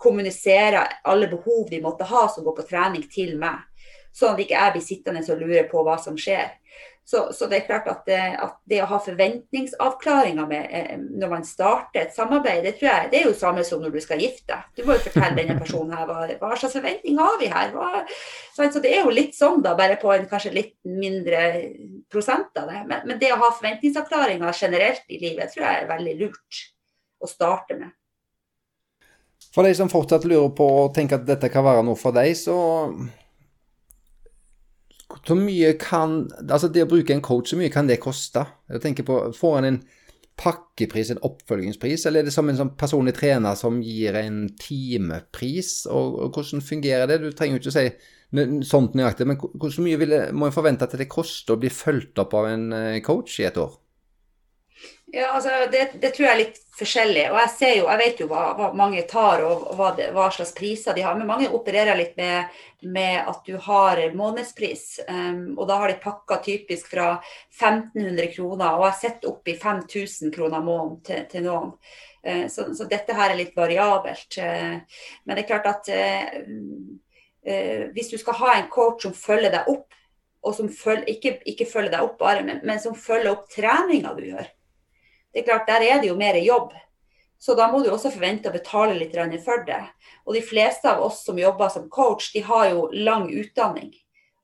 kommuniserer 0.00 1.00
alle 1.10 1.26
behov 1.28 1.66
de 1.68 1.82
måtte 1.82 2.06
ha 2.08 2.22
som 2.32 2.46
går 2.46 2.60
på 2.60 2.68
trening, 2.70 3.04
til 3.10 3.34
meg. 3.40 3.66
Sånn 4.14 4.32
at 4.32 4.40
ikke 4.42 4.56
jeg 4.56 4.74
blir 4.74 4.86
sittende 4.86 5.22
og 5.26 5.42
lure 5.42 5.66
på 5.68 5.82
hva 5.84 5.98
som 6.00 6.16
skjer. 6.18 6.54
Så, 7.08 7.32
så, 7.32 7.46
det 7.48 7.56
er 7.56 7.64
klart 7.64 7.86
at 7.88 8.02
det, 8.04 8.18
at 8.36 8.56
det, 8.68 8.82
å 8.84 8.86
ha 8.90 8.98
forventningsavklaringer 9.00 10.48
med, 10.50 10.66
eh, 10.76 10.96
når 11.00 11.30
man 11.30 11.44
starter 11.48 12.02
et 12.02 12.12
samarbeid, 12.12 12.60
det 12.66 12.74
tror 12.76 12.90
jeg 12.90 13.08
det 13.14 13.20
er 13.22 13.30
jo 13.30 13.38
samme 13.38 13.62
som 13.64 13.80
når 13.80 13.94
du 13.94 14.02
skal 14.04 14.20
gifte 14.20 14.50
deg. 14.50 14.66
Du 14.76 14.82
må 14.84 14.98
jo 14.98 15.04
fortelle 15.06 15.38
denne 15.38 15.56
personen 15.56 15.94
her 15.96 16.04
hva, 16.04 16.26
hva 16.42 16.58
slags 16.60 16.76
forventning 16.76 17.16
har 17.16 17.38
vi 17.40 17.48
her. 17.48 17.72
Hva, 17.72 18.02
så, 18.52 18.68
det 18.84 18.92
er 18.92 19.08
jo 19.08 19.14
litt 19.16 19.32
sånn, 19.38 19.62
da, 19.64 19.72
bare 19.78 19.96
på 20.02 20.12
en 20.12 20.28
kanskje 20.28 20.52
litt 20.52 20.74
mindre 20.84 21.46
prosent 22.12 22.60
av 22.60 22.68
det. 22.68 22.82
Men, 22.90 23.08
men 23.08 23.22
det 23.22 23.32
å 23.32 23.40
ha 23.40 23.54
forventningsavklaringer 23.54 24.60
generelt 24.60 25.08
i 25.08 25.22
livet 25.22 25.54
tror 25.54 25.64
jeg 25.64 25.80
er 25.86 25.88
veldig 25.94 26.14
lurt 26.20 26.60
å 27.24 27.30
starte 27.32 27.78
med. 27.78 27.96
For 29.56 29.64
de 29.64 29.72
som 29.80 29.88
fortsatt 29.88 30.28
lurer 30.28 30.52
på 30.52 30.68
og 30.82 30.92
tenker 30.92 31.22
at 31.22 31.24
dette 31.32 31.48
kan 31.48 31.64
være 31.64 31.88
noe 31.88 31.96
for 31.96 32.12
deg, 32.12 32.36
så 32.36 32.58
så 35.28 35.36
mye 35.36 35.74
kan 35.80 36.22
Altså, 36.40 36.70
det 36.72 36.86
å 36.86 36.90
bruke 36.90 37.12
en 37.12 37.24
coach, 37.24 37.52
så 37.52 37.58
mye 37.60 37.72
kan 37.72 37.88
det 37.88 38.00
koste? 38.00 38.46
Jeg 38.72 38.84
tenker 38.84 39.06
på, 39.08 39.20
Får 39.36 39.56
han 39.58 39.68
en 39.68 39.80
pakkepris, 40.38 41.10
en 41.10 41.24
oppfølgingspris, 41.26 42.04
eller 42.06 42.22
er 42.22 42.28
det 42.28 42.32
som 42.34 42.46
en 42.48 42.60
sånn 42.60 42.76
personlig 42.78 43.16
trener 43.16 43.56
som 43.58 43.80
gir 43.82 44.14
en 44.20 44.44
timepris? 44.60 45.82
Og, 45.90 46.14
og 46.22 46.38
hvordan 46.38 46.62
fungerer 46.62 47.10
det? 47.10 47.18
Du 47.24 47.32
trenger 47.32 47.58
jo 47.58 47.62
ikke 47.64 47.72
å 47.72 47.78
si 47.78 47.88
sånt 48.68 48.94
nøyaktig, 48.94 49.26
men 49.26 49.38
hvor 49.40 49.80
mye 49.82 49.98
vil, 49.98 50.14
må 50.36 50.48
en 50.48 50.54
forvente 50.54 50.86
at 50.86 50.94
det 51.00 51.08
koster 51.10 51.56
å 51.56 51.60
bli 51.60 51.72
fulgt 51.72 52.20
opp 52.22 52.36
av 52.38 52.50
en 52.52 52.66
eh, 52.76 53.00
coach 53.04 53.40
i 53.40 53.48
et 53.48 53.58
år? 53.58 53.72
Ja, 55.10 55.32
altså 55.32 55.48
det, 55.72 55.90
det, 56.00 56.10
tror 56.12 56.26
jeg 56.26 56.34
er 56.34 56.40
litt 56.42 56.58
forskjellig. 56.76 57.22
Og 57.32 57.38
jeg 57.40 57.50
ser 57.54 57.70
jo, 57.78 57.86
jeg 57.88 58.00
vet 58.02 58.18
jo 58.20 58.26
hva, 58.28 58.42
hva 58.58 58.66
mange 58.76 59.00
tar 59.08 59.40
og 59.46 59.70
hva, 59.78 59.94
hva, 60.12 60.26
slags 60.34 60.52
priser 60.56 60.92
de 60.96 61.02
har. 61.06 61.16
Men 61.16 61.30
mange 61.30 61.48
opererer 61.48 61.96
litt 61.96 62.16
med, 62.20 62.52
med 62.84 63.16
at 63.22 63.40
du 63.48 63.56
har 63.64 64.02
månedspris. 64.16 65.00
Um, 65.08 65.56
og 65.56 65.64
da 65.70 65.78
har 65.80 65.88
de 65.88 65.96
pakka 66.02 66.36
typisk 66.44 66.90
fra 66.92 67.06
1500 67.56 68.28
kroner, 68.34 68.76
og 68.76 68.84
jeg 68.90 69.00
sett 69.00 69.24
opp 69.30 69.48
i 69.48 69.56
5000 69.56 70.34
kroner 70.34 70.60
måneden 70.66 71.00
til, 71.08 71.24
til 71.32 71.42
noen. 71.48 71.72
Uh, 72.26 72.44
så, 72.52 72.68
så, 72.76 72.84
dette 72.90 73.16
her 73.16 73.28
er 73.32 73.40
litt 73.40 73.56
variabelt. 73.56 74.28
Uh, 74.36 74.76
men 75.24 75.32
det 75.32 75.42
er 75.46 75.50
klart 75.54 75.70
at 75.72 75.84
uh, 75.88 76.36
hvis 77.96 78.12
du 78.12 78.18
skal 78.20 78.36
ha 78.42 78.50
en 78.58 78.68
coach 78.68 79.08
som 79.08 79.16
følger 79.16 79.56
deg 79.56 79.72
opp, 79.72 79.88
og 80.44 80.52
som 80.54 80.68
følger, 80.68 81.08
ikke, 81.16 81.40
ikke 81.48 81.66
følger 81.66 81.96
deg 81.96 82.04
opp 82.04 82.20
bare, 82.20 82.44
men, 82.44 82.60
men 82.68 82.78
som 82.82 82.92
følger 82.92 83.32
opp 83.32 83.48
treninga 83.56 84.12
du 84.14 84.28
gjør 84.28 84.46
det 85.32 85.42
er 85.42 85.48
klart, 85.50 85.66
Der 85.66 85.82
er 85.82 86.00
det 86.00 86.08
jo 86.08 86.16
mer 86.16 86.36
jobb. 86.36 86.72
Så 87.38 87.54
da 87.54 87.68
må 87.70 87.82
du 87.84 87.90
også 87.90 88.10
forvente 88.10 88.50
å 88.50 88.52
betale 88.52 88.96
litt 88.98 89.14
for 89.44 89.64
det. 89.64 89.82
Og 90.26 90.34
de 90.34 90.42
fleste 90.42 90.90
av 90.90 91.02
oss 91.02 91.24
som 91.24 91.38
jobber 91.38 91.68
som 91.68 91.88
coach, 91.88 92.32
de 92.32 92.40
har 92.40 92.70
jo 92.70 92.88
lang 92.92 93.30
utdanning 93.30 93.94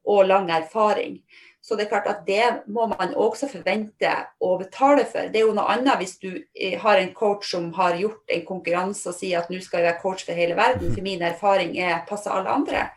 og 0.04 0.26
lang 0.26 0.50
erfaring. 0.50 1.22
Så 1.64 1.76
det 1.76 1.86
er 1.86 1.88
klart 1.88 2.08
at 2.10 2.26
det 2.26 2.68
må 2.68 2.84
man 2.86 3.14
også 3.16 3.48
forvente 3.48 4.10
å 4.38 4.58
betale 4.60 5.06
for. 5.08 5.30
Det 5.32 5.40
er 5.40 5.46
jo 5.46 5.54
noe 5.56 5.72
annet 5.72 5.96
hvis 5.96 6.18
du 6.20 6.28
eh, 6.36 6.76
har 6.78 7.00
en 7.00 7.14
coach 7.16 7.54
som 7.54 7.70
har 7.72 7.96
gjort 7.96 8.34
en 8.36 8.44
konkurranse 8.44 9.08
og 9.08 9.16
sier 9.16 9.40
at 9.40 9.48
nå 9.48 9.62
skal 9.64 9.80
jeg 9.80 9.88
være 9.88 10.02
coach 10.02 10.26
for 10.28 10.36
hele 10.36 10.58
verden, 10.58 10.92
for 10.92 11.06
min 11.06 11.24
erfaring 11.24 11.72
er 11.80 12.04
passe 12.08 12.28
alle 12.28 12.52
andre. 12.52 12.90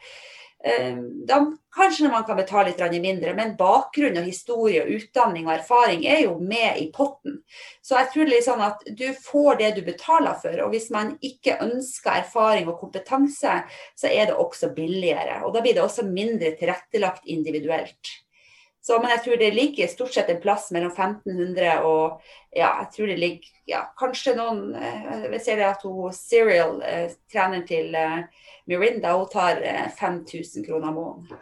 Eh, 0.67 0.97
da 1.27 1.39
kanskje 1.75 2.09
man 2.09 2.23
kan 2.27 2.37
betale 2.37 2.73
litt 2.73 3.01
mindre, 3.01 3.33
men 3.37 3.55
bakgrunn 3.59 4.17
og 4.19 4.27
historie 4.27 4.83
og 4.83 4.91
utdanning 4.97 5.47
og 5.47 5.53
erfaring 5.53 6.05
er 6.09 6.25
jo 6.25 6.35
med 6.39 6.81
i 6.81 6.89
potten. 6.93 7.39
Så 7.81 7.95
jeg 8.01 8.11
tror 8.13 8.27
det 8.27 8.39
er 8.39 8.45
sånn 8.49 8.63
at 8.65 8.83
du 8.99 9.05
får 9.13 9.59
det 9.61 9.71
du 9.77 9.81
betaler 9.87 10.35
for. 10.41 10.59
Og 10.65 10.73
hvis 10.75 10.89
man 10.93 11.15
ikke 11.23 11.59
ønsker 11.63 12.19
erfaring 12.19 12.67
og 12.67 12.79
kompetanse, 12.81 13.59
så 13.95 14.11
er 14.11 14.29
det 14.29 14.37
også 14.37 14.73
billigere. 14.75 15.43
Og 15.45 15.55
da 15.55 15.63
blir 15.63 15.77
det 15.77 15.85
også 15.85 16.07
mindre 16.09 16.55
tilrettelagt 16.59 17.29
individuelt. 17.31 18.17
Så, 18.87 18.95
men 19.01 19.11
jeg 19.11 19.23
tror 19.25 19.39
det 19.41 19.49
ligger 19.51 19.89
stort 19.91 20.13
sett 20.15 20.29
en 20.31 20.37
plass 20.39 20.69
mellom 20.71 20.93
1500 20.93 21.81
og 21.83 22.21
ja, 22.55 22.69
jeg 22.85 22.87
tror 22.93 23.09
det 23.11 23.17
ligger 23.19 23.49
ja, 23.67 23.81
kanskje 23.99 24.35
noen 24.37 24.61
vi 24.71 25.33
Jeg 25.33 25.41
ser 25.43 25.57
det 25.59 25.65
at 25.67 25.81
hun 25.83 26.13
Serial, 26.15 26.77
eh, 26.87 27.09
treneren 27.27 27.65
til 27.67 27.97
eh, 27.99 28.21
Mirinda, 28.71 29.17
hun 29.17 29.27
tar 29.33 29.59
5000 29.97 30.61
eh, 30.61 30.67
kroner 30.69 30.95
måneden. 30.95 31.41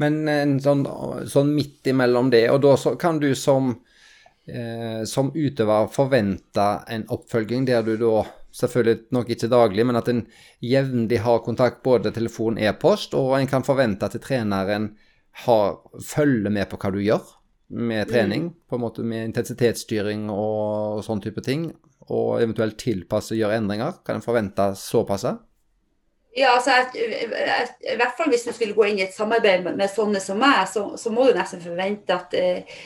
Men 0.00 0.16
en 0.32 0.54
sånn, 0.64 0.86
sånn, 1.28 1.50
midt 1.52 1.90
imellom 1.92 2.30
det, 2.32 2.46
og 2.54 2.62
da 2.64 2.72
kan 3.02 3.18
du 3.20 3.34
som, 3.36 3.74
eh, 4.48 5.02
som 5.10 5.28
utøver 5.34 5.90
forvente 5.92 6.68
en 6.88 7.04
oppfølging 7.12 7.66
der 7.68 7.84
du 7.84 7.98
da 8.00 8.22
selvfølgelig 8.62 9.12
nok 9.12 9.34
ikke 9.34 9.50
daglig, 9.52 9.84
men 9.90 10.00
at 10.00 10.08
en 10.08 10.24
jevnlig 10.64 11.20
har 11.26 11.44
kontakt 11.44 11.82
både 11.84 12.14
telefon, 12.16 12.56
e-post, 12.56 13.12
og 13.18 13.36
en 13.36 13.50
kan 13.50 13.66
forvente 13.66 14.08
at 14.08 14.16
treneren 14.24 14.94
har, 15.44 15.76
følger 16.04 16.50
med 16.50 16.68
på 16.70 16.78
hva 16.80 16.92
du 16.94 17.02
gjør 17.02 17.34
med 17.68 18.06
mm. 18.06 18.12
trening, 18.12 18.46
mm. 18.48 18.54
på 18.68 18.78
en 18.78 18.84
måte 18.84 19.04
med 19.04 19.28
intensitetsstyring 19.28 20.28
og, 20.32 20.98
og 20.98 21.04
sånn 21.06 21.22
type 21.24 21.44
ting, 21.44 21.68
og 22.08 22.40
eventuelt 22.40 22.78
tilpasse, 22.80 23.34
og 23.34 23.42
gjøre 23.42 23.60
endringer? 23.60 24.00
Kan 24.06 24.18
en 24.18 24.24
forvente 24.24 24.72
såpass? 24.80 25.26
Ja, 26.38 26.52
altså, 26.54 26.70
I 26.94 27.96
hvert 27.98 28.14
fall 28.18 28.28
hvis 28.30 28.44
du 28.46 28.52
skulle 28.54 28.76
gå 28.76 28.84
inn 28.86 29.00
i 29.00 29.04
et 29.06 29.14
samarbeid 29.16 29.64
med, 29.64 29.78
med 29.80 29.90
sånne 29.90 30.20
som 30.22 30.38
meg, 30.38 30.68
så, 30.70 30.84
så, 31.00 31.10
må 31.10 31.24
du 31.26 31.32
nesten 31.34 31.62
forvente 31.62 32.14
at 32.14 32.36
eh, 32.38 32.76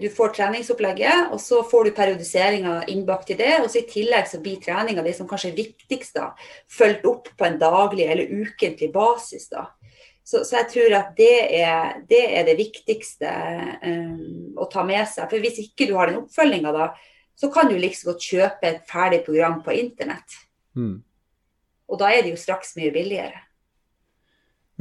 du 0.00 0.08
får 0.10 0.32
treningsopplegget, 0.34 1.30
og 1.30 1.38
så 1.42 1.60
får 1.68 1.86
du 1.86 1.94
periodiseringa 1.96 2.80
innbakt 2.90 3.30
i 3.30 3.38
det. 3.38 3.52
Og 3.60 3.70
så 3.70 3.82
i 3.82 3.86
tillegg 3.90 4.26
så 4.30 4.40
blir 4.42 4.58
treninga 4.64 5.04
det 5.06 5.14
som 5.18 5.28
kanskje 5.30 5.52
er 5.52 5.60
viktigst, 5.60 6.18
da, 6.18 6.32
fulgt 6.78 7.06
opp 7.06 7.30
på 7.38 7.46
en 7.46 7.60
daglig 7.62 8.08
eller 8.10 8.32
ukentlig 8.42 8.90
basis. 8.96 9.50
da. 9.54 9.68
Så, 10.26 10.40
så, 10.42 10.56
jeg 10.58 10.70
tror 10.72 10.94
at 10.98 11.10
det 11.14 11.34
er 11.54 12.00
det, 12.10 12.22
er 12.34 12.46
det 12.48 12.56
viktigste 12.58 13.30
um, 13.86 14.56
å 14.58 14.66
ta 14.72 14.82
med 14.86 15.06
seg. 15.06 15.28
For 15.30 15.38
hvis 15.42 15.60
ikke 15.62 15.86
du 15.86 15.94
har 15.94 16.10
den 16.10 16.24
oppfølginga 16.24 16.72
da, 16.74 16.88
så 17.38 17.50
kan 17.54 17.70
du 17.70 17.76
liksom 17.78 18.10
godt 18.10 18.26
kjøpe 18.26 18.70
et 18.72 18.86
ferdig 18.90 19.20
program 19.26 19.60
på 19.62 19.76
internett. 19.78 20.38
Mm. 20.74 20.96
Og 21.86 22.00
da 22.00 22.10
er 22.10 22.24
det 22.24 22.32
jo 22.32 22.40
straks 22.42 22.74
mye 22.78 22.90
billigere. 22.94 23.44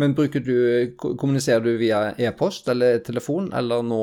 Men 0.01 0.15
bruker 0.17 0.41
du, 0.43 0.55
kommuniserer 0.97 1.61
du 1.63 1.75
via 1.79 2.09
e-post 2.19 2.67
eller 2.71 2.97
telefon, 3.05 3.51
eller 3.55 3.85
nå 3.85 4.01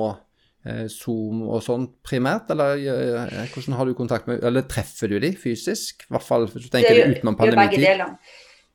eh, 0.65 0.87
Zoom 0.93 1.43
og 1.49 1.61
sånn 1.65 1.89
primært? 2.07 2.55
Eller 2.55 2.79
eh, 2.79 3.51
hvordan 3.53 3.77
har 3.81 3.89
du 3.89 3.97
kontakt 3.99 4.31
med 4.31 4.45
Eller 4.47 4.65
treffer 4.71 5.11
du 5.13 5.19
dem 5.21 5.37
fysisk? 5.37 6.07
I 6.07 6.15
hvert 6.15 6.29
fall 6.29 6.47
hvis 6.47 6.71
du 6.71 6.73
tenker 6.73 6.97
det, 6.97 7.19
utenom 7.19 7.37
pandemitid. 7.41 7.85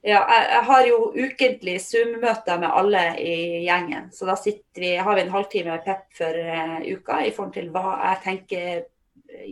Ja, 0.08 0.22
jeg, 0.32 0.64
har 0.70 0.86
jo 0.88 0.98
ukentlig 1.12 1.74
Zoom-møter 1.84 2.62
med 2.62 2.72
alle 2.72 3.02
i 3.20 3.64
gjengen. 3.66 4.06
Så 4.16 4.28
da 4.30 4.38
vi, 4.40 4.94
har 4.96 5.18
vi 5.18 5.24
en 5.26 5.34
halvtime 5.34 5.74
med 5.74 5.84
pep 5.84 6.06
for 6.16 6.38
uh, 6.48 6.78
uka 6.80 7.18
i 7.26 7.34
forhold 7.36 7.52
til 7.58 7.68
hva 7.74 7.98
jeg 7.98 8.22
tenker 8.24 8.86
uh, 8.86 9.50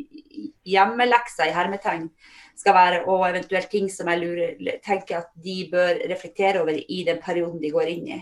hjemmelekser 0.63 1.49
i 1.49 1.55
hermetegn 1.57 2.07
skal 2.55 2.77
være, 2.77 3.01
og 3.11 3.25
eventuelt 3.27 3.67
ting 3.67 3.89
som 3.91 4.07
jeg 4.13 4.21
lurer, 4.21 4.77
tenker 4.85 5.25
at 5.25 5.33
de 5.43 5.57
bør 5.73 5.99
reflektere 6.07 6.63
over 6.63 6.79
i 6.79 7.01
den 7.03 7.19
perioden 7.19 7.59
de 7.59 7.73
går 7.75 7.91
inn 7.91 8.07
i. 8.15 8.21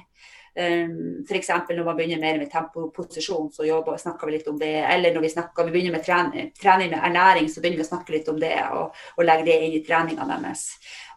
Um, 0.53 1.23
F.eks. 1.25 1.49
når 1.49 1.85
man 1.85 1.95
begynner 1.97 2.19
mer 2.21 2.37
med 2.37 2.51
tempoposisjon, 2.51 3.47
så 3.51 3.65
jobber, 3.65 3.97
snakker 3.97 4.29
vi 4.29 4.35
litt 4.35 4.49
om 4.51 4.59
det. 4.59 4.73
Eller 4.85 5.15
når 5.15 5.25
vi, 5.25 5.31
snakker, 5.33 5.65
vi 5.65 5.73
begynner 5.73 5.95
med 5.97 6.05
trening, 6.05 6.51
trening, 6.61 6.91
med 6.93 7.01
ernæring, 7.09 7.49
så 7.49 7.61
begynner 7.61 7.81
vi 7.81 7.87
å 7.87 7.89
snakke 7.89 8.13
litt 8.13 8.29
om 8.29 8.37
det 8.41 8.53
og, 8.69 8.93
og 9.17 9.25
legge 9.25 9.47
det 9.49 9.59
inn 9.65 9.77
i 9.79 9.83
treninga 9.85 10.27
deres. 10.29 10.67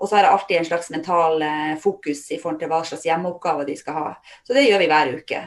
Og 0.01 0.09
så 0.09 0.17
har 0.17 0.27
jeg 0.27 0.37
alltid 0.39 0.61
en 0.61 0.69
slags 0.71 0.93
mental 0.95 1.45
uh, 1.45 1.77
fokus 1.83 2.25
i 2.33 2.41
forhold 2.41 2.63
til 2.63 2.73
hva 2.73 2.83
slags 2.89 3.05
hjemmeoppgaver 3.09 3.69
de 3.69 3.77
skal 3.77 4.01
ha. 4.01 4.09
Så 4.47 4.57
det 4.57 4.69
gjør 4.69 4.85
vi 4.85 4.91
hver 4.93 5.13
uke. 5.21 5.43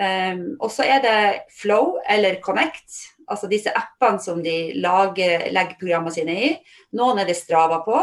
Um, 0.00 0.44
og 0.60 0.70
så 0.72 0.86
er 0.88 1.02
det 1.04 1.16
Flow 1.52 1.98
eller 2.08 2.38
Connect, 2.44 3.02
altså 3.28 3.48
disse 3.50 3.72
appene 3.76 4.20
som 4.22 4.40
de 4.44 4.72
lager, 4.80 5.48
legger 5.52 5.80
programmene 5.80 6.14
sine 6.14 6.36
i. 6.36 6.54
Noen 6.96 7.20
er 7.20 7.28
det 7.28 7.36
Strava 7.40 7.82
på. 7.84 7.98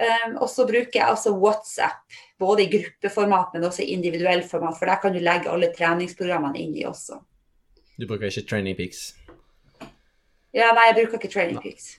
Um, 0.00 0.38
og 0.40 0.48
så 0.48 0.64
bruker 0.64 0.96
jeg 0.96 1.06
altså 1.06 1.34
WhatsApp, 1.36 2.06
både 2.40 2.64
i 2.64 2.70
gruppeformat, 2.72 3.54
men 3.54 3.68
også 3.68 3.84
i 3.84 3.92
individuell 3.94 4.42
format. 4.48 4.78
For 4.78 4.90
der 4.90 5.00
kan 5.02 5.14
du 5.14 5.20
legge 5.22 5.52
alle 5.52 5.72
treningsprogrammene 5.76 6.60
inn 6.60 6.76
i 6.76 6.86
også. 6.88 7.20
Du 8.00 8.06
bruker 8.08 8.30
ikke 8.30 8.48
Training 8.48 8.76
Peaks? 8.78 9.10
Ja, 10.56 10.72
nei, 10.74 10.88
jeg 10.90 11.02
bruker 11.02 11.20
ikke 11.20 11.32
Training 11.32 11.60
Peaks. 11.62 11.98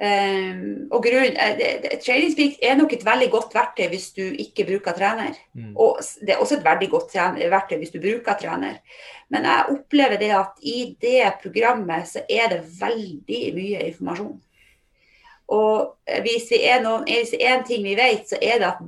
Um, 0.00 0.86
og 0.96 1.02
grunn, 1.04 1.34
uh, 1.36 1.98
Training 2.00 2.32
Peaks 2.32 2.62
er 2.64 2.78
nok 2.78 2.94
et 2.96 3.02
veldig 3.04 3.26
godt 3.34 3.52
verktøy 3.52 3.90
hvis 3.92 4.06
du 4.16 4.22
ikke 4.24 4.64
bruker 4.70 4.96
trener. 4.96 5.36
Mm. 5.52 5.74
Og 5.76 6.00
det 6.24 6.32
er 6.32 6.40
også 6.40 6.56
et 6.56 6.64
veldig 6.64 6.88
godt 6.94 7.16
verktøy 7.52 7.76
hvis 7.82 7.92
du 7.92 8.00
bruker 8.00 8.38
trener. 8.40 8.78
Men 9.28 9.44
jeg 9.44 9.74
opplever 9.74 10.16
det 10.22 10.30
at 10.38 10.64
i 10.64 10.94
det 11.04 11.34
programmet 11.42 12.08
så 12.08 12.24
er 12.24 12.48
det 12.54 12.62
veldig 12.80 13.42
mye 13.58 13.84
informasjon. 13.90 14.38
Og 15.50 16.20
hvis 16.22 16.50
vi 16.52 16.60
er 16.68 16.84
en 16.84 17.64
ting 17.66 17.82
vi 17.82 17.96
vet, 17.98 18.28
så 18.30 18.38
er 18.38 18.60
det 18.62 18.68
at 18.68 18.82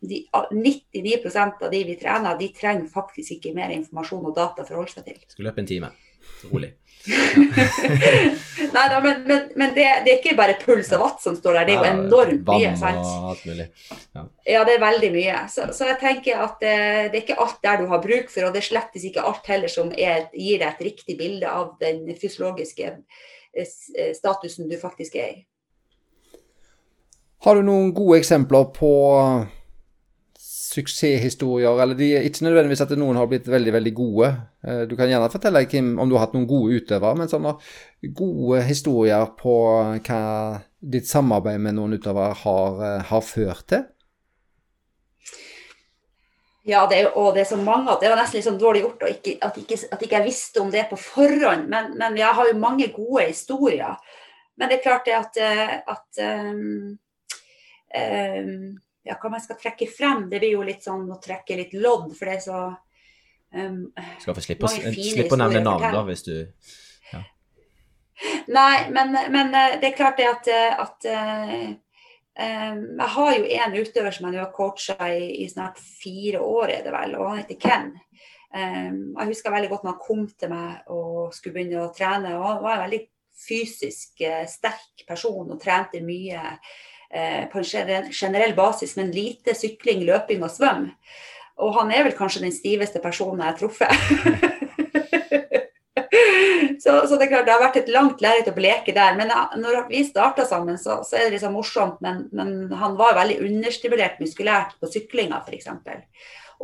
de, 0.00 0.22
99% 0.32 1.66
av 1.66 1.72
de 1.72 1.82
vi 1.84 1.98
trener, 2.00 2.38
de 2.38 2.48
trenger 2.56 2.88
faktisk 2.92 3.36
ikke 3.36 3.52
mer 3.56 3.74
informasjon 3.74 4.30
og 4.30 4.36
data 4.36 4.64
for 4.64 4.78
å 4.78 4.82
holde 4.82 4.94
seg 4.96 5.10
til. 5.10 5.20
Skulle 5.28 5.50
løpe 5.50 5.60
en 5.64 5.68
time. 5.68 5.92
Rolig. 6.50 6.72
Nei 8.72 8.82
da, 8.88 9.00
men, 9.02 9.24
men, 9.26 9.48
men 9.58 9.72
det, 9.74 9.86
det, 10.04 10.12
er 10.12 10.18
ikke 10.20 10.36
bare 10.38 10.54
puls 10.60 10.92
og 10.94 11.02
watt 11.02 11.22
som 11.24 11.34
står 11.34 11.58
der, 11.58 11.66
det 11.66 11.74
er 11.74 11.80
jo 11.80 12.04
enormt 12.06 12.46
mye. 12.46 12.72
sant? 12.78 13.46
Ja. 14.14 14.24
ja. 14.46 14.62
det 14.68 14.76
er 14.76 14.84
veldig 14.84 15.10
mye. 15.14 15.40
Så, 15.50 15.68
så 15.74 15.90
jeg 15.90 15.98
tenker 16.02 16.44
at 16.44 16.62
det, 16.62 16.72
eh, 16.72 17.04
det, 17.10 17.16
er 17.18 17.24
ikke 17.24 17.40
alt 17.42 17.58
der 17.66 17.82
du 17.82 17.88
har 17.90 18.02
bruk 18.04 18.30
for, 18.30 18.46
og 18.46 18.54
det 18.54 18.62
er 18.62 18.68
slettes 18.70 19.06
ikke 19.08 19.26
alt 19.28 19.50
heller 19.50 19.72
som 19.72 19.90
er, 19.92 20.28
gir 20.30 20.62
deg 20.62 20.68
et 20.70 20.84
riktig 20.92 21.18
bilde 21.18 21.50
av 21.50 21.74
den 21.82 22.04
fysiologiske 22.18 22.92
eh, 22.92 23.66
eh, 23.66 24.12
statusen 24.18 24.70
du 24.70 24.78
faktisk 24.80 25.18
er 25.18 25.34
i. 25.34 25.40
Har 27.42 27.58
du 27.58 27.66
noen 27.66 27.90
gode 27.94 28.20
eksempler 28.20 28.68
på 28.76 28.92
suksesshistorier, 30.72 31.80
eller 31.82 31.96
de, 31.98 32.10
ikke 32.26 32.46
nødvendigvis 32.46 32.84
at 32.84 32.92
noen 32.98 33.18
har 33.20 33.28
blitt 33.30 33.48
veldig 33.50 33.74
veldig 33.74 33.92
gode. 33.96 34.28
Eh, 34.64 34.82
du 34.88 34.94
kan 34.96 35.10
gjerne 35.10 35.30
fortelle 35.32 35.64
Kim, 35.68 35.94
om 36.00 36.08
du 36.08 36.16
har 36.16 36.26
hatt 36.26 36.36
noen 36.36 36.48
gode 36.48 36.78
utøvere, 36.80 37.18
men 37.18 37.30
sånne 37.30 37.56
gode 38.16 38.62
historier 38.68 39.26
på 39.38 39.56
hva 40.06 40.22
ditt 40.94 41.10
samarbeid 41.10 41.60
med 41.62 41.76
noen 41.78 41.98
utøvere 41.98 42.38
har, 42.44 42.80
eh, 42.86 43.10
har 43.10 43.26
ført 43.26 43.66
til? 43.74 43.84
Ja, 46.64 46.86
det 46.86 47.00
er, 47.00 47.10
og 47.18 47.34
det 47.34 47.42
er 47.42 47.50
så 47.50 47.58
mange 47.58 47.90
at 47.90 48.00
det 48.00 48.10
var 48.12 48.20
nesten 48.20 48.38
litt 48.38 48.46
sånn 48.46 48.60
dårlig 48.60 48.84
gjort 48.84 49.08
ikke, 49.08 49.38
at, 49.42 49.56
ikke, 49.58 49.78
at 49.90 50.02
ikke 50.06 50.18
jeg 50.20 50.28
visste 50.28 50.60
om 50.62 50.70
det 50.70 50.86
på 50.90 50.98
forhånd. 51.10 51.66
Men, 51.68 51.96
men 51.98 52.16
jeg 52.16 52.38
har 52.38 52.48
jo 52.48 52.58
mange 52.58 52.86
gode 52.94 53.26
historier. 53.32 53.98
Men 54.56 54.70
det 54.70 54.78
er 54.78 54.84
klart 54.84 55.08
det 55.08 55.16
at, 55.18 55.40
eh, 55.42 55.80
at 55.90 56.22
um, 56.22 56.92
um, 57.98 58.80
ja, 59.02 59.18
hva 59.18 59.32
man 59.32 59.42
skal 59.42 59.58
trekke 59.60 59.88
frem. 59.90 60.26
Det 60.30 60.40
blir 60.42 60.56
jo 60.56 60.64
litt 60.66 60.84
sånn 60.86 61.08
å 61.10 61.20
trekke 61.22 61.58
litt 61.58 61.74
lodd, 61.76 62.10
for 62.16 62.30
det 62.30 62.38
er 62.38 62.44
så 62.44 62.60
um, 62.70 63.78
Skal 64.22 64.36
få 64.36 64.44
slippe, 64.44 64.70
slippe 64.70 65.36
å 65.36 65.40
nevne 65.40 65.64
navn, 65.64 65.88
da, 65.94 66.02
hvis 66.06 66.26
du 66.28 66.34
ja. 67.12 67.22
Nei, 68.54 68.76
men, 68.94 69.16
men, 69.34 69.54
eh, 69.58 69.78
det 69.82 69.90
er 69.90 69.98
klart 69.98 70.20
det 70.20 70.28
at, 70.30 70.50
eh, 70.52 70.84
at 70.84 71.08
um, 71.10 72.84
Jeg 73.02 73.10
har 73.16 73.32
jo 73.36 73.48
en 73.58 73.74
utøver 73.80 74.14
som 74.14 74.28
jeg 74.28 74.36
nå 74.36 74.44
har 74.44 74.54
coacha 74.54 75.10
i, 75.10 75.42
i, 75.42 75.48
snart 75.50 75.82
fire 75.82 76.40
år, 76.40 76.76
er 76.78 76.86
det 76.86 76.94
vel, 76.94 77.18
og 77.18 77.32
han 77.32 77.42
heter 77.42 77.60
Ken. 77.60 77.90
Um, 78.52 79.16
jeg 79.16 79.32
husker 79.32 79.52
veldig 79.52 79.72
godt 79.72 79.84
når 79.84 79.94
han 79.96 80.06
kom 80.06 80.24
til 80.28 80.52
meg 80.52 80.92
og 80.92 81.34
skulle 81.34 81.56
begynne 81.56 81.82
å 81.82 81.92
trene. 81.96 82.36
og 82.36 82.46
Han 82.46 82.64
var 82.64 82.78
en 82.78 82.86
veldig 82.86 83.02
fysisk 83.42 84.20
sterk 84.46 85.02
person 85.08 85.50
og 85.50 85.58
trente 85.58 86.02
mye 86.04 86.42
Eh, 87.14 87.48
på 87.52 87.58
en 87.58 87.64
generell 88.10 88.54
basis, 88.54 88.96
men 88.96 89.10
lite 89.12 89.54
sykling, 89.54 90.00
løping 90.08 90.42
og 90.46 90.50
svøm. 90.50 90.86
Og 91.60 91.74
han 91.76 91.90
er 91.92 92.06
vel 92.06 92.14
kanskje 92.16 92.40
den 92.46 92.54
stiveste 92.56 93.02
personen 93.04 93.42
jeg 93.42 93.50
har 93.50 93.58
truffet. 93.58 93.92
så, 96.82 96.90
så, 97.04 97.18
det 97.18 97.24
er 97.26 97.32
klart 97.34 97.46
det 97.50 97.52
har 97.52 97.60
vært 97.60 97.76
et 97.82 97.92
langt 97.92 98.24
lerret 98.24 98.48
å 98.48 98.56
bleke 98.56 98.94
der. 98.96 99.12
Men 99.18 99.28
når 99.60 99.84
vi 99.90 100.00
starta 100.08 100.46
sammen, 100.48 100.80
så, 100.80 101.04
så, 101.04 101.12
er 101.18 101.22
det 101.28 101.34
liksom 101.36 101.52
morsomt. 101.58 102.00
Men, 102.00 102.16
men, 102.32 102.72
han 102.80 102.96
var 102.96 103.18
veldig 103.20 103.44
understimulert 103.44 104.16
muskulært 104.22 104.72
på 104.80 104.88
syklinga 104.94 105.42
f.eks. 105.44 105.68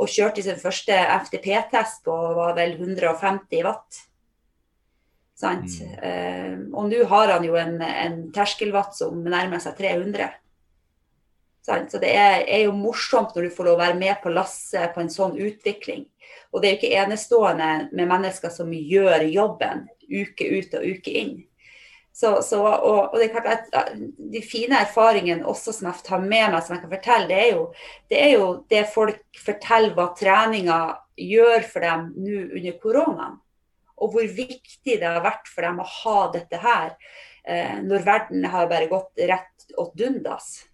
Og 0.00 0.08
kjørte 0.08 0.40
sin 0.46 0.62
første 0.62 0.96
FTP-test 1.26 2.00
på 2.08 2.14
var 2.40 2.56
vel 2.56 2.72
150 2.80 3.68
watt. 3.68 4.07
Sant? 5.38 5.78
Mm. 5.78 5.94
Uh, 6.02 6.54
og 6.74 6.90
nå 6.90 7.04
har 7.12 7.34
han 7.36 7.46
jo 7.46 7.56
en, 7.60 7.76
en 7.82 8.20
terskelvatt 8.34 8.96
som 8.98 9.20
nærmer 9.22 9.62
seg 9.62 9.76
300. 9.78 10.32
Sant? 11.68 11.92
Så 11.92 12.00
det 12.02 12.14
er, 12.16 12.42
er 12.46 12.64
jo 12.66 12.76
morsomt 12.76 13.36
når 13.36 13.48
du 13.48 13.54
får 13.54 13.68
lov 13.68 13.78
å 13.78 13.82
være 13.84 13.98
med 14.00 14.22
på 14.22 14.32
lasset 14.34 14.94
på 14.94 15.04
en 15.04 15.12
sånn 15.12 15.36
utvikling. 15.38 16.08
Og 16.52 16.62
det 16.62 16.68
er 16.68 16.74
jo 16.74 16.80
ikke 16.80 17.04
enestående 17.04 17.70
med 17.92 18.08
mennesker 18.08 18.52
som 18.52 18.72
gjør 18.72 19.26
jobben 19.28 19.86
uke 20.08 20.48
ut 20.48 20.74
og 20.78 20.86
uke 20.96 21.14
inn. 21.22 21.36
Så, 22.18 22.32
så, 22.42 22.58
og, 22.64 23.12
og, 23.12 23.18
det 23.20 23.28
er 23.28 23.34
klart 23.36 23.68
at 23.78 23.92
De 24.32 24.40
fine 24.42 24.80
erfaringene 24.80 25.46
også 25.46 25.70
som 25.76 25.86
jeg 25.86 26.02
tar 26.08 26.24
med 26.24 26.48
meg, 26.50 26.56
som 26.66 26.74
jeg 26.74 26.82
kan 26.82 26.94
fortelle, 26.96 27.28
det 27.30 27.36
er 27.38 27.52
jo 27.52 27.66
det, 28.10 28.18
er 28.18 28.32
jo 28.32 28.48
det 28.72 28.80
folk 28.90 29.38
forteller 29.38 29.94
hva 29.94 30.08
treninga 30.18 30.78
gjør 31.14 31.68
for 31.68 31.86
dem 31.86 32.08
nå 32.18 32.40
under 32.58 32.80
koronaen. 32.82 33.38
Og 33.98 34.14
hvor 34.14 34.26
viktig 34.26 34.98
det 35.00 35.06
har 35.06 35.24
vært 35.24 35.50
for 35.50 35.66
dem 35.66 35.82
å 35.82 35.88
ha 35.88 36.18
dette 36.34 36.62
her, 36.62 36.96
eh, 37.44 37.78
når 37.84 38.06
verden 38.06 38.48
har 38.52 38.70
bare 38.70 38.90
gått 38.90 39.26
rett 39.28 39.78
åt 39.78 39.94
dundas. 39.98 40.68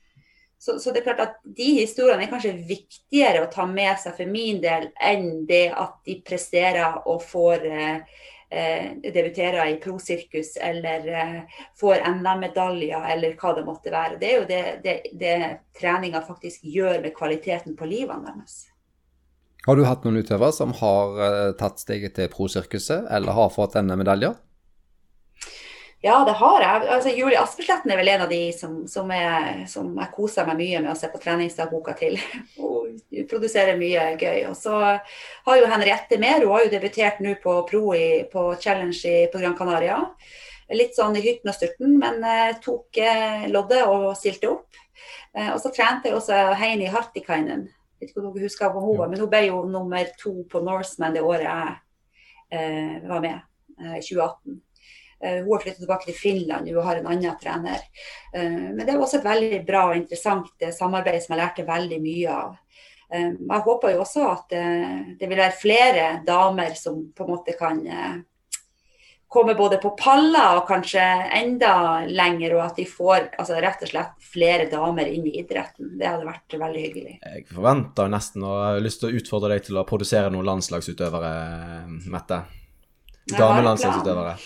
Så, 0.65 0.79
så, 0.79 0.91
det 0.91 1.03
er 1.03 1.05
klart 1.11 1.21
at 1.21 1.35
de 1.45 1.67
historiene 1.77 2.25
er 2.25 2.31
kanskje 2.31 2.55
viktigere 2.65 3.43
å 3.45 3.51
ta 3.53 3.67
med 3.69 3.99
seg 4.01 4.15
for 4.17 4.31
min 4.31 4.63
del 4.63 4.87
enn 4.97 5.43
det 5.45 5.67
at 5.77 5.99
de 6.09 6.15
presterer 6.25 7.03
og 7.05 7.21
får 7.21 7.67
eh, 7.69 8.23
eh 8.49 8.87
debuterer 9.05 9.75
i 9.75 9.77
prosirkus 9.83 10.55
eller 10.57 11.09
eh, 11.21 11.59
får 11.81 12.07
NM-medaljer 12.15 13.11
eller 13.13 13.37
hva 13.37 13.53
det 13.59 13.67
måtte 13.67 13.93
være. 13.93 14.17
Det 14.17 14.31
er 14.31 14.39
jo 14.39 14.47
det, 14.49 14.63
det, 14.87 14.97
det 15.21 15.37
treninga 15.77 16.25
faktisk 16.25 16.65
gjør 16.65 17.03
med 17.03 17.17
kvaliteten 17.19 17.77
på 17.77 17.91
livene 17.91 18.33
deres. 18.33 18.63
Har 19.65 19.77
du 19.77 19.87
hatt 19.89 20.05
noen 20.05 20.21
utøvere 20.21 20.53
som 20.53 20.75
har 20.77 21.21
eh, 21.25 21.53
tatt 21.61 21.81
steget 21.81 22.19
til 22.19 22.29
prosirkuset 22.33 23.07
eller 23.11 23.37
har 23.37 23.53
fått 23.55 23.79
denne 23.79 23.97
medaljer? 23.97 24.37
Ja, 26.05 26.19
det 26.29 26.35
har 26.37 26.61
jeg. 26.61 26.89
Altså, 26.93 27.13
Julie 27.17 27.41
Aspesletten 27.41 27.89
er 27.89 27.97
vel 27.97 28.11
en 28.13 28.27
av 28.27 28.29
de 28.29 28.43
som, 28.53 28.83
som, 28.85 29.09
er, 29.09 29.63
som 29.73 29.89
jeg 29.97 30.13
koser 30.13 30.45
meg 30.45 30.59
mye 30.59 30.83
med 30.85 30.93
å 30.93 30.97
se 31.01 31.09
på 31.09 31.21
treningsdagboka 31.23 31.95
til. 31.97 32.19
Hun 32.61 32.99
produserer 33.31 33.79
mye 33.81 34.11
gøy. 34.21 34.43
Og 34.51 34.59
så 34.59 34.75
har 34.85 35.57
jo 35.57 35.71
Henriette 35.71 36.19
Mer, 36.21 36.45
hun 36.45 36.53
har 36.53 36.67
jo 36.67 36.75
debutert 36.75 37.23
nå 37.25 37.33
på 37.41 37.55
pro 37.71 37.95
i, 37.97 38.27
på 38.29 38.51
Challenge 38.61 39.01
i, 39.01 39.15
på 39.33 39.41
Gran 39.41 39.57
Canaria. 39.57 39.97
Litt 40.77 40.93
sånn 40.97 41.17
i 41.17 41.25
hytten 41.25 41.49
og 41.49 41.57
styrten, 41.57 41.97
men 42.01 42.21
eh, 42.29 42.53
tok 42.61 43.01
eh, 43.01 43.49
loddet 43.53 43.89
og 43.89 44.11
stilte 44.21 44.53
opp. 44.53 44.79
Eh, 45.33 45.51
og 45.55 45.59
så 45.63 45.73
trente 45.73 46.13
jeg 46.13 46.19
også 46.21 46.43
Heini 46.61 46.93
Hartikainen. 46.93 47.65
Vet 48.01 48.11
ikke 48.11 48.21
om 48.21 48.35
dere 48.35 48.49
husker 48.49 48.73
hva 48.73 48.83
hun 48.83 48.99
var, 48.99 49.11
men 49.11 49.23
hun 49.23 49.31
ble 49.33 49.47
jo 49.47 49.65
nummer 49.71 50.13
to 50.21 50.37
på 50.51 50.63
Norseman 50.65 51.15
det 51.15 51.23
året 51.25 51.47
jeg 51.47 51.75
eh, 52.59 52.97
var 53.09 53.23
med, 53.25 53.43
eh, 53.79 53.99
2018. 54.01 54.61
Eh, 55.25 55.45
hun 55.45 55.53
har 55.53 55.61
flyttet 55.61 55.81
tilbake 55.81 56.05
til 56.05 56.15
Finland 56.15 56.69
og 56.77 56.85
har 56.85 57.01
en 57.01 57.09
annen 57.09 57.39
trener. 57.41 57.87
Eh, 58.35 58.61
men 58.75 58.83
det 58.85 58.93
var 58.93 59.07
også 59.07 59.23
et 59.23 59.31
veldig 59.31 59.61
bra 59.67 59.87
og 59.89 59.97
interessant 59.97 60.53
eh, 60.61 60.75
samarbeid 60.75 61.23
som 61.23 61.35
jeg 61.35 61.41
lærte 61.41 61.67
veldig 61.69 62.01
mye 62.03 62.37
av. 62.43 62.61
Jeg 63.15 63.63
håper 63.63 63.93
jo 63.93 63.99
også 64.03 64.23
at 64.27 64.53
det 65.21 65.27
vil 65.29 65.39
være 65.39 65.55
flere 65.55 66.07
damer 66.27 66.73
som 66.75 66.97
på 67.15 67.23
en 67.23 67.29
måte 67.31 67.53
kan 67.55 67.77
komme 69.35 69.57
både 69.59 69.81
på 69.83 69.91
paller 69.99 70.61
og 70.61 70.69
kanskje 70.69 71.03
enda 71.35 71.75
lenger, 72.07 72.55
og 72.55 72.65
at 72.69 72.79
de 72.79 72.87
får 72.89 73.29
altså, 73.35 73.59
rett 73.63 73.83
og 73.83 73.91
slett 73.91 74.29
flere 74.35 74.69
damer 74.71 75.11
inn 75.11 75.27
i 75.27 75.37
idretten. 75.41 75.95
Det 75.99 76.07
hadde 76.07 76.29
vært 76.29 76.57
veldig 76.61 76.85
hyggelig. 76.87 77.17
Jeg 77.19 77.47
forventer 77.51 78.13
nesten 78.13 78.47
og 78.47 78.61
har 78.63 78.83
lyst 78.85 79.03
til 79.03 79.11
å 79.11 79.21
utfordre 79.21 79.55
deg 79.57 79.67
til 79.67 79.81
å 79.81 79.87
produsere 79.89 80.31
noen 80.35 80.47
landslagsutøvere, 80.53 81.33
Mette. 82.15 82.45
Damelandslagsutøvere. 83.35 84.37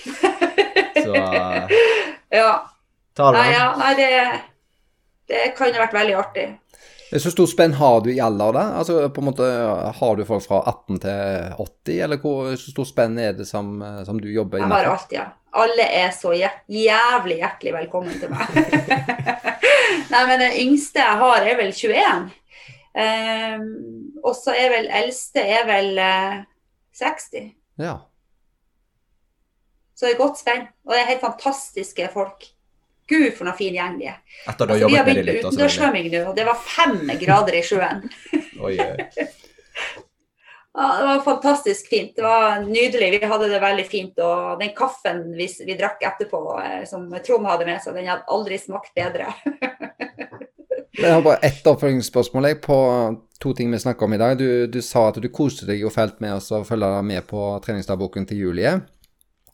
Så 0.99 1.13
Ja. 2.39 2.51
Ta 3.17 3.33
det. 3.33 3.39
Nei, 3.39 3.53
ja, 3.53 3.69
nei 3.81 3.93
det, 3.99 4.09
det 5.33 5.45
kan 5.59 5.73
ha 5.73 5.85
vært 5.87 5.97
veldig 5.97 6.17
artig. 6.21 6.47
Så 7.09 7.31
stor 7.33 7.49
spenn 7.49 7.73
har 7.79 8.03
du 8.05 8.11
i 8.13 8.19
alder, 8.21 8.53
da? 8.53 8.63
Altså, 8.81 8.99
på 9.09 9.23
en 9.23 9.29
måte, 9.31 9.45
Har 9.97 10.17
du 10.17 10.25
folk 10.29 10.45
fra 10.45 10.59
18 10.69 10.99
til 11.01 11.55
80, 11.57 12.01
eller 12.05 12.21
hvor 12.21 12.51
stort 12.53 12.75
stor 12.75 12.89
spenn 12.91 13.19
er 13.23 13.33
det 13.39 13.47
som, 13.49 13.79
som 14.05 14.21
du 14.21 14.29
jobber 14.29 14.61
innenfor? 14.61 14.83
Jeg 14.83 14.91
har 14.91 14.99
alt, 14.99 15.15
ja. 15.17 15.27
Alle 15.59 15.87
er 15.89 16.11
så 16.13 16.35
jævlig 16.37 17.39
hjertelig 17.41 17.73
velkommen 17.73 18.19
til 18.21 18.29
meg. 18.35 18.59
Nei, 20.13 20.21
men 20.29 20.43
den 20.43 20.59
yngste 20.61 21.01
jeg 21.01 21.21
har, 21.23 21.47
er 21.49 21.57
vel 21.59 21.73
21. 21.73 22.05
Um, 22.19 22.29
ehm, 23.01 23.65
og 24.21 24.37
så 24.37 24.53
er 24.53 24.69
vel 24.75 24.91
eldste 25.01 25.41
er 25.57 25.65
vel 25.69 25.91
uh, 25.97 26.45
60. 27.01 27.51
Ja. 27.81 27.97
Så 29.97 30.07
det 30.07 30.15
er 30.15 30.21
godt 30.21 30.41
spenn. 30.43 30.69
Og 30.87 30.95
det 30.95 31.01
er 31.01 31.11
helt 31.15 31.25
fantastiske 31.25 32.11
folk. 32.13 32.45
Gud, 33.09 33.31
for 33.37 33.49
noen 33.49 33.57
fin 33.57 33.77
gjeng 33.77 33.99
de 34.01 34.11
er. 34.13 34.19
Etter 34.45 34.69
du 34.69 34.75
har 34.75 34.81
begynt 34.83 34.97
jobbet 34.99 35.07
med 35.09 35.21
det 35.21 35.27
litt? 35.27 35.45
Utendørssvømming 35.47 36.09
nå, 36.13 36.23
og 36.31 36.37
det 36.37 36.47
var 36.49 36.59
fem 36.61 36.99
grader 37.23 37.57
i 37.57 37.63
sjøen. 37.65 38.09
Oi, 38.67 38.77
Ja, 40.79 40.89
det 40.99 41.07
var 41.07 41.23
fantastisk 41.25 41.89
fint. 41.91 42.13
Det 42.17 42.23
var 42.23 42.61
nydelig. 42.63 43.09
Vi 43.19 43.27
hadde 43.27 43.49
det 43.51 43.59
veldig 43.59 43.87
fint. 43.89 44.21
Og 44.23 44.61
den 44.61 44.71
kaffen 44.79 45.25
vi, 45.35 45.49
vi 45.67 45.75
drakk 45.75 46.05
etterpå, 46.07 46.43
eh, 46.63 46.85
som 46.87 47.09
Trond 47.27 47.49
hadde 47.51 47.67
med 47.67 47.83
seg, 47.83 47.97
den 47.99 48.07
hadde 48.07 48.29
aldri 48.31 48.61
smakt 48.63 48.93
bedre. 48.95 49.33
Jeg 50.99 51.15
har 51.15 51.23
bare 51.23 51.43
ett 51.47 51.67
oppfølgingsspørsmål 51.67 52.47
på 52.63 52.79
to 53.39 53.53
ting 53.55 53.71
vi 53.71 53.79
snakker 53.79 54.07
om 54.07 54.15
i 54.15 54.19
dag. 54.19 54.39
Du, 54.39 54.67
du 54.67 54.81
sa 54.83 55.09
at 55.09 55.21
du 55.23 55.29
koste 55.35 55.67
deg 55.67 55.83
jo 55.83 55.93
fælt 55.95 56.19
med 56.23 56.39
å 56.39 56.63
følge 56.67 56.89
med 57.07 57.27
på 57.31 57.43
treningsdagboken 57.63 58.27
til 58.27 58.47
Julie. 58.47 58.73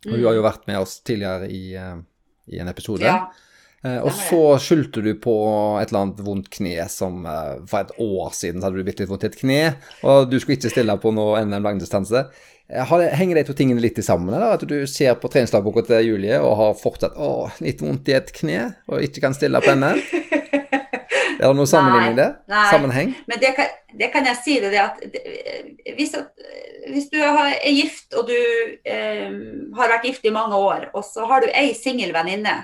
Og 0.05 0.13
hun 0.13 0.25
har 0.25 0.37
jo 0.37 0.41
mm. 0.41 0.47
vært 0.47 0.65
med 0.69 0.79
oss 0.81 0.99
tidligere 1.05 1.49
i, 1.49 1.63
uh, 1.77 1.99
i 2.49 2.61
en 2.61 2.69
episode. 2.69 3.05
Ja. 3.05 3.29
Uh, 3.85 3.99
og 4.07 4.11
så 4.17 4.41
skyldte 4.63 5.03
du 5.05 5.11
på 5.21 5.35
et 5.77 5.91
eller 5.91 6.07
annet 6.07 6.21
vondt 6.25 6.47
kne 6.49 6.87
som 6.89 7.21
uh, 7.27 7.61
For 7.69 7.83
et 7.83 7.91
år 8.01 8.31
siden 8.33 8.57
så 8.57 8.69
hadde 8.69 8.81
du 8.81 8.87
bitte 8.87 9.03
litt 9.03 9.11
vondt 9.11 9.27
i 9.27 9.29
et 9.29 9.37
kne, 9.37 9.61
og 10.01 10.31
du 10.31 10.39
skulle 10.39 10.57
ikke 10.57 10.73
stille 10.73 10.95
på 11.01 11.13
noe 11.13 11.43
NM 11.45 11.67
langdistanse. 11.67 12.25
Henger 12.65 13.37
de 13.37 13.43
to 13.45 13.53
tingene 13.53 13.83
litt 13.83 13.99
sammen? 14.01 14.33
eller? 14.33 14.55
At 14.57 14.65
du 14.65 14.87
ser 14.89 15.13
på 15.21 15.29
treningsdagboka 15.29 15.83
til 15.85 16.07
Julie 16.07 16.39
og 16.41 16.55
har 16.57 16.79
fortsatt 16.79 17.13
å, 17.13 17.51
litt 17.61 17.83
vondt 17.85 18.09
i 18.09 18.15
et 18.17 18.31
kne 18.33 18.71
og 18.89 19.05
ikke 19.05 19.21
kan 19.27 19.37
stille 19.37 19.61
på 19.61 19.77
NM? 19.77 20.01
Er 21.35 21.51
det 21.51 21.55
noe 21.57 21.67
sammenligning 21.67 22.13
det? 22.15 22.29
Nei, 22.47 22.61
Sammenheng? 22.71 23.09
Men 23.27 23.41
det 23.41 23.49
kan, 23.57 23.73
det 23.99 24.07
kan, 24.13 24.27
jeg 24.29 24.37
si. 24.39 24.53
det, 24.63 24.69
det 24.71 24.79
at 24.79 25.01
hvis, 25.97 26.13
hvis, 26.87 27.09
du 27.11 27.19
er 27.19 27.57
gift 27.75 28.15
og 28.15 28.29
du 28.29 28.37
eh, 28.87 29.35
har 29.75 29.91
vært 29.91 30.07
gift 30.07 30.25
i 30.25 30.33
mange 30.33 30.55
år, 30.55 30.87
og 30.95 31.03
så 31.05 31.27
har 31.27 31.43
du 31.43 31.51
ei 31.51 31.73
singel 31.77 32.15
venninne 32.15 32.55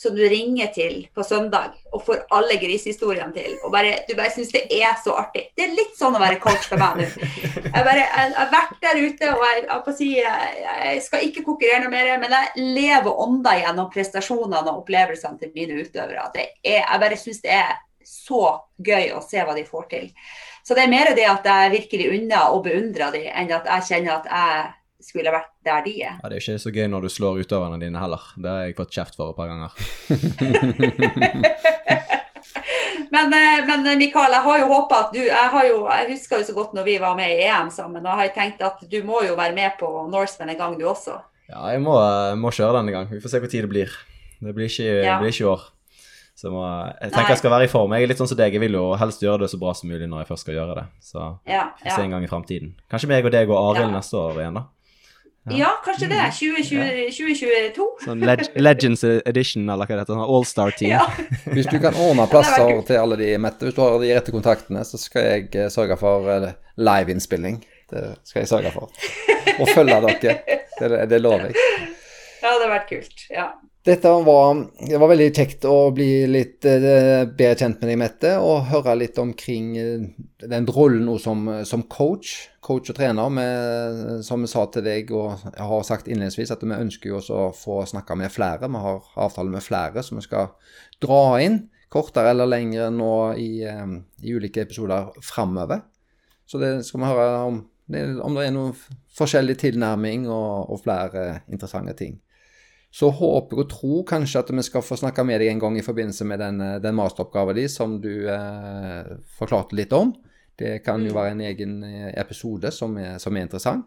som 0.00 0.16
du 0.16 0.22
ringer 0.28 0.70
til 0.74 1.06
på 1.14 1.24
søndag 1.26 1.74
og 1.92 2.02
får 2.06 2.24
alle 2.36 2.58
grisehistoriene 2.60 3.32
til, 3.34 3.56
og 3.64 3.72
bare, 3.74 3.94
du 4.08 4.14
bare 4.18 4.32
syns 4.34 4.52
det 4.54 4.64
er 4.72 4.96
så 5.02 5.14
artig. 5.20 5.46
Det 5.56 5.66
er 5.66 5.76
litt 5.76 5.96
sånn 5.98 6.16
å 6.16 6.22
være 6.22 6.40
coach 6.42 6.68
for 6.68 6.80
meg 6.80 7.00
nå. 7.00 7.08
Jeg, 7.66 7.84
bare, 7.84 8.02
jeg, 8.02 8.34
har 8.36 8.52
vært 8.52 8.76
der 8.84 9.00
ute, 9.02 9.32
og 9.32 9.44
jeg, 9.46 9.64
jeg, 9.66 9.96
si, 9.98 10.10
jeg, 10.20 11.02
skal 11.04 11.26
ikke 11.28 11.44
konkurrere 11.46 11.84
noe 11.84 11.92
mer, 11.92 12.12
men 12.22 12.36
jeg 12.36 12.68
lever 12.76 13.22
ånda 13.26 13.56
gjennom 13.60 13.90
prestasjonene 13.92 14.62
og 14.66 14.84
opplevelsene 14.84 15.40
til 15.40 15.52
mine 15.56 15.82
utøvere. 15.82 16.28
Er, 16.36 16.54
jeg 16.82 17.02
bare 17.02 17.20
syns 17.20 17.42
det 17.44 17.54
er 17.56 17.76
så 18.06 18.42
gøy 18.78 19.10
å 19.16 19.22
se 19.24 19.42
hva 19.42 19.54
de 19.56 19.66
får 19.66 19.88
til. 19.90 20.10
Så 20.66 20.74
det 20.74 20.86
er 20.86 20.90
mer 20.90 21.12
det 21.14 21.26
at 21.30 21.46
jeg 21.46 21.74
virkelig 21.76 22.10
unner 22.16 22.54
og 22.54 22.64
beundrer 22.66 23.14
dem, 23.14 23.28
enn 23.30 23.52
at 23.54 23.68
jeg 23.70 23.88
kjenner 23.90 24.18
at 24.18 24.30
jeg 24.30 24.66
skulle 25.02 25.32
vært 25.34 25.50
der 25.66 25.80
de 25.84 25.92
er. 26.00 26.14
Ja, 26.22 26.28
Det 26.28 26.34
er 26.36 26.42
ikke 26.42 26.58
så 26.62 26.70
gøy 26.74 26.86
når 26.92 27.00
du 27.06 27.10
slår 27.12 27.40
utøverne 27.42 27.78
dine 27.82 27.98
heller. 28.00 28.22
Det 28.36 28.50
har 28.50 28.60
jeg 28.64 28.78
fått 28.78 28.94
kjeft 28.96 29.14
for 29.18 29.26
et 29.32 29.38
par 29.38 29.48
ganger. 29.50 29.70
men, 33.14 33.26
eh, 33.36 33.60
men, 33.68 33.80
Mikael, 34.00 34.32
jeg 34.38 34.44
har 34.48 34.56
jo 34.62 34.66
håpa 34.72 34.94
at 35.04 35.10
du 35.14 35.22
jeg, 35.22 35.48
har 35.54 35.64
jo, 35.68 35.76
jeg 35.90 36.10
husker 36.14 36.36
jo 36.40 36.48
så 36.48 36.54
godt 36.56 36.72
når 36.78 36.84
vi 36.88 36.94
var 37.02 37.14
med 37.18 37.28
i 37.34 37.36
EM 37.46 37.68
sammen, 37.74 38.02
og 38.02 38.10
jeg 38.10 38.18
har 38.22 38.36
tenkt 38.36 38.66
at 38.66 38.78
du 38.90 38.98
må 39.06 39.16
jo 39.26 39.32
være 39.38 39.56
med 39.56 39.70
på 39.80 39.88
Norseman 40.12 40.52
en 40.54 40.60
gang, 40.60 40.72
du 40.80 40.84
også. 40.88 41.14
Ja, 41.46 41.60
jeg 41.70 41.80
må, 41.84 41.94
må 42.40 42.48
kjøre 42.50 42.76
denne 42.80 42.92
gang. 42.94 43.06
Vi 43.10 43.22
får 43.22 43.36
se 43.36 43.42
hvor 43.42 43.50
tid 43.50 43.62
det 43.66 43.70
blir. 43.70 43.90
Det 44.42 44.54
blir 44.54 44.68
ikke, 44.68 44.92
ja. 45.06 45.18
blir 45.20 45.32
ikke 45.32 45.52
år. 45.52 45.62
Så 46.36 46.50
jeg, 46.50 46.52
må, 46.52 46.64
jeg 46.68 47.14
tenker 47.14 47.22
Nei. 47.22 47.32
jeg 47.32 47.40
skal 47.40 47.52
være 47.54 47.64
i 47.64 47.70
form. 47.72 47.92
Jeg 47.96 48.04
er 48.04 48.10
litt 48.10 48.18
sånn 48.20 48.28
som 48.28 48.36
deg, 48.36 48.52
jeg 48.52 48.60
vil 48.60 48.74
jo 48.76 48.90
helst 49.00 49.22
gjøre 49.24 49.46
det 49.46 49.48
så 49.48 49.58
bra 49.60 49.72
som 49.76 49.88
mulig 49.88 50.04
når 50.10 50.20
jeg 50.20 50.28
først 50.28 50.44
skal 50.44 50.58
gjøre 50.58 50.74
det. 50.76 50.82
Så 51.00 51.20
ja, 51.48 51.62
ja. 51.80 51.94
se 51.94 52.02
en 52.02 52.12
gang 52.12 52.26
i 52.26 52.28
framtiden. 52.28 52.74
Kanskje 52.92 53.08
meg 53.08 53.24
og 53.24 53.32
deg 53.32 53.48
og 53.48 53.70
Arild 53.70 53.94
neste 53.94 54.18
år 54.20 54.42
igjen, 54.42 54.58
da. 54.58 54.66
Ja, 55.46 55.56
ja 55.56 55.70
kanskje 55.84 56.08
det. 56.10 56.22
2020, 56.34 57.10
2022. 57.14 57.86
Sånn 58.02 58.24
leg 58.26 58.42
Legends 58.58 59.04
edition, 59.06 59.68
eller 59.70 59.86
hva 59.86 59.94
det 59.94 60.02
heter. 60.02 60.16
Sånn 60.16 60.34
Allstar-team. 60.36 61.20
Hvis 61.54 61.70
du 61.70 61.78
kan 61.82 61.98
ordne 62.02 62.26
plasser 62.30 62.72
til 62.88 62.98
alle 62.98 63.18
de 63.20 63.30
mette, 63.42 63.68
hvis 63.68 63.76
du 63.76 63.82
har 63.84 63.98
de 64.02 64.10
rette 64.10 64.34
kontaktene, 64.34 64.82
så 64.88 64.98
skal 65.00 65.28
jeg 65.28 65.48
eh, 65.54 65.70
sørge 65.72 65.98
for 66.00 66.26
uh, 66.26 66.48
liveinnspilling. 66.80 67.60
Det 67.92 68.02
skal 68.26 68.42
jeg 68.42 68.50
sørge 68.50 68.74
for. 68.74 68.90
Og 69.60 69.70
følge 69.70 70.00
dere. 70.08 70.58
Det, 70.80 71.04
det 71.12 71.22
lover 71.22 71.50
jeg. 71.50 71.62
Ja, 72.46 72.52
det 72.52 72.58
hadde 72.60 72.66
vært 72.70 72.90
kult. 72.90 73.22
Ja. 73.32 73.44
Dette 73.86 74.10
var, 74.26 74.56
det 74.82 74.98
var 74.98 75.10
veldig 75.12 75.26
kjekt 75.30 75.64
å 75.70 75.92
bli 75.94 76.24
litt 76.26 76.66
uh, 76.66 77.22
bedre 77.22 77.54
kjent 77.54 77.84
med 77.84 77.92
deg, 77.92 77.98
Mette, 78.00 78.32
og 78.42 78.64
høre 78.72 78.96
litt 78.98 79.20
omkring 79.22 79.68
uh, 79.78 80.08
den 80.42 80.66
rollen 80.74 81.06
som, 81.22 81.44
som, 81.62 81.84
coach, 81.86 82.32
coach 82.66 82.90
og 82.90 82.98
trener. 82.98 83.30
Med, 83.30 84.24
som 84.26 84.42
vi 84.42 84.50
sa 84.50 84.64
til 84.74 84.82
deg, 84.88 85.12
og 85.14 85.38
jeg 85.52 85.68
har 85.70 85.86
sagt 85.86 86.10
innledningsvis, 86.10 86.50
at 86.56 86.66
vi 86.66 86.74
ønsker 86.74 87.12
jo 87.12 87.20
også 87.20 87.38
å 87.44 87.54
få 87.54 87.78
snakke 87.86 88.18
med 88.18 88.34
flere. 88.34 88.66
Vi 88.66 88.82
har 88.88 89.06
avtale 89.28 89.54
med 89.54 89.62
flere 89.62 90.02
som 90.02 90.18
vi 90.18 90.26
skal 90.26 90.50
dra 91.02 91.22
inn. 91.46 91.62
kortere 91.88 92.32
eller 92.34 92.50
lengre 92.50 92.90
nå 92.90 93.12
i, 93.38 93.62
eh, 93.62 93.92
i 94.26 94.32
ulike 94.34 94.64
episoder 94.66 95.14
framover. 95.22 95.84
Så 96.44 96.58
det 96.58 96.84
skal 96.84 97.00
vi 97.00 97.06
høre 97.06 97.38
om, 97.46 97.60
om 98.26 98.34
det 98.34 98.48
er 98.48 98.52
noen 98.52 98.74
forskjellig 99.16 99.54
tilnærming 99.62 100.26
og, 100.26 100.74
og 100.74 100.82
flere 100.82 101.44
interessante 101.46 101.94
ting. 101.94 102.18
Så 102.96 103.10
håper 103.12 103.60
og 103.60 103.68
tror 103.68 104.04
kanskje 104.08 104.40
at 104.40 104.52
vi 104.56 104.64
skal 104.64 104.84
få 104.84 104.96
snakke 104.96 105.24
med 105.28 105.42
deg 105.42 105.50
en 105.52 105.60
gang 105.60 105.74
i 105.76 105.84
forbindelse 105.84 106.24
med 106.24 106.40
den, 106.40 106.62
eh, 106.64 106.78
den 106.80 106.96
masteroppgaven 106.96 107.58
din 107.58 107.68
som 107.72 107.98
du 108.00 108.28
eh, 108.32 109.10
forklarte 109.36 109.76
litt 109.76 109.92
om. 109.92 110.14
Det 110.56 110.78
kan 110.84 111.04
jo 111.04 111.12
mm. 111.12 111.18
være 111.18 111.34
en 111.34 111.44
egen 111.50 111.76
eh, 111.84 112.08
episode 112.16 112.72
som 112.72 112.96
er, 112.96 113.18
som 113.20 113.36
er 113.36 113.44
interessant. 113.44 113.84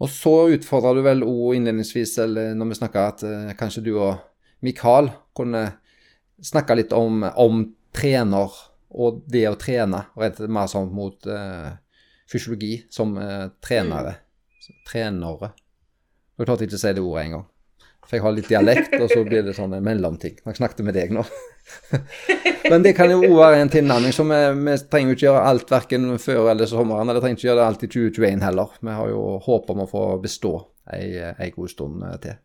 Og 0.00 0.08
så 0.08 0.34
utfordra 0.54 0.94
du 0.96 1.02
vel 1.04 1.26
òg 1.26 1.58
innledningsvis, 1.58 2.14
eller 2.24 2.54
når 2.56 2.70
vi 2.70 2.78
snakka, 2.78 3.04
at 3.12 3.24
eh, 3.26 3.52
kanskje 3.58 3.84
du 3.84 3.92
og 3.98 4.22
Mikael 4.64 5.10
kunne 5.36 5.66
snakke 6.40 6.78
litt 6.78 6.94
om, 6.96 7.24
om, 7.36 7.66
trener 7.90 8.54
og 8.90 9.24
det 9.26 9.44
å 9.50 9.56
trene, 9.58 10.04
og 10.14 10.22
rett 10.22 10.38
mer 10.46 10.68
sånn 10.70 10.92
mot 10.94 11.26
eh, 11.26 11.72
fysiologi 12.30 12.76
som 12.92 13.16
eh, 13.18 13.48
trenere. 13.62 14.14
Mm. 14.14 14.82
Trenere. 14.86 15.50
Jeg 16.38 16.46
klarte 16.46 16.68
ikke 16.68 16.78
å 16.78 16.82
si 16.84 16.92
det 16.96 17.02
ordet 17.04 17.24
engang. 17.26 17.48
For 18.10 18.18
jeg 18.18 18.24
har 18.24 18.32
litt 18.34 18.48
dialekt, 18.50 18.94
og 18.98 19.06
så 19.12 19.20
blir 19.22 19.44
det 19.46 19.52
sånn 19.54 19.76
en 19.76 19.84
mellomting. 19.86 20.34
Jeg 20.42 20.58
snakket 20.58 20.82
med 20.82 20.96
deg 20.98 21.12
nå. 21.14 21.22
Men 22.72 22.82
det 22.82 22.96
kan 22.98 23.12
jo 23.12 23.20
òg 23.22 23.36
være 23.38 23.60
en 23.62 23.70
tilnærming. 23.70 24.10
Så 24.10 24.26
vi, 24.26 24.40
vi 24.66 24.74
trenger 24.90 25.12
jo 25.12 25.18
ikke 25.18 25.26
gjøre 25.28 25.44
alt 25.52 25.70
verken 25.70 26.08
før 26.18 26.50
eller 26.50 26.66
sommeren. 26.66 27.06
Eller 27.06 27.22
trenger 27.22 27.38
ikke 27.38 27.46
gjøre 27.46 27.60
det 27.60 27.68
alt 27.68 27.86
i 27.86 27.90
2021 27.94 28.42
heller. 28.48 28.74
Vi 28.82 28.96
har 28.98 29.12
jo 29.12 29.22
håp 29.46 29.70
om 29.70 29.84
å 29.84 29.88
få 29.92 30.04
bestå 30.24 30.56
ei, 30.90 31.04
ei 31.30 31.52
god 31.54 31.70
stund 31.70 32.02
eh, 32.08 32.18
til. 32.26 32.40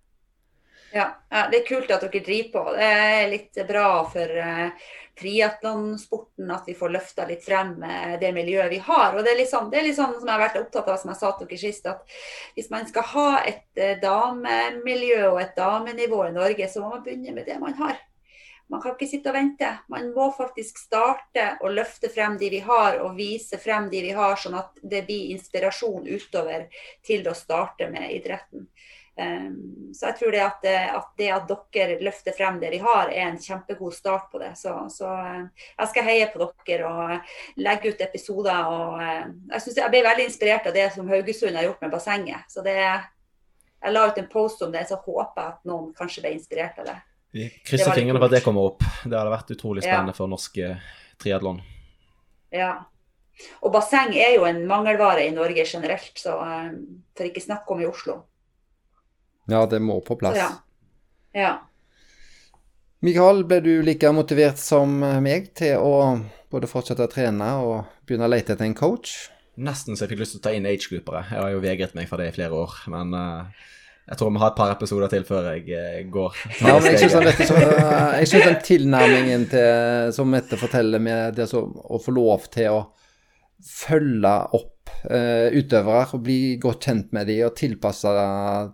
Ja, 0.95 1.09
det 1.51 1.57
er 1.59 1.65
kult 1.67 1.89
at 1.91 2.05
dere 2.05 2.23
driver 2.23 2.51
på. 2.53 2.61
Det 2.77 2.85
er 2.87 3.25
litt 3.27 3.57
bra 3.67 3.89
for 4.07 4.37
uh, 4.39 4.85
triatlonsporten 5.19 6.51
at 6.51 6.63
vi 6.67 6.75
får 6.75 6.93
løfta 6.93 7.25
litt 7.27 7.43
frem 7.43 7.75
det 8.19 8.31
miljøet 8.35 8.71
vi 8.71 8.79
har. 8.83 9.15
Og 9.15 9.23
det 9.23 9.33
er, 9.33 9.39
liksom, 9.39 9.69
litt 9.71 9.97
sånn 9.97 10.15
som 10.17 10.27
jeg 10.27 10.33
har 10.33 10.43
vært 10.43 10.59
opptatt 10.59 10.89
av, 10.91 10.99
som 10.99 11.11
jeg 11.11 11.19
sa 11.21 11.31
til 11.35 11.49
dere 11.49 11.61
sist, 11.61 11.87
at 11.91 12.17
hvis 12.55 12.71
man 12.71 12.87
skal 12.89 13.07
ha 13.13 13.29
et 13.43 13.79
eh, 13.79 13.95
damemiljø 14.01 15.21
og 15.29 15.39
et 15.43 15.55
damenivå 15.57 16.25
i 16.27 16.35
Norge, 16.35 16.67
så 16.71 16.83
må 16.83 16.95
man 16.95 17.05
begynne 17.05 17.35
med 17.37 17.47
det 17.47 17.59
man 17.61 17.77
har. 17.79 17.99
Man 18.71 18.81
kan 18.81 18.95
ikke 18.95 19.07
sitte 19.07 19.29
og 19.29 19.37
vente. 19.37 19.69
Man 19.93 20.09
må 20.15 20.31
faktisk 20.33 20.79
starte 20.81 21.51
å 21.61 21.69
løfte 21.69 22.09
frem 22.09 22.39
de 22.41 22.49
vi 22.49 22.63
har, 22.65 22.99
og 23.05 23.19
vise 23.19 23.59
frem 23.61 23.91
de 23.91 24.01
vi 24.07 24.15
har, 24.17 24.35
sånn 24.41 24.57
at 24.57 24.79
det 24.81 25.05
blir 25.07 25.31
inspirasjon 25.35 26.09
utover 26.09 26.67
til 27.05 27.27
å 27.29 27.37
starte 27.37 27.91
med 27.93 28.09
idretten. 28.15 28.67
Um, 29.15 29.93
så 29.95 30.09
jeg 30.09 30.17
tror 30.19 30.33
det 30.35 30.41
at, 30.43 30.65
at, 30.67 31.11
det 31.15 31.27
at 31.31 31.51
dere 31.71 31.95
løfter 32.03 32.35
frem 32.35 32.57
det 32.59 32.73
de 32.73 32.81
har, 32.83 33.07
er 33.07 33.29
en 33.29 33.39
kjempegod 33.39 33.93
start 33.95 34.27
på 34.31 34.41
det. 34.41 34.51
Så, 34.59 34.73
så 34.91 35.07
uh, 35.07 35.67
jeg 35.77 35.91
skal 35.91 36.07
heie 36.09 36.27
på 36.33 36.49
dere 36.67 36.89
og 36.89 37.61
legge 37.63 37.93
ut 37.93 38.03
episoder. 38.03 38.67
Og, 38.67 38.99
jeg, 38.99 39.61
synes 39.63 39.79
jeg 39.79 39.93
ble 39.93 40.01
veldig 40.09 40.25
inspirert 40.27 40.67
av 40.67 40.75
det 40.75 40.89
som 40.95 41.07
Haugesund 41.11 41.55
har 41.55 41.69
gjort 41.69 41.85
med 41.85 41.95
bassenget. 41.95 42.49
Så 42.51 42.65
det, 42.65 42.75
jeg 42.75 43.95
la 43.95 44.03
ut 44.09 44.19
en 44.19 44.29
post 44.31 44.67
om 44.67 44.75
det, 44.75 44.83
så 44.89 44.99
håper 44.99 45.41
jeg 45.41 45.53
at 45.53 45.71
noen 45.71 45.93
kanskje 45.95 46.25
ble 46.25 46.35
inspirert 46.35 46.83
av 46.83 46.91
det. 46.91 46.97
Vi 47.35 47.47
krysser 47.67 47.95
fingrene 47.95 48.19
for 48.19 48.27
at 48.27 48.37
det 48.37 48.43
kommer 48.43 48.73
opp. 48.73 48.83
Det 48.83 49.15
hadde 49.15 49.31
vært 49.31 49.55
utrolig 49.55 49.83
spennende 49.83 50.11
ja. 50.11 50.19
for 50.19 50.31
norsk 50.31 50.59
triatlon. 51.23 51.63
Ja. 52.55 52.75
Og 53.63 53.71
basseng 53.71 54.15
er 54.15 54.37
jo 54.37 54.45
en 54.47 54.61
mangelvare 54.67 55.25
i 55.27 55.33
Norge 55.35 55.63
generelt, 55.67 56.15
så 56.19 56.37
for 56.39 57.27
ikke 57.27 57.43
snakk 57.43 57.67
om 57.71 57.83
i 57.83 57.87
Oslo. 57.87 58.21
Ja, 59.51 59.65
det 59.69 59.81
må 59.83 59.99
på 60.05 60.17
plass. 60.19 60.37
Ja. 60.39 60.49
ja. 61.37 61.53
Mikael, 63.05 63.43
ble 63.45 63.61
du 63.61 63.73
like 63.85 64.09
motivert 64.15 64.57
som 64.61 64.97
meg 65.21 65.51
til 65.57 65.77
å 65.77 65.95
både 66.49 66.69
fortsette 66.69 67.05
å 67.05 67.11
trene 67.11 67.51
og 67.61 67.95
begynne 68.07 68.27
å 68.27 68.31
lete 68.31 68.55
etter 68.55 68.65
en 68.65 68.77
coach? 68.77 69.13
Nesten 69.55 69.95
så 69.95 70.05
jeg 70.05 70.13
fikk 70.15 70.23
lyst 70.23 70.35
til 70.35 70.41
å 70.41 70.45
ta 70.47 70.53
inn 70.55 70.67
age-groupere. 70.67 71.23
Jeg 71.29 71.39
har 71.39 71.53
jo 71.53 71.63
vegret 71.63 71.95
meg 71.95 72.09
for 72.09 72.19
det 72.19 72.31
i 72.31 72.35
flere 72.35 72.57
år. 72.57 72.75
Men 72.91 73.13
uh, 73.15 73.69
jeg 74.09 74.19
tror 74.19 74.33
vi 74.33 74.41
har 74.41 74.51
et 74.51 74.57
par 74.57 74.73
episoder 74.73 75.13
til 75.13 75.23
før 75.27 75.49
jeg 75.53 75.69
uh, 75.71 76.01
går. 76.11 76.41
Ja, 76.59 76.75
men 76.75 76.91
jeg 76.91 77.05
syns 77.05 77.15
den, 78.35 78.49
den 78.49 78.61
tilnærmingen 78.67 79.47
til, 79.53 80.11
som 80.17 80.31
Mette 80.31 80.59
forteller, 80.59 81.03
med 81.03 81.39
det 81.39 81.47
å 81.55 82.01
få 82.03 82.15
lov 82.15 82.49
til 82.51 82.81
å 82.81 82.81
følge 83.65 84.33
opp 84.59 84.74
uh, 85.09 85.47
utøvere 85.55 86.17
og 86.17 86.25
bli 86.25 86.39
godt 86.61 86.89
kjent 86.89 87.13
med 87.15 87.29
dem 87.29 87.45
og 87.47 87.55
tilpasse 87.59 88.11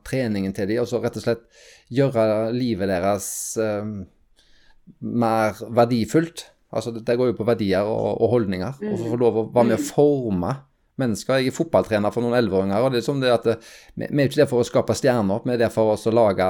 treningen 0.08 0.56
til 0.56 0.72
dem, 0.72 0.82
og 0.84 0.90
så 0.90 1.02
rett 1.04 1.20
og 1.20 1.26
slett 1.26 1.46
gjøre 1.92 2.26
livet 2.56 2.92
deres 2.92 3.30
uh, 3.60 3.86
mer 5.00 5.62
verdifullt. 5.70 6.48
Altså, 6.72 6.94
det, 6.96 7.18
går 7.20 7.32
jo 7.32 7.40
på 7.40 7.48
verdier 7.48 7.88
og, 7.88 8.22
og 8.24 8.36
holdninger. 8.36 8.78
Mm. 8.80 8.92
Og 8.94 9.08
få 9.14 9.20
lov 9.20 9.40
å 9.40 9.48
være 9.52 9.72
med 9.72 9.80
å 9.80 9.82
mm. 9.82 9.88
forme 9.90 10.54
mennesker. 11.02 11.42
Jeg 11.42 11.52
er 11.52 11.56
fotballtrener 11.56 12.14
for 12.14 12.24
noen 12.24 12.38
elleveåringer, 12.40 12.84
og 12.86 12.94
det 12.94 13.02
er 13.02 13.08
som 13.08 13.20
det 13.22 13.34
at 13.34 13.48
det, 13.48 13.58
vi, 13.96 14.08
vi 14.08 14.24
er 14.24 14.30
ikke 14.30 14.44
der 14.44 14.52
for 14.52 14.64
å 14.64 14.68
skape 14.68 14.96
stjerner, 14.98 15.44
vi 15.46 15.56
er 15.56 15.66
der 15.66 15.74
for 15.74 15.96
å 15.96 16.16
lage 16.16 16.48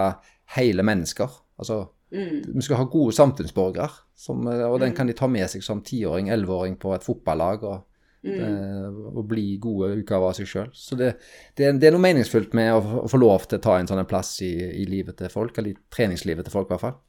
hele 0.57 0.85
mennesker. 0.85 1.39
Altså, 1.61 1.83
mm. 2.13 2.51
Vi 2.53 2.65
skal 2.65 2.81
ha 2.81 2.89
gode 2.91 3.15
samfunnsborgere, 3.17 4.03
som, 4.17 4.43
og 4.45 4.77
den 4.81 4.93
mm. 4.93 4.97
kan 4.97 5.09
de 5.09 5.17
ta 5.17 5.29
med 5.31 5.49
seg 5.51 5.65
som 5.65 5.81
tiåring, 5.85 6.29
elleveåring 6.33 6.77
på 6.81 6.93
et 6.97 7.07
fotballag. 7.07 7.65
og 7.65 7.87
Mm. 8.21 9.15
og 9.17 9.23
bli 9.25 9.55
gode 9.57 9.95
utgaver 9.97 10.29
av 10.29 10.35
seg 10.37 10.49
sjøl. 10.49 10.67
Så 10.77 10.93
det, 10.99 11.15
det, 11.57 11.71
det, 11.81 11.87
er 11.87 11.95
noe 11.95 12.03
meningsfullt 12.03 12.51
med 12.53 12.69
å, 12.75 12.81
å, 13.01 13.07
få 13.09 13.17
lov 13.17 13.47
til 13.49 13.57
å 13.57 13.63
ta 13.65 13.79
en 13.79 13.89
sånn 13.89 14.03
plass 14.05 14.35
i, 14.45 14.51
i, 14.83 14.85
livet 14.85 15.17
til 15.17 15.31
folk, 15.33 15.57
eller 15.57 15.73
i 15.73 15.79
treningslivet 15.89 16.45
til 16.45 16.53
folk 16.53 16.69
i 16.69 16.75
hvert 16.75 16.85
fall. 16.85 16.99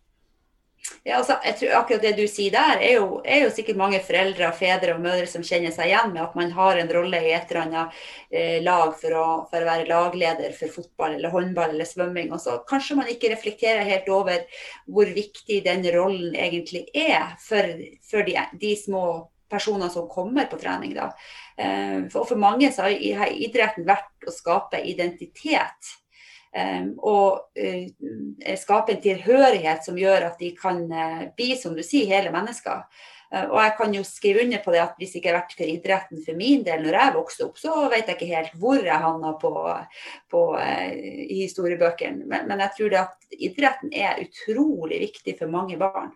Ja, 1.07 1.19
altså, 1.21 1.37
jeg 1.47 1.59
tror 1.59 1.75
akkurat 1.79 2.03
det 2.03 2.13
du 2.17 2.25
sier 2.31 2.55
der, 2.55 2.81
er 2.83 2.97
jo, 2.97 3.21
er 3.23 3.45
jo, 3.45 3.51
sikkert 3.55 3.79
mange 3.79 4.01
foreldre, 4.03 4.49
fedre 4.57 4.97
og 4.97 5.03
mødre 5.05 5.29
som 5.31 5.45
kjenner 5.47 5.75
seg 5.75 5.91
igjen 5.91 6.11
med 6.15 6.23
at 6.25 6.35
man 6.39 6.51
har 6.57 6.81
en 6.81 6.91
rolle 6.97 7.21
i 7.23 7.31
et 7.37 7.53
eller 7.53 7.63
annet 7.63 8.01
eh, 8.31 8.57
lag 8.65 8.97
for 8.99 9.15
å, 9.19 9.27
for 9.51 9.63
å, 9.63 9.69
være 9.69 9.87
lagleder 9.91 10.57
for 10.57 10.75
fotball 10.75 11.19
eller 11.19 11.35
håndball 11.35 11.77
eller 11.77 11.87
svømming. 11.87 12.33
Og 12.35 12.43
så 12.43 12.57
kanskje 12.71 12.99
man 12.99 13.11
ikke 13.13 13.31
reflekterer 13.35 13.87
helt 13.87 14.11
over 14.11 14.65
hvor 14.91 15.13
viktig 15.13 15.61
den 15.69 15.87
rollen 15.95 16.35
egentlig 16.35 16.89
er 16.97 17.37
for, 17.43 17.77
for 18.09 18.27
de, 18.27 18.39
de 18.59 18.75
små 18.81 19.05
personer 19.53 19.93
som 19.93 20.09
kommer 20.11 20.49
på 20.51 20.59
trening. 20.61 20.95
Da. 20.97 21.13
Eh, 21.57 21.99
for 22.13 22.29
for 22.29 22.41
mange 22.41 22.73
så 22.73 22.89
har 22.89 23.33
idretten 23.33 23.89
vært 23.89 24.29
å 24.29 24.35
skape 24.35 24.83
identitet. 24.89 25.99
Um, 26.53 26.91
og 27.01 27.47
uh, 27.57 27.87
skape 28.61 28.93
en 28.93 28.99
tilhørighet 29.01 29.87
som 29.87 29.97
gjør 29.97 30.27
at 30.27 30.35
de 30.37 30.51
kan 30.53 30.83
bli, 31.33 31.55
som 31.57 31.73
du 31.73 31.81
sier, 31.81 32.11
hele 32.11 32.29
mennesker. 32.35 32.83
Og 33.33 33.57
jeg 33.57 33.73
kan 33.79 33.95
jo 33.97 34.03
skrive 34.05 34.43
under 34.45 34.61
på 34.61 34.75
det 34.75 34.83
at 34.83 34.99
hvis 35.01 35.15
det 35.15 35.23
ikke 35.23 35.31
har 35.31 35.39
vært 35.39 35.55
for 35.57 35.71
idretten 35.73 36.19
for 36.21 36.37
min 36.37 36.67
del 36.67 36.83
når 36.85 36.99
jeg 36.99 37.15
vokste 37.15 37.47
opp, 37.47 37.57
så 37.57 37.87
vet 37.89 38.11
jeg 38.11 38.19
ikke 38.19 38.29
helt 38.29 38.59
hvor 38.61 38.85
jeg 38.85 39.05
havna 39.07 39.31
på, 39.41 39.53
på 40.29 40.43
i 40.61 41.39
historiebøkene. 41.39 42.27
Men, 42.29 42.45
men, 42.51 42.61
jeg 42.67 42.77
tror 42.77 42.93
det 42.93 43.01
at 43.01 43.39
idretten 43.49 43.97
er 43.97 44.21
utrolig 44.27 45.01
viktig 45.07 45.39
for 45.41 45.55
mange 45.55 45.81
barn. 45.81 46.13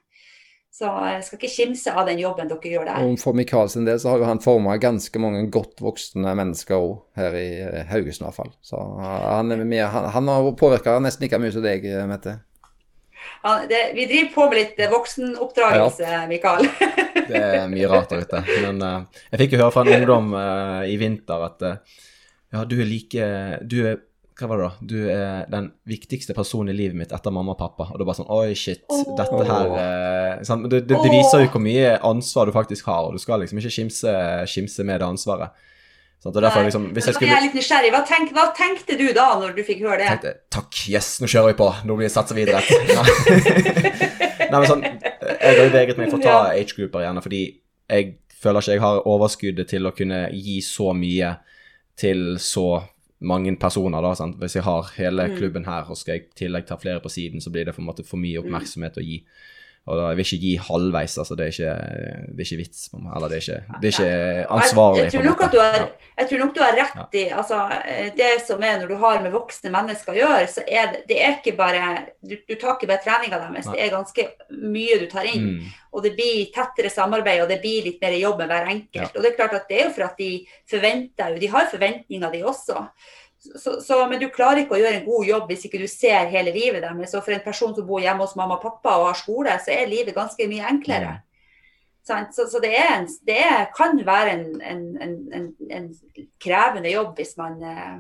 Så 0.77 0.91
jeg 1.09 1.21
skal 1.25 1.39
ikke 1.39 1.49
kimse 1.55 1.93
av 1.97 2.05
den 2.05 2.19
jobben 2.21 2.51
dere 2.51 2.69
gjør 2.69 2.83
der. 2.85 3.05
Og 3.09 3.21
For 3.21 3.37
Mikael 3.37 3.71
sin 3.73 3.87
del 3.87 3.97
så 4.03 4.11
har 4.13 4.21
jo 4.21 4.27
han 4.29 4.43
forma 4.45 4.75
ganske 4.81 5.21
mange 5.23 5.47
godt 5.53 5.81
voksne 5.81 6.35
mennesker 6.37 6.77
òg, 6.77 6.99
her 7.17 7.37
i 7.39 7.47
eh, 7.65 7.87
Haugesund 7.89 8.27
i 8.27 8.29
hvert 8.29 8.37
fall. 8.43 8.53
Så 8.61 8.83
han, 9.01 9.55
med, 9.57 9.81
han, 9.95 10.11
han 10.13 10.29
har 10.29 10.51
påvirka 10.61 10.99
nesten 11.01 11.25
like 11.25 11.41
mye 11.41 11.55
som 11.55 11.65
deg, 11.65 11.87
Mette. 12.11 12.37
Ja, 13.41 13.55
det, 13.71 13.81
vi 13.97 14.05
driver 14.11 14.29
på 14.35 14.49
med 14.51 14.59
litt 14.59 14.83
voksenoppdragelse, 14.93 16.11
ja. 16.13 16.21
Mikael. 16.29 16.69
det 17.31 17.41
er 17.41 17.73
mye 17.73 17.89
rart 17.91 18.13
der 18.13 18.27
ute. 18.27 18.43
Men 18.67 18.85
uh, 18.85 19.23
jeg 19.33 19.47
fikk 19.47 19.57
jo 19.57 19.63
høre 19.63 19.75
fra 19.79 19.87
en 19.87 20.03
ungdom 20.03 20.29
uh, 20.37 20.83
i 20.85 20.99
vinter 21.01 21.47
at 21.49 21.65
uh, 21.65 22.03
ja, 22.53 22.67
du 22.69 22.77
er 22.79 22.89
like 22.89 23.31
Du 23.65 23.81
er 23.81 24.03
hva 24.37 24.49
var 24.51 24.61
det 24.61 24.65
da? 24.67 24.87
Du 24.93 24.97
er 25.09 25.47
den 25.49 25.71
viktigste 25.89 26.35
personen 26.37 26.75
i 26.75 26.77
livet 26.77 26.99
mitt 26.99 27.13
etter 27.17 27.33
mamma 27.33 27.55
og 27.55 27.61
pappa. 27.61 27.87
Og 27.89 27.97
det 27.97 28.05
er 28.05 28.09
bare 28.11 28.19
sånn 28.19 28.33
Oi, 28.37 28.57
shit. 28.59 28.83
Oh. 28.93 29.15
Dette 29.17 29.47
her 29.49 29.71
eh, 29.81 30.43
det, 30.45 30.83
det, 30.85 30.93
det, 30.93 31.13
viser 31.13 31.45
jo 31.47 31.53
hvor 31.55 31.63
mye 31.65 31.95
ansvar 32.05 32.51
du 32.51 32.53
faktisk 32.53 32.91
har, 32.91 33.07
og 33.09 33.17
du 33.17 33.23
skal 33.23 33.41
liksom 33.41 33.63
ikke 33.63 33.73
skimse, 33.73 34.13
skimse 34.53 34.85
med 34.85 35.01
det 35.01 35.09
ansvaret. 35.09 35.65
Sånn, 36.21 36.35
og 36.35 36.43
derfor, 36.43 36.67
liksom, 36.67 36.91
hvis 36.97 37.09
jeg 37.09 37.17
skulle... 37.17 37.31
Jeg 37.31 37.39
er 37.39 37.47
litt 37.47 37.57
nysgjerrig. 37.57 37.93
Hva, 37.95 38.03
tenk, 38.09 38.33
hva, 38.37 38.45
tenkte 38.57 38.97
du 39.01 39.07
da, 39.17 39.27
når 39.41 39.57
du 39.57 39.63
fikk 39.65 39.81
høre 39.87 40.03
det? 40.03 40.09
Tenkte, 40.13 40.35
Takk, 40.53 40.83
yes, 40.93 41.11
nå 41.23 41.31
kjører 41.33 41.53
vi 41.53 41.57
på. 41.61 41.69
Nå 41.89 41.97
blir 41.97 42.09
det 42.09 42.13
satsa 42.13 42.37
videre. 42.37 42.61
Nei, 44.51 44.59
men 44.59 44.69
sånn, 44.69 44.85
Jeg 44.85 45.41
har 45.47 45.63
jo 45.63 45.73
vegret 45.75 46.01
meg 46.01 46.13
for 46.13 46.21
å 46.21 46.25
ta 46.25 46.37
age-grupper 46.53 47.07
gjerne, 47.07 47.25
fordi 47.25 47.43
jeg 47.89 48.13
føler 48.37 48.65
ikke 48.65 48.77
jeg 48.77 48.85
har 48.85 49.01
overskuddet 49.09 49.73
til 49.73 49.89
å 49.89 49.95
kunne 49.97 50.27
gi 50.35 50.59
så 50.65 50.93
mye 50.97 51.33
til 51.97 52.37
så 52.43 52.67
mange 53.21 53.57
personer, 53.57 54.05
da. 54.05 54.15
Sant? 54.19 54.37
Hvis 54.41 54.59
jeg 54.59 54.67
har 54.67 54.91
hele 54.97 55.29
mm. 55.29 55.37
klubben 55.39 55.69
her, 55.69 55.89
og 55.91 55.97
skal 55.97 56.17
jeg 56.17 56.27
i 56.27 56.41
tillegg 56.45 56.67
ta 56.69 56.77
flere 56.81 57.01
på 57.01 57.13
siden, 57.13 57.41
så 57.41 57.53
blir 57.53 57.69
det 57.69 57.75
for, 57.77 57.87
måte, 57.87 58.05
for 58.07 58.21
mye 58.21 58.41
mm. 58.41 58.47
oppmerksomhet 58.47 59.01
å 59.01 59.05
gi. 59.05 59.21
Og 59.87 59.95
da, 59.95 60.07
jeg 60.11 60.19
vil 60.19 60.27
ikke 60.27 60.43
gi 60.43 60.53
halvveis, 60.67 61.13
altså. 61.23 61.37
Det 61.39 61.45
er 61.45 61.53
ikke, 61.53 61.75
det 62.35 62.43
er 62.43 62.49
ikke 62.49 62.59
vits. 62.59 62.89
Eller 62.91 63.31
det 63.31 63.37
er 63.37 63.45
ikke, 63.45 63.77
det 63.83 63.91
er 63.91 63.93
ikke 63.95 64.49
ansvarlig. 64.57 64.99
Jeg, 64.99 65.07
jeg, 65.07 65.13
tror 65.15 65.27
nok 65.29 65.45
at 65.47 65.53
du 65.53 65.61
har, 65.63 65.77
jeg 66.17 66.29
tror 66.31 66.43
nok 66.43 66.55
du 66.57 66.61
har 66.65 66.79
rett 66.81 67.15
i 67.21 67.23
altså, 67.39 67.61
Det 68.19 68.31
som 68.43 68.65
er 68.67 68.81
når 68.81 68.91
du 68.91 68.97
har 69.05 69.21
med 69.23 69.35
voksne 69.37 69.71
mennesker 69.71 70.17
å 70.17 70.19
gjøre, 70.19 70.49
så 70.51 70.65
er 70.67 70.91
det, 70.91 71.03
det 71.07 71.21
er 71.23 71.37
ikke 71.37 71.55
bare 71.59 71.85
Du, 72.19 72.35
du 72.35 72.57
tar 72.57 72.75
ikke 72.75 72.91
bare 72.91 73.05
treninga 73.05 73.39
deres, 73.45 73.69
det 73.71 73.85
er 73.85 73.95
ganske 73.95 74.27
mye 74.75 74.99
du 75.05 75.07
tar 75.13 75.29
inn. 75.31 75.53
Mm. 75.55 75.69
Og 75.95 76.03
det 76.03 76.17
blir 76.19 76.49
tettere 76.53 76.91
samarbeid, 76.91 77.45
og 77.45 77.53
det 77.53 77.61
blir 77.63 77.87
litt 77.87 78.03
mer 78.03 78.17
jobb 78.19 78.43
med 78.43 78.51
hver 78.51 78.73
enkelt. 78.73 79.15
Og 79.15 79.23
det 79.23 79.31
er 79.31 79.39
klart 79.39 79.55
at 79.61 79.71
det 79.71 79.79
er 79.79 79.87
jo 79.87 79.95
for 79.95 80.09
at 80.09 80.19
de 80.19 80.33
forventer 80.69 81.31
jo, 81.31 81.39
de 81.45 81.53
har 81.55 81.71
forventninger 81.71 82.35
de 82.35 82.43
også. 82.51 82.83
Så, 83.55 83.77
så, 83.85 84.01
men 84.11 84.21
du 84.21 84.27
klarer 84.33 84.63
ikke 84.63 84.77
å 84.77 84.81
gjøre 84.81 85.01
en 85.01 85.07
god 85.07 85.29
jobb 85.29 85.51
hvis 85.51 85.69
ikke 85.69 85.81
du 85.83 85.87
ser 85.91 86.31
hele 86.33 86.55
livet 86.55 86.83
deres. 86.85 87.15
Og 87.15 87.25
for 87.25 87.37
en 87.37 87.45
person 87.45 87.75
som 87.77 87.87
bor 87.89 88.03
hjemme 88.03 88.25
hos 88.25 88.37
mamma 88.39 88.59
og 88.59 88.65
pappa 88.65 88.97
og 89.01 89.11
har 89.11 89.21
skole, 89.21 89.55
så 89.63 89.75
er 89.75 89.91
livet 89.91 90.17
ganske 90.17 90.49
mye 90.51 90.67
enklere. 90.71 91.15
Sant? 92.07 92.35
Så, 92.37 92.47
så 92.51 92.61
det, 92.63 92.73
er 92.79 92.93
en, 93.01 93.09
det 93.27 93.41
kan 93.77 93.99
være 94.07 94.35
en, 94.37 94.45
en, 94.63 94.83
en, 95.03 95.17
en, 95.35 95.49
en 95.75 95.89
krevende 96.43 96.93
jobb 96.93 97.17
hvis 97.19 97.35
man 97.41 97.57
eh, 97.67 97.97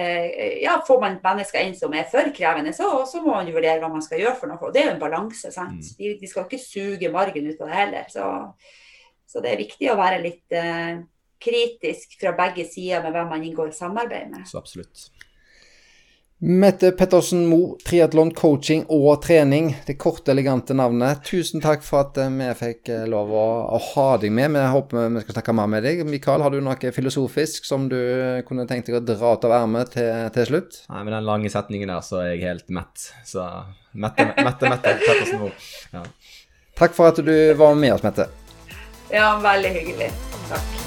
eh, 0.00 0.54
ja, 0.62 0.78
Får 0.86 1.02
man 1.02 1.18
mennesker 1.24 1.66
inn 1.66 1.76
som 1.76 1.92
er 1.92 2.08
for 2.08 2.32
krevende, 2.32 2.72
så, 2.76 2.88
så 3.08 3.20
må 3.20 3.34
man 3.34 3.50
vurdere 3.52 3.80
hva 3.82 3.92
man 3.92 4.04
skal 4.04 4.22
gjøre 4.22 4.38
for 4.40 4.52
noe. 4.52 4.60
Og 4.64 4.72
det 4.72 4.84
er 4.84 4.88
jo 4.88 4.94
en 4.96 5.02
balanse. 5.04 5.52
sant? 5.52 5.84
Mm. 5.84 5.98
De, 5.98 6.14
de 6.22 6.30
skal 6.30 6.48
ikke 6.48 6.64
suge 6.64 7.12
margen 7.12 7.50
ut 7.50 7.60
av 7.60 7.68
det 7.68 7.80
heller. 7.82 8.08
Så, 8.12 8.30
så 9.28 9.44
det 9.44 9.52
er 9.52 9.64
viktig 9.66 9.92
å 9.92 10.00
være 10.00 10.22
litt 10.24 10.56
eh, 10.56 11.02
kritisk 11.42 12.16
fra 12.20 12.34
begge 12.38 12.68
sider 12.70 13.02
med 13.04 13.16
hvem 13.16 13.34
man 13.34 13.44
inngår 13.44 13.74
samarbeid 13.76 14.30
med. 14.32 14.46
Så 14.48 14.62
absolutt. 14.62 15.10
Mette 16.44 16.90
Pettersen 16.90 17.44
Mo, 17.46 17.76
triatlon, 17.86 18.32
coaching 18.34 18.80
og 18.90 19.20
trening. 19.22 19.68
Det 19.86 19.94
korte, 19.94 20.32
elegante 20.32 20.74
navnet. 20.74 21.20
Tusen 21.28 21.62
takk 21.62 21.84
for 21.86 22.00
at 22.00 22.18
eh, 22.18 22.32
vi 22.34 22.48
fikk 22.58 22.90
eh, 22.90 23.04
lov 23.06 23.30
å, 23.30 23.44
å 23.76 23.78
ha 23.92 24.06
deg 24.18 24.34
med. 24.34 24.50
Vi 24.56 24.64
håper 24.74 25.14
vi 25.14 25.22
skal 25.22 25.36
snakke 25.36 25.54
mer 25.54 25.70
med 25.70 25.86
deg. 25.86 26.02
Mikael, 26.02 26.42
har 26.42 26.50
du 26.50 26.58
noe 26.58 26.92
filosofisk 26.98 27.70
som 27.70 27.86
du 27.86 27.94
eh, 27.94 28.42
kunne 28.48 28.66
tenkt 28.66 28.90
deg 28.90 28.98
å 28.98 29.04
dra 29.06 29.36
ut 29.36 29.46
av 29.46 29.54
ermet 29.60 29.94
til, 29.94 30.10
til 30.34 30.50
slutt? 30.50 30.82
Nei, 30.90 31.06
med 31.06 31.14
den 31.14 31.30
lange 31.30 31.54
setningen 31.54 31.94
der, 31.94 32.02
så 32.02 32.24
er 32.24 32.32
jeg 32.32 32.46
helt 32.48 32.74
mett. 32.74 33.06
Så 33.22 33.46
Mette, 33.94 34.32
Mette, 34.42 34.66
Mette 34.66 34.98
Pettersen 35.06 35.44
Moe. 35.46 35.54
Ja. 35.94 36.02
Takk 36.74 36.98
for 36.98 37.14
at 37.14 37.22
du 37.22 37.36
var 37.54 37.78
med 37.78 37.94
oss, 37.94 38.02
Mette. 38.02 38.32
Ja, 39.14 39.36
veldig 39.38 39.78
hyggelig. 39.78 40.10
Takk. 40.50 40.81